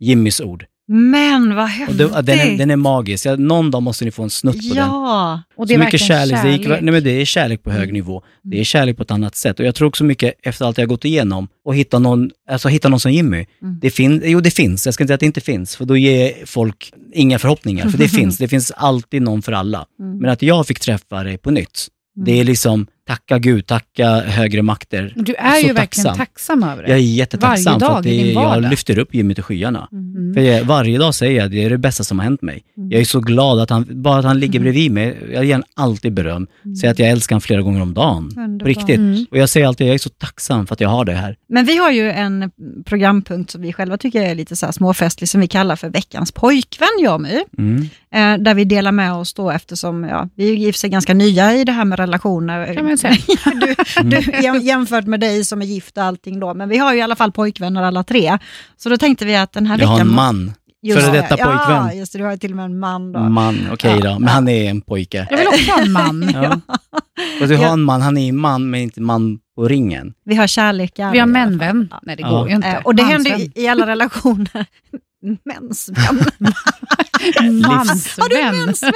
Jimmys 0.00 0.40
ord. 0.40 0.64
Men 0.90 1.54
vad 1.56 1.68
häftigt. 1.68 1.98
den, 1.98 2.38
är, 2.38 2.58
den 2.58 2.70
är 2.70 2.76
magisk, 2.76 3.26
ja, 3.26 3.36
någon 3.36 3.70
dag 3.70 3.82
måste 3.82 4.04
ni 4.04 4.10
få 4.10 4.22
en 4.22 4.30
snutt 4.30 4.68
på 4.68 4.74
den. 4.74 4.84
Ja. 4.84 5.42
Och 5.56 5.66
det 5.66 5.74
är 5.74 5.78
så 5.78 5.84
mycket 5.84 6.00
kärlek. 6.00 6.36
kärlek. 6.36 6.42
Det, 6.66 6.68
gick, 6.74 6.82
nej, 6.82 6.92
men 6.92 7.04
det 7.04 7.10
är 7.10 7.24
kärlek 7.24 7.62
på 7.62 7.70
hög 7.70 7.82
Mm. 7.82 7.92
nivå. 7.94 8.22
Det 8.42 8.60
är 8.60 8.64
kärlek 8.64 8.96
på 8.96 9.02
ett 9.02 9.10
annat 9.10 9.36
sätt. 9.36 9.60
Och 9.60 9.66
jag 9.66 9.74
tror 9.74 9.88
också 9.88 10.04
mycket 10.04 10.34
efter 10.42 10.64
allt 10.64 10.78
jag 10.78 10.88
gått 10.88 11.04
igenom 11.04 11.48
och 11.64 11.76
hitta 11.76 11.98
någon, 11.98 12.30
alltså 12.50 12.68
hitta 12.68 12.88
någon 12.88 13.00
som 13.00 13.12
Jimmy. 13.12 13.46
Mm. 13.62 13.78
Det 13.80 13.90
fin, 13.90 14.22
jo, 14.24 14.40
det 14.40 14.50
finns. 14.50 14.84
Jag 14.86 14.94
ska 14.94 15.04
inte 15.04 15.08
säga 15.08 15.14
att 15.14 15.20
det 15.20 15.26
inte 15.26 15.40
finns, 15.40 15.76
för 15.76 15.84
då 15.84 15.96
ger 15.96 16.32
folk 16.46 16.92
inga 17.12 17.38
förhoppningar. 17.38 17.88
För 17.88 17.98
det 17.98 18.08
finns. 18.18 18.38
Det 18.38 18.48
finns 18.48 18.70
alltid 18.70 19.22
någon 19.22 19.42
för 19.42 19.52
alla. 19.52 19.86
Mm. 20.00 20.18
Men 20.18 20.30
att 20.30 20.42
jag 20.42 20.66
fick 20.66 20.80
träffa 20.80 21.22
dig 21.24 21.38
på 21.38 21.50
nytt, 21.50 21.86
det 22.24 22.40
är 22.40 22.44
liksom 22.44 22.86
tacka 23.08 23.38
Gud, 23.38 23.66
tacka 23.66 24.20
högre 24.20 24.62
makter. 24.62 25.12
Du 25.16 25.34
är 25.34 25.60
Så 25.60 25.66
ju 25.66 25.72
verkligen 25.72 26.04
tacksam. 26.04 26.16
tacksam 26.16 26.62
över 26.62 26.82
det. 26.82 26.88
Jag 26.88 26.98
är 26.98 27.02
jättetacksam 27.02 27.64
Varje 27.64 27.80
för 27.80 27.86
dag 27.86 27.98
att 27.98 28.06
i 28.06 28.22
det, 28.22 28.32
jag 28.32 28.62
lyfter 28.62 28.98
upp 28.98 29.14
Jimmy 29.14 29.34
till 29.34 29.44
skyarna. 29.44 29.88
Mm. 29.92 30.34
För 30.34 30.40
jag, 30.40 30.64
varje 30.64 30.98
dag 30.98 31.14
säger 31.14 31.40
jag 31.40 31.50
det 31.50 31.64
är 31.64 31.70
det 31.70 31.78
bästa 31.78 32.04
som 32.04 32.18
har 32.18 32.24
hänt 32.24 32.42
mig. 32.42 32.62
Jag 32.74 33.00
är 33.00 33.04
så 33.04 33.20
glad 33.20 33.60
att 33.60 33.70
han, 33.70 33.86
bara 33.90 34.18
att 34.18 34.24
han 34.24 34.40
ligger 34.40 34.60
bredvid 34.60 34.92
mig, 34.92 35.16
jag 35.32 35.44
ger 35.44 35.54
honom 35.54 35.68
alltid 35.74 36.12
beröm. 36.12 36.46
Säger 36.80 36.92
att 36.92 36.98
jag 36.98 37.08
älskar 37.08 37.34
honom 37.34 37.40
flera 37.40 37.62
gånger 37.62 37.82
om 37.82 37.94
dagen. 37.94 38.30
På 38.34 38.40
Underbart. 38.40 38.68
riktigt. 38.68 38.98
Mm. 38.98 39.26
Och 39.30 39.38
jag 39.38 39.48
säger 39.48 39.66
alltid, 39.66 39.86
jag 39.86 39.94
är 39.94 39.98
så 39.98 40.10
tacksam 40.10 40.66
för 40.66 40.74
att 40.74 40.80
jag 40.80 40.88
har 40.88 41.04
det 41.04 41.12
här. 41.12 41.36
Men 41.48 41.64
vi 41.64 41.76
har 41.76 41.90
ju 41.90 42.10
en 42.10 42.50
programpunkt 42.84 43.50
som 43.50 43.62
vi 43.62 43.72
själva 43.72 43.96
tycker 43.96 44.22
är 44.22 44.34
lite 44.34 44.56
så 44.56 44.66
här 44.66 44.72
småfestlig, 44.72 45.28
som 45.28 45.40
vi 45.40 45.48
kallar 45.48 45.76
för 45.76 45.88
veckans 45.88 46.32
pojkvän, 46.32 46.88
jag 47.00 47.14
och 47.14 47.20
My. 47.20 47.44
Mm. 47.58 47.88
Eh, 48.14 48.42
där 48.44 48.54
vi 48.54 48.64
delar 48.64 48.92
med 48.92 49.12
oss 49.12 49.34
då 49.34 49.50
eftersom 49.50 50.04
ja, 50.04 50.28
vi 50.34 50.50
är 50.50 50.68
i 50.68 50.70
och 50.70 50.74
för 50.74 50.78
sig 50.78 50.90
ganska 50.90 51.14
nya 51.14 51.54
i 51.54 51.64
det 51.64 51.72
här 51.72 51.84
med 51.84 51.98
relationer. 51.98 52.74
Kan 52.74 52.97
man 53.02 53.14
säga. 53.14 53.74
du, 54.04 54.16
du, 54.20 54.32
jäm- 54.32 54.62
jämfört 54.62 55.04
med 55.06 55.20
dig 55.20 55.44
som 55.44 55.62
är 55.62 55.66
gift 55.66 55.96
och 55.98 56.04
allting 56.04 56.40
då, 56.40 56.54
men 56.54 56.68
vi 56.68 56.78
har 56.78 56.92
ju 56.92 56.98
i 56.98 57.02
alla 57.02 57.16
fall 57.16 57.32
pojkvänner 57.32 57.82
alla 57.82 58.04
tre. 58.04 58.38
Så 58.76 58.88
då 58.88 58.96
tänkte 58.96 59.24
vi 59.24 59.36
att 59.36 59.52
den 59.52 59.66
här 59.66 59.74
Jag 59.78 59.78
veckan... 59.78 59.92
har 59.92 60.00
en 60.00 60.14
man. 60.14 60.52
Just 60.82 61.00
Före 61.00 61.12
det. 61.12 61.18
detta 61.20 61.36
Ja, 61.38 61.44
pojkvän. 61.46 61.98
just 61.98 62.12
det, 62.12 62.18
du 62.18 62.24
har 62.24 62.30
ju 62.32 62.38
till 62.38 62.50
och 62.50 62.56
med 62.56 62.64
en 62.64 62.78
man 62.78 63.12
då. 63.12 63.18
Man, 63.20 63.58
okej 63.72 63.90
Ja, 64.02 64.12
då. 64.12 64.18
Men 64.18 64.22
ja. 64.28 64.28
han 64.34 64.48
är 64.48 64.70
en 64.70 64.80
pojke. 64.80 65.26
Jag 65.30 65.38
vill 65.38 65.46
också 65.48 65.70
ha 65.72 65.80
en 65.82 65.92
man. 65.92 66.30
Ja. 66.34 66.60
Och 67.42 67.48
du 67.48 67.56
har 67.56 67.64
Ja. 67.64 67.72
en 67.72 67.80
man, 67.82 68.02
han 68.02 68.16
är 68.18 68.28
en 68.28 68.36
man 68.36 68.70
men 68.70 68.80
inte 68.80 69.00
man 69.00 69.38
på 69.56 69.68
ringen. 69.68 70.14
Vi 70.24 70.34
har 70.34 70.46
kärlekar. 70.46 71.12
Vi 71.12 71.18
har 71.18 71.26
mänvän. 71.26 71.94
Nej, 72.02 72.16
det 72.16 72.22
Ja. 72.22 72.28
går 72.30 72.48
ju 72.48 72.54
inte. 72.54 72.68
Eh, 72.68 72.78
och 72.84 72.94
det 72.94 73.02
händer 73.02 73.30
Mansvän. 73.30 73.52
ju 73.56 73.62
i 73.62 73.68
alla 73.68 73.86
relationer. 73.86 74.66
Mensvän. 75.44 76.04
Har 77.34 77.42
du 77.42 77.46
en 77.48 77.60
Mansvän. 77.60 78.66
mensvän? 78.66 78.92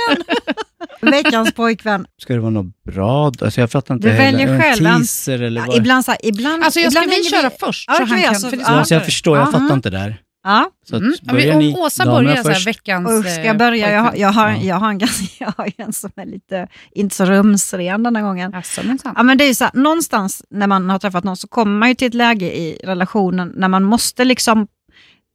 Veckans 1.00 1.52
pojkvän. 1.52 2.06
Ska 2.22 2.32
det 2.34 2.40
vara 2.40 2.50
något 2.50 2.84
bra? 2.84 3.26
Alltså 3.40 3.60
jag 3.60 3.70
fattar 3.70 3.94
inte 3.94 4.08
Du 4.08 4.14
heller. 4.14 4.38
väljer 4.38 4.54
En 4.54 4.60
själv. 4.62 4.84
teaser 4.84 5.42
eller 5.42 5.60
Ja, 5.60 5.66
vad? 5.66 5.76
ibland 5.76 6.04
så 6.04 6.10
här, 6.10 6.20
ibland, 6.22 6.64
Alltså 6.64 6.80
jag 6.80 6.92
ska 6.92 7.02
ibland 7.02 7.10
vi 7.22 7.30
hänger 7.30 7.42
köra 7.42 7.50
först? 7.68 7.84
Ja, 7.88 7.94
så 7.96 8.02
han 8.04 8.16
vi 8.16 8.22
kan, 8.22 8.28
alltså- 8.28 8.48
för 8.50 8.56
är 8.56 8.60
ja, 8.60 8.66
Ja, 8.68 8.78
alltså 8.78 8.94
jag 8.94 9.04
förstår, 9.04 9.38
jag 9.38 9.46
Ja. 9.48 9.52
fattar 9.52 9.74
inte 9.74 9.90
där. 9.90 10.16
Ja. 10.44 10.70
Så 10.88 10.96
att 10.96 11.02
Mm. 11.02 11.14
Ja, 11.22 11.32
börjar 11.32 11.46
men 11.48 11.58
ni 11.58 11.74
om 11.74 11.80
Åsa 11.80 12.04
börjar 12.04 12.36
så 12.42 12.48
här, 12.48 12.54
först. 12.54 12.66
veckans... 12.66 13.10
Usch, 13.10 13.30
ska 13.32 13.40
eh, 13.40 13.46
jag 13.46 13.58
börja? 13.58 13.92
Jag, 13.92 14.00
har- 14.02 14.14
jag, 14.16 14.28
har, 14.32 14.48
Ja. 14.50 14.56
jag, 14.62 14.76
har 14.76 14.90
en 14.90 15.00
jag 15.38 15.52
har 15.56 15.72
en 15.76 15.92
som 15.92 16.10
är 16.16 16.26
lite, 16.26 16.68
inte 16.92 17.14
så 17.14 17.24
rumsren 17.24 18.02
den 18.02 18.16
här 18.16 18.22
gången. 18.22 18.50
Jaså, 18.52 18.80
minsann. 18.84 19.14
Ja, 19.16 19.22
men 19.22 19.38
det 19.38 19.44
är 19.44 19.48
ju 19.48 19.54
så 19.54 19.64
här, 19.64 19.72
någonstans 19.74 20.42
när 20.50 20.66
man 20.66 20.90
har 20.90 20.98
träffat 20.98 21.24
någon 21.24 21.36
så 21.36 21.48
kommer 21.48 21.78
man 21.78 21.88
ju 21.88 21.94
till 21.94 22.06
ett 22.08 22.14
läge 22.14 22.46
i 22.58 22.80
relationen 22.84 23.52
när 23.56 23.68
man 23.68 23.84
måste 23.84 24.24
liksom, 24.24 24.66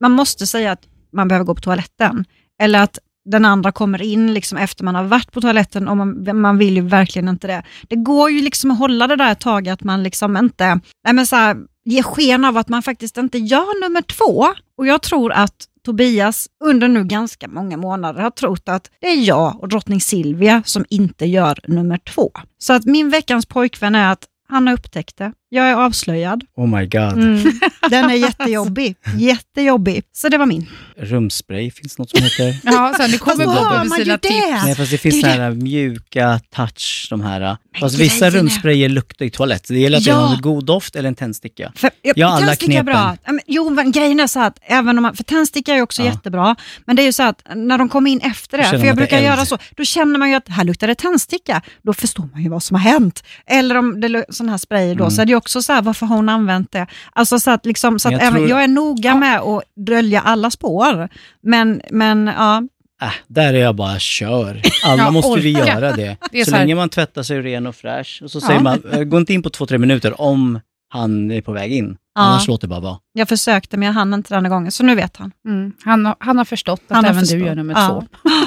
man 0.01 0.11
måste 0.11 0.47
säga 0.47 0.71
att 0.71 0.81
man 1.13 1.27
behöver 1.27 1.45
gå 1.45 1.55
på 1.55 1.61
toaletten. 1.61 2.25
Eller 2.61 2.79
att 2.83 2.99
den 3.25 3.45
andra 3.45 3.71
kommer 3.71 4.01
in 4.01 4.33
liksom 4.33 4.57
efter 4.57 4.83
man 4.83 4.95
har 4.95 5.03
varit 5.03 5.31
på 5.31 5.41
toaletten 5.41 5.87
och 5.87 5.97
man, 5.97 6.41
man 6.41 6.57
vill 6.57 6.75
ju 6.75 6.81
verkligen 6.81 7.27
inte 7.27 7.47
det. 7.47 7.63
Det 7.87 7.95
går 7.95 8.31
ju 8.31 8.41
liksom 8.41 8.71
att 8.71 8.79
hålla 8.79 9.07
det 9.07 9.15
där 9.15 9.31
ett 9.31 9.39
tag, 9.39 9.69
att 9.69 9.83
man 9.83 10.03
liksom 10.03 10.37
inte 10.37 10.79
nej 11.03 11.13
men 11.13 11.27
så 11.27 11.35
här, 11.35 11.57
ger 11.85 12.03
sken 12.03 12.45
av 12.45 12.57
att 12.57 12.69
man 12.69 12.83
faktiskt 12.83 13.17
inte 13.17 13.37
gör 13.37 13.81
nummer 13.83 14.01
två. 14.01 14.47
Och 14.77 14.87
jag 14.87 15.01
tror 15.01 15.31
att 15.31 15.65
Tobias 15.85 16.47
under 16.63 16.87
nu 16.87 17.03
ganska 17.03 17.47
många 17.47 17.77
månader 17.77 18.21
har 18.21 18.29
trott 18.29 18.69
att 18.69 18.91
det 19.01 19.07
är 19.07 19.23
jag 19.23 19.59
och 19.59 19.69
drottning 19.69 20.01
Silvia 20.01 20.63
som 20.65 20.85
inte 20.89 21.25
gör 21.25 21.59
nummer 21.67 21.97
två. 21.97 22.31
Så 22.57 22.73
att 22.73 22.85
min 22.85 23.09
veckans 23.09 23.45
pojkvän 23.45 23.95
är 23.95 24.11
att 24.11 24.25
han 24.49 24.67
har 24.67 24.73
upptäckt 24.73 25.17
det. 25.17 25.33
Jag 25.49 25.65
är 25.69 25.73
avslöjad. 25.75 26.43
Oh 26.55 26.67
my 26.67 26.85
god. 26.85 27.13
Mm. 27.13 27.59
Den 27.89 28.09
är 28.09 28.13
jättejobbig. 28.13 28.95
Jättejobbig. 29.17 30.03
Så 30.13 30.29
det 30.29 30.37
var 30.37 30.45
min. 30.45 30.67
Rumsspray 30.97 31.71
finns 31.71 31.97
något 31.97 32.09
som 32.09 32.23
heter. 32.23 32.57
Ja, 32.63 32.93
sen 32.97 33.11
det 33.11 33.17
kommer 33.17 33.45
har 33.45 33.83
med 33.85 33.91
sina 33.91 34.17
det. 34.17 34.27
tips. 34.27 34.63
Nej, 34.65 34.75
fast 34.75 34.91
det 34.91 34.97
finns 34.97 35.15
det 35.15 35.21
så 35.21 35.27
är 35.27 35.39
här 35.39 35.51
mjuka 35.51 36.39
touch, 36.55 37.07
de 37.09 37.21
här. 37.21 37.57
Fast 37.79 37.99
vissa 37.99 38.29
rumsprayer 38.29 38.89
luktar 38.89 39.25
i 39.25 39.29
toalett. 39.29 39.67
Det 39.67 39.79
gäller 39.79 39.97
att 39.97 40.05
Ja. 40.05 40.13
det 40.15 40.19
har 40.21 40.35
en 40.35 40.41
god 40.41 40.65
doft 40.65 40.95
eller 40.95 41.07
en 41.09 41.15
tändsticka. 41.15 41.71
För, 41.75 41.89
Ja, 42.01 42.27
alla 42.27 42.45
tändsticka 42.45 42.71
är 42.71 42.75
knepen. 42.75 42.85
bra. 42.85 43.17
Men, 43.25 43.39
Jo, 43.47 43.69
men 43.69 43.91
grejen 43.91 44.19
är 44.19 44.27
så 44.27 44.39
att 44.39 44.59
även 44.61 44.97
om 44.97 45.01
man, 45.01 45.15
för 45.15 45.23
tändsticka 45.23 45.73
är 45.75 45.81
också 45.81 46.01
Ja. 46.01 46.07
jättebra, 46.11 46.55
men 46.85 46.95
det 46.95 47.01
är 47.01 47.05
ju 47.05 47.11
så 47.13 47.23
att 47.23 47.41
när 47.55 47.77
de 47.77 47.89
kommer 47.89 48.11
in 48.11 48.19
efter 48.21 48.57
det, 48.57 48.63
för 48.63 48.77
jag 48.77 48.85
det 48.85 48.93
brukar 48.93 49.19
göra 49.19 49.45
så, 49.45 49.57
då 49.75 49.83
känner 49.85 50.19
man 50.19 50.29
ju 50.29 50.35
att 50.35 50.49
här 50.49 50.63
luktar 50.63 50.87
det 50.87 50.95
tändsticka. 50.95 51.61
Då 51.81 51.93
förstår 51.93 52.29
man 52.33 52.43
ju 52.43 52.49
vad 52.49 52.63
som 52.63 52.75
har 52.75 52.81
hänt. 52.91 53.23
Eller 53.45 53.75
om 53.77 54.01
det 54.01 54.07
är 54.07 54.25
sån 54.29 54.49
här 54.49 54.57
spray 54.57 54.93
då, 54.95 55.03
Mm. 55.03 55.11
så 55.11 55.23
det 55.25 55.31
ju 55.31 55.36
också 55.37 55.61
så 55.61 55.73
här, 55.73 55.81
varför 55.81 56.05
har 56.05 56.15
hon 56.15 56.29
använt 56.29 56.71
det? 56.71 56.87
Alltså 57.13 57.39
så 57.39 57.51
att, 57.51 57.65
liksom, 57.65 57.99
så 57.99 58.07
att 58.07 58.11
Jag 58.11 58.21
även, 58.21 58.33
tror- 58.33 58.49
jag 58.49 58.63
är 58.63 58.67
noga 58.67 59.15
med 59.15 59.39
att 59.39 59.63
dölja 59.75 60.21
alla 60.21 60.51
spår. 60.51 61.09
Men, 61.43 61.81
men 61.91 62.27
ja, 62.37 62.63
Äh, 63.01 63.09
där 63.27 63.53
är 63.53 63.57
jag 63.59 63.75
bara 63.75 63.99
kör. 63.99 64.61
Alla 64.85 65.03
Jag 65.03 65.13
måste 65.13 65.39
vi 65.41 65.55
orkar. 65.55 65.65
göra 65.67 65.91
det. 65.91 66.17
Det 66.31 66.45
så 66.45 66.51
så 66.51 66.57
länge 66.57 66.75
man 66.75 66.89
tvättar 66.89 67.23
sig 67.23 67.41
ren 67.41 67.67
och 67.67 67.75
fräsch. 67.75 68.19
Och 68.23 68.31
så 68.31 68.37
Ja. 68.41 68.47
säger 68.47 68.59
man, 68.59 68.81
eh, 68.91 69.03
gå 69.03 69.17
inte 69.17 69.33
in 69.33 69.43
på 69.43 69.49
två, 69.49 69.65
tre 69.65 69.77
minuter 69.77 70.21
om 70.21 70.59
han 70.89 71.31
är 71.31 71.41
på 71.41 71.51
väg 71.51 71.73
in. 71.73 71.97
Ja. 72.17 72.23
Annars 72.23 72.47
låter 72.47 72.67
det 72.67 72.69
bara 72.69 72.79
vara. 72.79 72.97
jag 73.13 73.29
försökte 73.29 73.77
men 73.77 73.85
jag 73.87 73.93
hann 73.93 74.13
inte 74.13 74.33
denna 74.35 74.49
gången, 74.49 74.71
så 74.71 74.83
nu 74.83 74.95
vet 74.95 75.17
han. 75.17 75.31
Mm. 75.47 75.73
Han, 75.85 76.05
har, 76.05 76.15
han 76.19 76.37
har 76.37 76.45
förstått 76.45 76.81
att 76.87 76.95
Han 76.95 77.05
även 77.05 77.19
förstått. 77.19 77.39
du 77.39 77.45
gör 77.45 77.55
nummer 77.55 77.73
Ja. 77.73 77.87
två. 77.87 78.03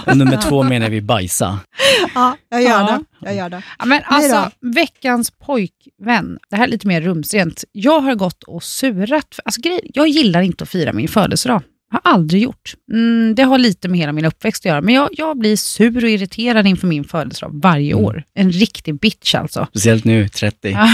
Och 0.11 0.17
nummer 0.17 0.37
två 0.37 0.63
menar 0.63 0.89
vi 0.91 1.01
bajsa. 1.03 1.59
Ja, 2.15 2.37
jag 2.49 2.63
gör 2.63 2.69
Ja. 2.71 2.87
det. 3.21 3.27
Jag 3.27 3.35
gör 3.37 3.49
det. 3.49 3.63
Ja, 3.79 3.85
men 3.85 4.03
alltså, 4.05 4.51
veckans 4.75 5.31
pojkvän. 5.31 6.39
Det 6.51 6.57
här 6.57 6.65
är 6.65 6.69
lite 6.71 6.87
mer 6.87 7.01
rumsrent. 7.01 7.65
Jag 7.73 8.01
har 8.01 8.15
gått 8.15 8.43
och 8.43 8.63
surat. 8.63 9.39
Alltså, 9.45 9.61
grej, 9.61 9.91
jag 9.95 10.09
gillar 10.09 10.41
inte 10.43 10.65
att 10.65 10.71
fira 10.71 10.93
min 10.93 11.09
födelsedag. 11.09 11.63
Har 11.93 12.01
aldrig 12.05 12.43
gjort. 12.43 12.75
Mm, 12.93 13.35
det 13.35 13.43
har 13.43 13.59
lite 13.59 13.89
med 13.89 13.99
hela 14.01 14.13
min 14.13 14.25
uppväxt 14.25 14.61
att 14.63 14.69
göra. 14.69 14.81
Men 14.81 14.95
jag, 14.95 15.09
jag 15.13 15.39
blir 15.39 15.57
sur 15.57 16.05
och 16.05 16.11
irriterad 16.11 16.67
inför 16.67 16.87
min 16.87 17.05
födelsedag 17.05 17.61
varje 17.63 17.93
Mm. 17.93 18.05
år. 18.05 18.25
En 18.35 18.53
riktig 18.53 18.99
bitch 19.01 19.35
alltså. 19.35 19.67
Speciellt 19.71 20.05
nu, 20.05 20.29
30. 20.29 20.75
Ah, 20.79 20.89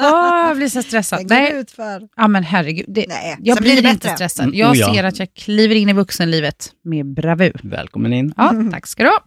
Åh, 0.00 0.48
jag 0.48 0.56
blir 0.56 0.68
så 0.68 0.82
stressad. 0.82 1.26
Nej, 1.28 1.52
ut 1.54 1.70
för... 1.70 2.08
ja, 2.16 2.28
men 2.28 2.44
herregud. 2.44 2.84
Det, 2.88 3.04
Nej, 3.08 3.36
jag 3.40 3.58
blir 3.58 3.72
blir 3.72 3.82
det 3.82 3.90
inte 3.90 4.08
stressad. 4.08 4.44
Mm, 4.44 4.58
Jag 4.58 4.70
oh 4.70 4.76
ja. 4.78 4.94
ser 4.94 5.04
att 5.04 5.18
jag 5.18 5.34
kliver 5.34 5.74
in 5.74 5.88
i 5.88 5.92
vuxenlivet 5.92 6.70
med 6.84 7.06
bravur. 7.06 7.60
Välkommen 7.62 8.12
in. 8.12 8.34
Ja, 8.36 8.54
tack 8.72 8.86
ska 8.86 9.02
du 9.02 9.08
ha. 9.08 9.20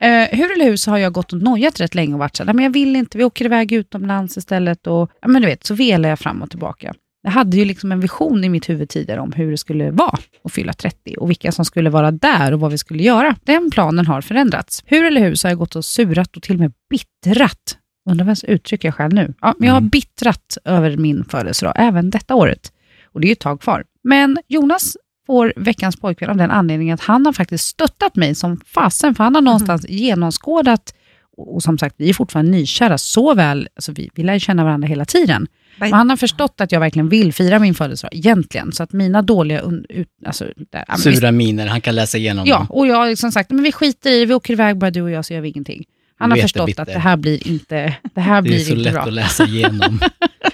eh, 0.08 0.28
hur 0.38 0.52
eller 0.52 0.64
hur 0.64 0.76
så 0.76 0.90
har 0.90 0.98
jag 0.98 1.12
gått 1.12 1.32
och 1.32 1.42
nojat 1.42 1.80
rätt 1.80 1.94
länge 1.94 2.12
och 2.12 2.18
varit 2.18 2.36
så 2.36 2.42
här, 2.42 2.46
"Nej, 2.46 2.54
men 2.54 2.64
jag 2.64 2.72
vill 2.72 2.96
inte, 2.96 3.18
vi 3.18 3.24
åker 3.24 3.44
iväg 3.44 3.72
utomlands 3.72 4.36
istället. 4.36 4.86
Och, 4.86 5.10
ja, 5.22 5.28
men 5.28 5.42
du 5.42 5.48
vet, 5.48 5.64
så 5.66 5.74
velar 5.74 6.08
jag 6.08 6.18
fram 6.18 6.42
och 6.42 6.50
tillbaka. 6.50 6.94
Jag 7.22 7.30
hade 7.30 7.56
ju 7.56 7.64
liksom 7.64 7.92
en 7.92 8.00
vision 8.00 8.44
i 8.44 8.48
mitt 8.48 8.68
huvud 8.68 8.88
tidigare 8.88 9.20
om 9.20 9.32
hur 9.32 9.50
det 9.50 9.56
skulle 9.58 9.90
vara 9.90 10.18
att 10.44 10.52
fylla 10.52 10.72
30 10.72 11.14
och 11.16 11.30
vilka 11.30 11.52
som 11.52 11.64
skulle 11.64 11.90
vara 11.90 12.10
där 12.10 12.52
och 12.52 12.60
vad 12.60 12.70
vi 12.70 12.78
skulle 12.78 13.02
göra. 13.02 13.36
Den 13.44 13.70
planen 13.70 14.06
har 14.06 14.20
förändrats. 14.20 14.82
Hur 14.86 15.04
eller 15.04 15.20
hur 15.20 15.34
så 15.34 15.48
har 15.48 15.50
jag 15.50 15.58
gått 15.58 15.76
och 15.76 15.84
surat 15.84 16.36
och 16.36 16.42
till 16.42 16.54
och 16.54 16.60
med 16.60 16.72
bittrat. 16.90 17.78
Undrar 18.10 18.26
vems 18.26 18.44
uttryck 18.44 18.84
jag 18.84 18.94
själv 18.94 19.12
nu. 19.12 19.34
Ja, 19.40 19.54
men 19.58 19.66
jag 19.66 19.74
har 19.74 19.78
Mm. 19.80 19.88
bittrat 19.88 20.58
över 20.64 20.96
min 20.96 21.24
födelsedag, 21.24 21.72
även 21.76 22.10
detta 22.10 22.34
året. 22.34 22.72
Och 23.04 23.20
det 23.20 23.24
är 23.26 23.28
ju 23.28 23.32
ett 23.32 23.40
tag 23.40 23.60
kvar. 23.60 23.84
Men 24.04 24.38
Jonas 24.48 24.96
får 25.26 25.52
veckans 25.56 25.96
pojkvän 25.96 26.30
av 26.30 26.36
den 26.36 26.50
anledningen 26.50 26.94
att 26.94 27.00
han 27.00 27.26
har 27.26 27.32
faktiskt 27.32 27.66
stöttat 27.66 28.16
mig 28.16 28.34
som 28.34 28.60
fasen, 28.66 29.14
för 29.14 29.24
han 29.24 29.34
har 29.34 29.42
någonstans 29.42 29.86
genomskådat, 29.88 30.94
och, 31.36 31.62
som 31.62 31.78
sagt, 31.78 31.94
vi 31.98 32.08
är 32.08 32.14
fortfarande 32.14 32.50
nykära, 32.52 32.98
så 32.98 33.34
väl, 33.34 33.68
alltså 33.76 33.92
vi, 33.92 34.10
vi 34.14 34.22
lär 34.22 34.38
känna 34.38 34.64
varandra 34.64 34.88
hela 34.88 35.04
tiden. 35.04 35.46
Men 35.76 35.92
han 35.92 36.10
har 36.10 36.16
förstått 36.16 36.60
att 36.60 36.72
jag 36.72 36.80
verkligen 36.80 37.08
vill 37.08 37.32
fira 37.32 37.58
min 37.58 37.74
födelsedag 37.74 38.14
egentligen, 38.14 38.72
så 38.72 38.82
att 38.82 38.92
mina 38.92 39.22
dåliga... 39.22 39.60
Un, 39.60 39.86
ut, 39.88 40.08
alltså, 40.26 40.44
där, 40.70 40.84
men 40.88 40.96
visst- 40.96 41.02
Sura 41.18 41.32
miner, 41.32 41.66
han 41.66 41.80
kan 41.80 41.94
läsa 41.94 42.18
igenom 42.18 42.46
Ja, 42.46 42.56
dem. 42.58 42.66
och 42.70 42.86
jag 42.86 42.96
har 42.96 43.08
liksom 43.08 43.32
sagt, 43.32 43.50
men 43.50 43.62
vi 43.62 43.72
skiter 43.72 44.10
i 44.10 44.20
det, 44.20 44.26
vi 44.26 44.34
åker 44.34 44.52
iväg 44.52 44.78
bara 44.78 44.90
du 44.90 45.02
och 45.02 45.10
jag 45.10 45.24
så 45.24 45.34
gör 45.34 45.40
vi 45.40 45.48
ingenting. 45.48 45.84
Han 46.18 46.30
har 46.30 46.38
är 46.38 46.42
förstått 46.42 46.60
jättebitter. 46.68 46.82
att 46.82 46.88
det 46.88 46.98
här 47.08 47.16
blir 47.16 47.48
inte, 47.48 47.96
det 48.14 48.20
här 48.20 48.42
Det 48.42 48.48
är 48.48 48.50
blir 48.50 48.58
så 48.58 48.70
inte 48.72 48.84
lätt 48.84 48.92
bra. 48.94 49.02
att 49.02 49.12
läsa 49.12 49.44
igenom. 49.46 50.00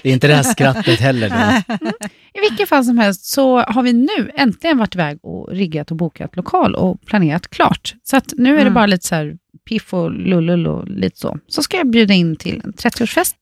Det 0.03 0.09
är 0.09 0.13
inte 0.13 0.27
det 0.27 0.33
här 0.35 0.43
skrattet 0.43 0.99
heller. 0.99 1.29
Då. 1.29 1.75
I 2.33 2.39
vilket 2.49 2.69
fall 2.69 2.85
som 2.85 2.97
helst 2.97 3.25
så 3.25 3.59
har 3.61 3.83
vi 3.83 3.93
nu 3.93 4.31
äntligen 4.35 4.77
varit 4.77 4.95
iväg 4.95 5.19
och 5.23 5.49
riggat 5.51 5.91
och 5.91 5.97
bokat 5.97 6.35
lokal 6.35 6.75
och 6.75 7.01
planerat 7.05 7.49
klart. 7.49 7.95
Så 8.03 8.17
att 8.17 8.33
nu 8.37 8.49
är 8.49 8.55
det 8.55 8.61
Mm. 8.61 8.73
bara 8.73 8.85
lite 8.85 9.07
så 9.07 9.15
här 9.15 9.35
piff 9.69 9.93
och 9.93 10.11
lullull 10.11 10.67
och 10.67 10.87
lite 10.87 11.19
så. 11.19 11.37
Så 11.47 11.63
ska 11.63 11.77
jag 11.77 11.89
bjuda 11.91 12.13
in 12.13 12.35
till 12.35 12.61
en 12.65 12.73
30-årsfest. 12.73 13.33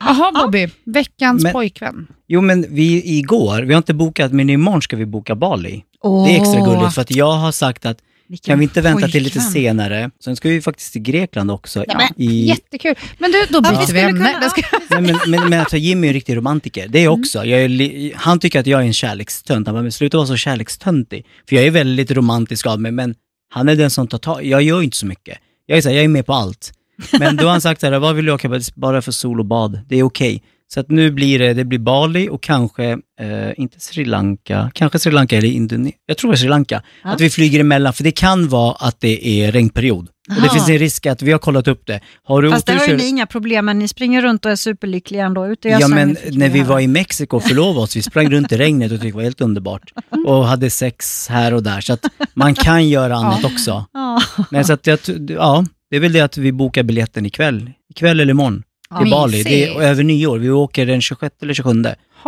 Jaha 0.00 0.32
Bobby, 0.44 0.68
veckans 0.84 1.42
Men- 1.42 1.52
pojkvän. 1.52 2.06
Jo, 2.28 2.40
men 2.40 2.66
vi 2.74 3.18
igår, 3.18 3.62
vi 3.62 3.72
har 3.74 3.78
inte 3.78 3.94
bokat, 3.94 4.32
men 4.32 4.50
imorgon 4.50 4.82
ska 4.82 4.96
vi 4.96 5.06
boka 5.06 5.34
Bali. 5.34 5.84
Det 6.02 6.36
är 6.36 6.40
extra 6.40 6.60
gulligt 6.64 6.94
för 6.94 7.02
att 7.02 7.10
jag 7.10 7.32
har 7.32 7.52
sagt 7.52 7.86
att 7.86 7.98
kan 8.44 8.58
vi 8.58 8.62
inte 8.64 8.80
vänta 8.80 9.08
till 9.08 9.22
lite 9.22 9.40
senare? 9.40 10.10
Sen 10.24 10.36
ska 10.36 10.48
vi 10.48 10.60
faktiskt 10.62 10.92
till 10.92 11.02
Grekland 11.02 11.50
också. 11.50 11.84
Ja, 11.88 12.08
i, 12.16 12.46
Jättekul. 12.46 12.94
Men 13.18 13.32
du, 13.32 13.46
då 13.50 13.60
byter 13.60 13.86
vi 13.86 13.92
vi 13.92 14.00
ämne. 14.00 14.40
Nej, 14.90 15.00
men, 15.02 15.18
men, 15.26 15.50
men 15.50 15.60
alltså 15.60 15.76
Jimmy 15.76 16.06
är 16.06 16.08
en 16.08 16.14
riktig 16.14 16.36
romantiker. 16.36 16.88
Det 16.88 16.98
är 16.98 17.04
jag 17.04 17.18
också. 17.18 17.44
Jag 17.44 17.60
är, 17.62 17.68
li- 17.68 18.12
han 18.16 18.38
tycker 18.40 18.60
att 18.60 18.66
jag 18.66 18.80
är 18.80 18.84
en 18.84 18.92
kärlekstönt. 18.92 19.66
Han 19.66 19.74
bara, 19.74 19.82
men 19.82 19.92
sluta 19.92 20.16
vara 20.16 20.26
så 20.26 20.36
kärlekstöntig. 20.36 21.26
För 21.48 21.56
jag 21.56 21.64
är 21.64 21.70
väldigt 21.70 22.10
romantisk 22.10 22.66
av 22.66 22.80
mig, 22.80 22.92
men 22.92 23.14
han 23.54 23.68
är 23.68 23.76
den 23.76 23.90
som 23.90 24.06
tar 24.08 24.18
tag 24.18 24.44
Jag 24.44 24.62
gör 24.62 24.82
inte 24.82 24.96
så 24.96 25.06
mycket. 25.06 25.38
Jag 25.66 25.78
är, 25.78 25.82
så 25.82 25.88
här, 25.88 25.96
jag 25.96 26.04
är 26.04 26.08
med 26.08 26.26
på 26.26 26.32
allt. 26.32 26.72
Men 27.18 27.36
då 27.36 27.44
har 27.44 27.50
han 27.50 27.60
sagt 27.60 27.80
så 27.80 27.86
här, 27.86 27.98
vad 27.98 28.16
vill 28.16 28.24
du 28.24 28.32
åka 28.32 28.48
på? 28.48 28.60
Bara 28.74 29.02
för 29.02 29.12
sol 29.12 29.40
och 29.40 29.46
bad. 29.46 29.80
Det 29.88 29.96
är 29.96 30.02
okej. 30.02 30.42
Så 30.68 30.80
att 30.80 30.90
nu 30.90 31.10
blir 31.10 31.38
det, 31.38 31.54
det 31.54 31.64
blir 31.64 31.78
Bali 31.78 32.28
och 32.28 32.42
kanske, 32.42 32.84
eh, 33.20 33.50
inte 33.56 33.80
Sri 33.80 34.04
Lanka, 34.04 34.70
kanske 34.74 34.98
Sri 34.98 35.12
Lanka 35.12 35.36
eller 35.36 35.48
Indonesien. 35.48 35.98
Jag 36.06 36.18
tror 36.18 36.30
det 36.30 36.34
är 36.34 36.38
Sri 36.38 36.48
Lanka. 36.48 36.82
Ja. 37.04 37.10
Att 37.10 37.20
vi 37.20 37.30
flyger 37.30 37.60
emellan, 37.60 37.92
för 37.92 38.04
det 38.04 38.12
kan 38.12 38.48
vara 38.48 38.74
att 38.74 39.00
det 39.00 39.42
är 39.42 39.52
regnperiod. 39.52 40.08
Och 40.36 40.42
det 40.42 40.50
finns 40.50 40.68
en 40.68 40.78
risk 40.78 41.06
att, 41.06 41.22
vi 41.22 41.32
har 41.32 41.38
kollat 41.38 41.68
upp 41.68 41.86
det. 41.86 42.00
Har 42.24 42.42
du 42.42 42.50
Fast 42.50 42.66
det 42.66 42.72
otur 42.72 42.80
har 42.80 42.88
ju 42.88 42.96
ni 42.96 43.06
inga 43.08 43.26
problem 43.26 43.64
med, 43.64 43.76
ni 43.76 43.88
springer 43.88 44.22
runt 44.22 44.44
och 44.44 44.50
är 44.50 44.56
superlyckliga 44.56 45.24
ändå. 45.24 45.46
Ute 45.46 45.68
Ja, 45.68 45.88
men 45.88 46.16
när 46.32 46.48
vi 46.48 46.62
var 46.62 46.80
i 46.80 46.86
Mexiko 46.86 47.36
och 47.36 47.42
förlovade 47.42 47.80
oss, 47.80 47.96
vi 47.96 48.02
sprang 48.02 48.30
runt 48.30 48.52
i 48.52 48.56
regnet 48.56 48.92
och 48.92 48.98
tyckte 49.00 49.08
det 49.08 49.14
var 49.14 49.22
helt 49.22 49.40
underbart. 49.40 49.92
Och 50.26 50.46
hade 50.46 50.70
sex 50.70 51.28
här 51.28 51.54
och 51.54 51.62
där, 51.62 51.80
så 51.80 51.92
att 51.92 52.04
man 52.34 52.54
kan 52.54 52.88
göra 52.88 53.16
annat 53.16 53.44
också. 53.44 53.84
Ja. 53.92 54.22
Nej, 54.50 54.64
så 54.64 54.72
att 54.72 54.86
jag, 54.86 54.98
ja, 55.28 55.64
det 55.90 55.96
är 55.96 56.00
väl 56.00 56.12
det 56.12 56.20
att 56.20 56.36
vi 56.36 56.52
bokar 56.52 56.82
biljetten 56.82 57.26
ikväll. 57.26 57.70
Ikväll 57.90 58.20
eller 58.20 58.30
imorgon. 58.30 58.62
Till 58.98 59.10
Ja, 59.10 59.16
Bali. 59.16 59.42
Det 59.42 59.64
är 59.64 59.80
över 59.80 60.04
nyår. 60.04 60.38
Vi 60.38 60.50
åker 60.50 60.86
den 60.86 61.00
26 61.00 61.34
eller 61.42 61.54
27. 61.54 61.82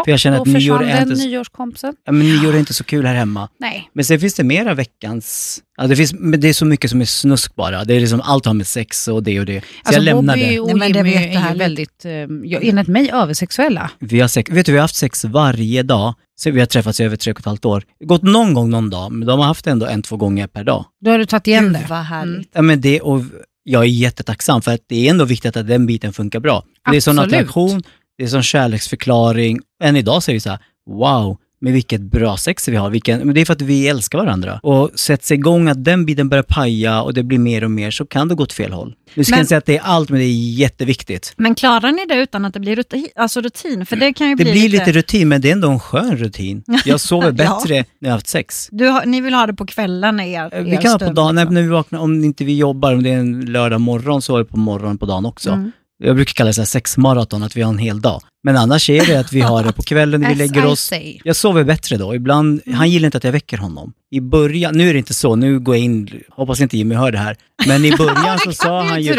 För 0.04 0.10
jag 0.10 0.20
känner 0.20 0.40
att 0.40 0.46
nyår 0.46 0.84
är 0.84 1.02
inte... 1.02 1.14
nyårskompisen. 1.14 1.94
Ja, 2.04 2.12
men 2.12 2.26
nyår 2.26 2.54
är 2.54 2.58
inte 2.58 2.74
så 2.74 2.84
kul 2.84 3.06
här 3.06 3.14
hemma. 3.14 3.48
Nej. 3.58 3.90
Men 3.92 4.04
sen 4.04 4.20
finns 4.20 4.34
det 4.34 4.44
mera 4.44 4.74
veckans... 4.74 5.58
Ja, 5.76 5.86
det, 5.86 5.96
finns, 5.96 6.14
men 6.14 6.40
det 6.40 6.48
är 6.48 6.52
så 6.52 6.64
mycket 6.64 6.90
som 6.90 7.00
är 7.00 7.04
snusk 7.04 7.54
bara. 7.54 7.84
Det 7.84 7.94
är 7.94 8.00
liksom 8.00 8.20
allt 8.20 8.46
har 8.46 8.54
med 8.54 8.66
sex 8.66 9.08
och 9.08 9.22
det 9.22 9.40
och 9.40 9.46
det. 9.46 9.60
Så 9.60 9.66
Alltså 9.82 9.94
jag 9.94 10.04
lämnar 10.04 10.34
Bobby 10.34 10.48
det. 10.48 10.60
och 10.60 10.66
Nej, 10.66 10.76
men 10.76 10.92
det 10.92 10.98
är 10.98 11.04
Jimmy 11.04 11.36
är 11.36 11.52
ju 11.52 11.58
väldigt, 11.58 12.04
eh, 12.04 12.12
ja, 12.44 12.60
enligt 12.62 12.88
mig, 12.88 13.10
översexuella. 13.12 13.90
Vi 13.98 14.20
har, 14.20 14.28
sex, 14.28 14.50
vet 14.50 14.66
du, 14.66 14.72
vi 14.72 14.78
har 14.78 14.82
haft 14.82 14.96
sex 14.96 15.24
varje 15.24 15.82
dag. 15.82 16.14
Så 16.40 16.50
vi 16.50 16.60
har 16.60 16.66
träffats 16.66 17.00
i 17.00 17.04
över 17.04 17.16
tre 17.16 17.32
och 17.32 17.38
ett 17.38 17.46
halvt 17.46 17.64
år. 17.64 17.82
Gått 18.04 18.22
någon 18.22 18.54
gång 18.54 18.70
någon 18.70 18.90
dag, 18.90 19.12
men 19.12 19.28
de 19.28 19.38
har 19.38 19.46
haft 19.46 19.66
ändå 19.66 19.86
en, 19.86 20.02
två 20.02 20.16
gånger 20.16 20.46
per 20.46 20.64
dag. 20.64 20.84
Då 21.00 21.10
har 21.10 21.18
du 21.18 21.26
tagit 21.26 21.46
igen 21.46 21.64
Gud 21.64 21.72
det. 21.72 21.86
vad 21.88 21.98
härligt. 21.98 22.34
Mm. 22.34 22.46
Ja, 22.52 22.62
men 22.62 22.80
det, 22.80 23.00
och 23.00 23.22
jag 23.68 23.82
är 23.82 23.88
jättetacksam 23.88 24.62
för 24.62 24.74
att 24.74 24.80
det 24.86 25.06
är 25.06 25.10
ändå 25.10 25.24
viktigt 25.24 25.56
att 25.56 25.66
den 25.66 25.86
biten 25.86 26.12
funkar 26.12 26.40
bra. 26.40 26.64
Det 26.90 26.96
är 26.96 27.00
sån 27.00 27.18
Absolut. 27.18 27.34
attraktion, 27.34 27.82
det 28.18 28.24
är 28.24 28.28
sån 28.28 28.42
kärleksförklaring. 28.42 29.60
Än 29.82 29.96
idag 29.96 30.22
säger 30.22 30.36
vi 30.36 30.40
så 30.40 30.50
här, 30.50 30.58
wow, 30.90 31.38
med 31.60 31.72
vilket 31.72 32.00
bra 32.00 32.36
sex 32.36 32.68
vi 32.68 32.76
har. 32.76 32.90
Vilken, 32.90 33.18
men 33.20 33.34
det 33.34 33.40
är 33.40 33.44
för 33.44 33.52
att 33.52 33.62
vi 33.62 33.88
älskar 33.88 34.18
varandra. 34.18 34.60
Och 34.62 34.90
sätts 34.94 35.30
igång 35.32 35.68
att 35.68 35.84
den 35.84 36.06
biten 36.06 36.28
börjar 36.28 36.42
paja 36.42 37.02
och 37.02 37.14
det 37.14 37.22
blir 37.22 37.38
mer 37.38 37.64
och 37.64 37.70
mer 37.70 37.90
så 37.90 38.06
kan 38.06 38.28
det 38.28 38.34
gå 38.34 38.42
åt 38.42 38.52
fel 38.52 38.72
håll. 38.72 38.94
Nu 39.14 39.24
ska 39.24 39.30
Men- 39.32 39.36
jag 39.38 39.42
inte 39.42 39.48
säga 39.48 39.58
att 39.58 39.66
det 39.66 39.76
är 39.76 39.82
allt, 39.82 40.10
men 40.10 40.18
det 40.18 40.24
är 40.24 40.50
jätteviktigt. 40.58 41.32
Men 41.36 41.54
klarar 41.54 41.92
ni 41.92 42.06
det 42.06 42.14
utan 42.14 42.44
att 42.44 42.54
det 42.54 42.60
blir 42.60 42.76
rutin? 42.76 43.06
Alltså 43.16 43.40
rutin? 43.40 43.86
För 43.86 43.96
det 43.96 44.12
kan 44.12 44.28
ju 44.28 44.34
Det 44.34 44.44
bli 44.44 44.52
blir 44.52 44.68
lite 44.68 44.92
rutin, 44.92 45.28
men 45.28 45.40
det 45.40 45.48
är 45.48 45.52
ändå 45.52 45.70
en 45.70 45.80
skön 45.80 46.16
rutin. 46.16 46.62
Jag 46.84 47.00
sover 47.00 47.26
Ja. 47.38 47.60
bättre 47.60 47.74
när 47.74 47.84
jag 47.98 48.08
har 48.08 48.12
haft 48.16 48.28
sex. 48.28 48.68
Har, 48.72 49.06
ni 49.06 49.20
vill 49.20 49.34
ha 49.34 49.46
det 49.46 49.54
på 49.54 49.66
kvällen, 49.66 50.20
er, 50.20 50.48
Eh, 50.54 50.62
Vi 50.62 50.70
er 50.74 50.80
kan 50.80 50.90
ha 50.90 50.98
på 50.98 51.12
dagen, 51.12 51.34
liksom. 51.36 51.54
när 51.54 51.62
vi 51.62 51.68
vaknar, 51.68 51.98
om 52.00 52.24
inte 52.24 52.44
vi 52.44 52.56
jobbar, 52.56 52.94
om 52.94 53.02
det 53.02 53.10
är 53.10 53.18
en 53.18 53.40
lördag 53.52 53.80
morgon 53.80 54.22
så 54.22 54.34
är 54.34 54.38
det 54.38 54.44
på 54.44 54.58
morgonen 54.58 54.98
på 54.98 55.06
dagen 55.06 55.26
också. 55.26 55.50
Mm. 55.50 55.72
Jag 56.04 56.16
brukar 56.16 56.32
kalla 56.32 56.48
det 56.48 56.54
så 56.54 56.60
här 56.60 56.66
sexmaraton, 56.66 57.42
att 57.42 57.56
vi 57.56 57.62
har 57.62 57.72
en 57.72 57.78
hel 57.78 58.00
dag. 58.00 58.22
Men 58.42 58.56
annars 58.56 58.90
är 58.90 59.06
det 59.06 59.16
att 59.16 59.32
vi 59.32 59.40
har 59.40 59.64
det 59.64 59.72
på 59.72 59.82
kvällen 59.82 60.20
när 60.20 60.28
vi 60.28 60.34
lägger 60.34 60.66
oss. 60.66 60.92
Jag 61.24 61.36
sover 61.36 61.64
bättre 61.64 61.96
då. 61.96 62.14
Ibland, 62.14 62.60
han 62.74 62.90
gillar 62.90 63.06
inte 63.06 63.18
att 63.18 63.24
jag 63.24 63.32
väcker 63.32 63.58
honom. 63.58 63.92
I 64.10 64.20
början, 64.20 64.74
nu 64.74 64.88
är 64.88 64.92
det 64.92 64.98
inte 64.98 65.14
så, 65.14 65.36
nu 65.36 65.58
går 65.58 65.76
jag 65.76 65.84
in, 65.84 66.20
hoppas 66.30 66.60
inte 66.60 66.76
Jimmy 66.76 66.94
hör 66.94 67.12
det 67.12 67.18
här. 67.18 67.36
Men 67.66 67.84
i 67.84 67.96
början 67.96 68.38
så 68.44 68.52
sa 68.52 68.82
han 68.82 69.02
ju, 69.02 69.12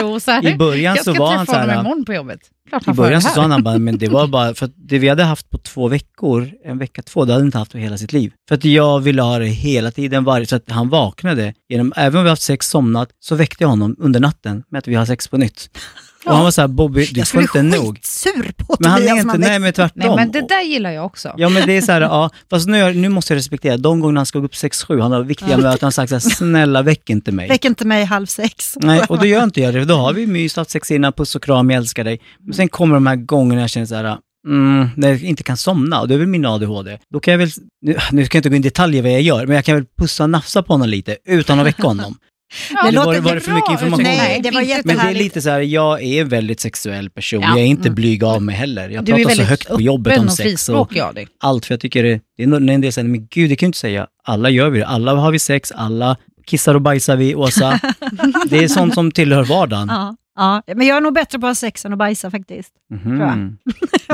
i 0.44 0.56
början 0.56 0.98
så 0.98 1.14
var 1.14 1.36
han 1.36 1.46
så 1.46 1.52
här, 1.52 1.80
imorgon 1.80 2.06
på 2.06 2.14
jobbet. 2.14 2.40
Klart 2.70 2.88
i 2.88 2.92
början 2.92 3.22
så 3.22 3.30
sa 3.30 3.42
han 3.42 3.64
bara, 3.64 3.78
men 3.78 3.98
det 3.98 4.08
var 4.08 4.28
bara, 4.38 4.54
för 4.54 4.66
att 4.66 4.72
det 4.76 5.00
vi 5.00 5.10
hade 5.10 5.24
haft 5.24 5.50
på 5.50 5.58
två 5.58 5.88
veckor, 5.88 6.52
en 6.66 6.78
vecka, 6.78 7.02
två, 7.02 7.26
det 7.26 7.32
hade 7.32 7.42
han 7.42 7.48
inte 7.48 7.58
haft 7.58 7.72
på 7.72 7.78
hela 7.78 7.98
sitt 7.98 8.14
liv. 8.14 8.32
För 8.50 8.56
att 8.56 8.66
jag 8.66 9.00
ville 9.00 9.22
ha 9.22 9.40
det 9.40 9.46
hela 9.46 9.92
tiden, 9.92 10.24
varje, 10.24 10.46
så 10.46 10.56
att 10.56 10.72
han 10.72 10.90
vaknade, 10.90 11.54
genom, 11.70 11.94
även 11.96 12.18
om 12.18 12.24
vi 12.24 12.30
haft 12.30 12.42
sex 12.42 12.70
somnat, 12.70 13.10
så 13.20 13.36
väckte 13.36 13.64
jag 13.64 13.70
honom 13.70 13.96
under 14.00 14.20
natten 14.20 14.64
med 14.70 14.80
att 14.80 14.88
vi 14.88 14.96
har 14.96 15.06
sex 15.06 15.28
på 15.28 15.38
nytt. 15.38 15.70
Och 16.26 16.34
han 16.36 16.44
var 16.44 16.52
så 16.52 16.62
här, 16.62 16.68
Bobby, 16.68 17.06
du 17.06 17.20
Jag 17.20 17.28
får 17.28 17.42
skulle 17.44 17.64
inte 17.64 17.78
bli 17.78 17.86
nog. 17.86 17.96
skitsur 17.96 18.52
på 18.58 18.76
Men 18.80 18.92
han 18.92 19.04
är 19.04 19.20
inte, 19.20 19.38
nej 19.38 19.60
men 19.60 19.74
tvärtom. 19.74 20.02
Nej, 20.06 20.16
men 20.16 20.32
det 20.32 20.48
där 20.48 20.62
gillar 20.62 20.92
jag 20.92 21.06
också. 21.06 21.34
Ja 21.38 21.50
men 21.50 21.66
det 21.68 21.78
är 21.78 21.82
så 21.82 21.92
här, 21.92 22.02
ja, 22.02 22.30
fast 22.50 22.68
nu, 22.68 22.94
nu 22.94 23.10
måste 23.10 23.34
jag 23.34 23.38
respektera, 23.38 23.78
de 23.78 24.00
gångerna 24.00 24.20
han 24.20 24.26
ska 24.26 24.40
gå 24.40 24.46
upp 24.46 24.54
6-7, 24.54 25.02
han 25.02 25.12
har 25.12 25.24
viktiga 25.24 25.58
möten, 25.58 25.78
han 25.82 25.88
har 25.88 25.92
sagt 25.92 26.10
så 26.10 26.16
här, 26.16 26.20
snälla 26.36 26.82
väck 26.82 27.10
inte 27.10 27.32
mig. 27.32 27.50
Väck 27.50 27.66
inte 27.66 27.86
mig 27.88 28.04
halv 28.06 28.26
sex. 28.26 28.78
Nej, 28.82 29.02
och 29.10 29.18
då 29.20 29.26
gör 29.26 29.44
inte 29.44 29.62
jag 29.62 29.74
det. 29.74 29.86
Då 29.86 29.96
har 29.96 30.14
vi 30.14 30.28
mys, 30.28 30.56
haft 30.56 30.70
sex 30.72 30.92
innan, 30.92 31.14
puss 31.14 31.36
och 31.36 31.44
kram, 31.44 31.70
jag 31.70 31.78
älskar 31.78 32.04
dig. 32.04 32.20
Men 32.40 32.54
sen 32.54 32.70
kommer 32.70 32.94
de 32.94 33.08
här 33.08 33.16
gångerna 33.16 33.62
jag 33.62 33.70
känner 33.70 33.86
så 33.88 33.96
här, 33.96 34.18
mm, 34.48 34.90
när 34.96 35.08
jag 35.10 35.24
inte 35.24 35.44
kan 35.44 35.58
somna, 35.58 36.02
och 36.02 36.08
det 36.08 36.14
är 36.14 36.18
väl 36.20 36.28
min 36.28 36.46
ADHD. 36.46 36.98
Då 37.14 37.20
kan 37.20 37.32
jag 37.32 37.38
väl, 37.40 37.50
nu, 37.82 37.96
nu 38.12 38.26
ska 38.26 38.36
jag 38.36 38.40
inte 38.40 38.50
gå 38.50 38.56
in 38.56 38.62
i 38.62 38.64
detaljer 38.64 39.02
vad 39.02 39.12
jag 39.12 39.22
gör, 39.22 39.46
men 39.46 39.56
jag 39.56 39.66
kan 39.66 39.76
väl 39.76 39.86
pussa 39.98 40.24
och 40.24 40.30
nafsa 40.30 40.64
på 40.64 40.74
honom 40.74 40.90
lite 40.90 41.18
utan 41.26 41.60
att 41.60 41.66
väcka 41.66 41.84
honom. 41.84 42.16
Ja, 42.74 42.84
Det 42.86 42.92
låter 42.92 43.12
var, 43.12 43.20
var 43.20 43.36
det 43.36 43.42
för 43.42 43.52
mycket 43.52 43.72
information? 43.72 44.04
Nej, 44.04 44.40
det 44.44 44.52
var 44.52 44.86
Men 44.86 44.98
det 44.98 45.04
är 45.04 45.14
lite 45.14 45.42
så 45.42 45.50
här, 45.50 45.60
jag 45.60 46.04
är 46.04 46.22
en 46.22 46.30
väldigt 46.30 46.60
sexuell 46.60 47.10
person. 47.10 47.42
Ja. 47.42 47.50
Jag 47.50 47.60
är 47.60 47.64
inte 47.66 47.88
Mm. 47.88 47.96
blyg 47.96 48.24
av 48.24 48.42
mig 48.42 48.56
heller. 48.56 48.90
Jag 48.90 49.06
Du 49.06 49.14
pratar 49.14 49.36
så 49.36 49.44
högt 49.44 49.68
på 49.70 49.82
jobbet 49.82 50.20
om 50.20 50.26
och 50.26 50.32
sex 50.32 50.40
och 50.40 50.50
frispråkig 50.50 51.00
av 51.00 51.14
dig. 51.14 51.28
allt, 51.40 51.66
för 51.66 51.74
jag 51.74 51.80
tycker 51.80 52.04
det, 52.04 52.22
det 52.38 52.44
är 52.44 52.70
en 52.70 52.82
del 52.82 52.94
säger, 52.94 53.08
men 53.08 53.28
gud, 53.32 53.50
det 53.50 53.56
kan 53.56 53.66
du 53.66 53.68
inte 53.68 53.78
säga. 53.78 54.08
Alla 54.24 54.50
gör 54.50 54.70
vi 54.70 54.80
det. 54.80 54.88
Alla 54.88 55.14
har 55.16 55.32
vi 55.32 55.40
sex, 55.40 55.72
alla 55.72 56.18
kissar 56.46 56.76
och 56.76 56.82
bajsar 56.82 57.16
vi, 57.16 57.36
Åsa. 57.36 57.80
det 58.50 58.58
är 58.58 58.68
sånt 58.68 58.94
som 58.94 59.12
tillhör 59.12 59.44
vardagen. 59.44 59.88
Ja, 59.92 60.16
ja, 60.36 60.74
men 60.76 60.88
jag 60.88 60.98
är 60.98 61.02
nog 61.02 61.14
bättre 61.14 61.40
på 61.40 61.46
att 61.48 61.50
ha 61.50 61.56
sex 61.56 61.86
än 61.86 61.94
att 61.94 62.00
bajsa 62.00 62.32
faktiskt. 62.32 62.70
Tror 63.04 63.18
jag. 63.20 63.56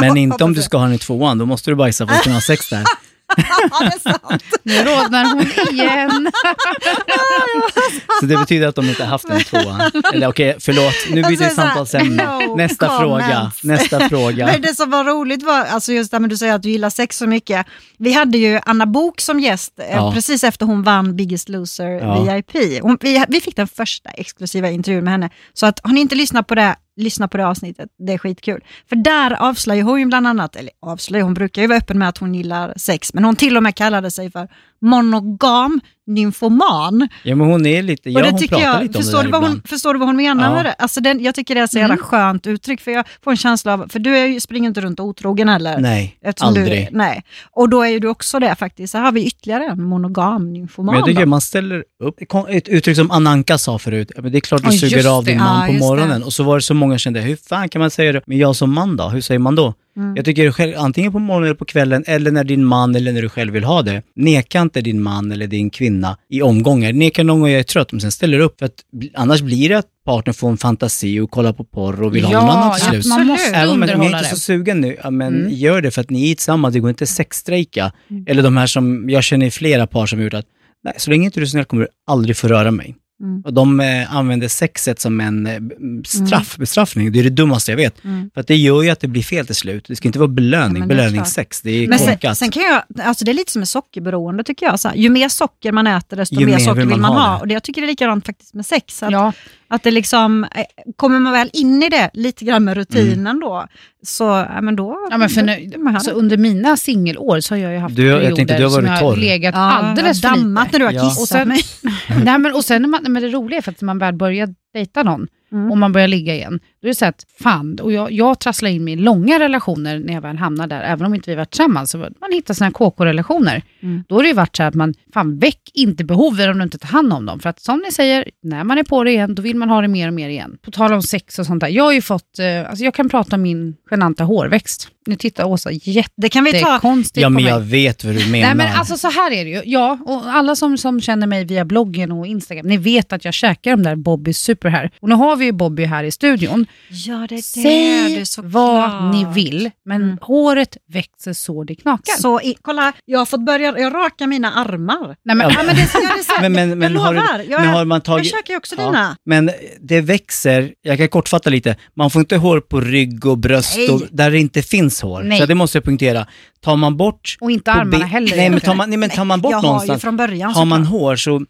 Men 0.01 0.17
inte 0.25 0.43
om 0.43 0.53
du 0.53 0.61
ska 0.61 0.77
ha 0.77 0.85
den 0.85 0.93
i 0.93 0.97
tvåan, 0.97 1.37
då 1.37 1.45
måste 1.45 1.71
du 1.71 1.75
bajsa 1.75 2.07
för 2.07 2.13
att 2.15 2.21
kunna 2.23 2.35
ha 2.35 2.41
sex 2.41 2.69
där. 2.69 2.83
Ja, 3.71 3.79
det 3.79 3.85
är 3.85 3.99
sant. 3.99 4.43
Nu 4.63 4.73
rodnar 4.83 5.25
hon 5.33 5.73
igen. 5.73 6.31
Så 8.19 8.25
det 8.25 8.37
betyder 8.37 8.67
att 8.67 8.75
de 8.75 8.89
inte 8.89 9.03
haft 9.05 9.27
den 9.27 9.37
i 9.39 9.43
tvåan. 9.43 9.81
Eller 10.13 10.27
okej, 10.27 10.55
förlåt, 10.59 10.93
nu 11.09 11.23
byter 11.23 11.37
vi 11.37 11.43
Alltså, 11.45 11.61
samtalsämne. 11.61 12.23
no 12.47 12.55
Nästa 12.55 12.99
fråga, 12.99 13.25
comments. 13.27 13.63
nästa 13.63 14.09
fråga. 14.09 14.45
Men 14.45 14.61
det 14.61 14.75
som 14.75 14.89
var 14.89 15.03
roligt 15.03 15.43
var, 15.43 15.59
alltså 15.65 15.93
just 15.93 16.11
det 16.11 16.27
du 16.27 16.37
säger 16.37 16.53
att 16.53 16.63
du 16.63 16.69
gillar 16.69 16.89
sex 16.89 17.17
så 17.17 17.27
mycket. 17.27 17.65
Vi 17.97 18.13
hade 18.13 18.37
ju 18.37 18.59
Anna 18.65 18.85
Bok 18.85 19.21
som 19.21 19.39
gäst 19.39 19.79
eh, 19.79 19.85
Ja. 19.95 20.11
precis 20.13 20.43
efter 20.43 20.65
hon 20.65 20.83
vann 20.83 21.15
Biggest 21.15 21.49
Loser 21.49 21.89
Ja. 21.89 22.21
VIP. 22.23 22.81
Hon, 22.81 22.97
vi, 23.01 23.25
vi 23.27 23.41
fick 23.41 23.55
den 23.55 23.67
första 23.67 24.09
exklusiva 24.09 24.69
intervjun 24.69 25.03
med 25.03 25.13
henne. 25.13 25.29
Så 25.53 25.65
att 25.65 25.79
har 25.83 25.93
ni 25.93 26.01
inte 26.01 26.15
lyssnat 26.15 26.47
på 26.47 26.55
det, 26.55 26.75
lyssna 26.95 27.27
på 27.27 27.37
det 27.37 27.47
avsnittet. 27.47 27.89
Det 27.97 28.13
är 28.13 28.17
skitkul. 28.17 28.63
För 28.89 28.95
där 28.95 29.33
avslöjar 29.33 29.83
hon 29.83 29.99
ju 29.99 30.05
bland 30.05 30.27
annat, 30.27 30.55
eller 30.55 30.71
avslöjar, 30.79 31.23
hon 31.23 31.33
brukar 31.33 31.61
ju 31.61 31.67
vara 31.67 31.77
öppen 31.77 31.99
med 31.99 32.09
att 32.09 32.17
hon 32.17 32.35
gillar 32.35 32.73
sex, 32.77 33.13
men 33.13 33.23
hon 33.23 33.35
till 33.35 33.57
och 33.57 33.63
med 33.63 33.75
kallade 33.75 34.11
sig 34.11 34.31
för 34.31 34.47
monogam 34.85 35.79
nymfoman. 36.07 37.07
Ja, 37.23 37.35
men 37.35 37.47
hon 37.47 37.65
är 37.65 37.81
lite, 37.83 38.09
ja 38.09 38.19
Och 38.19 38.23
det 38.25 38.31
hon 38.31 38.39
tycker 38.39 38.55
pratar 38.55 38.69
jag, 38.71 38.83
lite 38.83 38.97
om 38.97 39.01
det 39.01 39.03
förstår, 39.05 39.23
du 39.23 39.29
vad 39.31 39.41
hon, 39.41 39.49
ibland. 39.51 39.67
förstår 39.69 39.93
du 39.93 39.99
vad 39.99 40.09
hon 40.09 40.15
menar 40.15 40.43
Ja. 40.49 40.53
med 40.55 40.65
det? 40.65 40.73
Alltså 40.73 41.01
den, 41.01 41.23
jag 41.23 41.35
tycker 41.35 41.55
det 41.55 41.61
är 41.61 41.67
så 41.67 41.77
jävla 41.77 41.93
Mm. 41.93 42.05
skönt 42.05 42.47
uttryck, 42.47 42.81
för 42.81 42.91
jag 42.91 43.05
får 43.23 43.31
en 43.31 43.37
känsla 43.37 43.73
av, 43.73 43.87
för 43.89 43.99
du 43.99 44.17
är 44.17 44.39
springer 44.39 44.67
inte 44.67 44.81
runt 44.81 44.99
otrogen 44.99 45.49
heller. 45.49 45.77
Nej, 45.79 46.17
Eftersom 46.21 46.47
aldrig. 46.47 46.87
Du, 46.91 46.97
nej. 46.97 47.23
Och 47.51 47.69
då 47.69 47.81
är 47.83 47.87
ju 47.89 47.99
du 47.99 48.07
också 48.07 48.39
det 48.39 48.55
faktiskt. 48.55 48.91
Så 48.91 48.97
här 48.97 49.05
har 49.05 49.11
vi 49.11 49.25
ytterligare 49.27 49.65
en 49.65 49.83
monogam 49.83 50.53
nymfoman. 50.53 50.93
Men 50.93 50.99
jag 50.99 51.05
tycker 51.07 51.21
då. 51.21 51.29
man 51.29 51.41
ställer 51.41 51.83
upp 52.03 52.15
ett 52.49 52.67
uttryck 52.67 52.95
som 52.97 53.11
Ananka 53.11 53.57
sa 53.57 53.79
förut. 53.79 54.11
Det 54.23 54.37
är 54.37 54.39
klart 54.41 54.61
du 54.63 54.67
just 54.69 54.79
suger 54.79 55.09
av 55.17 55.23
din 55.25 55.37
man 55.37 55.59
Ja, 55.61 55.65
på 55.67 55.73
just 55.73 55.81
det. 55.83 55.87
morgonen. 55.87 56.23
Och 56.23 56.33
så 56.33 56.43
var 56.43 56.55
det 56.55 56.61
så 56.61 56.73
många 56.73 56.93
som 56.93 56.99
kände, 56.99 57.21
hur 57.21 57.35
fan 57.49 57.69
kan 57.69 57.79
man 57.79 57.91
säga 57.91 58.11
det? 58.11 58.21
Men 58.27 58.37
jag 58.37 58.55
som 58.55 58.73
man 58.73 58.97
då? 58.97 59.09
Hur 59.09 59.21
säger 59.21 59.39
man 59.39 59.55
då? 59.55 59.73
Mm. 59.97 60.15
Jag 60.15 60.25
tycker 60.25 60.51
själv, 60.51 60.73
antingen 60.77 61.11
på 61.11 61.19
morgonen 61.19 61.45
eller 61.47 61.55
på 61.55 61.65
kvällen, 61.65 62.03
eller 62.07 62.31
när 62.31 62.43
din 62.43 62.65
man 62.65 62.95
eller 62.95 63.11
när 63.13 63.21
du 63.21 63.29
själv 63.29 63.53
vill 63.53 63.63
ha 63.63 63.81
det. 63.81 64.01
Neka 64.15 64.61
inte 64.61 64.81
din 64.81 65.01
man 65.01 65.31
eller 65.31 65.47
din 65.47 65.69
kvinna 65.69 66.17
i 66.29 66.41
omgångar. 66.41 66.93
Neka 66.93 67.23
någon 67.23 67.39
gång 67.39 67.49
jag 67.49 67.59
är 67.59 67.63
trött, 67.63 67.91
men 67.91 68.01
sen 68.01 68.11
ställer 68.11 68.37
du 68.37 68.43
upp. 68.43 68.59
För 68.59 68.65
att, 68.65 68.73
annars 69.13 69.41
blir 69.41 69.69
det 69.69 69.77
att 69.77 69.85
partnern 70.05 70.33
får 70.33 70.49
en 70.49 70.57
fantasi 70.57 71.19
och 71.19 71.31
kollar 71.31 71.53
på 71.53 71.63
porr 71.63 72.01
och 72.03 72.15
vill 72.15 72.25
ha 72.25 72.33
någon 72.41 72.49
annan 72.49 72.73
till 72.75 72.83
Ja, 72.85 72.91
slut. 72.91 73.05
man 73.05 73.27
måste 73.27 73.55
Även 73.55 73.69
om 73.69 73.81
jag 73.81 73.89
är 73.89 74.17
inte 74.17 74.23
så 74.29 74.35
sugen 74.37 74.81
nu, 74.81 74.97
ja, 75.03 75.09
men 75.11 75.35
Mm. 75.35 75.53
gör 75.53 75.81
det 75.81 75.91
för 75.91 76.01
att 76.01 76.09
ni 76.09 76.31
är 76.31 76.35
tillsammans, 76.35 76.73
det 76.73 76.79
går 76.79 76.89
inte 76.89 77.05
sexstrejka. 77.07 77.91
Eller 78.27 78.43
de 78.43 78.57
här 78.57 78.67
som, 78.67 79.09
jag 79.09 79.23
känner 79.23 79.49
flera 79.49 79.87
par 79.87 80.05
som 80.05 80.19
har 80.19 80.23
gjort 80.23 80.33
att, 80.33 80.45
nej, 80.83 80.93
så 80.97 81.09
länge 81.11 81.25
inte 81.25 81.39
du 81.39 81.43
är 81.43 81.47
snäll 81.47 81.65
kommer 81.65 81.83
du 81.83 81.87
aldrig 82.07 82.37
få 82.37 82.47
röra 82.47 82.71
mig. 82.71 82.95
Mm. 83.21 83.41
Och 83.45 83.53
de 83.53 83.79
eh, 83.79 84.15
använder 84.15 84.47
sexet 84.47 84.99
som 84.99 85.21
en 85.21 85.47
eh, 85.47 85.59
straff, 86.05 86.57
bestraffning. 86.57 87.11
Det 87.11 87.19
är 87.19 87.23
det 87.23 87.29
dummaste 87.29 87.71
jag 87.71 87.77
vet. 87.77 88.03
Mm. 88.03 88.29
För 88.33 88.41
att 88.41 88.47
det 88.47 88.55
gör 88.55 88.83
ju 88.83 88.89
att 88.89 88.99
det 88.99 89.07
blir 89.07 89.23
fel 89.23 89.45
till 89.45 89.55
slut. 89.55 89.85
Det 89.87 89.95
ska 89.95 90.07
inte 90.07 90.19
vara 90.19 90.27
belöning, 90.27 90.81
Ja, 90.81 90.87
men 90.87 90.87
det 90.87 90.93
är 90.93 90.97
belöningssex. 90.97 91.61
Det 91.61 91.71
är 91.71 91.87
Men 91.87 91.99
sen, 91.99 92.07
korkat. 92.13 92.37
sen 92.37 92.51
kan 92.51 92.63
jag, 92.63 92.83
alltså 93.07 93.25
det 93.25 93.31
är 93.31 93.33
lite 93.33 93.51
som 93.51 93.59
med 93.59 93.69
sockerberoende 93.69 94.43
tycker 94.43 94.65
jag. 94.65 94.79
Så 94.79 94.87
här, 94.87 94.95
ju 94.95 95.09
mer 95.09 95.29
socker 95.29 95.71
man 95.71 95.87
äter 95.87 96.17
desto 96.17 96.35
Ju 96.39 96.45
mer 96.45 96.59
socker 96.59 96.73
vill 96.75 96.87
vill 96.87 96.97
man 96.97 97.01
man 97.01 97.21
ha 97.21 97.27
ha. 97.27 97.35
det. 97.35 97.41
Och 97.41 97.47
det, 97.47 97.53
jag 97.53 97.63
tycker 97.63 97.81
det 97.81 97.85
är 97.85 97.89
likadant 97.89 98.25
faktiskt 98.25 98.53
med 98.53 98.65
sex. 98.65 99.03
Att, 99.03 99.11
Ja, 99.11 99.33
att 99.75 99.83
det 99.83 99.91
liksom, 99.91 100.43
eh, 100.43 100.63
kommer 100.95 101.19
man 101.19 101.33
väl 101.33 101.49
in 101.53 101.83
i 101.83 101.89
det 101.89 102.09
lite 102.13 102.45
grann 102.45 102.63
med 102.63 102.77
rutinen 102.77 103.27
Mm. 103.27 103.39
då, 103.39 103.65
så 104.03 104.23
ja, 104.23 104.61
men 104.61 104.75
då... 104.75 105.07
ja 105.11 105.17
men 105.17 105.29
för 105.29 105.41
nu, 105.41 105.71
hade- 105.91 106.11
under 106.11 106.37
mina 106.37 106.77
singelår 106.77 107.39
så 107.39 107.53
har 107.55 107.59
jag 107.59 107.71
ju 107.73 107.77
haft 107.79 107.95
Du, 107.95 108.05
jag 108.07 108.15
perioder 108.19 108.35
tänkte, 108.35 108.57
du 108.57 108.63
har 108.63 108.69
som 108.69 108.83
varit 108.83 108.91
jag 108.91 108.99
torr. 108.99 109.09
har 109.09 109.17
legat 109.17 109.55
ja, 109.55 109.61
alldeles 109.61 110.23
jag 110.23 110.31
för 110.33 110.39
dammat 110.39 110.65
lite. 110.67 110.79
när 110.79 110.79
du 110.79 110.85
har 110.97 111.03
Ja. 111.03 111.09
kissat 111.09 111.21
Och 111.21 111.27
sen- 111.27 111.47
mig. 111.47 111.61
Nej, 112.25 112.37
men, 112.39 112.53
och 112.53 112.65
sen 112.65 112.81
när 112.81 112.89
man, 112.89 113.03
men 113.07 113.23
det 113.23 113.29
roliga 113.29 113.57
är 113.57 113.61
för 113.61 113.71
att 113.71 113.81
när 113.81 113.85
man 113.85 113.97
väl 113.99 114.13
börjar 114.13 114.49
dejta 114.73 115.03
någon 115.03 115.27
Mm. 115.51 115.71
och 115.71 115.77
man 115.77 115.91
börjar 115.91 116.07
ligga 116.07 116.33
igen, 116.35 116.59
då 116.85 116.89
är 116.89 116.91
det 116.91 116.95
så 116.95 117.05
att 117.05 117.25
fan, 117.43 117.79
och 117.81 117.91
jag, 117.93 118.11
jag 118.11 118.39
trasslar 118.39 118.69
in 118.69 118.83
mig 118.83 118.93
i 118.93 118.97
långa 118.97 119.39
relationer 119.39 119.99
när 119.99 120.13
jag 120.13 120.21
väl 120.21 120.37
hamnar 120.37 120.67
där, 120.67 120.81
även 120.81 121.05
om 121.05 121.15
inte 121.15 121.29
vi 121.29 121.35
varit 121.35 121.51
tillsammans, 121.51 121.91
så 121.91 121.97
man 121.97 122.31
hittar 122.31 122.53
sina 122.53 122.71
KK-relationer. 122.71 123.61
Mm. 123.81 124.03
Då 124.07 124.15
har 124.15 124.21
det 124.23 124.27
ju 124.27 124.33
varit 124.33 124.55
så 124.55 124.63
här 124.63 124.67
att 124.69 124.75
man, 124.75 124.93
fan 125.13 125.39
väck 125.39 125.59
inte 125.73 126.03
behoven 126.03 126.49
om 126.51 126.57
du 126.57 126.63
inte 126.63 126.77
tar 126.77 126.87
hand 126.89 127.13
om 127.13 127.25
dem. 127.25 127.39
För 127.39 127.49
att 127.49 127.59
som 127.59 127.81
ni 127.85 127.91
säger, 127.91 128.29
när 128.43 128.63
man 128.63 128.77
är 128.77 128.83
på 128.83 129.03
det 129.03 129.11
igen, 129.11 129.35
då 129.35 129.41
vill 129.41 129.55
man 129.55 129.69
ha 129.69 129.81
det 129.81 129.87
mer 129.87 130.07
och 130.07 130.13
mer 130.13 130.29
igen. 130.29 130.57
På 130.61 130.71
tal 130.71 130.93
om 130.93 131.01
sex 131.01 131.39
och 131.39 131.45
sånt 131.45 131.59
där, 131.61 131.67
jag 131.67 131.83
har 131.83 131.91
ju 131.93 132.01
fått, 132.01 132.39
eh, 132.39 132.69
alltså 132.69 132.83
jag 132.85 132.93
kan 132.93 133.09
prata 133.09 133.35
om 133.35 133.41
min 133.41 133.75
genanta 133.89 134.23
hårväxt. 134.23 134.91
Nu 135.07 135.15
tittar 135.15 135.43
Åsa 135.43 135.69
Det 136.17 136.29
kan 136.29 136.43
vi 136.43 136.51
ta. 136.51 136.57
jättekonstigt 136.57 137.21
Ja, 137.21 137.27
på 137.27 137.33
men 137.33 137.43
mig. 137.43 137.51
jag 137.51 137.59
vet 137.59 138.03
vad 138.03 138.15
du 138.15 138.31
menar. 138.31 138.47
Nej 138.47 138.55
men 138.55 138.75
alltså 138.77 138.97
så 138.97 139.09
här 139.09 139.31
är 139.31 139.45
det 139.45 139.51
ju. 139.51 139.61
Ja, 139.65 139.97
och 140.05 140.21
alla 140.25 140.55
som, 140.55 140.77
som 140.77 141.01
känner 141.01 141.27
mig 141.27 141.45
via 141.45 141.65
bloggen 141.65 142.11
och 142.11 142.27
Instagram, 142.27 142.67
ni 142.67 142.77
vet 142.77 143.13
att 143.13 143.25
jag 143.25 143.33
käkar 143.33 143.71
de 143.71 143.83
där 143.83 143.95
Bobby 143.95 144.33
Super 144.33 144.69
här. 144.69 144.91
Och 144.99 145.09
nu 145.09 145.15
har 145.15 145.35
vi 145.35 145.45
ju 145.45 145.51
Bobby 145.51 145.83
här 145.85 146.03
i 146.03 146.11
studion. 146.11 146.65
Ja, 146.89 147.25
det 147.29 147.35
är. 147.35 147.41
Säg 147.41 148.15
det 148.15 148.21
är 148.21 148.25
så 148.25 148.41
vad 148.41 148.89
klart. 148.89 149.13
ni 149.13 149.25
vill, 149.33 149.71
men 149.85 150.01
Mm. 150.03 150.17
håret 150.21 150.77
växer 150.93 151.33
så 151.33 151.63
det 151.63 151.75
knakar. 151.75 152.13
Så 152.21 152.41
i, 152.41 152.55
kolla, 152.61 152.93
jag 153.05 153.19
har 153.19 153.25
fått 153.25 153.45
börja, 153.45 153.79
jag 153.79 153.93
rakar 153.93 154.27
mina 154.27 154.51
armar. 154.53 155.15
Nej, 155.25 155.35
men, 155.35 155.39
Ja, 155.39 155.55
ja, 155.57 155.63
men 155.65 155.75
det, 155.75 155.81
Ja, 155.93 155.99
det 155.99 156.19
är 156.19 156.23
så, 156.23 156.41
Men- 156.41 156.51
men- 156.53 156.79
men 156.79 156.93
jag 156.93 156.99
har 157.01 157.13
lovar, 157.13 157.43
jag, 157.49 157.61
men 157.61 157.69
har 157.69 157.85
man 157.85 157.95
jag 157.95 158.03
tagit... 158.03 158.31
käkar 158.31 158.53
ju 158.53 158.57
också 158.57 158.75
Ja. 158.77 158.85
dina. 158.85 159.17
Men 159.25 159.51
det 159.81 160.01
växer, 160.01 160.73
jag 160.81 160.97
kan 160.97 161.07
kortfatta 161.07 161.49
lite, 161.49 161.75
man 161.95 162.09
får 162.11 162.19
inte 162.19 162.37
hår 162.37 162.59
på 162.59 162.81
rygg 162.81 163.25
och 163.25 163.37
bröst 163.37 163.77
Nej. 163.77 163.89
och 163.89 164.01
där 164.11 164.31
det 164.31 164.39
inte 164.39 164.61
finns 164.61 165.01
hår. 165.01 165.23
Nej. 165.23 165.39
Så 165.39 165.45
det 165.45 165.55
måste 165.55 165.77
jag 165.77 165.83
punktera. 165.85 166.27
Tar 166.61 166.75
man 166.75 166.97
bort... 166.97 167.37
och 167.41 167.51
inte 167.51 167.71
armarna 167.71 168.05
heller. 168.05 168.35
Nej 168.37 168.49
men, 168.49 168.59
tar 168.59 168.75
man, 168.75 168.89
nej, 168.89 168.97
men 168.99 169.09
tar 169.09 169.25
man 169.25 169.41
bort 169.41 169.51
jag 169.51 169.57
har 169.57 169.63
ju 169.63 169.67
någonstans, 169.67 170.01
från 170.01 170.17
början 170.17 170.51
har 170.53 170.65
man 170.65 170.85
såklart. 170.85 171.01
hår 171.01 171.15
så 171.15 171.45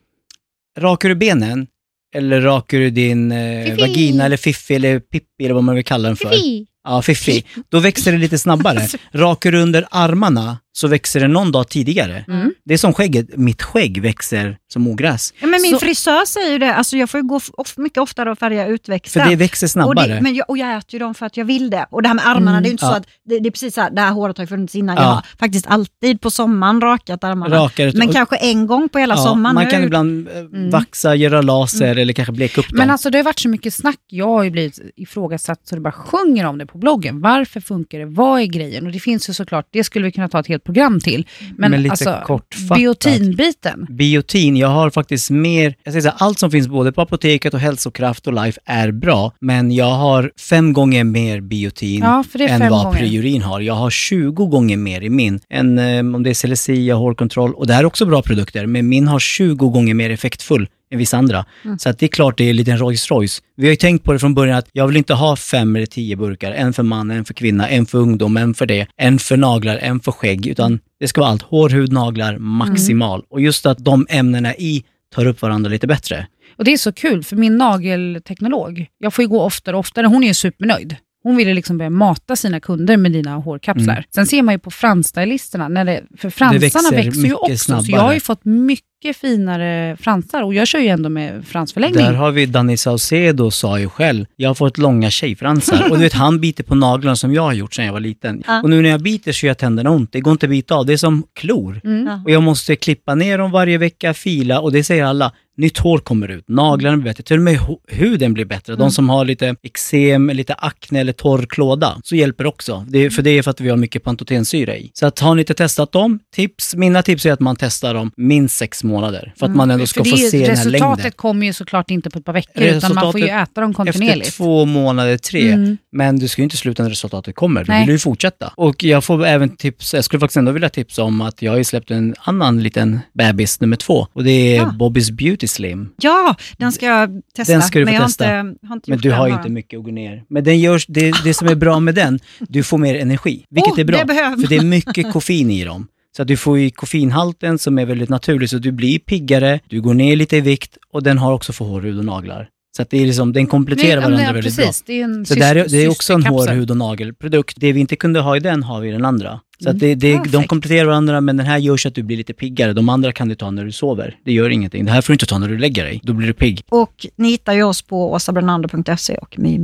rakar 0.77 1.09
du 1.09 1.15
benen 1.15 1.67
eller 2.15 2.41
rakar 2.41 2.79
du 2.79 2.89
din 2.89 3.31
eh, 3.31 3.75
vagina 3.79 4.25
eller 4.25 4.37
fiffi 4.37 4.75
eller 4.75 4.99
Pippi 4.99 5.34
eller 5.43 5.53
vad 5.53 5.63
man 5.63 5.75
vill 5.75 5.85
kalla 5.85 6.07
den 6.07 6.17
för. 6.17 6.29
Fifi. 6.29 6.65
Ja, 6.87 7.01
Fiffi. 7.01 7.43
Då 7.69 7.79
växer 7.79 8.11
det 8.11 8.17
lite 8.17 8.37
snabbare. 8.39 8.87
Rakar 9.11 9.51
du 9.51 9.61
under 9.61 9.87
armarna 9.91 10.57
så 10.73 10.87
växer 10.87 11.19
det 11.19 11.27
någon 11.27 11.51
dag 11.51 11.69
tidigare. 11.69 12.25
Mm. 12.27 12.53
Det 12.65 12.73
är 12.73 12.77
som 12.77 12.93
skägget, 12.93 13.37
mitt 13.37 13.61
skägg 13.61 14.01
växer 14.01 14.57
som 14.73 14.87
ogräs. 14.87 15.33
Ja, 15.39 15.47
men 15.47 15.61
min 15.61 15.71
Så- 15.71 15.79
frisör 15.79 16.25
säger 16.25 16.51
ju 16.51 16.57
det, 16.59 16.73
alltså 16.75 16.97
jag 16.97 17.09
får 17.09 17.19
ju 17.19 17.27
gå 17.27 17.39
of, 17.57 17.77
mycket 17.77 17.97
oftare 17.97 18.31
och 18.31 18.39
färga 18.39 18.67
utväxta. 18.67 19.19
För 19.23 19.29
det 19.29 19.35
växer 19.35 19.67
och, 19.67 19.71
snabbare. 19.71 20.07
det, 20.15 20.21
men 20.21 20.35
jag, 20.35 20.49
och 20.49 20.57
jag 20.57 20.77
äter 20.77 20.93
ju 20.93 20.99
dem 20.99 21.13
för 21.15 21.25
att 21.25 21.37
jag 21.37 21.45
vill 21.45 21.69
det. 21.69 21.85
Och 21.91 22.01
det 22.01 22.07
här 22.07 22.15
med 22.15 22.27
armarna, 22.27 22.51
Mm. 22.51 22.63
det 22.63 22.67
är 22.67 22.69
ju 22.69 22.71
inte 22.71 22.85
Ja. 22.85 22.91
så 22.91 22.97
att 22.97 23.07
det, 23.25 23.39
det 23.39 23.49
är 23.49 23.51
precis 23.51 23.73
så 23.75 23.81
här, 23.81 23.89
det 23.91 24.01
här 24.01 24.11
håret 24.11 24.37
har 24.37 24.43
ju 24.43 24.47
funnits 24.47 24.75
innan. 24.75 24.95
Ja. 24.95 25.01
Jag 25.03 25.09
har 25.09 25.23
faktiskt 25.39 25.67
alltid 25.67 26.21
på 26.21 26.31
sommaren 26.31 26.81
rakat 26.81 27.23
armarna. 27.23 27.55
Rakar 27.55 27.87
ett- 27.87 27.95
men 27.95 28.07
och- 28.09 28.13
kanske 28.15 28.35
en 28.35 28.67
gång 28.67 28.89
på 28.89 28.99
hela 28.99 29.15
Ja, 29.15 29.23
sommaren. 29.23 29.55
man 29.55 29.63
Nu- 29.65 29.71
kan 29.71 29.83
ibland 29.83 30.27
eh, 30.27 30.33
vaxa, 30.71 31.15
göra 31.15 31.41
laser 31.41 31.95
eller 31.95 32.13
kanske 32.13 32.31
bleka 32.31 32.61
upp 32.61 32.69
dem. 32.69 32.77
Men 32.77 32.89
alltså 32.91 33.09
det 33.09 33.17
har 33.17 33.23
varit 33.23 33.39
så 33.39 33.49
mycket 33.49 33.73
snack, 33.73 33.99
jag 34.07 34.27
har 34.27 34.43
ju 34.43 34.49
blivit 34.49 34.79
ifrågasatt 35.25 35.59
så 35.63 35.75
det 35.75 35.81
bara 35.81 35.91
sjunger 35.91 36.45
om 36.45 36.57
det 36.57 36.65
på 36.65 36.77
bloggen. 36.77 37.21
Varför 37.21 37.59
funkar 37.59 37.99
det? 37.99 38.05
Vad 38.05 38.41
är 38.41 38.45
grejen? 38.45 38.85
Och 38.85 38.91
det 38.91 38.99
finns 38.99 39.29
ju 39.29 39.33
såklart, 39.33 39.67
det 39.71 39.83
skulle 39.83 40.05
vi 40.05 40.11
kunna 40.11 40.29
ta 40.29 40.39
ett 40.39 40.47
helt 40.47 40.63
program 40.63 40.99
till. 40.99 41.27
Men, 41.57 41.71
Men 41.71 41.83
lite 41.83 41.91
alltså, 41.91 42.21
kortfattat. 42.25 42.77
biotinbiten. 42.77 43.87
Biotin, 43.89 44.57
jag 44.57 44.67
har 44.67 44.89
faktiskt 44.89 45.29
mer, 45.29 45.75
jag 45.83 45.93
säger 45.93 46.01
så 46.01 46.09
här, 46.09 46.17
allt 46.19 46.39
som 46.39 46.51
finns 46.51 46.67
både 46.67 46.91
på 46.91 47.01
apoteket 47.01 47.53
och 47.53 47.59
hälsokraft 47.59 48.27
och 48.27 48.33
life 48.33 48.59
är 48.65 48.91
bra, 48.91 49.31
men 49.41 49.71
jag 49.71 49.91
har 49.91 50.31
fem 50.49 50.73
gånger 50.73 51.03
mer 51.03 51.41
biotin 51.41 51.99
Ja, 51.99 52.23
än 52.39 52.69
vad 52.69 52.83
gånger. 52.83 52.99
Priorin 52.99 53.41
har. 53.41 53.59
Jag 53.59 53.73
har 53.73 53.89
20 53.89 54.45
gånger 54.47 54.77
mer 54.77 55.01
i 55.01 55.09
min, 55.09 55.39
än 55.49 55.79
eh, 55.79 55.99
om 56.15 56.23
det 56.23 56.29
är 56.29 56.33
Celesia, 56.33 56.95
hårkontroll, 56.95 57.53
och 57.53 57.67
det 57.67 57.73
här 57.73 57.81
är 57.81 57.85
också 57.85 58.05
bra 58.05 58.21
produkter, 58.21 58.65
men 58.65 58.89
min 58.89 59.07
har 59.07 59.19
20 59.19 59.69
gånger 59.69 59.93
mer 59.93 60.09
effektfull 60.09 60.67
än 60.95 60.99
vissa 60.99 61.17
andra. 61.17 61.45
Mm. 61.65 61.79
Så 61.79 61.89
att 61.89 61.99
det 61.99 62.05
är 62.05 62.07
klart 62.07 62.37
det 62.37 62.43
är 62.43 62.49
en 62.49 62.55
liten 62.55 62.77
Rolls 62.77 63.11
Royce. 63.11 63.41
Vi 63.57 63.65
har 63.65 63.71
ju 63.71 63.75
tänkt 63.75 64.03
på 64.03 64.13
det 64.13 64.19
från 64.19 64.33
början 64.33 64.57
att 64.57 64.67
jag 64.71 64.87
vill 64.87 64.97
inte 64.97 65.13
ha 65.13 65.35
fem 65.35 65.75
eller 65.75 65.85
tio 65.85 66.15
burkar, 66.15 66.51
en 66.51 66.73
för 66.73 66.83
man, 66.83 67.11
en 67.11 67.25
för 67.25 67.33
kvinna, 67.33 67.69
en 67.69 67.85
för 67.85 67.97
ungdom, 67.97 68.37
en 68.37 68.53
för 68.53 68.65
det, 68.65 68.87
en 68.97 69.19
för 69.19 69.37
naglar, 69.37 69.77
en 69.77 69.99
för 69.99 70.11
skägg, 70.11 70.47
utan 70.47 70.79
det 70.99 71.07
ska 71.07 71.21
vara 71.21 71.31
allt. 71.31 71.41
Hår, 71.41 71.69
hud, 71.69 71.93
naglar, 71.93 72.37
maximal. 72.37 73.23
Och 73.29 73.41
just 73.41 73.65
att 73.65 73.77
de 73.77 74.07
ämnena 74.09 74.55
i 74.55 74.83
tar 75.15 75.25
upp 75.25 75.41
varandra 75.41 75.69
lite 75.69 75.87
bättre. 75.87 76.27
Och 76.57 76.63
det 76.63 76.73
är 76.73 76.77
så 76.77 76.91
kul, 76.91 77.23
för 77.23 77.35
min 77.35 77.57
nagelteknolog, 77.57 78.85
jag 78.97 79.13
får 79.13 79.23
ju 79.23 79.29
gå 79.29 79.41
oftare 79.41 79.75
och 79.75 79.79
oftare, 79.79 80.07
hon 80.07 80.23
är 80.23 80.27
ju 80.27 80.33
supernöjd. 80.33 80.95
Hon 81.23 81.35
ville 81.35 81.53
liksom 81.53 81.77
börja 81.77 81.89
mata 81.89 82.35
sina 82.35 82.59
kunder 82.59 82.97
med 82.97 83.11
dina 83.11 83.35
hårkapslar. 83.35 83.93
Mm. 83.93 84.03
Sen 84.15 84.27
ser 84.27 84.41
man 84.41 84.53
ju 84.53 84.59
på 84.59 84.71
fransstylisterna, 84.71 85.67
när 85.67 85.85
det, 85.85 86.03
för 86.17 86.29
fransarna 86.29 86.59
växer 86.89 87.03
växer, 87.03 87.21
ju 87.21 87.33
också. 87.33 87.57
Så 87.57 87.71
jag 87.71 87.85
snabbare. 87.85 88.01
har 88.01 88.13
ju 88.13 88.19
fått 88.19 88.45
mycket 88.45 88.85
finare 89.13 89.97
fransar 89.99 90.43
och 90.43 90.53
jag 90.53 90.67
kör 90.67 90.79
ju 90.79 90.87
ändå 90.87 91.09
med 91.09 91.45
fransförlängning. 91.47 92.05
Där 92.05 92.13
har 92.13 92.31
vi 92.31 92.45
Danny 92.45 92.77
Saucedo 92.77 93.51
sa 93.51 93.79
ju 93.79 93.89
själv, 93.89 94.25
jag 94.35 94.49
har 94.49 94.55
fått 94.55 94.77
långa 94.77 95.09
tjejfransar. 95.09 95.87
och 95.91 95.97
du 95.97 96.03
vet, 96.03 96.13
han 96.13 96.39
biter 96.41 96.63
på 96.63 96.75
naglarna 96.75 97.15
som 97.15 97.33
jag 97.33 97.41
har 97.41 97.53
gjort 97.53 97.73
sedan 97.73 97.85
jag 97.85 97.93
var 97.93 97.99
liten. 97.99 98.43
Ja. 98.47 98.61
Och 98.61 98.69
nu 98.69 98.81
när 98.81 98.89
jag 98.89 99.01
biter 99.01 99.31
så 99.31 99.45
gör 99.45 99.53
tänderna 99.53 99.89
ont. 99.89 100.11
Det 100.11 100.19
går 100.21 100.31
inte 100.31 100.45
att 100.45 100.49
bita 100.49 100.75
av, 100.75 100.85
det 100.85 100.93
är 100.93 100.97
som 100.97 101.23
klor. 101.39 101.81
Mm. 101.83 102.07
Ja. 102.07 102.21
Och 102.25 102.31
jag 102.31 102.43
måste 102.43 102.75
klippa 102.75 103.15
ner 103.15 103.37
dem 103.37 103.51
varje 103.51 103.77
vecka, 103.77 104.13
fila 104.13 104.59
och 104.59 104.71
det 104.71 104.83
säger 104.83 105.03
alla. 105.03 105.31
Nytt 105.57 105.77
hår 105.77 105.97
kommer 105.97 106.27
ut, 106.31 106.43
naglarna 106.47 106.97
blir 106.97 107.05
bättre, 107.05 107.23
till 107.23 107.35
och 107.35 107.41
med 107.41 107.57
hu- 107.57 107.79
huden 107.87 108.33
blir 108.33 108.45
bättre. 108.45 108.73
Mm. 108.73 108.79
De 108.79 108.91
som 108.91 109.09
har 109.09 109.25
lite 109.25 109.55
eksem, 109.63 110.29
lite 110.29 110.53
akne 110.53 110.99
eller 110.99 111.13
torr 111.13 111.45
klåda, 111.49 111.97
så 112.03 112.15
hjälper 112.15 112.45
också. 112.45 112.85
Det 112.89 112.99
är, 112.99 113.09
för 113.09 113.21
det 113.21 113.29
är 113.29 113.41
för 113.41 113.51
att 113.51 113.61
vi 113.61 113.69
har 113.69 113.77
mycket 113.77 114.03
pantotensyra 114.03 114.75
i. 114.77 114.91
Så 114.93 115.05
att 115.05 115.19
har 115.19 115.35
ni 115.35 115.41
inte 115.41 115.53
testat 115.53 115.91
dem, 115.91 116.19
tips, 116.35 116.75
mina 116.75 117.01
tips 117.01 117.25
är 117.25 117.31
att 117.31 117.39
man 117.39 117.55
testar 117.55 117.93
dem 117.93 118.11
minst 118.17 118.57
sex 118.57 118.83
månader. 118.83 118.94
För 119.39 119.45
att 119.45 119.55
man 119.55 119.71
ändå 119.71 119.85
ska 119.87 119.99
Mm. 119.99 120.09
Få 120.09 120.15
det 120.15 120.21
ju- 120.21 120.29
se 120.29 120.37
den 120.47 120.57
här 120.57 120.65
längden. 120.65 120.89
Resultatet 120.89 121.17
kommer 121.17 121.45
ju 121.45 121.53
såklart 121.53 121.91
inte 121.91 122.09
på 122.09 122.19
ett 122.19 122.25
par 122.25 122.33
veckor, 122.33 122.63
utan 122.63 122.93
man 122.95 123.11
får 123.11 123.19
ju 123.19 123.25
Resultatet 123.25 123.49
äta 123.51 123.61
dem 123.61 123.69
Efter 123.71 123.83
kontinuerligt. 123.85 124.37
två 124.37 124.65
månader, 124.65 125.17
tre. 125.17 125.51
Mm. 125.51 125.77
Men 125.91 126.19
du 126.19 126.27
ska 126.27 126.41
ju 126.41 126.43
inte 126.43 126.57
sluta 126.57 126.83
när 126.83 126.89
resultatet 126.89 127.35
kommer. 127.35 127.63
Du 127.63 127.71
Nej. 127.71 127.85
vill 127.85 127.93
ju 127.95 127.99
fortsätta. 127.99 128.53
Och 128.57 128.83
jag 128.83 129.03
får 129.03 129.25
även 129.25 129.55
tips, 129.57 129.93
jag 129.93 130.03
skulle 130.05 130.19
faktiskt 130.19 130.37
ändå 130.37 130.51
vilja 130.51 130.69
tipsa 130.69 131.03
om 131.03 131.21
att 131.21 131.41
jag 131.41 131.51
har 131.51 131.57
ju 131.57 131.63
släppt 131.63 131.91
en 131.91 132.15
annan 132.23 132.63
liten 132.63 132.99
bebis 133.13 133.59
nummer 133.61 133.75
två. 133.77 134.07
Och 134.13 134.23
det 134.23 134.31
är 134.31 134.55
Ja. 134.55 134.73
Bobby's 134.79 135.11
Beauty 135.11 135.47
Slim. 135.47 135.89
Ja, 136.01 136.35
den 136.57 136.71
ska 136.71 136.85
jag 136.85 137.21
testa. 137.35 137.53
Den 137.53 137.61
ska 137.61 137.79
du 137.79 137.85
men 137.85 137.91
få 137.93 137.95
jag 137.95 138.01
har 138.01 138.07
testa. 138.07 138.39
Inte, 138.39 138.67
har 138.67 138.75
inte 138.75 138.89
Men 138.91 138.99
du 138.99 139.11
har 139.11 139.27
ju 139.27 139.33
inte 139.33 139.49
mycket 139.49 139.77
att 139.77 139.83
gå 139.85 139.91
ner. 139.91 140.23
Men 140.29 140.43
den 140.43 140.59
görs, 140.59 140.85
det, 140.87 141.13
det 141.23 141.33
som 141.33 141.47
är 141.47 141.55
bra 141.55 141.79
med 141.79 141.95
den, 141.95 142.19
du 142.39 142.63
får 142.63 142.77
mer 142.77 142.95
energi. 142.95 143.45
Vilket 143.49 143.73
Oh, 143.73 143.79
är 143.79 143.83
bra. 143.83 144.03
det 144.03 144.13
För 144.13 144.47
det 144.49 144.55
är 144.55 144.61
mycket 144.63 145.11
koffein 145.13 145.51
i 145.51 145.63
dem. 145.63 145.87
Så 146.15 146.21
att 146.21 146.27
du 146.27 146.37
får 146.37 146.59
ju 146.59 146.69
koffeinhalten 146.69 147.59
som 147.59 147.79
är 147.79 147.85
väldigt 147.85 148.09
naturlig, 148.09 148.49
så 148.49 148.57
du 148.57 148.71
blir 148.71 148.99
piggare, 148.99 149.59
du 149.67 149.81
går 149.81 149.93
ner 149.93 150.15
lite 150.15 150.37
i 150.37 150.41
vikt 150.41 150.77
och 150.91 151.03
den 151.03 151.17
har 151.17 151.33
också 151.33 151.53
för 151.53 151.65
hår, 151.65 151.81
hud 151.81 151.97
och 151.97 152.05
naglar. 152.05 152.49
Så 152.75 152.81
att 152.81 152.89
det 152.89 152.97
är 152.97 153.05
liksom, 153.05 153.33
den 153.33 153.47
kompletterar 153.47 154.01
varandra 154.01 154.21
ja, 154.21 154.33
väldigt 154.33 154.57
precis. 154.57 154.85
bra. 154.85 154.93
Det 154.93 155.01
är, 155.01 155.03
en 155.03 155.25
Så 155.25 155.35
där 155.35 155.55
är, 155.55 155.67
det 155.69 155.83
är 155.83 155.89
också 155.89 156.13
en 156.13 156.25
hår, 156.25 156.47
hud 156.47 156.71
och 156.71 156.77
nagelprodukt. 156.77 157.57
Det 157.59 157.73
vi 157.73 157.79
inte 157.79 157.95
kunde 157.95 158.19
ha 158.19 158.37
i 158.37 158.39
den 158.39 158.63
har 158.63 158.81
vi 158.81 158.89
i 158.89 158.91
den 158.91 159.05
andra. 159.05 159.39
Så 159.63 159.69
att 159.69 159.79
det, 159.79 159.95
det, 159.95 160.21
de 160.31 160.43
kompletterar 160.43 160.85
varandra, 160.85 161.21
men 161.21 161.37
den 161.37 161.45
här 161.45 161.57
gör 161.57 161.77
så 161.77 161.87
att 161.87 161.95
du 161.95 162.03
blir 162.03 162.17
lite 162.17 162.33
piggare. 162.33 162.73
De 162.73 162.89
andra 162.89 163.11
kan 163.11 163.29
du 163.29 163.35
ta 163.35 163.51
när 163.51 163.65
du 163.65 163.71
sover. 163.71 164.17
Det 164.25 164.31
gör 164.31 164.49
ingenting. 164.49 164.85
Det 164.85 164.91
här 164.91 165.01
får 165.01 165.13
du 165.13 165.15
inte 165.15 165.25
ta 165.25 165.37
när 165.37 165.47
du 165.47 165.57
lägger 165.57 165.83
dig. 165.83 165.99
Då 166.03 166.13
blir 166.13 166.27
du 166.27 166.33
pigg. 166.33 166.61
Och 166.69 167.07
ni 167.15 167.29
hittar 167.29 167.53
ju 167.53 167.63
oss 167.63 167.81
på 167.81 168.11
åsabrenander.se 168.13 169.17
och 169.17 169.39
My 169.39 169.57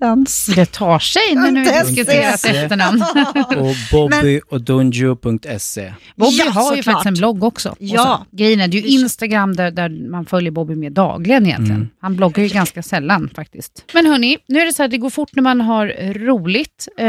Martens. 0.00 0.46
Det 0.46 0.72
tar 0.72 0.98
sig 0.98 1.34
när 1.34 1.50
nu 1.50 1.64
diskuterat 1.64 2.44
efternamn. 2.44 3.02
Och 3.58 3.74
Bobby 3.92 4.40
och 4.50 4.60
Dunjo.se. 4.60 5.92
Bobby 6.16 6.36
Ja, 6.44 6.50
har 6.50 6.76
ju 6.76 6.82
faktiskt 6.82 7.06
en 7.06 7.14
blogg 7.14 7.44
också. 7.44 7.76
Ja. 7.78 8.00
Och 8.00 8.06
så, 8.30 8.36
grejen 8.36 8.60
är, 8.60 8.68
det 8.68 8.76
är 8.78 8.80
ju 8.80 8.86
Instagram 8.88 9.56
där, 9.56 9.70
där 9.70 10.10
man 10.10 10.26
följer 10.26 10.50
Bobby 10.50 10.74
mer 10.74 10.90
dagligen 10.90 11.46
egentligen. 11.46 11.76
Mm. 11.76 11.88
Han 12.00 12.16
bloggar 12.16 12.42
ju 12.42 12.48
ganska 12.48 12.82
sällan 12.82 13.30
faktiskt. 13.34 13.84
Men 13.94 14.06
hörni, 14.06 14.38
nu 14.48 14.60
är 14.60 14.66
det 14.66 14.72
så 14.72 14.82
här, 14.82 14.88
det 14.88 14.98
går 14.98 15.10
fort 15.10 15.28
när 15.32 15.42
man 15.42 15.60
har 15.60 16.12
roligt. 16.14 16.88
Eh, 16.98 17.06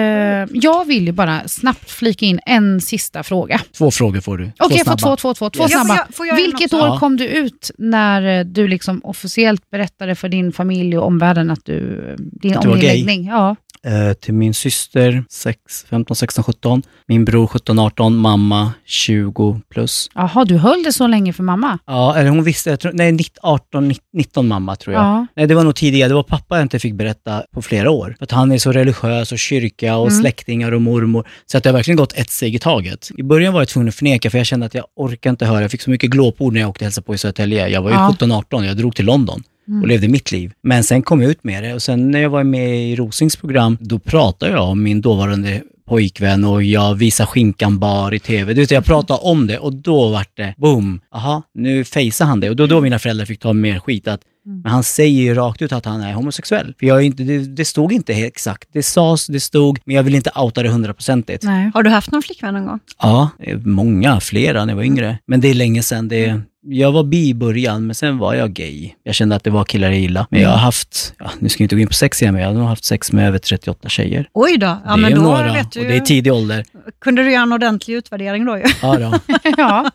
jag 0.62 0.86
vill 0.86 1.06
ju 1.06 1.12
bara 1.12 1.48
snabbt 1.48 1.92
flika 1.92 2.26
in 2.26 2.40
en 2.46 2.82
sista 2.82 3.24
fråga. 3.24 3.62
Två 3.78 3.92
frågor 3.92 4.22
får 4.22 4.38
du. 4.38 4.44
Okej, 4.60 4.78
jag 4.78 4.86
får 4.86 4.98
snabba. 4.98 4.98
två, 4.98 5.16
två, 5.16 5.34
två, 5.34 5.50
två 5.50 5.64
Yes. 5.64 5.72
Ja, 5.72 5.78
får 5.80 5.86
snabba. 5.86 6.06
jag- 6.08 6.16
får 6.16 6.28
jag 6.28 6.36
Vilket 6.36 6.74
år 6.74 6.80
Ja. 6.88 7.00
kom 7.00 7.18
du 7.18 7.26
ut 7.26 7.72
när 7.78 8.44
du 8.44 8.68
liksom 8.68 9.02
officiellt 9.04 9.70
berättade 9.72 10.16
för 10.16 10.30
din 10.30 10.52
familj 10.52 10.98
och 10.98 11.08
omvärlden 11.08 11.52
att 11.52 11.66
du, 11.66 12.06
eh, 12.10 12.16
din, 12.18 12.58
Att 12.58 12.66
gay? 12.82 13.22
Ja. 13.28 13.56
Eh, 13.84 14.14
till 14.14 14.34
min 14.34 14.54
syster 14.54 15.24
6, 15.30 15.60
15, 15.90 16.16
16, 16.16 16.44
17. 16.44 16.82
Min 17.08 17.26
bror 17.26 17.48
17, 17.48 17.80
18. 17.80 18.16
Mamma 18.18 18.74
20 18.86 19.62
plus. 19.70 20.10
Jaha, 20.16 20.46
du 20.46 20.58
höll 20.58 20.84
det 20.84 20.94
så 20.94 21.08
länge 21.08 21.34
för 21.34 21.44
mamma? 21.44 21.80
Ja, 21.88 22.16
eller 22.16 22.30
hon 22.30 22.44
visste, 22.44 22.70
jag 22.70 22.80
tror, 22.80 22.92
nej 22.94 23.12
19, 23.12 23.40
18, 23.44 23.94
19 24.14 24.48
mamma 24.48 24.76
tror 24.76 24.94
jag. 24.96 25.04
Ja. 25.04 25.28
Nej, 25.36 25.48
det 25.48 25.56
var 25.56 25.64
nog 25.64 25.76
tidigare. 25.76 26.10
Det 26.10 26.16
var 26.16 26.24
pappa 26.24 26.56
jag 26.56 26.62
inte 26.66 26.80
fick 26.80 26.94
berätta 26.94 27.44
på 27.54 27.62
flera 27.62 27.92
år. 27.92 28.16
För 28.18 28.24
att 28.24 28.32
han 28.32 28.52
är 28.52 28.58
så 28.58 28.72
religiös 28.72 29.32
och 29.32 29.40
kyrka 29.40 29.96
och 29.98 30.08
Mm. 30.08 30.22
släktingar 30.22 30.72
och 30.72 30.82
mormor. 30.82 31.28
Så 31.46 31.58
att 31.58 31.64
det 31.64 31.70
har 31.70 31.74
verkligen 31.78 31.98
gått 31.98 32.14
ett 32.14 32.30
steg 32.30 32.56
i 32.56 32.60
taget. 32.60 33.10
I 33.18 33.24
början 33.24 33.54
var 33.54 33.62
jag 33.62 33.68
tvungen 33.68 33.90
att 33.90 33.96
förneka 33.96 34.30
för 34.30 34.38
jag 34.38 34.48
kände 34.48 34.66
att 34.66 34.74
jag 34.74 34.86
orkar 34.96 35.30
inte 35.30 35.46
höra. 35.46 35.62
Jag 35.62 35.72
fick 35.72 35.82
så 35.82 35.90
mycket 35.90 36.10
glåpord 36.10 36.54
när 36.54 36.62
jag 36.62 36.70
åkte 36.70 36.84
och 36.84 36.86
hälsade 36.86 37.06
på 37.06 37.16
i 37.16 37.18
Södertälje. 37.18 37.68
Jag 37.68 37.82
var 37.82 37.90
ju 37.90 37.96
Ja. 37.96 38.16
17-18, 38.20 38.64
jag 38.66 38.78
drog 38.78 38.96
till 38.96 39.06
London. 39.06 39.44
Och 39.82 39.88
levde 39.88 40.08
mitt 40.08 40.32
liv. 40.32 40.54
Men 40.64 40.84
sen 40.84 41.02
kom 41.02 41.22
jag 41.22 41.32
ut 41.32 41.44
med 41.44 41.64
det 41.64 41.74
och 41.74 41.82
sen 41.82 42.12
när 42.12 42.22
jag 42.22 42.30
var 42.30 42.44
med 42.44 42.92
i 42.92 42.96
Rosings 42.96 43.36
program, 43.36 43.78
då 43.82 44.00
pratade 44.00 44.52
jag 44.52 44.70
om 44.70 44.84
min 44.84 45.02
dåvarande 45.02 45.62
pojkvän 45.88 46.44
och 46.44 46.64
jag 46.64 46.96
visade 46.96 47.28
skinkan 47.28 47.80
bar 47.80 48.14
i 48.14 48.20
tv. 48.20 48.54
Du 48.54 48.62
vet, 48.62 48.72
jag 48.72 48.86
pratade 48.86 49.20
om 49.20 49.48
det 49.48 49.58
och 49.58 49.74
då 49.74 50.10
vart 50.10 50.38
det 50.38 50.54
boom, 50.58 51.02
aha, 51.12 51.44
nu 51.54 51.84
faceade 51.84 52.30
han 52.30 52.40
det. 52.40 52.50
Och 52.50 52.56
då, 52.56 52.68
då 52.68 52.82
mina 52.82 53.00
föräldrar 53.00 53.26
fick 53.26 53.40
ta 53.40 53.54
mer 53.54 53.80
skit 53.80 54.08
att 54.08 54.22
men 54.46 54.72
han 54.72 54.84
säger 54.84 55.22
ju 55.22 55.34
rakt 55.34 55.62
ut 55.62 55.72
att 55.72 55.86
han 55.86 56.02
är 56.02 56.14
homosexuell. 56.14 56.74
För 56.80 56.86
jag 56.86 56.98
är 56.98 57.02
inte, 57.02 57.24
det, 57.24 57.38
det 57.38 57.66
stod 57.66 57.94
inte 57.94 58.14
helt 58.14 58.28
exakt. 58.28 58.70
Det 58.74 58.84
sades, 58.84 59.28
det 59.28 59.40
stod, 59.40 59.80
men 59.86 59.96
jag 59.96 60.04
vill 60.04 60.16
inte 60.16 60.32
outa 60.36 60.64
det 60.64 60.70
hundraprocentigt. 60.70 61.44
Nej. 61.44 61.72
Har 61.74 61.84
du 61.84 61.90
haft 61.90 62.12
någon 62.12 62.22
flickvän 62.22 62.54
någon 62.54 62.66
gång? 62.66 62.80
Ja, 63.02 63.30
många, 63.66 64.20
flera 64.20 64.66
när 64.66 64.74
jag 64.74 64.78
var 64.78 64.84
yngre. 64.84 65.18
Men 65.26 65.42
det 65.42 65.48
är 65.48 65.54
länge 65.54 65.84
sedan. 65.84 66.08
Det, 66.08 66.42
jag 66.64 66.92
var 66.92 67.04
bi 67.04 67.30
i 67.30 67.34
början, 67.34 67.86
men 67.86 67.96
sen 67.96 68.18
var 68.18 68.34
jag 68.34 68.54
gay. 68.54 68.90
Jag 69.04 69.16
kände 69.16 69.36
att 69.36 69.44
det 69.44 69.50
var 69.50 69.64
killar 69.64 69.88
jag 69.90 70.00
gillade. 70.00 70.26
Men 70.30 70.42
jag 70.42 70.50
har 70.50 70.58
haft, 70.58 71.14
ja, 71.20 71.32
nu 71.40 71.50
ska 71.50 71.62
jag 71.62 71.66
inte 71.66 71.76
gå 71.76 71.82
in 71.82 71.88
på 71.88 71.94
sex 71.94 72.22
igen, 72.22 72.34
men 72.34 72.44
jag 72.44 72.50
har 72.50 72.56
nog 72.56 72.68
haft 72.68 72.84
sex 72.84 73.12
med 73.12 73.28
över 73.28 73.38
38 73.38 73.90
tjejer. 73.90 74.30
Oj 74.34 74.58
då, 74.58 74.66
ja, 74.66 74.92
det 74.96 75.02
men 75.02 75.12
är 75.12 75.16
då 75.16 75.22
några, 75.22 75.54
vet 75.54 75.72
du 75.72 75.80
och 75.80 75.86
det 75.86 75.96
är 75.96 76.00
tidig 76.00 76.34
ålder. 76.34 76.66
kunde 77.02 77.24
du 77.24 77.32
göra 77.32 77.44
en 77.44 77.54
ordentlig 77.54 77.96
utvärdering 77.96 78.46
då 78.46 78.58
ju. 78.58 78.64
Ja, 78.82 78.98
då. 79.00 79.20
ja. 79.58 79.92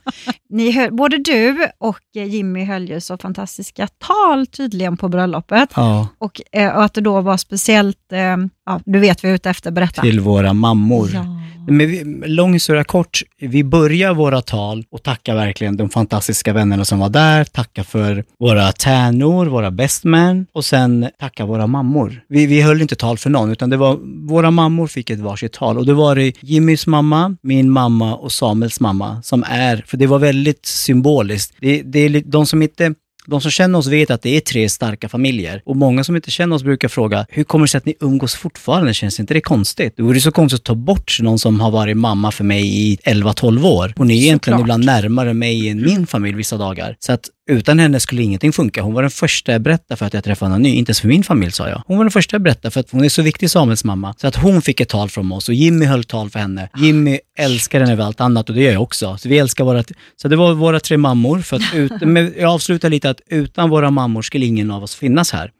Ni 0.57 0.71
höll, 0.71 0.93
både 0.93 1.19
du 1.19 1.69
och 1.79 2.01
eh, 2.17 2.25
Jimmy 2.25 2.65
höll 2.65 2.89
ju 2.89 3.01
så 3.01 3.19
fantastiska 3.19 3.89
tal 4.07 4.47
tydligen 4.47 4.97
på 4.97 5.09
bröllopet. 5.09 5.71
ja, 5.77 6.09
Och, 6.19 6.41
eh, 6.53 6.77
och 6.77 6.85
att 6.85 6.95
det 6.95 7.01
då 7.01 7.21
var 7.21 7.37
speciellt, 7.37 8.13
eh, 8.13 8.37
ja, 8.67 8.81
du 8.85 8.99
vet 8.99 9.23
jag 9.23 9.31
är 9.31 9.35
ute 9.35 9.51
efter, 9.51 9.71
berätta. 9.71 10.03
till 10.03 10.21
våra 10.21 10.53
mammor. 10.53 11.11
Ja. 11.15 11.25
Men 11.69 11.79
vi, 11.79 12.05
lång 12.27 12.53
historia 12.53 12.85
kort, 12.85 13.23
vi 13.41 13.65
börjar 13.65 14.15
våra 14.15 14.43
tal 14.43 14.85
och 14.91 15.03
tackar 15.03 15.35
verkligen 15.35 15.77
de 15.77 15.89
fantastiska 15.89 16.53
vännerna 16.53 16.85
som 16.85 16.99
var 16.99 17.09
där, 17.09 17.45
tacka 17.45 17.85
för 17.85 18.25
våra 18.39 18.73
tärnor, 18.73 19.47
våra 19.47 19.71
best 19.71 20.05
man 20.05 20.47
och 20.53 20.65
sen 20.65 21.09
tacka 21.21 21.47
våra 21.47 21.67
mammor. 21.67 22.21
Vi, 22.29 22.47
vi 22.47 22.61
höll 22.61 22.83
inte 22.83 22.97
tal 22.97 23.19
för 23.19 23.31
någon, 23.31 23.53
utan 23.53 23.71
det 23.71 23.77
var 23.77 23.99
våra 24.29 24.51
mammor 24.51 24.87
fick 24.87 25.11
ett 25.11 25.19
varsitt 25.19 25.53
tal 25.53 25.79
och 25.79 25.87
det 25.87 25.95
var 25.95 26.15
det 26.15 26.33
Jimmys 26.43 26.87
mamma, 26.87 27.37
min 27.43 27.71
mamma 27.71 28.17
och 28.17 28.33
Samuels 28.33 28.81
mamma 28.81 29.23
som 29.23 29.45
är, 29.49 29.85
för 29.87 29.97
det 29.97 30.07
var 30.07 30.19
väldigt 30.19 30.46
symboliskt. 30.63 31.55
Det, 31.61 31.83
det 31.83 31.99
är 31.99 32.23
de 32.25 32.47
som 32.47 32.63
inte 32.63 32.95
De 33.27 33.41
som 33.41 33.51
känner 33.51 33.79
oss 33.79 33.87
vet 33.87 34.11
att 34.11 34.23
det 34.23 34.37
är 34.37 34.41
tre 34.41 34.69
starka 34.69 35.09
familjer. 35.09 35.63
Och 35.65 35.77
många 35.77 36.05
som 36.05 36.17
inte 36.17 36.31
känner 36.31 36.57
oss 36.57 36.63
brukar 36.63 36.89
fråga, 36.89 37.27
hur 37.29 37.45
kommer 37.45 37.67
det 37.67 37.71
sig 37.71 37.79
att 37.79 37.87
ni 37.87 37.95
umgås 38.01 38.35
fortfarande? 38.35 38.95
Känns 38.95 39.21
inte 39.21 39.35
det 39.35 39.41
konstigt? 39.41 39.95
Det 39.97 40.03
vore 40.03 40.21
så 40.21 40.33
konstigt 40.33 40.61
att 40.61 40.65
ta 40.65 40.75
bort 40.75 41.19
någon 41.21 41.39
som 41.39 41.61
har 41.61 41.71
varit 41.71 41.97
mamma 41.97 42.31
för 42.33 42.45
mig 42.45 42.67
i 42.67 42.97
11-12 42.97 43.67
år. 43.67 43.93
Hon 43.97 44.11
är 44.11 44.15
egentligen 44.15 44.61
ibland 44.61 44.85
närmare 44.85 45.35
mig 45.35 45.69
än 45.69 45.83
min 45.83 46.07
familj 46.07 46.37
vissa 46.37 46.57
dagar. 46.57 46.97
Så 46.99 47.13
att 47.13 47.29
utan 47.49 47.79
henne 47.79 48.01
skulle 48.01 48.23
ingenting 48.23 48.53
funka. 48.53 48.83
Hon 48.83 48.95
var 48.95 49.03
den 49.03 49.11
första 49.11 49.53
jag 49.53 49.61
berättade 49.61 49.99
för 49.99 50.07
att 50.07 50.15
jag 50.15 50.25
träffade 50.25 50.51
någon 50.51 50.63
ny. 50.63 50.75
Inte 50.75 50.91
ens 50.91 51.01
för 51.01 51.09
min 51.09 51.25
familj 51.25 51.53
sa 51.53 51.69
jag. 51.69 51.83
Hon 51.87 51.97
var 51.97 52.05
den 52.05 52.11
första 52.11 52.35
jag 52.35 52.43
berättade 52.43 52.71
för 52.71 52.81
att 52.81 52.91
hon 52.91 53.05
är 53.05 53.09
så 53.09 53.23
viktig 53.23 53.51
Samuels 53.51 53.85
mamma. 53.85 54.15
Så 54.19 54.27
att 54.27 54.37
hon 54.37 54.63
fick 54.63 54.81
ett 54.81 54.89
tal 54.89 55.09
från 55.09 55.33
oss 55.33 55.49
och 55.49 55.55
Jimmy 55.55 55.85
höll 55.85 56.05
tal 56.05 56.31
för 56.31 56.39
henne. 56.39 56.69
Jimmy 56.79 57.19
älskar 57.39 57.81
henne 57.81 57.93
över 57.93 58.05
allt 58.05 58.21
annat 58.21 58.49
och 58.49 58.55
det 58.55 58.63
gör 58.63 58.73
jag 58.73 58.83
också. 58.83 59.17
Så 59.19 59.29
vi 59.29 59.39
älskar 59.39 59.65
våra... 59.65 59.85
Så 60.23 60.29
det 60.29 60.37
var 60.37 60.55
våra 60.55 60.81
tre 60.81 60.97
mammor. 60.97 61.39
För 61.41 61.57
att 61.57 61.63
ut, 61.75 61.93
men 62.01 62.35
jag 62.39 62.51
avslutar 62.53 62.91
lite 62.91 63.11
att 63.11 63.21
utan 63.29 63.71
våra 63.71 63.91
mammor 63.91 64.23
skulle 64.23 64.47
ingen 64.47 64.71
av 64.71 64.83
oss 64.83 64.95
finnas 64.95 65.33
här. 65.33 65.51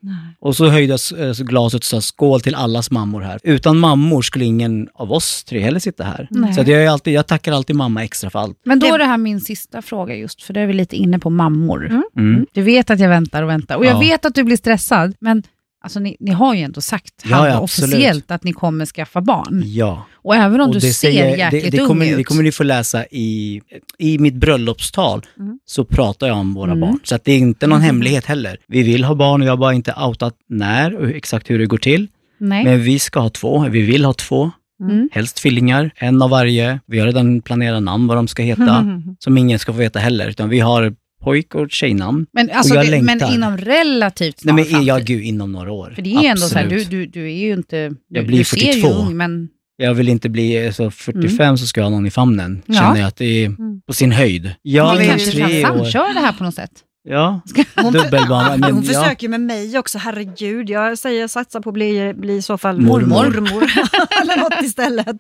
Och 0.41 0.57
så 0.57 0.69
höjdes 0.69 1.13
eh, 1.13 1.33
glaset 1.35 1.79
och 1.81 1.85
sa 1.85 2.01
skål 2.01 2.41
till 2.41 2.55
allas 2.55 2.91
mammor 2.91 3.21
här. 3.21 3.41
Utan 3.43 3.79
mammor 3.79 4.23
skulle 4.23 4.45
ingen 4.45 4.89
av 4.95 5.13
oss 5.13 5.45
tre 5.45 5.61
heller 5.61 5.81
sitta 5.81 6.05
här. 6.05 6.29
Nej. 6.31 6.55
Så 6.55 6.61
att 6.61 6.69
jag, 6.69 6.85
är 6.85 6.89
alltid, 6.89 7.13
jag 7.15 7.27
tackar 7.27 7.53
alltid 7.53 7.77
mamma 7.77 8.05
extra 8.05 8.31
för 8.31 8.39
allt. 8.39 8.61
Men 8.65 8.79
då 8.79 8.87
Det- 8.87 8.93
är 8.95 8.99
det 8.99 9.05
här 9.05 9.19
min 9.19 9.41
sista 9.41 9.83
fråga 9.83 10.15
just, 10.15 10.43
för 10.43 10.55
då 10.55 10.61
är 10.61 10.67
vi 10.67 10.73
lite 10.73 10.97
inne 10.97 11.19
på 11.19 11.31
mammor. 11.31 11.76
Mm. 12.17 12.47
Du 12.53 12.63
vet 12.63 12.91
att 12.91 13.01
jag 13.01 13.09
väntar 13.09 13.43
och 13.43 13.49
väntar. 13.49 13.77
Och 13.77 13.85
jag 13.87 13.95
Ja. 13.95 13.99
vet 14.01 14.25
att 14.25 14.35
du 14.35 14.45
blir 14.45 14.57
stressad, 14.57 15.15
men 15.21 15.43
alltså, 15.85 16.01
ni, 16.01 16.17
ni 16.21 16.31
har 16.31 16.55
ju 16.55 16.61
ändå 16.63 16.81
sagt 16.81 17.13
Ja, 17.25 17.49
ja, 17.49 17.61
officiellt 17.61 18.31
att 18.31 18.45
ni 18.45 18.53
kommer 18.53 18.87
skaffa 18.87 19.21
barn. 19.21 19.63
Ja. 19.65 20.07
Och 20.15 20.37
även 20.37 20.61
om 20.61 20.69
Och 20.69 20.75
du 20.75 20.81
ser 20.81 20.89
säger- 20.91 21.37
jäkligt 21.37 21.65
det, 21.65 21.71
det, 21.71 21.81
ung 21.83 21.89
kommer, 21.89 22.07
ut. 22.11 22.17
det 22.17 22.25
kommer 22.25 22.43
ni 22.43 22.53
få 22.53 22.63
läsa 22.63 23.05
i, 23.11 23.61
i 23.99 24.19
mitt 24.19 24.35
bröllopstal. 24.35 25.27
Mm. 25.39 25.59
Så 25.65 25.85
pratar 25.85 26.27
jag 26.27 26.37
om 26.37 26.55
våra 26.55 26.71
Mm. 26.73 26.81
barn. 26.81 26.99
Så 27.05 27.19
det 27.25 27.33
är 27.33 27.39
inte 27.39 27.67
någon 27.67 27.81
hemlighet 27.81 28.27
heller. 28.27 28.57
Vi 28.69 28.83
vill 28.83 29.05
ha 29.05 29.15
barn 29.15 29.41
och 29.43 29.47
jag 29.49 29.53
har 29.53 29.57
bara 29.59 29.75
inte 29.75 29.95
outat 30.07 30.35
när 30.49 30.97
och 30.97 31.09
exakt 31.09 31.51
hur 31.51 31.59
det 31.59 31.67
går 31.67 31.79
till. 31.79 32.07
Nej. 32.39 32.65
Men 32.65 32.81
vi 32.83 32.99
ska 32.99 33.21
ha 33.21 33.29
två. 33.31 33.67
Vi 33.71 33.83
vill 33.83 34.05
ha 34.05 34.13
två. 34.13 34.51
Mm. 34.81 35.09
Helst 35.13 35.37
tvillingar, 35.37 35.91
en 35.97 36.23
av 36.23 36.31
varje. 36.31 36.81
Vi 36.87 36.99
har 36.99 37.07
redan 37.07 37.41
planerat 37.41 37.83
namn 37.83 38.07
vad 38.07 38.17
de 38.19 38.29
ska 38.29 38.43
heta. 38.43 39.01
Som 39.19 39.39
ingen 39.39 39.59
ska 39.59 39.73
få 39.73 39.79
veta 39.79 39.99
heller. 39.99 40.29
Utan 40.29 40.49
vi 40.49 40.61
har 40.61 40.95
pojk 41.27 41.55
och 41.55 41.71
tjejnamn. 41.71 42.27
Men, 42.33 42.51
alltså, 42.51 42.75
jag 42.75 42.87
det, 42.91 43.03
men 43.03 43.33
inom 43.35 43.59
relativt 43.59 44.45
Nej, 44.45 44.65
snar 44.65 44.73
men, 44.79 44.87
ja, 44.87 44.95
framtid. 44.95 45.17
gud, 45.17 45.25
inom 45.25 45.53
några 45.53 45.73
år. 45.73 45.93
För 45.95 46.03
det 46.03 46.15
är 46.15 46.21
ju 46.23 46.27
ändå 46.29 46.43
så 46.43 46.55
här, 46.59 46.67
du, 46.67 46.77
Absolut. 46.77 47.13
du, 47.13 47.21
du 47.21 47.27
är 47.33 47.37
ju 47.47 47.53
inte... 47.53 47.89
Du, 47.89 47.97
Jag 48.09 48.27
blir 48.27 48.39
du 48.39 48.45
ser 48.45 48.57
ju 48.57 48.73
42. 48.83 48.89
ung, 48.89 49.17
men... 49.17 49.49
Jag 49.77 49.95
vill 49.95 50.09
inte 50.09 50.29
bli 50.29 50.73
så 50.73 50.91
45 50.91 51.59
så 51.59 51.67
ska 51.67 51.81
jag 51.81 51.87
ha 51.87 51.91
någon 51.91 52.07
i 52.07 52.11
famnen. 52.11 52.63
Ja. 52.67 52.75
Känner 52.75 53.01
jag 53.01 53.09
att 53.09 53.17
det 53.17 53.25
är 53.25 53.47
Mm. 53.47 53.81
på 53.87 53.93
sin 53.93 54.13
höjd. 54.13 54.51
Jag 54.63 54.87
man 54.87 54.99
vi 54.99 55.07
kanske 55.07 55.39
kan 55.41 55.51
samköra 55.63 56.13
det 56.13 56.21
här 56.21 56.33
på 56.33 56.45
något 56.45 56.55
sätt. 56.55 56.71
Ja, 57.09 57.41
Hon, 57.77 57.93
dubbelbarn. 57.93 58.61
Men, 58.61 58.73
hon 58.75 58.85
ja. 58.85 59.03
försöker 59.03 59.29
med 59.29 59.41
mig 59.41 59.79
också, 59.79 59.99
herregud. 59.99 60.71
Jag 60.71 60.99
säger 60.99 61.29
satsa 61.29 61.61
på 61.61 61.69
att 61.71 61.75
bli, 61.75 62.15
bli 62.17 62.37
i 62.37 62.43
så 62.43 62.59
fall 62.59 62.81
Mormor. 62.81 63.07
mormor. 63.09 63.63
Eller 64.23 64.37
något 64.37 64.63
istället. 64.63 65.17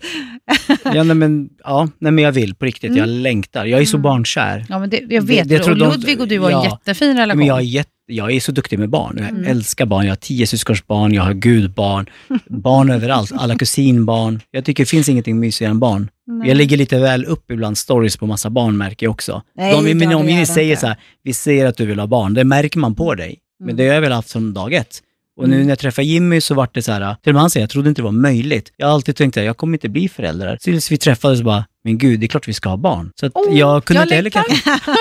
Ja, 0.84 1.02
nej, 1.04 1.14
men, 1.16 1.48
ja, 1.64 1.88
nej, 1.98 2.12
men 2.12 2.24
jag 2.24 2.32
vill 2.32 2.54
på 2.54 2.64
riktigt. 2.64 2.96
Jag 2.96 3.08
längtar. 3.08 3.64
Jag 3.64 3.80
är 3.80 3.84
så 3.84 3.96
Mm. 3.96 4.02
barnkär. 4.02 4.66
Ja, 4.68 4.78
men 4.78 4.90
det, 4.90 5.02
jag 5.08 5.22
vet 5.22 5.48
det 5.48 5.58
det, 5.58 5.70
Och 5.70 5.76
Ludvig 5.76 6.20
och 6.20 6.28
du 6.28 6.38
har 6.38 6.46
en 6.50 6.52
ja. 6.52 6.64
jättefin 6.64 7.16
relation. 7.16 7.38
Men 7.38 7.46
jag, 7.46 7.58
är 7.58 7.62
jätte, 7.62 7.90
jag 8.06 8.32
är 8.32 8.40
så 8.40 8.52
duktig 8.52 8.78
med 8.78 8.88
barn. 8.90 9.16
Jag 9.18 9.28
Mm. 9.28 9.44
älskar 9.46 9.86
barn. 9.86 10.04
Jag 10.04 10.10
har 10.10 10.16
tio 10.16 10.46
syskonsbarn, 10.46 11.14
jag 11.14 11.22
har 11.22 11.32
gudbarn, 11.34 12.06
barn 12.48 12.90
överallt, 12.90 13.32
alla 13.36 13.56
kusinbarn. 13.58 14.40
Jag 14.50 14.64
tycker 14.64 14.82
det 14.82 14.88
finns 14.90 15.08
ingenting 15.08 15.40
mysigare 15.40 15.70
än 15.70 15.78
barn. 15.78 16.08
Nej. 16.26 16.48
Jag 16.48 16.56
lägger 16.56 16.76
lite 16.76 16.98
väl 16.98 17.24
upp 17.24 17.50
ibland 17.50 17.78
stories 17.78 18.16
på 18.16 18.26
massa 18.26 18.50
barn 18.50 18.76
märker 18.76 19.06
jag 19.06 19.10
också. 19.10 19.42
Nej, 19.56 19.72
De 19.72 19.86
i 19.86 19.94
min 19.94 20.12
omgivning 20.14 20.46
säger 20.46 20.70
inte. 20.70 20.80
så 20.80 20.86
här, 20.86 20.96
vi 21.22 21.32
ser 21.32 21.66
att 21.66 21.76
du 21.76 21.86
vill 21.86 21.98
ha 21.98 22.06
barn. 22.06 22.34
Det 22.34 22.44
märker 22.44 22.78
man 22.78 22.94
på 22.94 23.14
dig. 23.14 23.38
Men 23.58 23.68
Mm. 23.68 23.76
det 23.76 23.86
har 23.88 23.94
jag 23.94 24.00
väl 24.00 24.12
haft 24.12 24.32
från 24.32 24.54
dag 24.54 24.72
ett. 24.74 25.02
Och 25.40 25.48
nu 25.48 25.54
Mm. 25.54 25.66
när 25.66 25.72
jag 25.72 25.78
träffade 25.78 26.06
Jimmy 26.06 26.40
så 26.40 26.54
var 26.54 26.68
det 26.72 26.82
så 26.82 26.92
här, 26.92 27.16
till 27.22 27.30
och 27.30 27.34
med 27.34 27.40
han 27.40 27.50
säger, 27.50 27.62
jag 27.62 27.70
trodde 27.70 27.88
inte 27.88 28.00
det 28.00 28.04
var 28.04 28.12
möjligt. 28.12 28.72
Jag 28.76 28.86
har 28.86 28.94
alltid 28.94 29.16
tänkt 29.16 29.36
att 29.36 29.44
jag 29.44 29.56
kommer 29.56 29.72
inte 29.72 29.88
bli 29.88 30.08
förälder. 30.08 30.56
Tills 30.60 30.90
vi 30.92 30.96
träffades 30.98 31.42
bara, 31.42 31.64
men 31.84 31.98
gud, 31.98 32.20
det 32.20 32.26
är 32.26 32.28
klart 32.28 32.48
vi 32.48 32.52
ska 32.52 32.68
ha 32.68 32.76
barn. 32.76 33.10
Så 33.20 33.26
Oh, 33.26 33.58
jag 33.58 33.84
kunde 33.84 34.00
jag 34.00 34.04
inte 34.06 34.14
heller 34.14 34.30
kanske... 34.30 34.54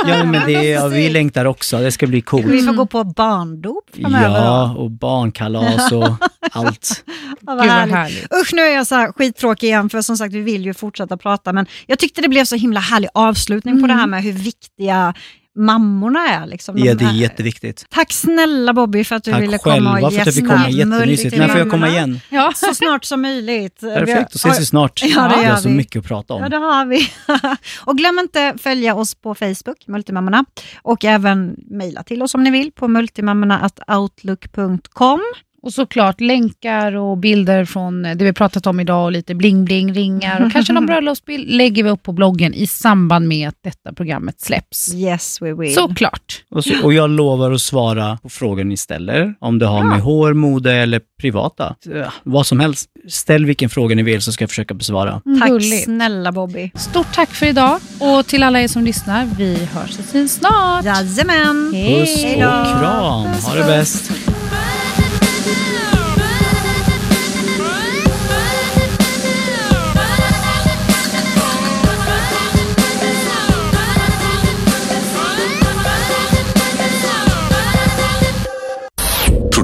Ja, 0.07 0.23
men 0.23 0.47
det, 0.47 0.51
ja, 0.69 0.87
vi 0.87 1.09
längtar 1.09 1.45
också. 1.45 1.77
Det 1.79 1.91
ska 1.91 2.07
bli 2.07 2.21
coolt. 2.21 2.45
Vi 2.45 2.61
får 2.61 2.73
gå 2.73 2.85
på 2.85 3.03
barndop 3.03 3.83
framöver 3.93 4.29
Ja, 4.45 4.75
och 4.75 4.91
barnkalas 4.91 5.91
och 5.91 6.09
allt. 6.55 7.03
Ja, 7.47 7.55
vad 7.55 7.65
härligt. 7.65 7.95
härligt. 7.95 8.33
Usch, 8.41 8.53
nu 8.53 8.61
är 8.61 8.75
jag 8.75 8.87
så 8.87 8.95
här 8.95 9.11
skittråkig 9.11 9.67
igen, 9.67 9.89
för 9.89 10.01
som 10.01 10.17
sagt 10.17 10.33
vi 10.33 10.41
vill 10.41 10.65
ju 10.65 10.73
fortsätta 10.73 11.17
prata, 11.17 11.53
men 11.53 11.65
jag 11.87 11.99
tyckte 11.99 12.21
det 12.21 12.29
blev 12.29 12.45
så 12.45 12.55
himla 12.55 12.79
härlig 12.79 13.09
avslutning 13.13 13.81
på 13.81 13.87
det 13.87 13.93
här 13.93 14.07
med 14.07 14.23
hur 14.23 14.31
viktiga 14.31 15.13
mammorna 15.57 16.27
är. 16.29 16.45
Liksom. 16.47 16.77
Ja, 16.77 16.93
det 16.93 17.03
är 17.05 17.07
här- 17.07 17.15
jätteviktigt. 17.15 17.85
Tack 17.89 18.13
snälla 18.13 18.73
Bobby 18.73 19.03
för 19.03 19.15
att 19.15 19.23
du 19.23 19.33
ville 19.33 19.51
Tack 19.51 19.61
komma 19.63 19.75
själva 19.75 19.91
och 20.07 20.13
för 20.13 20.21
att 20.21 20.25
jag 20.25 20.35
fick 20.35 20.43
gästa 20.43 20.55
komma. 20.57 20.69
Jättemysigt. 20.69 21.37
När 21.37 21.47
får 21.47 21.59
jag 21.59 21.71
komma 21.71 21.89
igen? 21.89 22.19
Ja. 22.29 22.51
Så 22.55 22.75
snart 22.75 23.05
som 23.05 23.21
möjligt. 23.21 23.79
Perfekt, 23.79 24.33
då 24.33 24.37
ses 24.37 24.59
vi 24.59 24.65
snart. 24.65 25.01
Ja, 25.05 25.27
det 25.27 25.37
vi 25.39 25.45
har 25.45 25.57
så 25.57 25.69
mycket 25.69 25.99
att 25.99 26.05
prata 26.07 26.33
Ja, 26.33 26.43
om. 26.43 26.49
det 26.49 26.57
har 26.57 26.85
vi. 26.85 27.09
och 27.85 27.97
glöm 27.97 28.19
inte 28.19 28.53
följa 28.61 28.95
oss 28.95 29.15
på 29.15 29.35
Facebook, 29.35 29.87
Multimammorna, 29.87 30.45
och 30.81 31.05
även 31.05 31.55
mejla 31.69 32.03
till 32.03 32.21
oss 32.23 32.35
om 32.35 32.43
ni 32.43 32.51
vill 32.51 32.71
på 32.71 32.87
multimammorna.outlook.com. 32.87 35.21
Och 35.65 35.73
såklart 35.73 36.21
länkar 36.21 36.95
och 36.95 37.17
bilder 37.17 37.65
från 37.65 38.03
det 38.03 38.15
vi 38.15 38.33
pratat 38.33 38.67
om 38.67 38.79
idag 38.79 39.05
och 39.05 39.11
lite 39.11 39.33
bling-bling-ringar 39.33 40.45
och 40.45 40.51
kanske 40.51 40.73
någon 40.73 40.85
bröllopsbild 40.85 41.49
lägger 41.49 41.83
vi 41.83 41.89
upp 41.89 42.03
på 42.03 42.11
bloggen 42.11 42.53
i 42.53 42.67
samband 42.67 43.27
med 43.27 43.49
att 43.49 43.55
detta 43.63 43.93
programmet 43.93 44.41
släpps. 44.41 44.93
Yes 44.93 45.41
we 45.41 45.53
will. 45.53 45.73
Såklart. 45.73 46.43
Och, 46.51 46.63
så, 46.63 46.83
och 46.83 46.93
jag 46.93 47.09
lovar 47.09 47.51
att 47.51 47.61
svara 47.61 48.17
på 48.21 48.29
frågor 48.29 48.63
ni 48.63 48.77
ställer. 48.77 49.35
Om 49.39 49.59
det 49.59 49.65
har 49.65 49.83
med 49.83 50.01
hår, 50.01 50.33
mode 50.33 50.73
eller 50.73 51.01
privata. 51.21 51.75
Vad 52.23 52.47
som 52.47 52.59
helst. 52.59 52.89
Ställ 53.09 53.45
vilken 53.45 53.69
fråga 53.69 53.95
ni 53.95 54.03
vill 54.03 54.21
så 54.21 54.31
ska 54.31 54.43
jag 54.43 54.49
försöka 54.49 54.73
besvara. 54.73 55.21
Tack 55.39 55.49
Gulligt. 55.49 55.83
snälla 55.83 56.31
Bobby. 56.31 56.71
Stort 56.75 57.13
tack 57.13 57.29
för 57.29 57.45
idag 57.45 57.79
och 57.99 58.25
till 58.25 58.43
alla 58.43 58.61
er 58.61 58.67
som 58.67 58.83
lyssnar, 58.83 59.25
vi 59.37 59.65
hörs 59.73 59.99
och 59.99 60.05
syns 60.05 60.33
snart. 60.33 60.85
Jajamän. 60.85 61.71
Hej. 61.73 62.05
Puss 62.05 62.25
och 62.25 62.79
kram. 62.81 63.25
Ha 63.25 63.55
det 63.55 63.63
bäst. 63.63 64.11